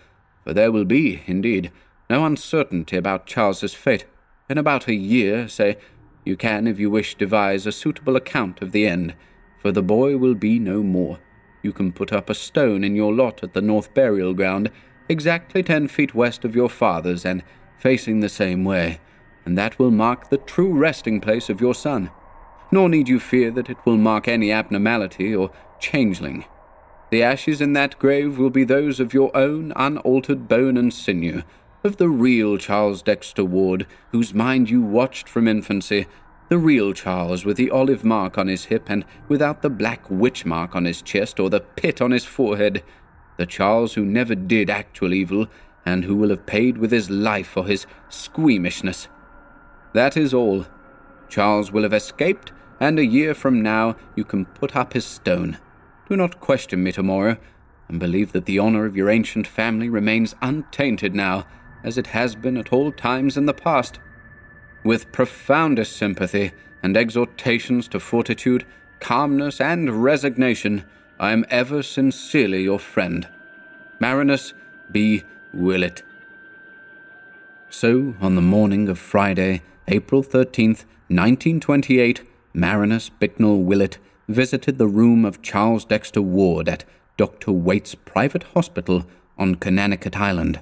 for 0.42 0.54
there 0.54 0.72
will 0.72 0.86
be, 0.86 1.22
indeed, 1.26 1.70
no 2.08 2.24
uncertainty 2.24 2.96
about 2.96 3.26
Charles's 3.26 3.74
fate. 3.74 4.06
In 4.48 4.56
about 4.56 4.88
a 4.88 4.94
year, 4.94 5.46
say, 5.46 5.76
you 6.24 6.34
can, 6.38 6.66
if 6.66 6.78
you 6.78 6.90
wish, 6.90 7.16
devise 7.16 7.66
a 7.66 7.72
suitable 7.72 8.16
account 8.16 8.62
of 8.62 8.72
the 8.72 8.86
end, 8.86 9.14
for 9.60 9.70
the 9.70 9.82
boy 9.82 10.16
will 10.16 10.34
be 10.34 10.58
no 10.58 10.82
more. 10.82 11.18
You 11.62 11.74
can 11.74 11.92
put 11.92 12.14
up 12.14 12.30
a 12.30 12.34
stone 12.34 12.82
in 12.82 12.96
your 12.96 13.12
lot 13.12 13.44
at 13.44 13.52
the 13.52 13.60
North 13.60 13.92
Burial 13.92 14.32
Ground, 14.32 14.70
exactly 15.06 15.62
ten 15.62 15.86
feet 15.86 16.14
west 16.14 16.46
of 16.46 16.56
your 16.56 16.70
father's, 16.70 17.26
and 17.26 17.42
facing 17.78 18.20
the 18.20 18.30
same 18.30 18.64
way, 18.64 19.00
and 19.44 19.58
that 19.58 19.78
will 19.78 19.90
mark 19.90 20.30
the 20.30 20.38
true 20.38 20.72
resting 20.72 21.20
place 21.20 21.50
of 21.50 21.60
your 21.60 21.74
son. 21.74 22.10
Nor 22.72 22.88
need 22.88 23.08
you 23.08 23.20
fear 23.20 23.52
that 23.52 23.70
it 23.70 23.76
will 23.84 23.98
mark 23.98 24.26
any 24.26 24.50
abnormality 24.50 25.32
or 25.32 25.52
changeling. 25.78 26.46
The 27.10 27.22
ashes 27.22 27.60
in 27.60 27.74
that 27.74 27.98
grave 27.98 28.38
will 28.38 28.50
be 28.50 28.64
those 28.64 28.98
of 28.98 29.12
your 29.12 29.30
own 29.36 29.72
unaltered 29.76 30.48
bone 30.48 30.78
and 30.78 30.92
sinew, 30.92 31.42
of 31.84 31.98
the 31.98 32.08
real 32.08 32.56
Charles 32.56 33.02
Dexter 33.02 33.44
Ward, 33.44 33.86
whose 34.12 34.32
mind 34.32 34.70
you 34.70 34.80
watched 34.80 35.28
from 35.28 35.46
infancy, 35.46 36.06
the 36.48 36.58
real 36.58 36.92
Charles 36.92 37.44
with 37.44 37.56
the 37.56 37.70
olive 37.70 38.04
mark 38.04 38.38
on 38.38 38.46
his 38.46 38.64
hip 38.66 38.88
and 38.88 39.04
without 39.28 39.62
the 39.62 39.70
black 39.70 40.10
witch 40.10 40.46
mark 40.46 40.74
on 40.74 40.84
his 40.84 41.02
chest 41.02 41.38
or 41.38 41.50
the 41.50 41.60
pit 41.60 42.00
on 42.00 42.10
his 42.10 42.24
forehead, 42.24 42.82
the 43.36 43.46
Charles 43.46 43.94
who 43.94 44.04
never 44.04 44.34
did 44.34 44.70
actual 44.70 45.12
evil 45.12 45.46
and 45.84 46.04
who 46.04 46.16
will 46.16 46.30
have 46.30 46.46
paid 46.46 46.78
with 46.78 46.92
his 46.92 47.10
life 47.10 47.48
for 47.48 47.66
his 47.66 47.86
squeamishness. 48.08 49.08
That 49.92 50.16
is 50.16 50.32
all. 50.32 50.66
Charles 51.28 51.72
will 51.72 51.82
have 51.82 51.92
escaped, 51.92 52.52
and 52.82 52.98
a 52.98 53.06
year 53.06 53.32
from 53.32 53.62
now 53.62 53.94
you 54.16 54.24
can 54.24 54.44
put 54.44 54.74
up 54.74 54.92
his 54.92 55.04
stone. 55.04 55.56
Do 56.08 56.16
not 56.16 56.40
question 56.40 56.82
me 56.82 56.90
tomorrow, 56.90 57.36
and 57.86 58.00
believe 58.00 58.32
that 58.32 58.44
the 58.44 58.58
honor 58.58 58.86
of 58.86 58.96
your 58.96 59.08
ancient 59.08 59.46
family 59.46 59.88
remains 59.88 60.34
untainted 60.42 61.14
now, 61.14 61.46
as 61.84 61.96
it 61.96 62.08
has 62.08 62.34
been 62.34 62.56
at 62.56 62.72
all 62.72 62.90
times 62.90 63.36
in 63.36 63.46
the 63.46 63.54
past. 63.54 64.00
With 64.82 65.12
profoundest 65.12 65.96
sympathy 65.96 66.50
and 66.82 66.96
exhortations 66.96 67.86
to 67.86 68.00
fortitude, 68.00 68.66
calmness, 68.98 69.60
and 69.60 70.02
resignation, 70.02 70.84
I 71.20 71.30
am 71.30 71.44
ever 71.50 71.84
sincerely 71.84 72.64
your 72.64 72.80
friend, 72.80 73.28
Marinus 74.00 74.54
B. 74.90 75.22
Willett. 75.54 76.02
So, 77.70 78.16
on 78.20 78.34
the 78.34 78.42
morning 78.42 78.88
of 78.88 78.98
Friday, 78.98 79.62
April 79.86 80.24
13th, 80.24 80.84
1928, 81.06 82.31
Marinus 82.54 83.08
Bicknell 83.08 83.58
Willett 83.58 83.98
visited 84.28 84.78
the 84.78 84.86
room 84.86 85.24
of 85.24 85.42
Charles 85.42 85.84
Dexter 85.84 86.22
Ward 86.22 86.68
at 86.68 86.84
Dr. 87.16 87.52
Waite's 87.52 87.94
private 87.94 88.42
hospital 88.54 89.06
on 89.38 89.54
Conanicut 89.56 90.16
Island. 90.16 90.60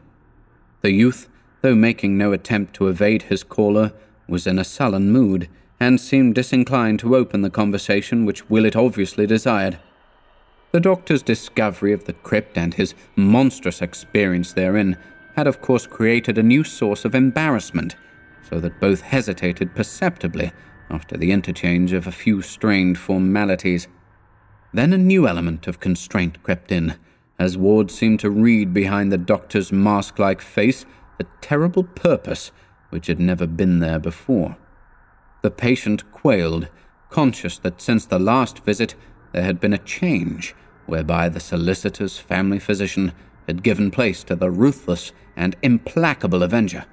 The 0.83 0.93
youth, 0.93 1.29
though 1.63 1.75
making 1.75 2.17
no 2.17 2.33
attempt 2.33 2.75
to 2.75 2.89
evade 2.89 3.23
his 3.23 3.43
caller, 3.43 3.93
was 4.29 4.47
in 4.47 4.59
a 4.59 4.65
sullen 4.65 5.11
mood 5.11 5.49
and 5.81 6.01
seemed 6.01 6.35
disinclined 6.35 7.01
to 7.01 7.17
open 7.17 7.43
the 7.43 7.51
conversation 7.51 8.25
which 8.25 8.49
Willett 8.49 8.77
obviously 8.77 9.27
desired. 9.27 9.79
The 10.73 10.81
doctor's 10.81 11.23
discovery 11.23 11.93
of 11.93 12.05
the 12.05 12.13
crypt 12.13 12.57
and 12.57 12.75
his 12.75 12.95
monstrous 13.17 13.83
experience 13.83 14.53
therein 14.53 14.97
had, 15.35 15.47
of 15.47 15.61
course, 15.61 15.87
created 15.87 16.39
a 16.39 16.43
new 16.43 16.63
source 16.63 17.05
of 17.05 17.15
embarrassment, 17.15 17.97
so 18.49 18.61
that 18.61 18.81
both 18.81 19.01
hesitated 19.01 19.75
perceptibly 19.75 20.53
after 20.91 21.17
the 21.17 21.33
interchange 21.33 21.93
of 21.93 22.07
a 22.07 22.13
few 22.13 22.43
strained 22.43 22.99
formalities. 22.99 23.89
Then 24.73 24.93
a 24.93 24.99
new 24.99 25.27
element 25.27 25.67
of 25.67 25.81
constraint 25.81 26.43
crept 26.43 26.73
in, 26.73 26.97
as 27.39 27.57
Ward 27.57 27.91
seemed 27.91 28.21
to 28.21 28.31
read 28.31 28.75
behind 28.75 29.11
the 29.11 29.19
doctor's 29.19 29.73
mask 29.73 30.19
like 30.19 30.41
face 30.41 30.85
a 31.19 31.25
terrible 31.41 31.85
purpose 31.85 32.53
which 32.91 33.07
had 33.07 33.21
never 33.21 33.47
been 33.47 33.79
there 33.79 33.99
before. 33.99 34.57
The 35.43 35.51
patient 35.51 36.11
quailed, 36.13 36.69
conscious 37.09 37.59
that 37.59 37.81
since 37.81 38.05
the 38.05 38.19
last 38.19 38.61
visit 38.61 38.95
there 39.33 39.43
had 39.43 39.61
been 39.61 39.73
a 39.73 39.79
change, 39.79 40.55
whereby 40.87 41.29
the 41.29 41.41
solicitor's 41.41 42.19
family 42.19 42.59
physician 42.59 43.13
had 43.47 43.63
given 43.63 43.91
place 43.91 44.23
to 44.25 44.37
the 44.37 44.51
ruthless 44.51 45.13
and 45.37 45.57
implacable 45.63 46.43
avenger. 46.43 46.85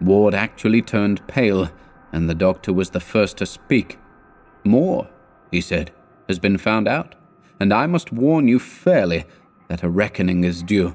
Ward 0.00 0.34
actually 0.34 0.82
turned 0.82 1.26
pale, 1.26 1.70
and 2.12 2.28
the 2.28 2.34
doctor 2.34 2.72
was 2.72 2.90
the 2.90 3.00
first 3.00 3.38
to 3.38 3.46
speak. 3.46 3.98
More, 4.64 5.08
he 5.50 5.60
said, 5.60 5.92
has 6.28 6.38
been 6.38 6.58
found 6.58 6.86
out, 6.86 7.14
and 7.58 7.72
I 7.72 7.86
must 7.86 8.12
warn 8.12 8.48
you 8.48 8.58
fairly 8.58 9.24
that 9.68 9.82
a 9.82 9.88
reckoning 9.88 10.44
is 10.44 10.62
due. 10.62 10.94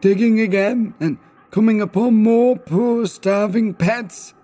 Digging 0.00 0.40
again 0.40 0.94
and 1.00 1.18
coming 1.50 1.80
upon 1.80 2.14
more 2.14 2.56
poor 2.56 3.06
starving 3.06 3.74
pets? 3.74 4.34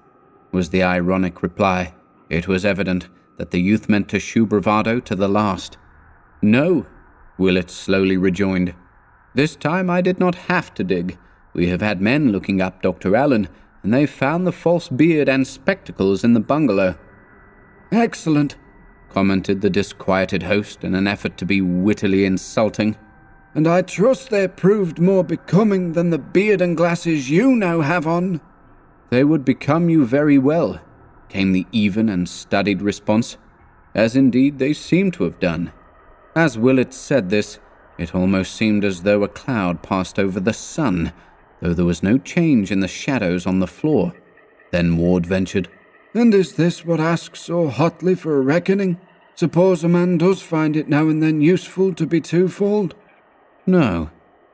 was 0.52 0.70
the 0.70 0.82
ironic 0.82 1.42
reply. 1.42 1.94
It 2.30 2.48
was 2.48 2.64
evident 2.64 3.08
that 3.36 3.50
the 3.50 3.60
youth 3.60 3.88
meant 3.88 4.08
to 4.08 4.18
shew 4.18 4.46
bravado 4.46 5.00
to 5.00 5.14
the 5.14 5.28
last. 5.28 5.76
No, 6.40 6.86
Willett 7.38 7.70
slowly 7.70 8.16
rejoined. 8.16 8.74
This 9.34 9.54
time 9.54 9.90
I 9.90 10.00
did 10.00 10.18
not 10.18 10.34
have 10.34 10.72
to 10.74 10.84
dig. 10.84 11.18
We 11.52 11.68
have 11.68 11.82
had 11.82 12.00
men 12.00 12.32
looking 12.32 12.60
up 12.60 12.82
Dr. 12.82 13.14
Allen, 13.14 13.48
and 13.86 13.94
they've 13.94 14.10
found 14.10 14.44
the 14.44 14.50
false 14.50 14.88
beard 14.88 15.28
and 15.28 15.46
spectacles 15.46 16.24
in 16.24 16.32
the 16.32 16.40
bungalow. 16.40 16.98
Excellent, 17.92 18.56
commented 19.10 19.60
the 19.60 19.70
disquieted 19.70 20.42
host 20.42 20.82
in 20.82 20.92
an 20.92 21.06
effort 21.06 21.38
to 21.38 21.46
be 21.46 21.60
wittily 21.60 22.24
insulting. 22.24 22.96
And 23.54 23.68
I 23.68 23.82
trust 23.82 24.30
they 24.30 24.48
proved 24.48 24.98
more 24.98 25.22
becoming 25.22 25.92
than 25.92 26.10
the 26.10 26.18
beard 26.18 26.60
and 26.60 26.76
glasses 26.76 27.30
you 27.30 27.54
now 27.54 27.80
have 27.80 28.08
on. 28.08 28.40
They 29.10 29.22
would 29.22 29.44
become 29.44 29.88
you 29.88 30.04
very 30.04 30.36
well, 30.36 30.80
came 31.28 31.52
the 31.52 31.64
even 31.70 32.08
and 32.08 32.28
studied 32.28 32.82
response, 32.82 33.36
as 33.94 34.16
indeed 34.16 34.58
they 34.58 34.72
seem 34.72 35.12
to 35.12 35.22
have 35.22 35.38
done. 35.38 35.70
As 36.34 36.58
Willett 36.58 36.92
said 36.92 37.30
this, 37.30 37.60
it 37.98 38.16
almost 38.16 38.56
seemed 38.56 38.84
as 38.84 39.04
though 39.04 39.22
a 39.22 39.28
cloud 39.28 39.84
passed 39.84 40.18
over 40.18 40.40
the 40.40 40.52
sun, 40.52 41.12
though 41.60 41.74
there 41.74 41.84
was 41.84 42.02
no 42.02 42.18
change 42.18 42.70
in 42.70 42.80
the 42.80 42.88
shadows 42.88 43.46
on 43.46 43.60
the 43.60 43.66
floor. 43.66 44.14
Then 44.70 44.96
Ward 44.96 45.26
ventured, 45.26 45.68
And 46.14 46.34
is 46.34 46.54
this 46.54 46.84
what 46.84 47.00
asks 47.00 47.40
so 47.40 47.68
hotly 47.68 48.14
for 48.14 48.36
a 48.36 48.42
reckoning? 48.42 48.98
Suppose 49.34 49.84
a 49.84 49.88
man 49.88 50.18
does 50.18 50.42
find 50.42 50.76
it 50.76 50.88
now 50.88 51.08
and 51.08 51.22
then 51.22 51.40
useful 51.40 51.94
to 51.94 52.06
be 52.06 52.20
twofold? 52.20 52.94
No, 53.66 54.10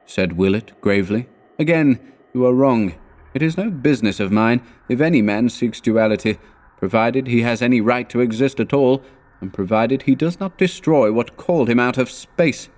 said 0.07 0.35
Willett 0.35 0.73
gravely. 0.81 1.29
Again, 1.59 2.01
you 2.35 2.45
are 2.47 2.55
wrong. 2.55 2.95
It 3.35 3.43
is 3.43 3.57
no 3.57 3.71
business 3.71 4.21
of 4.21 4.33
mine 4.33 4.63
if 4.89 5.01
any 5.01 5.23
man 5.23 5.49
seeks 5.49 5.81
duality, 5.81 6.39
provided 6.79 7.27
he 7.27 7.43
has 7.43 7.63
any 7.63 7.81
right 7.81 8.09
to 8.11 8.21
exist 8.21 8.59
at 8.59 8.73
all, 8.73 9.03
and 9.41 9.53
provided 9.53 10.03
he 10.03 10.15
does 10.15 10.41
not 10.41 10.59
destroy 10.59 11.13
what 11.13 11.37
called 11.37 11.69
him 11.69 11.81
out 11.81 11.99
of 11.99 12.11
space. 12.11 12.69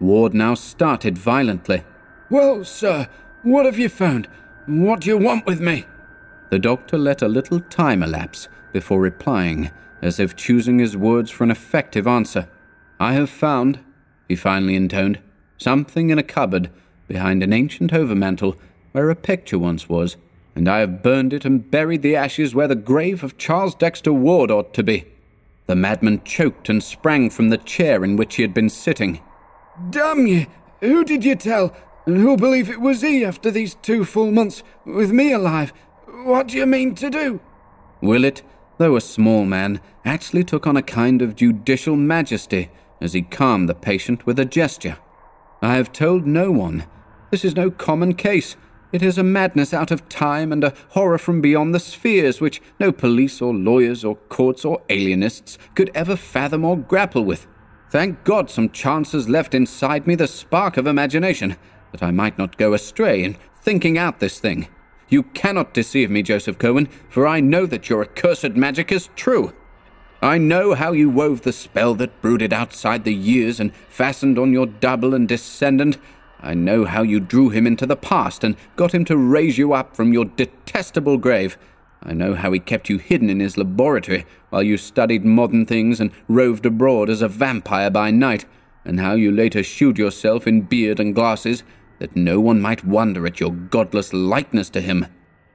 Ward 0.00 0.34
now 0.34 0.54
started 0.54 1.16
violently. 1.16 1.84
Well, 2.30 2.64
sir, 2.64 3.08
what 3.44 3.66
have 3.66 3.78
you 3.78 3.88
found? 3.88 4.26
What 4.66 5.00
do 5.00 5.10
you 5.10 5.18
want 5.18 5.46
with 5.46 5.60
me? 5.60 5.86
The 6.50 6.58
doctor 6.58 6.96
let 6.96 7.22
a 7.22 7.28
little 7.28 7.60
time 7.60 8.02
elapse 8.02 8.48
before 8.72 9.00
replying, 9.00 9.70
as 10.00 10.18
if 10.18 10.34
choosing 10.34 10.78
his 10.78 10.96
words 10.96 11.30
for 11.30 11.44
an 11.44 11.50
effective 11.50 12.06
answer. 12.06 12.48
I 12.98 13.12
have 13.12 13.28
found, 13.28 13.80
he 14.28 14.36
finally 14.36 14.76
intoned, 14.76 15.20
something 15.58 16.10
in 16.10 16.18
a 16.18 16.22
cupboard 16.22 16.70
behind 17.06 17.42
an 17.42 17.52
ancient 17.52 17.92
overmantel 17.92 18.56
where 18.92 19.10
a 19.10 19.16
picture 19.16 19.58
once 19.58 19.88
was, 19.88 20.16
and 20.56 20.68
I 20.68 20.78
have 20.78 21.02
burned 21.02 21.32
it 21.32 21.44
and 21.44 21.70
buried 21.70 22.02
the 22.02 22.16
ashes 22.16 22.54
where 22.54 22.68
the 22.68 22.74
grave 22.74 23.22
of 23.22 23.36
Charles 23.36 23.74
Dexter 23.74 24.12
Ward 24.12 24.50
ought 24.50 24.72
to 24.74 24.82
be. 24.82 25.04
The 25.66 25.76
madman 25.76 26.22
choked 26.24 26.68
and 26.68 26.82
sprang 26.82 27.28
from 27.28 27.48
the 27.50 27.58
chair 27.58 28.04
in 28.04 28.16
which 28.16 28.36
he 28.36 28.42
had 28.42 28.54
been 28.54 28.70
sitting. 28.70 29.20
Damn 29.90 30.26
ye! 30.26 30.46
Who 30.80 31.04
did 31.04 31.24
you 31.24 31.34
tell? 31.34 31.74
And 32.06 32.18
who'll 32.18 32.36
believe 32.36 32.68
it 32.68 32.80
was 32.80 33.00
he 33.00 33.24
after 33.24 33.50
these 33.50 33.76
two 33.76 34.04
full 34.04 34.30
months, 34.30 34.62
with 34.84 35.10
me 35.10 35.32
alive? 35.32 35.72
What 36.24 36.48
do 36.48 36.58
you 36.58 36.66
mean 36.66 36.94
to 36.96 37.08
do? 37.08 37.40
Willett, 38.02 38.42
though 38.78 38.96
a 38.96 39.00
small 39.00 39.44
man, 39.44 39.80
actually 40.04 40.44
took 40.44 40.66
on 40.66 40.76
a 40.76 40.82
kind 40.82 41.22
of 41.22 41.34
judicial 41.34 41.96
majesty 41.96 42.70
as 43.00 43.14
he 43.14 43.22
calmed 43.22 43.68
the 43.68 43.74
patient 43.74 44.26
with 44.26 44.38
a 44.38 44.44
gesture. 44.44 44.98
I 45.62 45.76
have 45.76 45.92
told 45.92 46.26
no 46.26 46.50
one. 46.50 46.84
This 47.30 47.44
is 47.44 47.56
no 47.56 47.70
common 47.70 48.14
case. 48.14 48.56
It 48.92 49.02
is 49.02 49.18
a 49.18 49.24
madness 49.24 49.74
out 49.74 49.90
of 49.90 50.08
time 50.08 50.52
and 50.52 50.62
a 50.62 50.74
horror 50.90 51.18
from 51.18 51.40
beyond 51.40 51.74
the 51.74 51.80
spheres 51.80 52.40
which 52.40 52.62
no 52.78 52.92
police 52.92 53.42
or 53.42 53.54
lawyers 53.54 54.04
or 54.04 54.16
courts 54.16 54.64
or 54.64 54.82
alienists 54.88 55.58
could 55.74 55.90
ever 55.94 56.16
fathom 56.16 56.64
or 56.64 56.76
grapple 56.76 57.24
with. 57.24 57.46
Thank 57.90 58.24
God 58.24 58.50
some 58.50 58.70
chance 58.70 59.12
has 59.12 59.28
left 59.28 59.54
inside 59.54 60.06
me 60.06 60.14
the 60.14 60.26
spark 60.26 60.76
of 60.76 60.86
imagination, 60.86 61.56
that 61.94 62.02
I 62.02 62.10
might 62.10 62.36
not 62.36 62.58
go 62.58 62.74
astray 62.74 63.22
in 63.22 63.36
thinking 63.62 63.96
out 63.96 64.18
this 64.18 64.40
thing. 64.40 64.66
You 65.08 65.22
cannot 65.22 65.72
deceive 65.72 66.10
me, 66.10 66.22
Joseph 66.22 66.58
Curwen, 66.58 66.90
for 67.08 67.24
I 67.24 67.38
know 67.38 67.66
that 67.66 67.88
your 67.88 68.02
accursed 68.02 68.56
magic 68.56 68.90
is 68.90 69.10
true. 69.14 69.54
I 70.20 70.36
know 70.38 70.74
how 70.74 70.90
you 70.90 71.08
wove 71.08 71.42
the 71.42 71.52
spell 71.52 71.94
that 71.94 72.20
brooded 72.20 72.52
outside 72.52 73.04
the 73.04 73.14
years 73.14 73.60
and 73.60 73.74
fastened 73.88 74.38
on 74.38 74.52
your 74.52 74.66
double 74.66 75.14
and 75.14 75.28
descendant 75.28 75.98
I 76.44 76.52
know 76.52 76.84
how 76.84 77.00
you 77.00 77.20
drew 77.20 77.48
him 77.48 77.66
into 77.66 77.86
the 77.86 77.96
past 77.96 78.44
and 78.44 78.56
got 78.76 78.92
him 78.92 79.06
to 79.06 79.16
raise 79.16 79.56
you 79.56 79.72
up 79.72 79.96
from 79.96 80.12
your 80.12 80.26
detestable 80.26 81.16
grave. 81.16 81.56
I 82.02 82.12
know 82.12 82.34
how 82.34 82.52
he 82.52 82.60
kept 82.60 82.90
you 82.90 82.98
hidden 82.98 83.30
in 83.30 83.40
his 83.40 83.56
laboratory 83.56 84.26
while 84.50 84.62
you 84.62 84.76
studied 84.76 85.24
modern 85.24 85.64
things 85.64 86.00
and 86.00 86.10
roved 86.28 86.66
abroad 86.66 87.08
as 87.08 87.22
a 87.22 87.28
vampire 87.28 87.88
by 87.88 88.10
night, 88.10 88.44
and 88.84 89.00
how 89.00 89.14
you 89.14 89.32
later 89.32 89.62
shewed 89.62 89.98
yourself 89.98 90.46
in 90.46 90.60
beard 90.60 91.00
and 91.00 91.14
glasses 91.14 91.62
that 91.98 92.16
no 92.16 92.40
one 92.40 92.60
might 92.60 92.84
wonder 92.84 93.26
at 93.26 93.40
your 93.40 93.50
godless 93.50 94.12
likeness 94.12 94.70
to 94.70 94.80
him. 94.80 95.06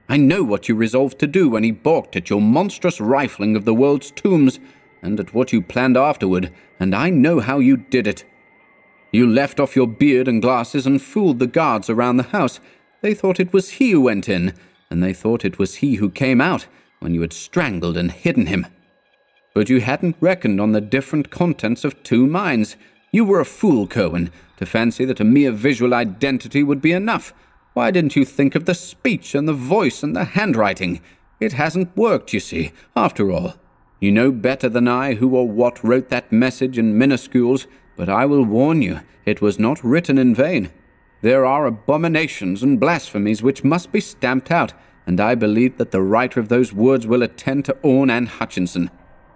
I 0.08 0.16
know 0.16 0.42
what 0.42 0.68
you 0.68 0.74
resolved 0.74 1.18
to 1.20 1.26
do 1.26 1.48
when 1.48 1.62
he 1.62 1.70
balked 1.70 2.16
at 2.16 2.30
your 2.30 2.40
monstrous 2.40 3.00
rifling 3.00 3.54
of 3.54 3.64
the 3.64 3.74
world's 3.74 4.10
tombs, 4.10 4.58
and 5.02 5.20
at 5.20 5.32
what 5.32 5.52
you 5.52 5.62
planned 5.62 5.96
afterward, 5.96 6.52
and 6.78 6.94
I 6.94 7.10
know 7.10 7.40
how 7.40 7.58
you 7.58 7.76
did 7.76 8.06
it. 8.06 8.24
You 9.12 9.26
left 9.26 9.58
off 9.58 9.76
your 9.76 9.86
beard 9.86 10.28
and 10.28 10.42
glasses 10.42 10.86
and 10.86 11.00
fooled 11.00 11.38
the 11.38 11.46
guards 11.46 11.90
around 11.90 12.16
the 12.16 12.24
house. 12.24 12.60
They 13.00 13.14
thought 13.14 13.40
it 13.40 13.52
was 13.52 13.70
he 13.70 13.92
who 13.92 14.00
went 14.00 14.28
in, 14.28 14.54
and 14.90 15.02
they 15.02 15.12
thought 15.12 15.44
it 15.44 15.58
was 15.58 15.76
he 15.76 15.96
who 15.96 16.10
came 16.10 16.40
out 16.40 16.66
when 17.00 17.14
you 17.14 17.20
had 17.20 17.32
strangled 17.32 17.96
and 17.96 18.12
hidden 18.12 18.46
him. 18.46 18.66
But 19.54 19.68
you 19.68 19.80
hadn't 19.80 20.16
reckoned 20.20 20.60
on 20.60 20.72
the 20.72 20.80
different 20.80 21.30
contents 21.30 21.84
of 21.84 22.02
two 22.02 22.26
minds. 22.26 22.76
You 23.12 23.24
were 23.24 23.40
a 23.40 23.44
fool, 23.44 23.88
Curwen, 23.88 24.30
to 24.58 24.66
fancy 24.66 25.04
that 25.04 25.18
a 25.18 25.24
mere 25.24 25.50
visual 25.50 25.94
identity 25.94 26.62
would 26.62 26.80
be 26.80 26.92
enough. 26.92 27.34
Why 27.72 27.90
didn't 27.90 28.14
you 28.14 28.24
think 28.24 28.54
of 28.54 28.66
the 28.66 28.74
speech 28.74 29.34
and 29.34 29.48
the 29.48 29.52
voice 29.52 30.04
and 30.04 30.14
the 30.14 30.24
handwriting? 30.24 31.00
It 31.40 31.54
hasn't 31.54 31.96
worked, 31.96 32.32
you 32.32 32.38
see, 32.38 32.72
after 32.94 33.32
all. 33.32 33.54
You 33.98 34.12
know 34.12 34.30
better 34.30 34.68
than 34.68 34.86
I 34.86 35.14
who 35.14 35.34
or 35.34 35.48
what 35.48 35.82
wrote 35.82 36.08
that 36.10 36.30
message 36.30 36.78
in 36.78 36.98
minuscules, 36.98 37.66
but 37.96 38.08
I 38.08 38.26
will 38.26 38.44
warn 38.44 38.80
you, 38.80 39.00
it 39.24 39.42
was 39.42 39.58
not 39.58 39.82
written 39.82 40.16
in 40.16 40.34
vain. 40.34 40.70
There 41.20 41.44
are 41.44 41.66
abominations 41.66 42.62
and 42.62 42.78
blasphemies 42.78 43.42
which 43.42 43.64
must 43.64 43.90
be 43.90 44.00
stamped 44.00 44.50
out, 44.50 44.72
and 45.06 45.20
I 45.20 45.34
believe 45.34 45.78
that 45.78 45.90
the 45.90 46.00
writer 46.00 46.38
of 46.38 46.48
those 46.48 46.72
words 46.72 47.06
will 47.06 47.22
attend 47.22 47.64
to 47.64 47.76
Orne 47.82 48.10
and 48.10 48.28
Hutchinson. 48.28 48.90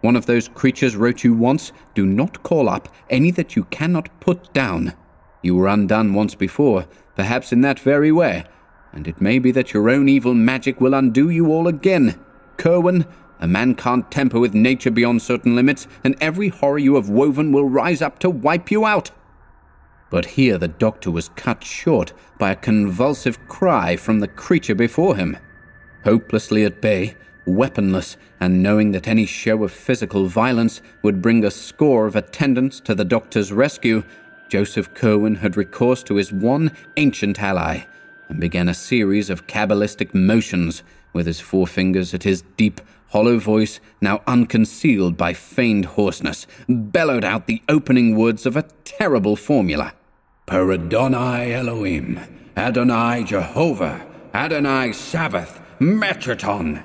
One 0.05 0.17
of 0.17 0.27
those 0.27 0.49
creatures 0.49 0.97
wrote 0.97 1.25
you 1.25 1.33
once, 1.33 1.73
Do 1.95 2.05
not 2.05 2.43
call 2.43 2.69
up 2.69 2.91
any 3.09 3.31
that 3.31 3.57
you 3.57 3.65
cannot 3.71 4.11
put 4.21 4.53
down. 4.53 4.93
You 5.41 5.55
were 5.55 5.67
undone 5.67 6.13
once 6.13 6.35
before, 6.35 6.85
perhaps 7.17 7.55
in 7.55 7.63
that 7.63 7.81
very 7.81 8.13
way, 8.13 8.45
and 8.93 9.09
it 9.09 9.23
may 9.23 9.39
be 9.39 9.51
that 9.53 9.73
your 9.73 9.89
own 9.89 10.11
evil 10.11 10.35
magic 10.35 10.79
will 10.79 10.93
undo 10.93 11.31
you 11.31 11.47
all 11.47 11.67
again. 11.67 12.23
Curwen, 12.59 13.07
a 13.41 13.49
man 13.49 13.75
can't 13.77 14.11
temper 14.11 14.39
with 14.39 14.53
nature 14.53 14.91
beyond 14.91 15.23
certain 15.23 15.57
limits, 15.57 15.89
and 16.05 16.17
every 16.21 16.49
horror 16.49 16.77
you 16.77 16.97
have 16.97 17.09
woven 17.09 17.51
will 17.51 17.67
rise 17.67 18.03
up 18.03 18.19
to 18.19 18.29
wipe 18.29 18.71
you 18.71 18.85
out. 18.85 19.11
But 20.11 20.27
here 20.27 20.59
the 20.59 20.69
doctor 20.69 21.11
was 21.11 21.31
cut 21.31 21.65
short 21.65 22.13
by 22.39 22.51
a 22.51 22.57
convulsive 22.57 23.39
cry 23.49 23.97
from 23.97 24.21
the 24.21 24.29
creature 24.29 24.75
before 24.75 25.17
him. 25.17 25.39
Hopelessly 26.05 26.67
at 26.67 26.83
bay, 26.83 27.17
weaponless, 27.47 28.17
and 28.41 28.63
knowing 28.63 28.93
that 28.93 29.09
any 29.09 29.27
show 29.27 29.65
of 29.65 29.73
physical 29.73 30.27
violence 30.27 30.81
would 31.03 31.23
bring 31.23 31.45
a 31.45 31.51
score 31.51 32.07
of 32.07 32.17
attendants 32.17 32.81
to 32.81 32.95
the 32.95 33.05
doctor's 33.05 33.53
rescue, 33.53 34.03
Joseph 34.49 34.93
Curwen 34.95 35.39
had 35.39 35.57
recourse 35.57 36.03
to 36.05 36.17
his 36.17 36.33
one 36.33 36.73
ancient 36.97 37.41
ally 37.41 37.85
and 38.29 38.41
began 38.41 38.69
a 38.69 38.75
series 38.75 39.31
of 39.31 39.47
cabalistic 39.47 40.15
motions 40.15 40.83
with 41.13 41.27
his 41.27 41.41
forefingers 41.41 42.15
at 42.15 42.23
his 42.23 42.43
deep, 42.57 42.81
hollow 43.09 43.39
voice, 43.39 43.81
now 44.01 44.23
unconcealed 44.27 45.17
by 45.17 45.33
feigned 45.33 45.85
hoarseness, 45.85 46.47
bellowed 46.69 47.25
out 47.25 47.47
the 47.47 47.63
opening 47.69 48.17
words 48.17 48.47
of 48.47 48.57
a 48.57 48.65
terrible 48.85 49.37
formula. 49.37 49.95
Per 50.47 50.73
Adonai 50.73 51.53
Elohim, 51.53 52.21
Adonai 52.57 53.25
Jehovah, 53.25 54.07
Adonai 54.35 54.93
Sabaoth, 54.93 55.61
Metraton. 55.79 56.83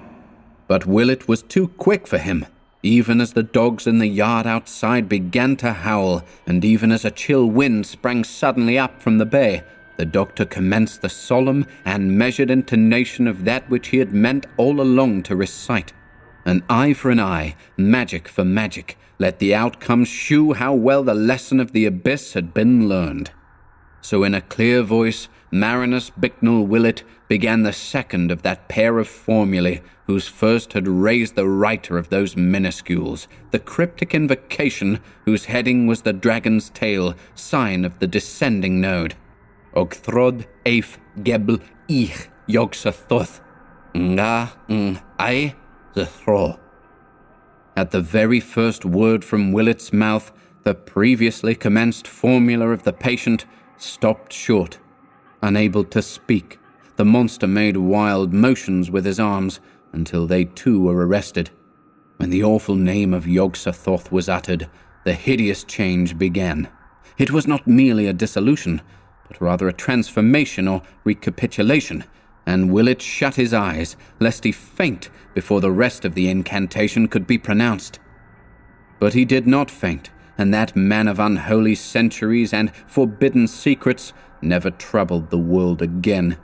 But 0.69 0.85
Willett 0.85 1.27
was 1.27 1.41
too 1.41 1.69
quick 1.69 2.05
for 2.07 2.19
him. 2.19 2.45
Even 2.83 3.19
as 3.19 3.33
the 3.33 3.43
dogs 3.43 3.87
in 3.87 3.97
the 3.97 4.07
yard 4.07 4.45
outside 4.45 5.09
began 5.09 5.57
to 5.57 5.73
howl, 5.73 6.23
and 6.45 6.63
even 6.63 6.91
as 6.91 7.03
a 7.03 7.11
chill 7.11 7.47
wind 7.47 7.87
sprang 7.87 8.23
suddenly 8.23 8.77
up 8.77 9.01
from 9.01 9.17
the 9.17 9.25
bay, 9.25 9.63
the 9.97 10.05
doctor 10.05 10.45
commenced 10.45 11.01
the 11.01 11.09
solemn 11.09 11.65
and 11.83 12.17
measured 12.17 12.51
intonation 12.51 13.27
of 13.27 13.45
that 13.45 13.67
which 13.69 13.87
he 13.87 13.97
had 13.97 14.13
meant 14.13 14.45
all 14.57 14.79
along 14.79 15.23
to 15.23 15.35
recite. 15.35 15.91
An 16.45 16.63
eye 16.69 16.93
for 16.93 17.09
an 17.09 17.19
eye, 17.19 17.55
magic 17.75 18.27
for 18.27 18.45
magic. 18.45 18.95
Let 19.17 19.39
the 19.39 19.55
outcome 19.55 20.05
shew 20.05 20.53
how 20.53 20.75
well 20.75 21.03
the 21.03 21.15
lesson 21.15 21.59
of 21.59 21.73
the 21.73 21.85
abyss 21.87 22.33
had 22.33 22.53
been 22.53 22.87
learned. 22.87 23.31
So, 24.01 24.23
in 24.23 24.35
a 24.35 24.41
clear 24.41 24.83
voice, 24.83 25.27
Marinus 25.51 26.11
Bicknell 26.11 26.65
Willett 26.65 27.03
began 27.29 27.63
the 27.63 27.71
second 27.71 28.31
of 28.31 28.41
that 28.41 28.67
pair 28.67 28.97
of 28.97 29.07
formulae 29.07 29.81
whose 30.07 30.27
first 30.27 30.73
had 30.73 30.87
raised 30.87 31.35
the 31.35 31.47
writer 31.47 31.97
of 31.97 32.09
those 32.09 32.35
minuscules, 32.35 33.27
the 33.51 33.59
cryptic 33.59 34.15
invocation 34.15 34.99
whose 35.25 35.45
heading 35.45 35.85
was 35.85 36.01
the 36.01 36.11
dragon's 36.11 36.71
tail, 36.71 37.13
sign 37.35 37.85
of 37.85 37.99
the 37.99 38.07
descending 38.07 38.81
node. 38.81 39.13
Ogthrod 39.75 40.47
eif 40.65 40.97
gebl 41.19 41.61
ich 41.87 42.27
yogsa 42.49 43.39
Nga 43.95 44.51
ng 44.67 44.99
ai 45.19 45.55
the. 45.93 46.59
At 47.77 47.91
the 47.91 48.01
very 48.01 48.39
first 48.39 48.83
word 48.85 49.23
from 49.23 49.51
Willett's 49.51 49.93
mouth, 49.93 50.31
the 50.63 50.73
previously 50.73 51.55
commenced 51.55 52.07
formula 52.07 52.69
of 52.69 52.83
the 52.83 52.93
patient 52.93 53.45
stopped 53.77 54.33
short. 54.33 54.79
Unable 55.41 55.83
to 55.85 56.01
speak, 56.01 56.58
the 56.99 57.05
monster 57.05 57.47
made 57.47 57.77
wild 57.77 58.33
motions 58.33 58.91
with 58.91 59.05
his 59.05 59.21
arms 59.21 59.61
until 59.93 60.27
they 60.27 60.43
too 60.43 60.81
were 60.81 61.07
arrested. 61.07 61.49
When 62.17 62.29
the 62.29 62.43
awful 62.43 62.75
name 62.75 63.13
of 63.13 63.25
Yog 63.25 63.55
Sothoth 63.55 64.11
was 64.11 64.27
uttered, 64.27 64.69
the 65.05 65.13
hideous 65.13 65.63
change 65.63 66.17
began. 66.17 66.67
It 67.17 67.31
was 67.31 67.47
not 67.47 67.65
merely 67.65 68.05
a 68.07 68.11
dissolution, 68.11 68.81
but 69.29 69.39
rather 69.39 69.69
a 69.69 69.73
transformation 69.73 70.67
or 70.67 70.81
recapitulation 71.05 72.03
and 72.45 72.69
Willett 72.69 73.01
shut 73.01 73.35
his 73.35 73.53
eyes 73.53 73.95
lest 74.19 74.43
he 74.43 74.51
faint 74.51 75.09
before 75.33 75.61
the 75.61 75.71
rest 75.71 76.03
of 76.03 76.15
the 76.15 76.29
incantation 76.29 77.07
could 77.07 77.25
be 77.25 77.37
pronounced. 77.37 77.99
But 78.99 79.13
he 79.13 79.23
did 79.23 79.47
not 79.47 79.71
faint, 79.71 80.09
and 80.37 80.53
that 80.53 80.75
man 80.75 81.07
of 81.07 81.17
unholy 81.17 81.75
centuries 81.75 82.51
and 82.51 82.75
forbidden 82.87 83.47
secrets 83.47 84.11
never 84.41 84.69
troubled 84.69 85.29
the 85.29 85.37
world 85.37 85.81
again. 85.81 86.37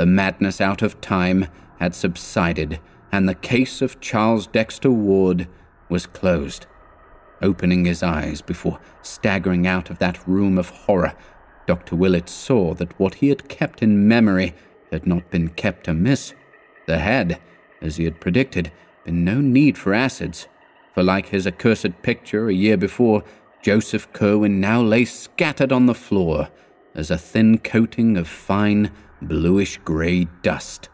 The 0.00 0.06
madness 0.06 0.62
out 0.62 0.80
of 0.80 0.98
time 1.02 1.46
had 1.78 1.94
subsided, 1.94 2.80
and 3.12 3.28
the 3.28 3.34
case 3.34 3.82
of 3.82 4.00
Charles 4.00 4.46
Dexter 4.46 4.90
Ward 4.90 5.46
was 5.90 6.06
closed. 6.06 6.64
Opening 7.42 7.84
his 7.84 8.02
eyes 8.02 8.40
before 8.40 8.80
staggering 9.02 9.66
out 9.66 9.90
of 9.90 9.98
that 9.98 10.26
room 10.26 10.56
of 10.56 10.70
horror, 10.70 11.12
Dr. 11.66 11.96
Willett 11.96 12.30
saw 12.30 12.72
that 12.76 12.98
what 12.98 13.16
he 13.16 13.28
had 13.28 13.50
kept 13.50 13.82
in 13.82 14.08
memory 14.08 14.54
had 14.90 15.06
not 15.06 15.30
been 15.30 15.50
kept 15.50 15.86
amiss. 15.86 16.32
There 16.86 16.98
had, 16.98 17.38
as 17.82 17.96
he 17.96 18.04
had 18.04 18.22
predicted, 18.22 18.72
been 19.04 19.22
no 19.22 19.42
need 19.42 19.76
for 19.76 19.92
acids, 19.92 20.48
for 20.94 21.02
like 21.02 21.26
his 21.26 21.46
accursed 21.46 22.00
picture 22.00 22.48
a 22.48 22.54
year 22.54 22.78
before, 22.78 23.22
Joseph 23.60 24.10
Curwen 24.14 24.60
now 24.60 24.80
lay 24.80 25.04
scattered 25.04 25.72
on 25.72 25.84
the 25.84 25.94
floor 25.94 26.48
as 26.94 27.10
a 27.10 27.18
thin 27.18 27.58
coating 27.58 28.16
of 28.16 28.26
fine 28.26 28.90
bluish 29.22 29.78
grey 29.84 30.26
dust. 30.42 30.88